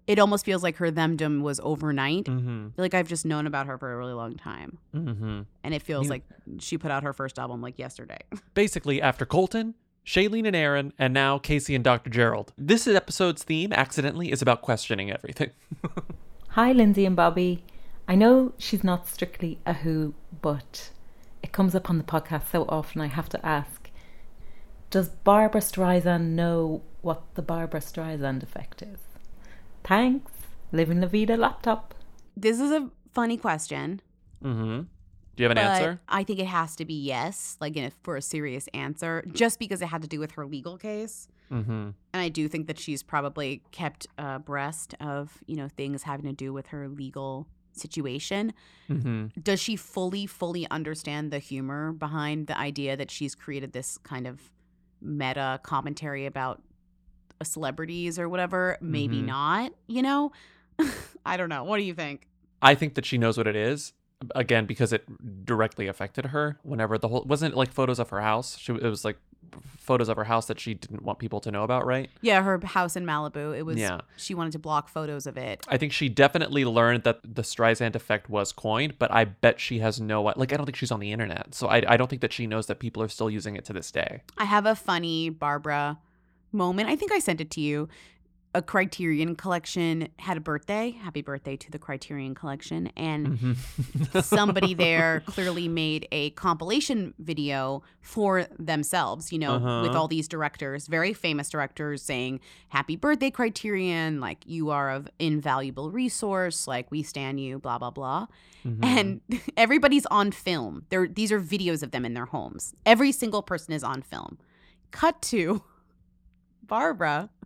it 0.06 0.18
almost 0.18 0.44
feels 0.44 0.62
like 0.62 0.76
her 0.76 0.90
themdom 0.90 1.42
was 1.42 1.60
overnight. 1.62 2.24
Mm-hmm. 2.24 2.66
I 2.68 2.76
feel 2.76 2.84
like 2.84 2.94
I've 2.94 3.08
just 3.08 3.24
known 3.24 3.46
about 3.46 3.66
her 3.66 3.78
for 3.78 3.92
a 3.92 3.96
really 3.96 4.12
long 4.12 4.34
time, 4.34 4.78
Mm-hmm. 4.94 5.40
and 5.64 5.74
it 5.74 5.82
feels 5.82 6.04
You- 6.06 6.10
like 6.10 6.22
she 6.58 6.76
put 6.78 6.90
out 6.90 7.02
her 7.04 7.12
first 7.12 7.38
album 7.38 7.60
like 7.62 7.78
yesterday. 7.78 8.18
Basically, 8.54 9.00
after 9.00 9.24
Colton, 9.24 9.74
Shailene 10.04 10.46
and 10.46 10.56
Aaron, 10.56 10.92
and 10.98 11.14
now 11.14 11.38
Kacey 11.38 11.74
and 11.76 11.84
Dr. 11.84 12.10
Gerald. 12.10 12.52
This 12.58 12.86
episode's 12.88 13.44
theme, 13.44 13.72
accidentally, 13.72 14.32
is 14.32 14.42
about 14.42 14.60
questioning 14.62 15.10
everything. 15.12 15.50
Hi, 16.50 16.72
Lindsay 16.72 17.06
and 17.06 17.14
Bobby. 17.16 17.62
I 18.08 18.16
know 18.16 18.52
she's 18.58 18.82
not 18.82 19.06
strictly 19.06 19.60
a 19.64 19.72
who, 19.74 20.14
but 20.42 20.90
it 21.42 21.52
comes 21.52 21.74
up 21.76 21.88
on 21.88 21.98
the 21.98 22.04
podcast 22.04 22.50
so 22.50 22.64
often 22.68 23.00
I 23.00 23.06
have 23.06 23.28
to 23.30 23.46
ask 23.46 23.88
Does 24.90 25.08
Barbra 25.08 25.60
Streisand 25.60 26.30
know 26.30 26.82
what 27.00 27.22
the 27.36 27.42
Barbra 27.42 27.80
Streisand 27.80 28.42
effect 28.42 28.82
is? 28.82 28.98
Thanks. 29.84 30.32
Living 30.72 31.00
La 31.00 31.08
Vida 31.08 31.36
laptop. 31.36 31.94
This 32.36 32.60
is 32.60 32.70
a 32.70 32.90
funny 33.12 33.36
question. 33.36 34.00
mm-hmm. 34.42 34.82
Do 35.34 35.42
you 35.42 35.48
have 35.48 35.56
an 35.56 35.64
but 35.64 35.70
answer? 35.72 36.00
I 36.08 36.24
think 36.24 36.40
it 36.40 36.46
has 36.46 36.76
to 36.76 36.84
be 36.84 36.94
yes, 36.94 37.56
like 37.58 37.74
in 37.76 37.84
a, 37.84 37.92
for 38.02 38.16
a 38.16 38.22
serious 38.22 38.68
answer, 38.74 39.24
just 39.32 39.58
because 39.58 39.80
it 39.80 39.86
had 39.86 40.02
to 40.02 40.08
do 40.08 40.20
with 40.20 40.32
her 40.32 40.44
legal 40.44 40.76
case. 40.76 41.26
Mm-hmm. 41.50 41.72
And 41.72 41.94
I 42.12 42.28
do 42.28 42.48
think 42.48 42.66
that 42.66 42.78
she's 42.78 43.02
probably 43.02 43.62
kept 43.72 44.06
abreast 44.18 44.94
of, 45.00 45.38
you 45.46 45.56
know, 45.56 45.68
things 45.68 46.02
having 46.02 46.26
to 46.26 46.32
do 46.32 46.52
with 46.52 46.66
her 46.68 46.86
legal 46.88 47.46
situation. 47.72 48.52
Mm-hmm. 48.90 49.40
Does 49.42 49.60
she 49.60 49.76
fully, 49.76 50.26
fully 50.26 50.68
understand 50.70 51.30
the 51.30 51.38
humor 51.38 51.92
behind 51.92 52.46
the 52.46 52.58
idea 52.58 52.96
that 52.96 53.10
she's 53.10 53.34
created 53.34 53.72
this 53.72 53.96
kind 53.98 54.26
of 54.26 54.50
meta 55.00 55.60
commentary 55.62 56.26
about 56.26 56.62
celebrities 57.42 58.18
or 58.18 58.28
whatever? 58.28 58.78
Maybe 58.80 59.16
Mhm. 59.18 59.26
not, 59.26 59.72
you 59.86 60.02
know? 60.02 60.32
I 61.26 61.36
don't 61.36 61.48
know. 61.48 61.64
What 61.64 61.78
do 61.78 61.82
you 61.84 61.94
think? 61.94 62.26
I 62.60 62.74
think 62.74 62.94
that 62.94 63.04
she 63.04 63.18
knows 63.18 63.36
what 63.36 63.46
it 63.46 63.56
is. 63.56 63.92
Again, 64.36 64.66
because 64.66 64.92
it 64.92 65.04
directly 65.44 65.88
affected 65.88 66.26
her. 66.26 66.58
Whenever 66.62 66.96
the 66.96 67.08
whole 67.08 67.24
wasn't 67.26 67.54
it 67.54 67.56
like 67.56 67.72
photos 67.72 67.98
of 67.98 68.10
her 68.10 68.20
house. 68.20 68.56
She 68.56 68.72
it 68.72 68.82
was 68.82 69.04
like 69.04 69.18
photos 69.76 70.08
of 70.08 70.16
her 70.16 70.24
house 70.24 70.46
that 70.46 70.60
she 70.60 70.74
didn't 70.74 71.02
want 71.02 71.18
people 71.18 71.40
to 71.40 71.50
know 71.50 71.64
about, 71.64 71.84
right? 71.84 72.08
Yeah, 72.20 72.40
her 72.42 72.60
house 72.64 72.94
in 72.94 73.04
Malibu. 73.04 73.54
It 73.58 73.64
was, 73.66 73.76
Yeah. 73.76 74.00
she 74.16 74.32
wanted 74.34 74.52
to 74.52 74.58
block 74.60 74.88
photos 74.88 75.26
of 75.26 75.36
it. 75.36 75.64
I 75.68 75.76
think 75.76 75.92
she 75.92 76.08
definitely 76.08 76.64
learned 76.64 77.02
that 77.02 77.18
the 77.24 77.42
Streisand 77.42 77.96
effect 77.96 78.30
was 78.30 78.52
coined, 78.52 78.94
but 79.00 79.10
I 79.12 79.24
bet 79.24 79.58
she 79.60 79.80
has 79.80 80.00
no 80.00 80.22
like 80.22 80.52
I 80.52 80.56
don't 80.56 80.66
think 80.66 80.76
she's 80.76 80.92
on 80.92 81.00
the 81.00 81.10
internet. 81.12 81.52
So 81.54 81.66
I 81.66 81.82
I 81.88 81.96
don't 81.96 82.08
think 82.08 82.22
that 82.22 82.32
she 82.32 82.46
knows 82.46 82.66
that 82.66 82.78
people 82.78 83.02
are 83.02 83.08
still 83.08 83.28
using 83.28 83.56
it 83.56 83.64
to 83.66 83.72
this 83.72 83.90
day. 83.90 84.22
I 84.38 84.44
have 84.44 84.66
a 84.66 84.76
funny 84.76 85.30
Barbra 85.30 85.98
moment. 86.52 86.88
I 86.88 86.96
think 86.96 87.12
I 87.12 87.18
sent 87.18 87.40
it 87.40 87.50
to 87.52 87.60
you. 87.60 87.88
A 88.54 88.60
Criterion 88.60 89.34
collection 89.34 90.08
had 90.18 90.36
a 90.36 90.40
birthday. 90.40 90.90
Happy 90.90 91.22
birthday 91.22 91.56
to 91.56 91.70
the 91.70 91.78
Criterion 91.78 92.34
collection. 92.34 92.88
And 92.98 93.38
Mm-hmm. 93.38 94.20
somebody 94.20 94.74
there 94.74 95.22
clearly 95.24 95.68
made 95.68 96.06
a 96.12 96.30
compilation 96.30 97.14
video 97.18 97.82
for 98.02 98.44
themselves, 98.58 99.32
you 99.32 99.38
know, 99.38 99.54
with 99.54 99.62
Uh-huh. 99.92 99.98
all 99.98 100.06
these 100.06 100.28
directors, 100.28 100.86
very 100.86 101.14
famous 101.14 101.48
directors 101.48 102.02
saying, 102.02 102.40
Happy 102.68 102.94
birthday, 102.94 103.30
Criterion. 103.30 104.20
Like, 104.20 104.42
you 104.44 104.68
are 104.68 104.90
of 104.90 105.08
invaluable 105.18 105.90
resource. 105.90 106.68
Like, 106.68 106.90
we 106.90 107.02
stand 107.02 107.40
you, 107.40 107.58
blah, 107.58 107.78
blah, 107.78 107.90
blah. 107.90 108.26
Mm-hmm. 108.66 108.84
And 108.84 109.20
everybody's 109.56 110.04
on 110.06 110.30
film. 110.30 110.84
They're, 110.90 111.08
these 111.08 111.32
are 111.32 111.40
videos 111.40 111.82
of 111.82 111.90
them 111.92 112.04
in 112.04 112.12
their 112.12 112.26
homes. 112.26 112.74
Every 112.84 113.12
single 113.12 113.42
person 113.42 113.72
is 113.72 113.82
on 113.82 114.02
film. 114.02 114.36
Cut 114.90 115.22
to 115.22 115.62
Barbra. 116.66 117.30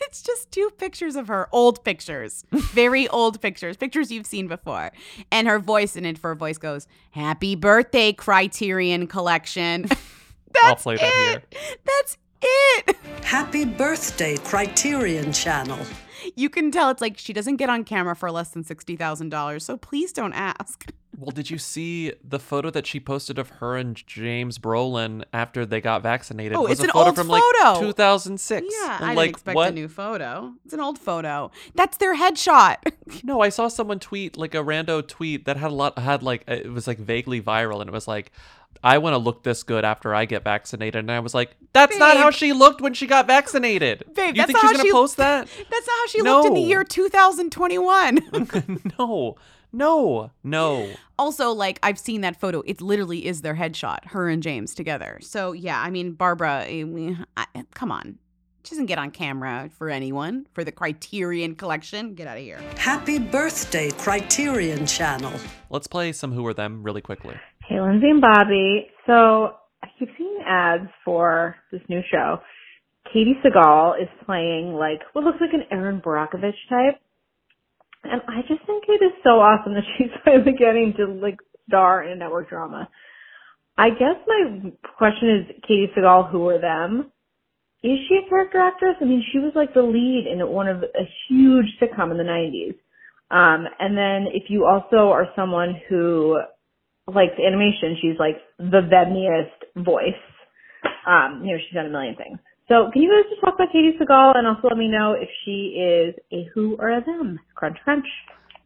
It's 0.00 0.22
just 0.22 0.52
two 0.52 0.70
pictures 0.78 1.16
of 1.16 1.26
her, 1.26 1.48
old 1.50 1.82
pictures, 1.84 2.44
very 2.52 3.08
old 3.20 3.40
pictures, 3.40 3.76
pictures 3.76 4.12
you've 4.12 4.26
seen 4.26 4.46
before. 4.46 4.92
And 5.32 5.48
her 5.48 5.58
voice 5.58 5.96
in 5.96 6.04
it 6.04 6.18
for 6.18 6.30
a 6.30 6.36
voice 6.36 6.58
goes, 6.58 6.86
Happy 7.10 7.56
birthday, 7.56 8.12
Criterion 8.12 9.08
Collection. 9.08 9.86
I'll 10.62 10.76
play 10.76 10.96
that 10.96 11.42
here. 11.50 11.76
That's 11.84 12.18
it. 12.42 12.96
Happy 13.24 13.64
birthday, 13.64 14.36
Criterion 14.36 15.32
Channel. 15.32 15.84
You 16.36 16.48
can 16.48 16.70
tell 16.70 16.90
it's 16.90 17.00
like 17.00 17.18
she 17.18 17.32
doesn't 17.32 17.56
get 17.56 17.68
on 17.68 17.82
camera 17.82 18.14
for 18.14 18.30
less 18.30 18.50
than 18.50 18.62
$60,000, 18.62 19.62
so 19.62 19.76
please 19.76 20.12
don't 20.12 20.32
ask. 20.32 20.86
Well, 21.18 21.30
did 21.30 21.50
you 21.50 21.58
see 21.58 22.12
the 22.22 22.38
photo 22.38 22.70
that 22.70 22.86
she 22.86 23.00
posted 23.00 23.38
of 23.38 23.48
her 23.50 23.76
and 23.76 24.04
James 24.06 24.58
Brolin 24.58 25.24
after 25.32 25.64
they 25.64 25.80
got 25.80 26.02
vaccinated? 26.02 26.56
Oh, 26.56 26.62
was 26.62 26.72
it's 26.72 26.80
a 26.80 26.84
an 26.84 26.90
photo 26.90 27.06
old 27.06 27.16
from 27.16 27.26
photo. 27.28 27.70
like 27.72 27.80
2006. 27.80 28.66
Yeah, 28.70 28.96
And, 28.96 29.04
I 29.04 29.14
like, 29.14 29.16
didn't 29.16 29.30
expect 29.30 29.56
what? 29.56 29.68
a 29.68 29.72
new 29.72 29.88
photo. 29.88 30.52
It's 30.64 30.74
an 30.74 30.80
old 30.80 30.98
photo. 30.98 31.50
That's 31.74 31.96
their 31.98 32.16
headshot. 32.16 32.76
No, 33.22 33.40
I 33.40 33.50
saw 33.50 33.68
someone 33.68 34.00
tweet 34.00 34.36
like 34.36 34.54
a 34.54 34.58
rando 34.58 35.06
tweet 35.06 35.44
that 35.44 35.56
had 35.58 35.70
a 35.70 35.74
lot 35.74 35.98
had 35.98 36.22
like 36.22 36.42
uh, 36.48 36.54
it 36.54 36.72
was 36.72 36.86
like 36.86 36.98
vaguely 36.98 37.40
viral 37.40 37.80
and 37.80 37.88
it 37.88 37.92
was 37.92 38.08
like 38.08 38.32
I 38.82 38.98
want 38.98 39.12
to 39.14 39.18
look 39.18 39.42
this 39.44 39.62
good 39.62 39.84
after 39.84 40.14
I 40.14 40.24
get 40.24 40.42
vaccinated 40.42 40.98
and 41.00 41.12
I 41.12 41.20
was 41.20 41.34
like 41.34 41.54
that's 41.74 41.96
not 41.98 42.16
how 42.16 42.30
she 42.30 42.52
looked 42.52 42.80
when 42.80 42.94
she 42.94 43.06
got 43.06 43.26
vaccinated. 43.26 44.04
Babe, 44.14 44.34
you 44.36 44.42
that's 44.42 44.46
think 44.52 44.58
she's 44.58 44.62
how 44.62 44.72
going 44.72 44.82
she- 44.84 44.88
to 44.88 44.92
post 44.92 45.16
that? 45.18 45.48
That's 45.70 45.86
not 45.86 45.96
how 45.96 46.06
she 46.08 46.22
looked 46.22 46.46
in 46.48 46.54
the 46.54 46.60
year 46.62 46.82
2021. 46.82 48.18
no. 48.98 49.36
No. 49.74 50.30
No. 50.42 50.88
also, 51.18 51.50
like, 51.50 51.78
I've 51.82 51.98
seen 51.98 52.20
that 52.22 52.40
photo. 52.40 52.62
It 52.66 52.80
literally 52.80 53.26
is 53.26 53.42
their 53.42 53.54
headshot, 53.54 54.06
her 54.06 54.28
and 54.28 54.42
James 54.42 54.74
together. 54.74 55.18
So, 55.20 55.52
yeah, 55.52 55.80
I 55.80 55.90
mean, 55.90 56.12
Barbra, 56.12 56.64
eh, 56.66 56.84
we- 56.84 57.16
I, 57.36 57.46
come 57.74 57.90
on. 57.92 58.18
She 58.64 58.70
doesn't 58.70 58.86
get 58.86 58.98
on 58.98 59.10
camera 59.10 59.68
for 59.76 59.90
anyone, 59.90 60.46
for 60.54 60.64
the 60.64 60.72
Criterion 60.72 61.54
collection. 61.54 62.14
Get 62.14 62.26
out 62.26 62.38
of 62.38 62.42
here. 62.42 62.58
Happy 62.78 63.18
birthday, 63.18 63.90
Criterion 63.90 64.86
Channel. 64.86 65.32
Let's 65.68 65.86
play 65.86 66.12
some 66.12 66.32
who 66.32 66.46
are 66.46 66.54
them 66.54 66.82
really 66.82 67.02
quickly. 67.02 67.34
Hey, 67.68 67.80
Lindsay 67.80 68.08
and 68.08 68.22
Bobby. 68.22 68.86
So 69.06 69.56
I 69.82 69.88
keep 69.98 70.08
seeing 70.16 70.38
ads 70.46 70.88
for 71.04 71.56
this 71.72 71.82
new 71.90 72.00
show. 72.10 72.38
Katey 73.14 73.34
Sagal 73.44 74.00
is 74.02 74.08
playing 74.24 74.72
like 74.72 75.00
what 75.12 75.24
looks 75.24 75.38
like 75.40 75.52
an 75.52 75.64
Erin 75.70 76.00
Brockovich 76.00 76.54
type. 76.70 76.98
And 78.04 78.22
I 78.28 78.42
just 78.42 78.64
think 78.66 78.84
it 78.88 79.02
is 79.04 79.12
so 79.22 79.40
awesome 79.40 79.74
that 79.74 79.84
she's 79.96 80.10
finally 80.24 80.52
getting 80.52 80.94
to 80.98 81.06
like 81.06 81.38
star 81.68 82.04
in 82.04 82.12
a 82.12 82.16
network 82.16 82.48
drama. 82.48 82.88
I 83.76 83.90
guess 83.90 84.16
my 84.26 84.72
question 84.96 85.30
is 85.30 85.56
Katey 85.68 85.92
Sagal, 85.96 86.30
who 86.30 86.48
are 86.48 86.60
them? 86.60 87.10
Is 87.82 87.98
she 88.08 88.20
a 88.24 88.28
character 88.28 88.58
actress? 88.58 88.96
I 89.00 89.04
mean, 89.04 89.22
she 89.32 89.38
was 89.38 89.52
like 89.54 89.74
the 89.74 89.82
lead 89.82 90.26
in 90.30 90.46
one 90.48 90.68
of 90.68 90.82
a 90.82 91.08
huge 91.28 91.66
sitcom 91.82 92.10
in 92.10 92.16
the 92.16 92.24
90s. 92.24 92.76
Um, 93.30 93.66
and 93.78 93.96
then 93.96 94.32
if 94.32 94.44
you 94.48 94.64
also 94.64 95.10
are 95.10 95.26
someone 95.34 95.74
who 95.88 96.38
likes 97.06 97.34
animation, 97.44 97.98
she's 98.00 98.18
like 98.18 98.36
the 98.58 98.80
Vebniest 98.80 99.84
voice. 99.84 100.14
Um, 101.06 101.42
you 101.44 101.52
know, 101.52 101.58
she's 101.62 101.74
done 101.74 101.86
a 101.86 101.90
million 101.90 102.14
things. 102.16 102.38
So 102.68 102.90
can 102.92 103.02
you 103.02 103.10
guys 103.10 103.28
just 103.30 103.40
talk 103.42 103.54
about 103.56 103.68
Katey 103.74 103.98
Sagal 103.98 104.36
and 104.36 104.46
also 104.46 104.68
let 104.68 104.78
me 104.78 104.88
know 104.88 105.12
if 105.12 105.28
she 105.44 105.76
is 105.78 106.14
a 106.32 106.48
who 106.54 106.76
or 106.78 106.90
a 106.90 107.04
them? 107.04 107.38
Crunch, 107.54 107.76
crunch. 107.84 108.06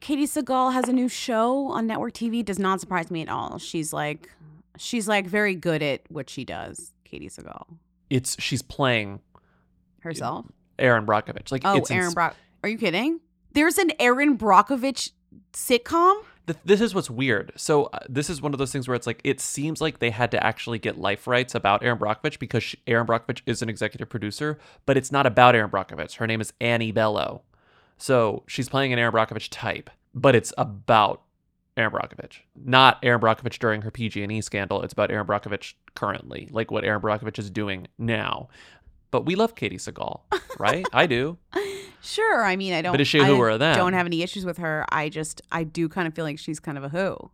Katey 0.00 0.22
Sagal 0.24 0.72
has 0.72 0.88
a 0.88 0.92
new 0.92 1.08
show 1.08 1.66
on 1.68 1.86
network 1.88 2.12
TV. 2.12 2.44
Does 2.44 2.58
not 2.60 2.80
surprise 2.80 3.10
me 3.10 3.22
at 3.22 3.28
all. 3.28 3.58
She's 3.58 3.92
like, 3.92 4.30
she's 4.76 5.08
like 5.08 5.26
very 5.26 5.56
good 5.56 5.82
at 5.82 6.02
what 6.08 6.30
she 6.30 6.44
does. 6.44 6.92
Katey 7.10 7.26
Sagal 7.34 7.64
It's 8.10 8.36
she's 8.40 8.62
playing 8.62 9.20
herself. 10.00 10.46
Erin 10.78 11.04
Brockovich. 11.04 11.50
Like 11.50 11.62
Oh, 11.64 11.76
it's 11.78 11.90
Erin 11.90 12.04
ins- 12.04 12.14
Brock. 12.14 12.36
Are 12.62 12.68
you 12.68 12.78
kidding? 12.78 13.20
There's 13.52 13.78
an 13.78 13.90
Erin 13.98 14.38
Brockovich 14.38 15.10
sitcom. 15.52 16.22
Th- 16.48 16.58
this 16.64 16.80
is 16.80 16.94
what's 16.94 17.10
weird. 17.10 17.52
So 17.56 17.84
uh, 17.84 17.98
this 18.08 18.30
is 18.30 18.40
one 18.40 18.54
of 18.54 18.58
those 18.58 18.72
things 18.72 18.88
where 18.88 18.94
it's 18.94 19.06
like 19.06 19.20
it 19.22 19.40
seems 19.40 19.80
like 19.80 19.98
they 19.98 20.10
had 20.10 20.30
to 20.30 20.44
actually 20.44 20.78
get 20.78 20.98
life 20.98 21.26
rights 21.26 21.54
about 21.54 21.82
Erin 21.82 21.98
Brockovich 21.98 22.38
because 22.38 22.62
she, 22.62 22.78
Erin 22.86 23.06
Brockovich 23.06 23.42
is 23.44 23.60
an 23.60 23.68
executive 23.68 24.08
producer, 24.08 24.58
but 24.86 24.96
it's 24.96 25.12
not 25.12 25.26
about 25.26 25.54
Erin 25.54 25.70
Brockovich. 25.70 26.16
Her 26.16 26.26
name 26.26 26.40
is 26.40 26.52
Annie 26.60 26.90
Bello, 26.90 27.42
so 27.98 28.44
she's 28.46 28.68
playing 28.68 28.92
an 28.94 28.98
Erin 28.98 29.12
Brockovich 29.12 29.48
type, 29.50 29.90
but 30.14 30.34
it's 30.34 30.52
about 30.56 31.22
Erin 31.76 31.92
Brockovich, 31.92 32.38
not 32.56 32.98
Erin 33.02 33.20
Brockovich 33.20 33.58
during 33.58 33.82
her 33.82 33.90
PG&E 33.90 34.40
scandal. 34.40 34.82
It's 34.82 34.94
about 34.94 35.10
Erin 35.10 35.26
Brockovich 35.26 35.74
currently, 35.94 36.48
like 36.50 36.70
what 36.70 36.84
Erin 36.84 37.02
Brockovich 37.02 37.38
is 37.38 37.50
doing 37.50 37.88
now. 37.98 38.48
But 39.10 39.26
we 39.26 39.36
love 39.36 39.54
Katey 39.54 39.76
Sagal, 39.76 40.22
right? 40.58 40.86
I 40.92 41.06
do. 41.06 41.38
Sure. 42.02 42.44
I 42.44 42.56
mean, 42.56 42.72
I 42.72 42.82
don't. 42.82 42.92
But 42.92 43.00
is 43.00 43.08
she 43.08 43.18
a 43.18 43.24
I 43.24 43.26
who 43.26 43.36
or 43.36 43.50
a 43.50 43.58
them? 43.58 43.76
Don't 43.76 43.92
have 43.92 44.06
any 44.06 44.22
issues 44.22 44.44
with 44.44 44.58
her. 44.58 44.84
I 44.90 45.08
just, 45.08 45.42
I 45.52 45.64
do 45.64 45.88
kind 45.88 46.06
of 46.06 46.14
feel 46.14 46.24
like 46.24 46.38
she's 46.38 46.60
kind 46.60 46.78
of 46.78 46.84
a 46.84 46.88
who. 46.88 47.30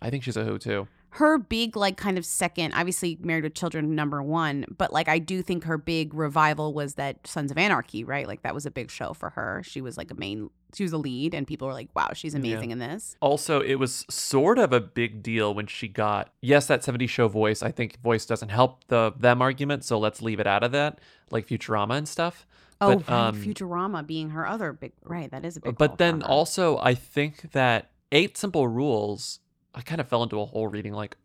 I 0.00 0.10
think 0.10 0.22
she's 0.24 0.36
a 0.36 0.44
who 0.44 0.58
too. 0.58 0.86
Her 1.12 1.38
big, 1.38 1.74
like, 1.74 1.96
kind 1.96 2.18
of 2.18 2.26
second, 2.26 2.74
obviously 2.74 3.16
Married 3.22 3.42
with 3.42 3.54
Children, 3.54 3.94
number 3.94 4.22
one, 4.22 4.66
but 4.76 4.92
like, 4.92 5.08
I 5.08 5.18
do 5.18 5.40
think 5.40 5.64
her 5.64 5.78
big 5.78 6.12
revival 6.12 6.74
was 6.74 6.94
that 6.94 7.26
Sons 7.26 7.50
of 7.50 7.56
Anarchy, 7.56 8.04
right? 8.04 8.26
Like, 8.28 8.42
that 8.42 8.54
was 8.54 8.66
a 8.66 8.70
big 8.70 8.90
show 8.90 9.14
for 9.14 9.30
her. 9.30 9.62
She 9.64 9.80
was 9.80 9.96
like 9.96 10.10
a 10.10 10.14
main, 10.14 10.50
she 10.74 10.82
was 10.82 10.92
a 10.92 10.98
lead, 10.98 11.34
and 11.34 11.46
people 11.46 11.66
were 11.66 11.72
like, 11.72 11.88
wow, 11.96 12.10
she's 12.12 12.34
amazing 12.34 12.68
Yeah. 12.70 12.74
in 12.74 12.78
this. 12.80 13.16
Also, 13.20 13.60
it 13.62 13.76
was 13.76 14.04
sort 14.10 14.58
of 14.58 14.74
a 14.74 14.80
big 14.80 15.22
deal 15.22 15.54
when 15.54 15.66
she 15.66 15.88
got 15.88 16.30
yes, 16.42 16.66
that 16.66 16.82
70s 16.82 17.08
show 17.08 17.26
voice. 17.26 17.62
I 17.62 17.72
think 17.72 17.98
voice 18.02 18.26
doesn't 18.26 18.50
help 18.50 18.84
the 18.88 19.12
them 19.18 19.40
argument, 19.40 19.84
so 19.84 19.98
let's 19.98 20.20
leave 20.20 20.38
it 20.40 20.46
out 20.46 20.62
of 20.62 20.72
that, 20.72 21.00
like 21.30 21.48
Futurama 21.48 21.96
and 21.96 22.06
stuff. 22.06 22.46
Oh, 22.80 22.96
but, 22.96 23.08
right, 23.08 23.28
um, 23.28 23.42
Futurama 23.42 24.06
being 24.06 24.30
her 24.30 24.46
other 24.46 24.72
big, 24.72 24.92
right? 25.04 25.30
That 25.30 25.44
is 25.44 25.56
a 25.56 25.60
big. 25.60 25.76
but 25.76 25.98
then 25.98 26.22
also, 26.22 26.78
I 26.78 26.94
think 26.94 27.52
that 27.52 27.90
Eight 28.12 28.36
Simple 28.36 28.68
Rules. 28.68 29.40
I 29.74 29.80
kind 29.82 30.00
of 30.00 30.08
fell 30.08 30.22
into 30.22 30.40
a 30.40 30.46
hole 30.46 30.66
reading 30.66 30.92
like 30.92 31.16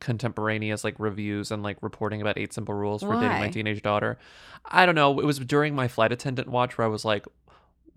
contemporaneous 0.00 0.84
like 0.84 0.94
reviews 0.98 1.50
and 1.50 1.62
like 1.62 1.78
reporting 1.82 2.20
about 2.20 2.36
Eight 2.38 2.52
Simple 2.52 2.74
Rules 2.74 3.02
for 3.02 3.14
dating 3.14 3.38
my 3.38 3.48
teenage 3.48 3.82
daughter. 3.82 4.18
I 4.64 4.84
don't 4.86 4.94
know. 4.94 5.18
It 5.20 5.24
was 5.24 5.38
during 5.38 5.74
my 5.74 5.88
flight 5.88 6.12
attendant 6.12 6.48
watch 6.48 6.76
where 6.76 6.86
I 6.86 6.88
was 6.88 7.04
like, 7.04 7.24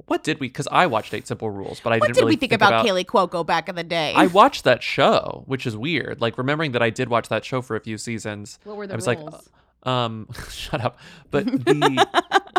"What 0.05 0.23
did 0.23 0.39
we?" 0.39 0.47
Because 0.47 0.67
I 0.71 0.87
watched 0.87 1.13
Eight 1.13 1.27
Simple 1.27 1.49
Rules, 1.49 1.79
but 1.79 1.91
I 1.91 1.97
what 1.97 2.07
didn't 2.07 2.15
did 2.15 2.21
really 2.21 2.31
we 2.33 2.37
think, 2.37 2.51
about, 2.51 2.85
Kaley 2.85 3.05
Cuoco 3.05 3.45
back 3.45 3.67
in 3.67 3.75
the 3.75 3.83
day? 3.83 4.13
I 4.15 4.27
watched 4.27 4.63
that 4.63 4.83
show, 4.83 5.43
which 5.47 5.65
is 5.65 5.75
weird. 5.75 6.21
Like 6.21 6.37
remembering 6.37 6.71
that 6.73 6.81
I 6.81 6.89
did 6.89 7.09
watch 7.09 7.27
that 7.29 7.43
show 7.43 7.61
for 7.61 7.75
a 7.75 7.79
few 7.81 7.97
seasons. 7.97 8.59
What 8.63 8.77
were 8.77 8.87
the 8.87 8.93
I 8.93 8.95
was 8.95 9.07
rules? 9.07 9.23
like, 9.23 9.33
uh, 9.33 9.37
um, 9.83 10.27
shut 10.49 10.81
up. 10.81 10.97
But 11.31 11.45
the 11.45 12.07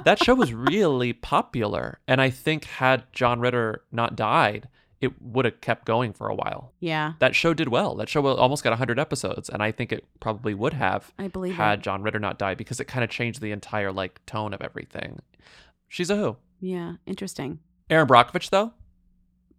that 0.04 0.22
show 0.22 0.34
was 0.34 0.52
really 0.52 1.12
popular, 1.12 2.00
and 2.06 2.20
I 2.20 2.30
think 2.30 2.64
had 2.64 3.04
John 3.12 3.40
Ritter 3.40 3.82
not 3.92 4.16
died, 4.16 4.68
it 5.00 5.20
would 5.22 5.44
have 5.46 5.60
kept 5.60 5.86
going 5.86 6.12
for 6.12 6.28
a 6.28 6.34
while. 6.34 6.72
Yeah. 6.80 7.14
That 7.20 7.34
show 7.34 7.54
did 7.54 7.68
well. 7.68 7.94
That 7.94 8.08
show 8.08 8.26
almost 8.26 8.62
got 8.62 8.70
100 8.70 8.98
episodes, 8.98 9.48
and 9.48 9.62
I 9.62 9.72
think 9.72 9.92
it 9.92 10.06
probably 10.20 10.52
would 10.54 10.74
have 10.74 11.12
I 11.18 11.28
believe 11.28 11.54
had 11.54 11.78
it. 11.78 11.82
John 11.82 12.02
Ritter 12.02 12.18
not 12.18 12.38
died 12.38 12.58
because 12.58 12.80
it 12.80 12.84
kind 12.84 13.02
of 13.02 13.10
changed 13.10 13.40
the 13.40 13.52
entire 13.52 13.92
like 13.92 14.24
tone 14.26 14.52
of 14.52 14.60
everything. 14.60 15.20
She's 15.88 16.10
a 16.10 16.16
who. 16.16 16.36
Yeah, 16.60 16.94
interesting. 17.06 17.60
Erin 17.88 18.06
Brockovich 18.06 18.50
though. 18.50 18.72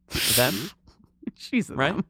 Them. 0.36 0.70
She's 1.36 1.70
a 1.70 1.76
right. 1.76 1.96
them. 1.96 2.06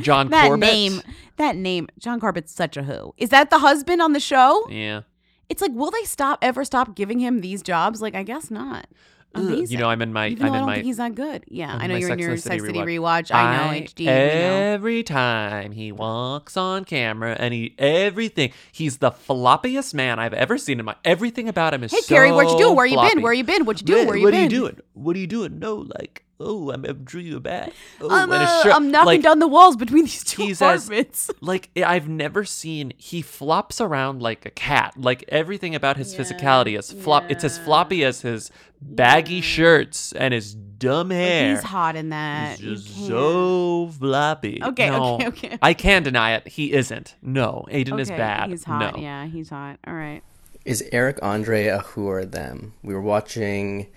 John 0.00 0.28
that 0.30 0.48
Corbett. 0.48 0.68
name, 0.70 1.02
that 1.36 1.56
name, 1.56 1.88
John 1.98 2.20
Corbett's 2.20 2.52
such 2.52 2.76
a 2.76 2.82
who. 2.82 3.14
Is 3.16 3.30
that 3.30 3.50
the 3.50 3.58
husband 3.58 4.02
on 4.02 4.12
the 4.12 4.20
show? 4.20 4.66
Yeah. 4.70 5.02
It's 5.48 5.62
like, 5.62 5.72
will 5.72 5.90
they 5.90 6.04
stop 6.04 6.38
ever 6.42 6.64
stop 6.64 6.94
giving 6.94 7.18
him 7.20 7.40
these 7.40 7.62
jobs? 7.62 8.02
Like, 8.02 8.14
I 8.14 8.22
guess 8.22 8.50
not. 8.50 8.86
Amazing. 9.34 9.76
You 9.76 9.82
know, 9.82 9.90
I'm 9.90 10.00
in 10.00 10.12
my. 10.12 10.28
Even 10.28 10.46
I'm 10.46 10.52
though 10.52 10.54
I 10.54 10.58
don't 10.58 10.66
my. 10.66 10.74
think 10.76 10.86
he's 10.86 10.96
that 10.96 11.14
good. 11.14 11.44
Yeah, 11.48 11.76
I 11.78 11.84
in 11.84 11.90
know 11.90 11.96
you're 11.96 12.10
in 12.10 12.18
your 12.18 12.36
Sex 12.38 12.64
City 12.64 12.78
rewatch. 12.78 13.28
rewatch. 13.30 13.34
I 13.34 13.56
know 13.56 13.80
HD. 13.80 13.98
we 13.98 14.04
know. 14.06 14.12
Every 14.12 15.02
time 15.02 15.72
he 15.72 15.92
walks 15.92 16.56
on 16.56 16.86
camera, 16.86 17.36
and 17.38 17.52
he 17.52 17.74
everything, 17.78 18.52
he's 18.72 18.98
the 18.98 19.10
floppiest 19.10 19.92
man 19.92 20.18
I've 20.18 20.32
ever 20.32 20.56
seen 20.56 20.78
in 20.80 20.86
my. 20.86 20.96
Everything 21.04 21.46
about 21.46 21.74
him 21.74 21.84
is 21.84 21.92
Hey, 21.92 22.00
so 22.00 22.14
Carrie, 22.14 22.32
what 22.32 22.50
you 22.50 22.56
doing? 22.58 22.74
Where 22.74 22.86
you 22.86 22.94
floppy. 22.94 23.14
been? 23.16 23.22
Where 23.22 23.32
you 23.34 23.44
been? 23.44 23.64
What 23.66 23.80
you 23.80 23.86
doing? 23.86 24.06
Where 24.06 24.16
you 24.16 24.24
what 24.24 24.30
been? 24.30 24.40
are 24.40 24.44
you 24.44 24.48
doing? 24.48 24.80
What 24.94 25.14
are 25.14 25.18
you 25.18 25.26
doing? 25.26 25.58
No, 25.58 25.74
like, 25.98 26.24
oh, 26.40 26.70
I'm, 26.70 26.84
I 26.84 26.92
drew 26.92 27.20
you 27.20 27.40
back. 27.40 27.72
Oh, 28.00 28.08
I'm, 28.10 28.30
and 28.30 28.42
his 28.42 28.50
uh, 28.50 28.76
I'm 28.76 28.90
knocking 28.90 29.06
like, 29.06 29.22
down 29.22 29.38
the 29.38 29.48
walls 29.48 29.76
between 29.76 30.04
these 30.04 30.24
two 30.24 30.42
he's 30.42 30.62
as 30.62 30.86
apartments. 30.86 31.30
like 31.40 31.70
I've 31.76 32.08
never 32.08 32.44
seen. 32.44 32.92
He 32.96 33.22
flops 33.22 33.80
around 33.80 34.22
like 34.22 34.46
a 34.46 34.50
cat. 34.50 34.94
Like 34.96 35.24
everything 35.28 35.74
about 35.74 35.96
his 35.96 36.14
physicality 36.14 36.78
is 36.78 36.92
flop. 36.92 37.24
It's 37.28 37.44
as 37.44 37.58
floppy 37.58 38.04
as 38.04 38.22
his 38.22 38.50
baggy 38.80 39.40
shirts 39.40 40.12
and 40.12 40.32
his 40.32 40.54
dumb 40.54 41.10
hair. 41.10 41.54
He's 41.54 41.64
hot 41.64 41.96
in 41.96 42.10
that. 42.10 42.58
He's 42.58 42.84
Just 42.84 43.06
so 43.06 43.88
floppy. 43.98 44.60
Okay, 44.62 44.90
No, 44.90 45.14
okay, 45.14 45.26
okay. 45.28 45.58
I 45.60 45.74
can 45.74 46.02
deny 46.02 46.34
it. 46.34 46.46
He 46.48 46.72
isn't. 46.72 47.16
No, 47.22 47.66
Aidan 47.70 47.98
is 47.98 48.08
bad. 48.08 48.50
He's 48.50 48.64
hot. 48.64 48.96
No. 48.96 49.02
Yeah, 49.02 49.26
he's 49.26 49.50
hot. 49.50 49.78
All 49.86 49.94
right. 49.94 50.22
Is 50.64 50.84
Eric 50.92 51.18
Andre 51.22 51.66
a 51.66 51.78
who 51.78 52.08
or 52.08 52.24
them? 52.24 52.74
We 52.82 52.92
were 52.94 53.00
watching 53.00 53.88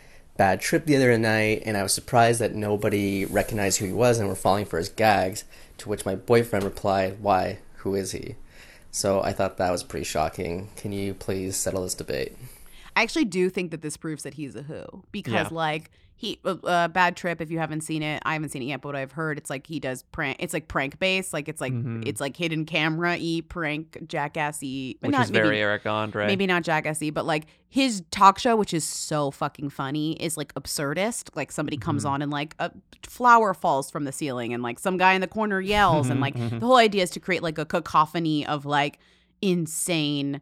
Bad 0.41 0.59
Trip 0.59 0.85
the 0.87 0.95
other 0.95 1.15
night, 1.19 1.61
and 1.67 1.77
I 1.77 1.83
was 1.83 1.93
surprised 1.93 2.41
that 2.41 2.55
nobody 2.55 3.25
recognized 3.25 3.77
who 3.77 3.85
he 3.85 3.91
was 3.91 4.17
and 4.17 4.27
were 4.27 4.33
falling 4.33 4.65
for 4.65 4.79
his 4.79 4.89
gags. 4.89 5.43
To 5.77 5.87
which 5.87 6.03
my 6.03 6.15
boyfriend 6.15 6.65
replied, 6.65 7.19
"Why? 7.21 7.59
Who 7.83 7.93
is 7.93 8.11
he?" 8.11 8.37
So 8.89 9.21
I 9.21 9.33
thought 9.33 9.57
that 9.57 9.69
was 9.69 9.83
pretty 9.83 10.03
shocking. 10.03 10.69
Can 10.75 10.93
you 10.93 11.13
please 11.13 11.55
settle 11.55 11.83
this 11.83 11.93
debate? 11.93 12.35
I 12.95 13.03
actually 13.03 13.25
do 13.25 13.51
think 13.51 13.69
that 13.69 13.83
this 13.83 13.97
proves 13.97 14.23
that 14.23 14.33
he's 14.33 14.55
a 14.55 14.63
who 14.63 15.03
because 15.11 15.31
Yeah. 15.33 15.47
like 15.51 15.91
he 16.21 16.39
uh, 16.45 16.55
uh, 16.65 16.87
bad 16.87 17.15
trip 17.17 17.41
if 17.41 17.49
you 17.49 17.57
haven't 17.57 17.81
seen 17.81 18.03
it 18.03 18.21
I 18.25 18.33
haven't 18.33 18.49
seen 18.49 18.61
it 18.61 18.65
yet 18.65 18.81
but 18.81 18.89
what 18.89 18.95
I've 18.95 19.11
heard 19.11 19.39
it's 19.39 19.49
like 19.49 19.65
he 19.65 19.79
does 19.79 20.03
prank 20.11 20.37
it's 20.39 20.53
like 20.53 20.67
prank 20.67 20.99
based 20.99 21.33
like 21.33 21.49
it's 21.49 21.59
like 21.59 21.73
Mhm. 21.73 22.07
it's 22.07 22.21
like 22.21 22.37
hidden 22.37 22.65
camera 22.65 23.17
e 23.17 23.41
prank 23.41 23.97
jackassy 24.07 24.97
Which 24.99 25.11
not 25.11 25.23
is 25.23 25.29
very 25.31 25.47
maybe- 25.47 25.59
Eric 25.61 25.85
Andre. 25.87 26.27
maybe 26.27 26.45
not 26.45 26.61
jackassy 26.61 27.09
but 27.09 27.25
like 27.25 27.45
his 27.69 28.03
talk 28.11 28.37
show 28.37 28.55
which 28.55 28.71
is 28.73 28.83
so 28.83 29.31
fucking 29.31 29.69
funny 29.71 30.13
is 30.21 30.37
like 30.37 30.53
absurdist 30.53 31.29
like 31.35 31.51
somebody 31.51 31.77
comes 31.77 32.03
Mm-hmm. 32.03 32.13
on 32.13 32.21
and 32.21 32.31
like 32.31 32.55
a 32.59 32.71
flower 33.07 33.53
falls 33.55 33.89
from 33.89 34.03
the 34.03 34.11
ceiling 34.11 34.53
and 34.53 34.61
like 34.61 34.77
some 34.77 34.97
guy 34.97 35.13
in 35.13 35.21
the 35.21 35.27
corner 35.27 35.59
yells 35.59 36.07
and 36.09 36.21
like 36.21 36.35
the 36.59 36.59
whole 36.59 36.77
idea 36.77 37.01
is 37.01 37.09
to 37.11 37.19
create 37.19 37.41
like 37.41 37.57
a 37.57 37.65
cacophony 37.65 38.45
of 38.45 38.65
like 38.65 38.99
insane 39.41 40.39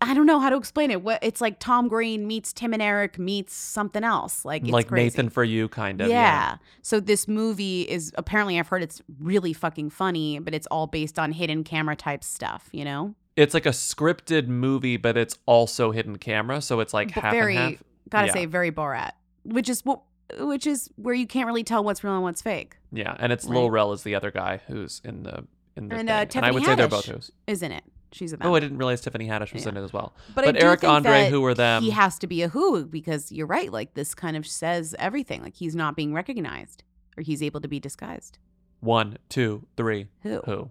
I 0.00 0.14
don't 0.14 0.26
know 0.26 0.38
how 0.40 0.50
to 0.50 0.56
explain 0.56 0.90
it. 0.90 1.02
What 1.02 1.18
it's 1.22 1.40
like 1.40 1.58
Tom 1.58 1.88
Green 1.88 2.26
meets 2.26 2.52
Tim 2.52 2.72
and 2.72 2.82
Eric 2.82 3.18
meets 3.18 3.54
something 3.54 4.04
else. 4.04 4.44
Like 4.44 4.62
it's 4.62 4.70
like 4.70 4.88
crazy. 4.88 5.04
Nathan 5.04 5.30
for 5.30 5.44
you, 5.44 5.68
kind 5.68 6.00
of. 6.00 6.08
yeah. 6.08 6.56
So 6.82 7.00
this 7.00 7.26
movie 7.28 7.82
is 7.82 8.12
apparently 8.16 8.58
I've 8.58 8.68
heard 8.68 8.82
it's 8.82 9.00
really 9.20 9.52
fucking 9.52 9.90
funny, 9.90 10.38
but 10.38 10.54
it's 10.54 10.66
all 10.68 10.86
based 10.86 11.18
on 11.18 11.32
hidden 11.32 11.64
camera 11.64 11.96
type 11.96 12.22
stuff, 12.24 12.68
you 12.72 12.84
know? 12.84 13.14
It's 13.36 13.52
like 13.54 13.66
a 13.66 13.70
scripted 13.70 14.48
movie, 14.48 14.96
but 14.96 15.16
it's 15.16 15.38
also 15.46 15.90
hidden 15.90 16.16
camera, 16.16 16.60
so 16.62 16.80
it's 16.80 16.94
like 16.94 17.14
But 17.14 17.22
half 17.24 17.32
very 17.32 17.56
and 17.56 17.74
half. 17.76 17.82
gotta 18.08 18.26
Yeah. 18.28 18.32
say 18.32 18.44
very 18.46 18.70
Borat, 18.72 19.12
which 19.44 19.68
is 19.68 19.84
what 19.84 20.00
which 20.40 20.66
is 20.66 20.90
where 20.96 21.14
you 21.14 21.26
can't 21.26 21.46
really 21.46 21.62
tell 21.62 21.84
what's 21.84 22.02
real 22.02 22.14
and 22.14 22.22
what's 22.22 22.42
fake. 22.42 22.76
Yeah, 22.92 23.14
and 23.18 23.32
it's 23.32 23.44
Right. 23.44 23.54
Lil 23.54 23.70
Rel 23.70 23.92
is 23.92 24.02
the 24.02 24.14
other 24.14 24.30
guy 24.30 24.60
who's 24.66 25.00
in 25.04 25.22
the 25.22 25.44
in 25.76 25.88
the 25.88 25.96
And 25.96 26.10
uh, 26.10 26.24
and 26.34 26.44
I 26.44 26.50
would 26.50 26.64
say 26.64 26.74
they're 26.74 26.88
both 26.88 27.04
who's. 27.06 27.30
is 27.46 27.62
in 27.62 27.70
it. 27.72 27.84
She's 28.16 28.32
a 28.32 28.38
them. 28.38 28.48
Oh, 28.48 28.54
I 28.54 28.60
didn't 28.60 28.78
realize 28.78 29.02
Tiffany 29.02 29.28
Haddish 29.28 29.52
was 29.52 29.66
in 29.66 29.76
it 29.76 29.82
as 29.82 29.92
well. 29.92 30.14
But, 30.34 30.48
I 30.48 30.52
do 30.52 30.60
Eric 30.60 30.84
Andre, 30.84 31.28
who 31.28 31.42
were 31.42 31.52
them? 31.52 31.82
He 31.82 31.90
has 31.90 32.18
to 32.20 32.26
be 32.26 32.42
a 32.42 32.48
who 32.48 32.86
because 32.86 33.30
you're 33.30 33.46
right. 33.46 33.70
Like 33.70 33.92
this 33.92 34.14
kind 34.14 34.36
of 34.36 34.46
says 34.46 34.94
everything. 34.98 35.42
Like 35.42 35.54
he's 35.54 35.76
not 35.76 35.96
being 35.96 36.14
recognized 36.14 36.82
or 37.16 37.22
he's 37.22 37.42
able 37.42 37.60
to 37.60 37.68
be 37.68 37.78
disguised. 37.78 38.38
One, 38.80 39.18
two, 39.28 39.66
three. 39.76 40.06
Who? 40.22 40.40
Who? 40.46 40.70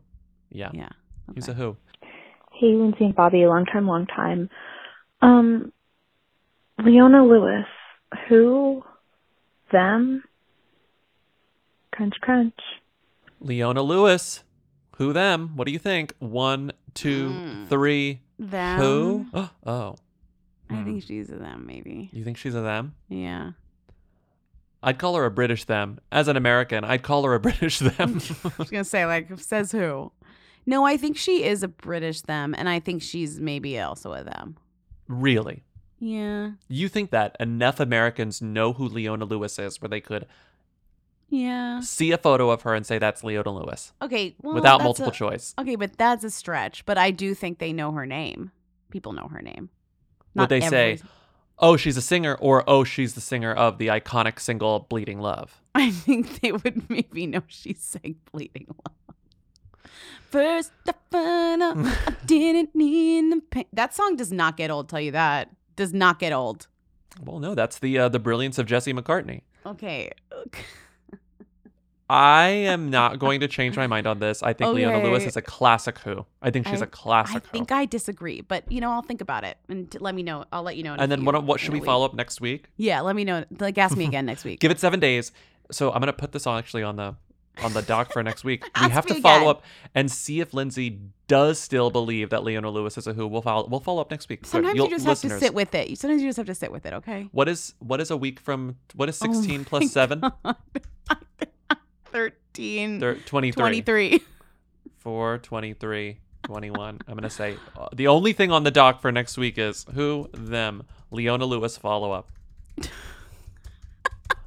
Yeah. 0.49 0.71
Yeah. 0.73 0.89
He's 1.35 1.47
a 1.47 1.53
who. 1.53 1.77
Hey, 2.51 2.73
Lindsay 2.73 3.05
and 3.05 3.15
Bobby, 3.15 3.45
long 3.45 3.65
time, 3.65 3.87
long 3.87 4.07
time. 4.07 4.49
Um, 5.21 5.71
Leona 6.83 7.23
Lewis, 7.23 7.65
who, 8.27 8.83
them, 9.71 10.23
crunch, 11.91 12.15
crunch. 12.21 12.59
Leona 13.39 13.81
Lewis. 13.81 14.43
Who 14.97 15.11
them? 15.11 15.51
What 15.55 15.65
do 15.65 15.73
you 15.73 15.79
think? 15.79 16.13
One, 16.19 16.71
two, 16.95 17.29
mm. 17.29 17.67
three. 17.69 18.21
Them. 18.39 18.79
Who? 18.79 19.25
Oh. 19.65 19.95
I 20.67 20.83
think 20.83 20.87
hmm. 21.03 21.07
she's 21.07 21.29
a 21.29 21.35
them, 21.35 21.67
maybe. 21.67 22.09
You 22.11 22.23
think 22.23 22.37
she's 22.37 22.55
a 22.55 22.61
them? 22.61 22.95
Yeah. 23.07 23.51
I'd 24.81 24.97
call 24.97 25.15
her 25.15 25.25
a 25.25 25.31
British 25.31 25.65
them. 25.65 25.99
As 26.11 26.27
an 26.27 26.37
American, 26.37 26.83
I'd 26.83 27.03
call 27.03 27.23
her 27.23 27.35
a 27.35 27.39
British 27.41 27.79
them. 27.79 28.19
I 28.43 28.51
was 28.57 28.71
gonna 28.71 28.83
say 28.83 29.05
like 29.05 29.39
says 29.39 29.71
who? 29.71 30.11
No, 30.65 30.83
I 30.83 30.97
think 30.97 31.17
she 31.17 31.43
is 31.43 31.61
a 31.61 31.67
British 31.67 32.21
them, 32.21 32.55
and 32.57 32.67
I 32.67 32.79
think 32.79 33.03
she's 33.03 33.39
maybe 33.39 33.79
also 33.79 34.13
a 34.13 34.23
them. 34.23 34.57
really? 35.07 35.63
Yeah. 35.99 36.51
You 36.67 36.89
think 36.89 37.11
that 37.11 37.35
enough 37.39 37.79
Americans 37.79 38.41
know 38.41 38.73
who 38.73 38.87
Leona 38.87 39.25
Lewis 39.25 39.57
is 39.57 39.81
where 39.81 39.89
they 39.89 40.01
could 40.01 40.25
Yeah. 41.29 41.79
see 41.81 42.11
a 42.11 42.17
photo 42.17 42.49
of 42.51 42.61
her 42.61 42.75
and 42.75 42.85
say 42.85 42.97
that's 42.99 43.23
Leona 43.23 43.51
Lewis? 43.51 43.93
Okay. 44.01 44.35
Well, 44.41 44.53
Without 44.55 44.83
multiple 44.83 45.11
a- 45.11 45.15
choice. 45.15 45.53
Okay, 45.59 45.75
but 45.75 45.97
that's 45.97 46.23
a 46.23 46.29
stretch. 46.29 46.85
But 46.85 46.97
I 46.97 47.11
do 47.11 47.33
think 47.33 47.59
they 47.59 47.73
know 47.73 47.91
her 47.91 48.05
name. 48.05 48.51
People 48.91 49.13
know 49.13 49.27
her 49.27 49.41
name. 49.41 49.69
Would 50.35 50.41
Not 50.41 50.49
they 50.49 50.61
say, 50.61 50.99
oh, 51.59 51.77
she's 51.77 51.97
a 51.97 52.01
singer, 52.01 52.35
or 52.39 52.63
oh, 52.67 52.83
she's 52.83 53.15
the 53.15 53.21
singer 53.21 53.53
of 53.53 53.77
the 53.77 53.87
iconic 53.87 54.39
single 54.39 54.81
Bleeding 54.89 55.19
Love? 55.19 55.61
I 55.75 55.91
think 55.91 56.41
they 56.41 56.51
would 56.51 56.89
maybe 56.89 57.25
know 57.27 57.41
she 57.47 57.73
sang 57.73 58.15
"Bleeding 58.31 58.67
Love." 58.67 58.95
First, 60.29 60.71
I 60.87 60.93
found 61.11 61.61
out 61.63 61.77
I 61.77 62.15
didn't 62.25 62.75
need 62.75 63.31
the 63.31 63.41
pain. 63.41 63.65
That 63.73 63.93
song 63.93 64.15
does 64.15 64.31
not 64.31 64.57
get 64.57 64.69
old. 64.69 64.89
Tell 64.89 64.99
you 65.01 65.11
that 65.11 65.49
does 65.75 65.93
not 65.93 66.19
get 66.19 66.33
old. 66.33 66.67
Well, 67.23 67.39
no, 67.39 67.55
that's 67.55 67.79
the 67.79 67.97
uh, 67.97 68.09
the 68.09 68.19
brilliance 68.19 68.57
of 68.57 68.65
Jesse 68.65 68.93
McCartney. 68.93 69.41
Okay. 69.65 70.11
I 72.07 72.47
am 72.47 72.91
not 72.91 73.17
going 73.17 73.39
to 73.39 73.47
change 73.47 73.75
my 73.75 73.87
mind 73.87 74.05
on 74.05 74.19
this. 74.19 74.43
I 74.43 74.53
think 74.53 74.69
okay. 74.69 74.85
Leona 74.85 75.03
Lewis 75.03 75.25
is 75.25 75.35
a 75.35 75.41
classic 75.41 75.97
Who. 75.99 76.25
I 76.41 76.51
think 76.51 76.67
she's 76.67 76.81
I, 76.81 76.85
a 76.85 76.87
classic. 76.87 77.43
I 77.47 77.51
think 77.51 77.69
who. 77.71 77.75
I 77.75 77.85
disagree, 77.85 78.41
but 78.41 78.71
you 78.71 78.79
know, 78.79 78.91
I'll 78.91 79.01
think 79.01 79.21
about 79.21 79.43
it 79.43 79.57
and 79.69 79.95
let 79.99 80.13
me 80.13 80.21
know. 80.21 80.45
I'll 80.51 80.63
let 80.63 80.77
you 80.77 80.83
know. 80.83 80.95
And 80.97 81.11
then 81.11 81.21
few, 81.21 81.25
what? 81.25 81.43
What 81.43 81.59
should 81.59 81.73
we 81.73 81.79
week. 81.79 81.85
follow 81.85 82.05
up 82.05 82.13
next 82.13 82.41
week? 82.41 82.67
Yeah, 82.77 83.01
let 83.01 83.15
me 83.15 83.23
know. 83.23 83.43
Like, 83.59 83.77
ask 83.77 83.97
me 83.97 84.05
again 84.07 84.25
next 84.25 84.43
week. 84.43 84.59
Give 84.59 84.71
it 84.71 84.79
seven 84.79 84.99
days. 84.99 85.31
So 85.71 85.91
I'm 85.91 85.99
gonna 85.99 86.13
put 86.13 86.31
this 86.31 86.45
on 86.45 86.59
actually 86.59 86.83
on 86.83 86.95
the 86.95 87.15
on 87.63 87.73
the 87.73 87.81
doc 87.81 88.11
for 88.13 88.21
next 88.21 88.43
week. 88.43 88.63
we 88.81 88.89
have 88.89 89.05
to 89.07 89.15
follow 89.21 89.37
again. 89.37 89.49
up 89.49 89.63
and 89.95 90.11
see 90.11 90.41
if 90.41 90.53
Lindsay 90.53 90.99
does 91.27 91.59
still 91.59 91.89
believe 91.89 92.29
that 92.29 92.43
Leona 92.43 92.69
Lewis 92.69 92.97
is 92.99 93.07
a 93.07 93.13
Who. 93.13 93.27
We'll 93.27 93.41
follow. 93.41 93.67
We'll 93.67 93.79
follow 93.79 94.01
up 94.01 94.11
next 94.11 94.29
week. 94.29 94.45
Sometimes 94.45 94.75
you 94.75 94.89
just 94.89 95.07
listeners. 95.07 95.31
have 95.31 95.39
to 95.39 95.45
sit 95.45 95.53
with 95.55 95.73
it. 95.73 95.97
Sometimes 95.97 96.21
you 96.21 96.29
just 96.29 96.37
have 96.37 96.45
to 96.45 96.55
sit 96.55 96.71
with 96.71 96.85
it. 96.85 96.93
Okay. 96.93 97.29
What 97.31 97.49
is 97.49 97.73
what 97.79 97.99
is 97.99 98.11
a 98.11 98.17
week 98.17 98.39
from? 98.39 98.75
What 98.93 99.09
is 99.09 99.19
oh 99.23 99.33
sixteen 99.33 99.61
oh 99.65 99.69
plus 99.69 99.91
seven? 99.91 100.21
13, 102.15 103.01
Thir- 103.01 103.15
23. 103.25 103.81
23. 103.81 104.21
4, 104.99 105.37
23, 105.37 106.17
21. 106.43 106.99
I'm 107.05 107.13
going 107.13 107.23
to 107.23 107.29
say 107.29 107.57
uh, 107.77 107.89
the 107.93 108.07
only 108.07 108.31
thing 108.31 108.53
on 108.53 108.63
the 108.63 108.71
dock 108.71 109.01
for 109.01 109.11
next 109.11 109.37
week 109.37 109.57
is 109.57 109.85
who, 109.93 110.29
them, 110.33 110.83
Leona 111.11 111.45
Lewis 111.45 111.75
follow 111.75 112.13
up. 112.13 112.29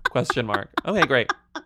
Question 0.05 0.47
mark. 0.47 0.71
Okay, 0.87 1.07
great. 1.07 1.31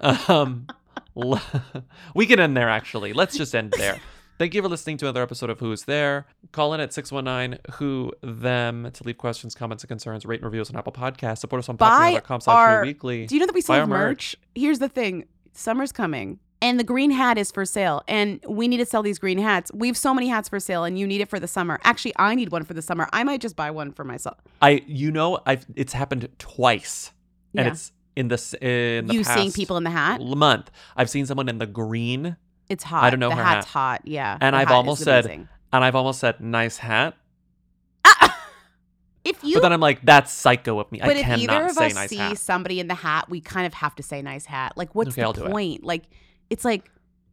Um, 0.00 0.68
we 2.14 2.26
can 2.26 2.38
end 2.38 2.56
there, 2.56 2.68
actually. 2.68 3.12
Let's 3.12 3.36
just 3.36 3.52
end 3.52 3.74
there. 3.76 3.98
Thank 4.38 4.54
you 4.54 4.62
for 4.62 4.68
listening 4.68 4.98
to 4.98 5.06
another 5.06 5.22
episode 5.22 5.50
of 5.50 5.58
Who's 5.58 5.82
There. 5.82 6.26
Call 6.52 6.72
in 6.72 6.78
at 6.80 6.92
619 6.92 7.58
Who 7.74 8.12
Them 8.22 8.88
to 8.92 9.04
leave 9.04 9.18
questions, 9.18 9.56
comments, 9.56 9.82
and 9.82 9.88
concerns, 9.88 10.24
rate 10.24 10.40
and 10.40 10.44
reviews 10.44 10.70
on 10.70 10.76
Apple 10.76 10.92
Podcasts. 10.92 11.38
Support 11.38 11.58
us 11.60 11.68
on 11.68 11.76
patreon.com 11.76 12.40
slash 12.42 12.56
our. 12.56 12.82
Weekly. 12.82 13.26
Do 13.26 13.34
you 13.34 13.40
know 13.40 13.46
that 13.46 13.54
we 13.54 13.62
have 13.62 13.80
our 13.80 13.86
merch? 13.88 14.36
Here's 14.54 14.78
the 14.78 14.88
thing: 14.88 15.24
summer's 15.54 15.90
coming, 15.90 16.38
and 16.62 16.78
the 16.78 16.84
green 16.84 17.10
hat 17.10 17.36
is 17.36 17.50
for 17.50 17.64
sale, 17.64 18.04
and 18.06 18.38
we 18.48 18.68
need 18.68 18.76
to 18.76 18.86
sell 18.86 19.02
these 19.02 19.18
green 19.18 19.38
hats. 19.38 19.72
We 19.74 19.88
have 19.88 19.96
so 19.96 20.14
many 20.14 20.28
hats 20.28 20.48
for 20.48 20.60
sale, 20.60 20.84
and 20.84 20.96
you 20.96 21.06
need 21.08 21.20
it 21.20 21.28
for 21.28 21.40
the 21.40 21.48
summer. 21.48 21.80
Actually, 21.82 22.12
I 22.16 22.36
need 22.36 22.52
one 22.52 22.62
for 22.62 22.74
the 22.74 22.82
summer. 22.82 23.08
I 23.12 23.24
might 23.24 23.40
just 23.40 23.56
buy 23.56 23.72
one 23.72 23.90
for 23.92 24.04
myself. 24.04 24.38
I 24.62 24.84
you 24.86 25.10
know 25.10 25.40
I've 25.46 25.66
it's 25.74 25.94
happened 25.94 26.28
twice. 26.38 27.12
And 27.56 27.66
Yeah. 27.66 27.72
it's 27.72 27.90
in 28.14 28.28
the 28.28 28.58
in 28.64 29.06
the 29.08 29.14
You 29.14 29.24
seeing 29.24 29.50
people 29.50 29.76
in 29.78 29.82
the 29.82 29.90
hat? 29.90 30.20
month. 30.20 30.70
I've 30.96 31.10
seen 31.10 31.26
someone 31.26 31.48
in 31.48 31.58
the 31.58 31.66
green. 31.66 32.36
It's 32.68 32.84
hot. 32.84 33.04
I 33.04 33.10
don't 33.10 33.20
know 33.20 33.30
The 33.30 33.36
her 33.36 33.44
hat's 33.44 33.66
hat. 33.66 33.72
hot, 33.72 34.00
yeah. 34.04 34.36
And 34.40 34.54
I've 34.54 34.70
almost 34.70 35.02
said, 35.02 35.24
amazing. 35.24 35.48
and 35.72 35.84
I've 35.84 35.94
almost 35.94 36.20
said, 36.20 36.40
nice 36.40 36.76
hat. 36.78 37.14
If 39.24 39.44
you 39.44 39.54
but 39.54 39.60
then 39.62 39.72
I'm 39.74 39.80
like, 39.80 40.00
that's 40.02 40.32
psycho 40.32 40.78
of 40.78 40.90
me. 40.90 41.00
But 41.00 41.16
I 41.16 41.20
if 41.20 41.38
either 41.38 41.64
of 41.66 41.76
us 41.76 41.94
nice 41.94 42.08
see 42.08 42.16
hat. 42.16 42.38
somebody 42.38 42.80
in 42.80 42.88
the 42.88 42.94
hat, 42.94 43.28
we 43.28 43.40
kind 43.42 43.66
of 43.66 43.74
have 43.74 43.94
to 43.96 44.02
say 44.02 44.22
nice 44.22 44.46
hat. 44.46 44.72
Like, 44.76 44.94
what's 44.94 45.10
Okay, 45.10 45.20
the 45.20 45.26
I'll 45.26 45.32
do 45.34 45.44
it. 45.44 45.50
point? 45.50 45.84
Like, 45.84 46.04
it's 46.48 46.64
like 46.64 46.90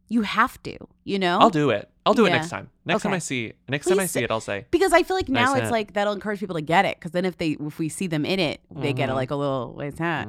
you 0.08 0.22
have 0.22 0.62
to, 0.64 0.76
you 1.04 1.18
know? 1.18 1.38
I'll 1.38 1.48
do 1.48 1.70
it. 1.70 1.88
I'll 2.04 2.12
do 2.12 2.26
it 2.26 2.30
next 2.30 2.50
time. 2.50 2.68
Next 2.84 3.02
time 3.02 3.12
I 3.14 3.18
see 3.18 3.54
next 3.68 3.86
time 3.88 3.98
I 3.98 4.06
see 4.06 4.22
it, 4.22 4.30
I'll 4.30 4.40
say 4.40 4.66
because 4.70 4.92
I 4.92 5.02
feel 5.02 5.16
like 5.16 5.28
nice 5.28 5.46
now 5.46 5.54
it's 5.54 5.62
hat. 5.64 5.72
like 5.72 5.92
that'll 5.94 6.12
encourage 6.12 6.38
people 6.38 6.54
to 6.56 6.62
get 6.62 6.84
it. 6.84 6.98
Because 6.98 7.12
then 7.12 7.24
if 7.24 7.38
they 7.38 7.56
if 7.58 7.78
we 7.78 7.88
see 7.88 8.06
them 8.06 8.24
in 8.26 8.38
it, 8.38 8.60
they 8.70 8.92
get 8.92 9.04
a, 9.04 9.08
mm-hmm. 9.08 9.16
like 9.16 9.30
a 9.30 9.36
little 9.36 9.74
nice 9.78 9.98
hat. 9.98 10.28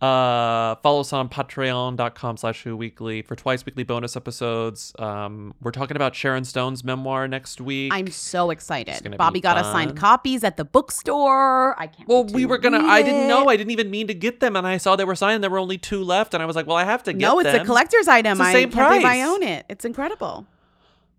Uh, 0.00 0.76
follow 0.76 1.00
us 1.00 1.12
on 1.12 1.28
patreon.com 1.28 2.36
slash 2.38 2.62
who 2.62 2.74
weekly 2.74 3.20
for 3.20 3.36
twice 3.36 3.66
weekly 3.66 3.84
bonus 3.84 4.16
episodes. 4.16 4.94
Um, 4.98 5.52
we're 5.60 5.72
talking 5.72 5.94
about 5.96 6.14
Sharon 6.14 6.44
Stone's 6.44 6.82
memoir 6.82 7.28
next 7.28 7.60
week. 7.60 7.92
I'm 7.92 8.06
so 8.08 8.50
excited. 8.50 9.16
Bobby 9.18 9.40
got 9.40 9.58
us 9.58 9.66
signed 9.66 9.96
copies 9.96 10.42
at 10.42 10.56
the 10.56 10.64
bookstore. 10.64 11.78
I 11.78 11.86
can't. 11.86 12.08
well, 12.08 12.24
we 12.24 12.46
were 12.46 12.56
gonna. 12.58 12.78
I 12.78 13.02
didn't 13.02 13.28
know. 13.28 13.48
I 13.48 13.56
didn't 13.56 13.72
even 13.72 13.90
mean 13.90 14.06
to 14.06 14.14
get 14.14 14.40
them, 14.40 14.56
and 14.56 14.66
I 14.66 14.78
saw 14.78 14.96
they 14.96 15.04
were 15.04 15.14
signed. 15.14 15.42
There 15.42 15.50
were 15.50 15.58
only 15.58 15.76
two 15.78 16.02
left, 16.02 16.32
and 16.32 16.42
I 16.42 16.46
was 16.46 16.56
like, 16.56 16.66
"Well, 16.66 16.78
I 16.78 16.84
have 16.84 17.02
to 17.04 17.12
get 17.12 17.18
them. 17.18 17.34
No, 17.34 17.38
it's 17.40 17.52
them." 17.52 17.62
a 17.62 17.64
collector's 17.66 18.08
item. 18.08 18.32
It's 18.32 18.40
the 18.40 18.44
I 18.44 18.52
same 18.52 18.70
can't 18.70 18.88
believe 18.90 19.04
I 19.04 19.22
own 19.22 19.42
it. 19.42 19.66
It's 19.68 19.84
incredible. 19.84 20.46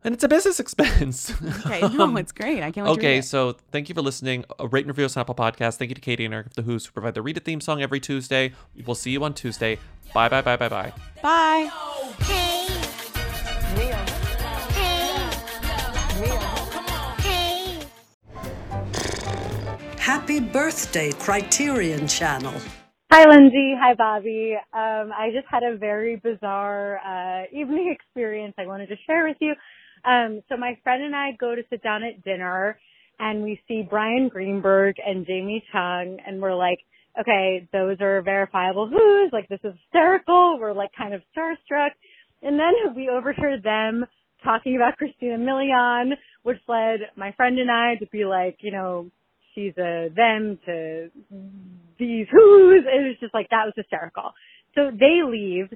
And 0.03 0.14
it's 0.14 0.23
a 0.23 0.28
business 0.28 0.60
expense. 0.60 1.34
Okay, 1.65 1.82
no, 1.95 2.15
it's 2.18 2.32
great. 2.32 2.64
I 2.64 2.72
can't 2.72 2.88
wait 2.88 2.94
to 2.95 2.99
read 2.99 3.06
Okay, 3.06 3.18
it. 3.19 3.26
so 3.26 3.56
thank 3.72 3.88
you 3.90 3.95
for 3.95 4.02
listening. 4.02 4.45
A 4.60 4.68
rate 4.68 4.82
and 4.86 4.90
review 4.90 5.06
us 5.06 5.15
on 5.15 5.22
Apple 5.22 5.36
Podcast. 5.36 5.78
Thank 5.78 5.90
you 5.90 5.95
to 5.95 6.02
Katie 6.02 6.26
and 6.26 6.34
Eric 6.34 6.48
of 6.48 6.53
the 6.56 6.61
Who's 6.64 6.86
who 6.86 6.91
provide 6.91 7.14
the 7.14 7.22
Read 7.22 7.38
It 7.38 7.45
theme 7.45 7.61
song 7.61 7.82
every 7.82 7.99
Tuesday. 7.99 8.53
We'll 8.86 8.95
see 8.95 9.11
you 9.11 9.23
on 9.23 9.34
Tuesday. 9.34 9.78
Bye, 10.14 10.30
bye, 10.30 10.41
bye, 10.41 10.57
bye, 10.57 10.69
bye. 10.69 10.94
Bye. 11.22 11.69
Hey. 12.23 12.68
Happy 19.98 20.40
birthday, 20.40 21.11
Criterion 21.14 22.07
Channel. 22.07 22.53
Hi, 23.11 23.28
Lindsay. 23.30 23.73
Hi, 23.78 23.94
Bobby. 23.94 24.56
Um, 24.73 25.11
I 25.14 25.30
just 25.34 25.45
had 25.49 25.64
a 25.64 25.78
very 25.78 26.15
bizarre 26.15 26.99
uh, 27.06 27.44
evening 27.52 27.95
experience 27.99 28.53
I 28.57 28.65
wanted 28.65 28.88
to 28.88 28.95
share 29.06 29.28
with 29.28 29.38
you. 29.40 29.53
Um, 30.06 30.41
so 30.49 30.57
my 30.57 30.78
friend 30.84 31.03
and 31.03 31.15
I 31.15 31.32
go 31.40 31.56
to 31.56 31.61
sit 31.69 31.84
down 31.84 32.03
at 32.03 32.23
dinner, 32.23 32.78
and 33.19 33.44
we 33.44 33.61
see 33.68 33.84
Bryan 33.88 34.30
Greenberg 34.30 34.95
and 35.06 35.26
Jamie 35.26 35.64
Chung, 35.72 36.18
and 36.26 36.41
we're 36.41 36.56
like, 36.56 36.80
okay, 37.19 37.68
those 37.72 37.98
are 38.02 38.22
verifiable 38.22 38.88
who's. 38.88 39.32
Like, 39.32 39.48
this 39.49 39.60
is 39.64 39.73
hysterical. 39.84 40.57
We're 40.60 40.73
like 40.73 40.91
kind 40.98 41.14
of 41.14 41.22
starstruck. 41.36 41.91
And 42.41 42.60
then 42.60 42.73
we 42.95 43.10
overheard 43.10 43.64
them 43.64 44.06
talking 44.44 44.76
about 44.76 44.98
Christina 44.98 45.38
Milian, 45.38 46.14
which 46.44 46.57
led 46.68 47.02
my 47.15 47.32
friend 47.34 47.60
and 47.60 47.69
I 47.69 47.95
to 47.99 48.07
be 48.07 48.26
like, 48.26 48.57
you 48.61 48.72
know, 48.72 49.11
she's 49.53 49.73
a 49.78 50.10
them 50.15 50.57
to 50.65 51.10
these 51.99 52.28
who's. 52.32 52.84
It 52.86 53.07
was 53.07 53.18
just 53.19 53.34
like, 53.34 53.49
that 53.49 53.65
was 53.65 53.73
hysterical. 53.76 54.32
So 54.76 54.90
they 54.91 55.19
leave. 55.23 55.68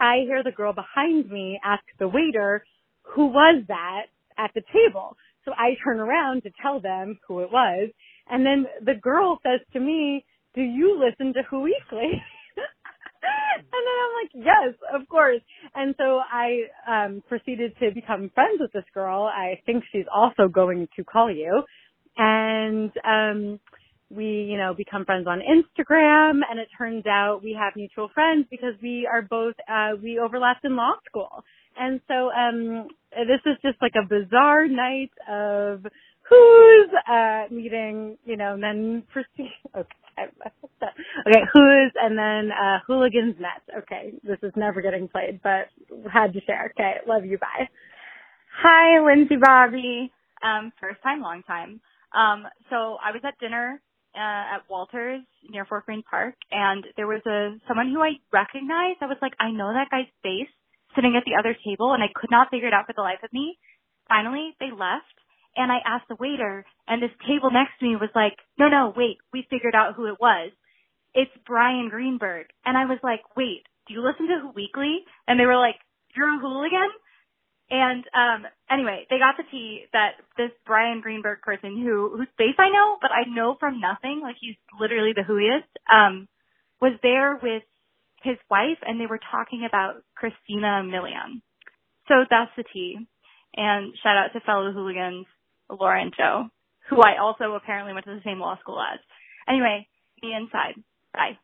I 0.00 0.24
hear 0.26 0.42
the 0.42 0.50
girl 0.50 0.72
behind 0.72 1.30
me 1.30 1.60
ask 1.64 1.82
the 1.98 2.08
waiter, 2.08 2.64
who 3.02 3.26
was 3.26 3.64
that 3.68 4.06
at 4.38 4.52
the 4.54 4.62
table? 4.72 5.16
So 5.44 5.52
I 5.52 5.74
turn 5.84 6.00
around 6.00 6.42
to 6.44 6.50
tell 6.62 6.80
them 6.80 7.18
who 7.26 7.40
it 7.40 7.50
was. 7.52 7.90
And 8.30 8.46
then 8.46 8.66
the 8.84 8.94
girl 8.94 9.38
says 9.42 9.60
to 9.72 9.80
me, 9.80 10.24
do 10.54 10.62
you 10.62 11.00
listen 11.00 11.32
to 11.34 11.42
Who 11.50 11.62
Weekly? 11.62 12.10
and 13.22 13.72
then 13.72 13.96
I'm 14.02 14.12
like, 14.22 14.46
yes, 14.46 14.74
of 14.94 15.08
course. 15.08 15.40
And 15.74 15.94
so 15.98 16.20
I 16.30 16.62
um 16.88 17.22
proceeded 17.28 17.72
to 17.80 17.90
become 17.94 18.30
friends 18.34 18.60
with 18.60 18.72
this 18.72 18.84
girl. 18.94 19.24
I 19.24 19.60
think 19.66 19.84
she's 19.92 20.06
also 20.14 20.48
going 20.48 20.88
to 20.96 21.04
call 21.04 21.30
you. 21.30 21.62
And 22.16 22.92
um 23.04 23.60
we, 24.14 24.24
you 24.50 24.58
know, 24.58 24.74
become 24.74 25.04
friends 25.04 25.26
on 25.28 25.40
Instagram 25.40 26.40
and 26.50 26.60
it 26.60 26.68
turns 26.76 27.06
out 27.06 27.40
we 27.42 27.56
have 27.58 27.74
mutual 27.76 28.10
friends 28.14 28.46
because 28.50 28.74
we 28.82 29.08
are 29.12 29.22
both 29.22 29.54
uh 29.68 29.90
we 30.02 30.18
overlapped 30.18 30.64
in 30.64 30.76
law 30.76 30.92
school. 31.08 31.44
And 31.78 32.00
so 32.08 32.30
um 32.32 32.88
this 33.12 33.40
is 33.46 33.56
just 33.62 33.80
like 33.82 33.94
a 33.96 34.06
bizarre 34.06 34.68
night 34.68 35.12
of 35.30 35.86
who's 36.28 36.90
uh 37.10 37.44
meeting, 37.50 38.18
you 38.24 38.36
know, 38.36 38.54
and 38.54 38.62
then 38.62 39.04
proceed 39.12 39.52
okay. 39.76 39.88
Okay, 40.18 41.40
who's 41.52 41.92
and 42.00 42.18
then 42.18 42.52
uh 42.52 42.80
hooligans 42.86 43.36
met. 43.40 43.62
Okay, 43.84 44.12
this 44.24 44.38
is 44.42 44.52
never 44.56 44.82
getting 44.82 45.08
played, 45.08 45.40
but 45.42 45.68
had 46.12 46.32
to 46.34 46.40
share. 46.42 46.72
Okay, 46.76 46.96
love 47.08 47.24
you. 47.24 47.38
Bye. 47.38 47.68
Hi, 48.62 49.00
Lindsay 49.04 49.36
Bobby. 49.40 50.12
Um, 50.44 50.72
first 50.80 51.02
time, 51.02 51.22
long 51.22 51.42
time. 51.44 51.80
Um, 52.14 52.46
so 52.70 52.98
I 53.04 53.12
was 53.12 53.22
at 53.24 53.38
dinner 53.40 53.80
uh, 54.14 54.56
at 54.56 54.68
Walters 54.68 55.22
near 55.48 55.64
Fort 55.64 55.86
Greene 55.86 56.02
Park, 56.08 56.34
and 56.50 56.84
there 56.96 57.06
was 57.06 57.22
a 57.26 57.56
someone 57.66 57.90
who 57.90 58.00
I 58.00 58.20
recognized. 58.32 59.00
I 59.00 59.06
was 59.06 59.20
like, 59.22 59.32
I 59.40 59.50
know 59.50 59.72
that 59.72 59.90
guy's 59.90 60.10
face 60.22 60.52
sitting 60.94 61.16
at 61.16 61.24
the 61.24 61.38
other 61.38 61.56
table, 61.64 61.92
and 61.94 62.02
I 62.02 62.12
could 62.14 62.30
not 62.30 62.50
figure 62.50 62.68
it 62.68 62.74
out 62.74 62.86
for 62.86 62.92
the 62.94 63.02
life 63.02 63.24
of 63.24 63.32
me. 63.32 63.58
Finally, 64.08 64.56
they 64.60 64.70
left, 64.70 65.16
and 65.56 65.72
I 65.72 65.80
asked 65.84 66.08
the 66.08 66.20
waiter, 66.20 66.64
and 66.86 67.02
this 67.02 67.14
table 67.26 67.50
next 67.50 67.78
to 67.80 67.86
me 67.86 67.96
was 67.96 68.12
like, 68.14 68.36
No, 68.58 68.68
no, 68.68 68.92
wait, 68.96 69.18
we 69.32 69.46
figured 69.48 69.74
out 69.74 69.94
who 69.96 70.06
it 70.06 70.20
was. 70.20 70.52
It's 71.14 71.32
Bryan 71.46 71.88
Greenberg, 71.88 72.46
and 72.64 72.76
I 72.76 72.84
was 72.84 72.98
like, 73.02 73.20
Wait, 73.36 73.64
do 73.88 73.94
you 73.94 74.04
listen 74.04 74.28
to 74.28 74.40
Who 74.42 74.52
Weekly? 74.52 75.04
And 75.26 75.40
they 75.40 75.46
were 75.46 75.56
like, 75.58 75.76
You're 76.14 76.36
a 76.36 76.38
hooligan. 76.38 76.90
And 77.72 78.04
um 78.12 78.46
anyway, 78.70 79.06
they 79.08 79.16
got 79.16 79.38
the 79.38 79.48
tea 79.50 79.86
that 79.94 80.20
this 80.36 80.50
Bryan 80.66 81.00
Greenberg 81.00 81.40
person 81.40 81.80
who 81.82 82.12
whose 82.14 82.28
face 82.36 82.54
I 82.58 82.68
know, 82.68 82.98
but 83.00 83.10
I 83.10 83.24
know 83.26 83.56
from 83.58 83.80
nothing, 83.80 84.20
like 84.22 84.36
he's 84.38 84.56
literally 84.78 85.14
the 85.16 85.24
whoiest, 85.24 85.72
um, 85.90 86.28
was 86.82 86.92
there 87.02 87.40
with 87.42 87.62
his 88.22 88.36
wife 88.50 88.76
and 88.84 89.00
they 89.00 89.06
were 89.06 89.20
talking 89.30 89.64
about 89.66 90.04
Christina 90.14 90.84
Milian. 90.84 91.40
So 92.08 92.28
that's 92.28 92.52
the 92.58 92.64
tea. 92.74 92.98
And 93.56 93.94
shout 94.02 94.18
out 94.18 94.32
to 94.34 94.40
fellow 94.40 94.70
hooligans, 94.70 95.26
Laura 95.70 96.02
and 96.02 96.12
Joe, 96.14 96.48
who 96.90 97.00
I 97.00 97.20
also 97.20 97.54
apparently 97.54 97.94
went 97.94 98.04
to 98.04 98.14
the 98.14 98.22
same 98.24 98.38
law 98.38 98.58
school 98.60 98.80
as. 98.80 99.00
Anyway, 99.48 99.88
me 100.22 100.34
inside. 100.34 100.74
Bye. 101.14 101.38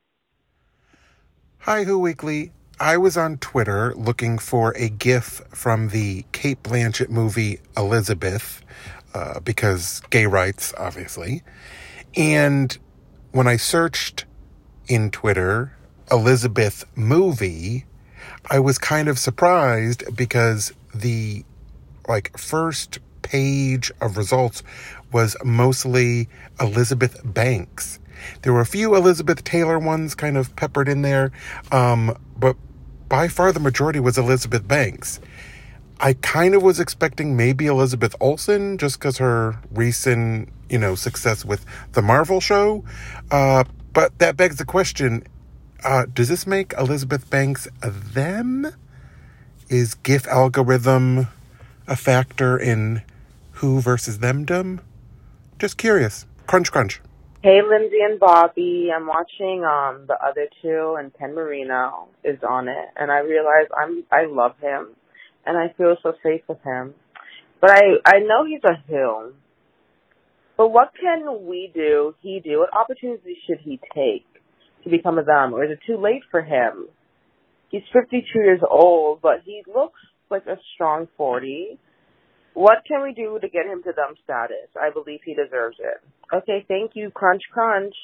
Hi, 1.61 1.85
Who 1.85 1.99
Weekly. 1.99 2.53
I 2.81 2.97
was 2.97 3.17
on 3.17 3.39
Twitter 3.39 3.93
looking 3.97 4.39
for 4.39 4.73
a 4.77 4.89
GIF 4.89 5.43
from 5.51 5.89
the 5.89 6.25
Cate 6.31 6.63
Blanchett 6.63 7.09
movie 7.09 7.59
Elizabeth, 7.77 8.63
uh, 9.15 9.41
because 9.41 10.01
gay 10.11 10.27
rights, 10.27 10.73
obviously. 10.79 11.43
And 12.17 12.77
when 13.33 13.49
I 13.49 13.57
searched 13.57 14.27
in 14.87 15.11
Twitter 15.11 15.73
Elizabeth 16.13 16.85
movie, 16.95 17.85
I 18.49 18.61
was 18.61 18.79
kind 18.79 19.09
of 19.09 19.19
surprised 19.19 20.17
because 20.17 20.73
the 20.95 21.45
like 22.07 22.39
first 22.39 23.01
page 23.23 23.91
of 24.01 24.17
results 24.17 24.63
was 25.13 25.37
mostly 25.45 26.29
Elizabeth 26.61 27.21
Banks. 27.25 27.99
There 28.43 28.53
were 28.53 28.61
a 28.61 28.67
few 28.67 28.95
Elizabeth 28.95 29.43
Taylor 29.43 29.81
ones 29.81 30.15
kind 30.15 30.37
of 30.37 30.55
peppered 30.55 30.89
in 30.89 31.03
there, 31.03 31.33
um, 31.73 32.17
but 32.37 32.57
by 33.09 33.29
far 33.29 33.53
the 33.53 33.61
majority 33.61 34.01
was 34.01 34.19
Elizabeth 34.19 34.67
Banks. 34.67 35.21
I 36.01 36.13
kind 36.13 36.55
of 36.55 36.63
was 36.63 36.79
expecting 36.79 37.37
maybe 37.37 37.67
Elizabeth 37.67 38.15
Olsen 38.21 38.79
just 38.79 38.99
because 38.99 39.19
her 39.19 39.59
recent, 39.73 40.49
you 40.69 40.79
know, 40.79 40.95
success 40.95 41.45
with 41.45 41.65
the 41.93 42.03
Marvel 42.03 42.41
show. 42.41 42.85
Uh, 43.31 43.65
but 43.93 44.17
that 44.19 44.37
begs 44.37 44.57
the 44.57 44.65
question 44.65 45.25
uh, 45.85 46.07
does 46.13 46.29
this 46.29 46.47
make 46.47 46.73
Elizabeth 46.75 47.31
Banks 47.31 47.69
a 47.83 47.91
them? 47.91 48.67
Is 49.69 49.95
GIF 49.95 50.27
algorithm 50.27 51.29
a 51.87 51.95
factor 51.95 52.59
in 52.59 53.03
who 53.53 53.81
versus 53.81 54.19
themdom? 54.19 54.81
Just 55.59 55.77
curious. 55.77 56.27
Crunch, 56.47 56.73
crunch. 56.73 57.01
Hey, 57.41 57.61
Lindsay 57.63 57.99
and 58.03 58.19
Bobby. 58.19 58.89
I'm 58.93 59.07
watching 59.07 59.63
um 59.63 60.07
the 60.09 60.17
other 60.21 60.49
two, 60.61 60.97
and 60.99 61.17
Ken 61.17 61.37
Marino 61.37 62.09
is 62.25 62.39
on 62.43 62.67
it, 62.67 62.89
and 62.97 63.13
I 63.13 63.19
realize 63.19 63.69
I'm 63.81 64.03
I 64.11 64.25
love 64.27 64.57
him, 64.61 64.89
and 65.47 65.57
I 65.57 65.73
feel 65.79 65.95
so 66.03 66.15
safe 66.21 66.41
with 66.49 66.59
him. 66.65 66.95
But 67.61 67.71
I 67.71 67.83
I 68.05 68.19
know 68.19 68.45
he's 68.45 68.65
a 68.65 68.75
who. 68.89 69.35
But 70.57 70.71
what 70.71 70.91
can 71.01 71.47
we 71.47 71.71
do? 71.73 72.17
He 72.23 72.41
do? 72.43 72.59
What 72.59 72.77
opportunities 72.77 73.37
should 73.47 73.61
he 73.63 73.79
take 73.95 74.27
to 74.83 74.91
become 74.91 75.17
a 75.21 75.23
them, 75.23 75.55
or 75.55 75.63
is 75.63 75.71
it 75.71 75.79
too 75.87 75.97
late 75.97 76.25
for 76.33 76.43
him? 76.43 76.89
He's 77.71 77.83
52 77.93 78.37
years 78.37 78.61
old, 78.69 79.21
but 79.23 79.43
he 79.45 79.63
looks 79.73 80.01
like 80.29 80.47
a 80.47 80.59
strong 80.75 81.07
40. 81.17 81.79
What 82.59 82.85
can 82.89 83.05
we 83.05 83.13
do 83.13 83.39
to 83.41 83.49
get 83.49 83.67
him 83.67 83.85
to 83.85 83.93
them 83.93 84.17
status? 84.25 84.67
I 84.75 84.91
believe 84.91 85.21
he 85.25 85.33
deserves 85.33 85.77
it. 85.79 86.03
Okay, 86.35 86.65
thank 86.67 86.97
you. 86.97 87.09
Crunch, 87.09 87.45
crunch. 87.53 87.95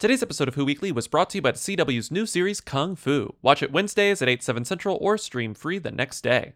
Today's 0.00 0.20
episode 0.20 0.48
of 0.48 0.56
Who 0.56 0.64
Weekly 0.64 0.90
was 0.90 1.06
brought 1.06 1.30
to 1.30 1.38
you 1.38 1.42
by 1.42 1.52
the 1.52 1.58
CW's 1.58 2.10
new 2.10 2.26
series 2.26 2.60
Kung 2.60 2.96
Fu. 2.96 3.36
Watch 3.40 3.62
it 3.62 3.70
Wednesdays 3.70 4.20
at 4.20 4.28
8, 4.28 4.42
7 4.42 4.64
central 4.64 4.98
or 5.00 5.16
stream 5.16 5.54
free 5.54 5.78
the 5.78 5.92
next 5.92 6.22
day. 6.22 6.54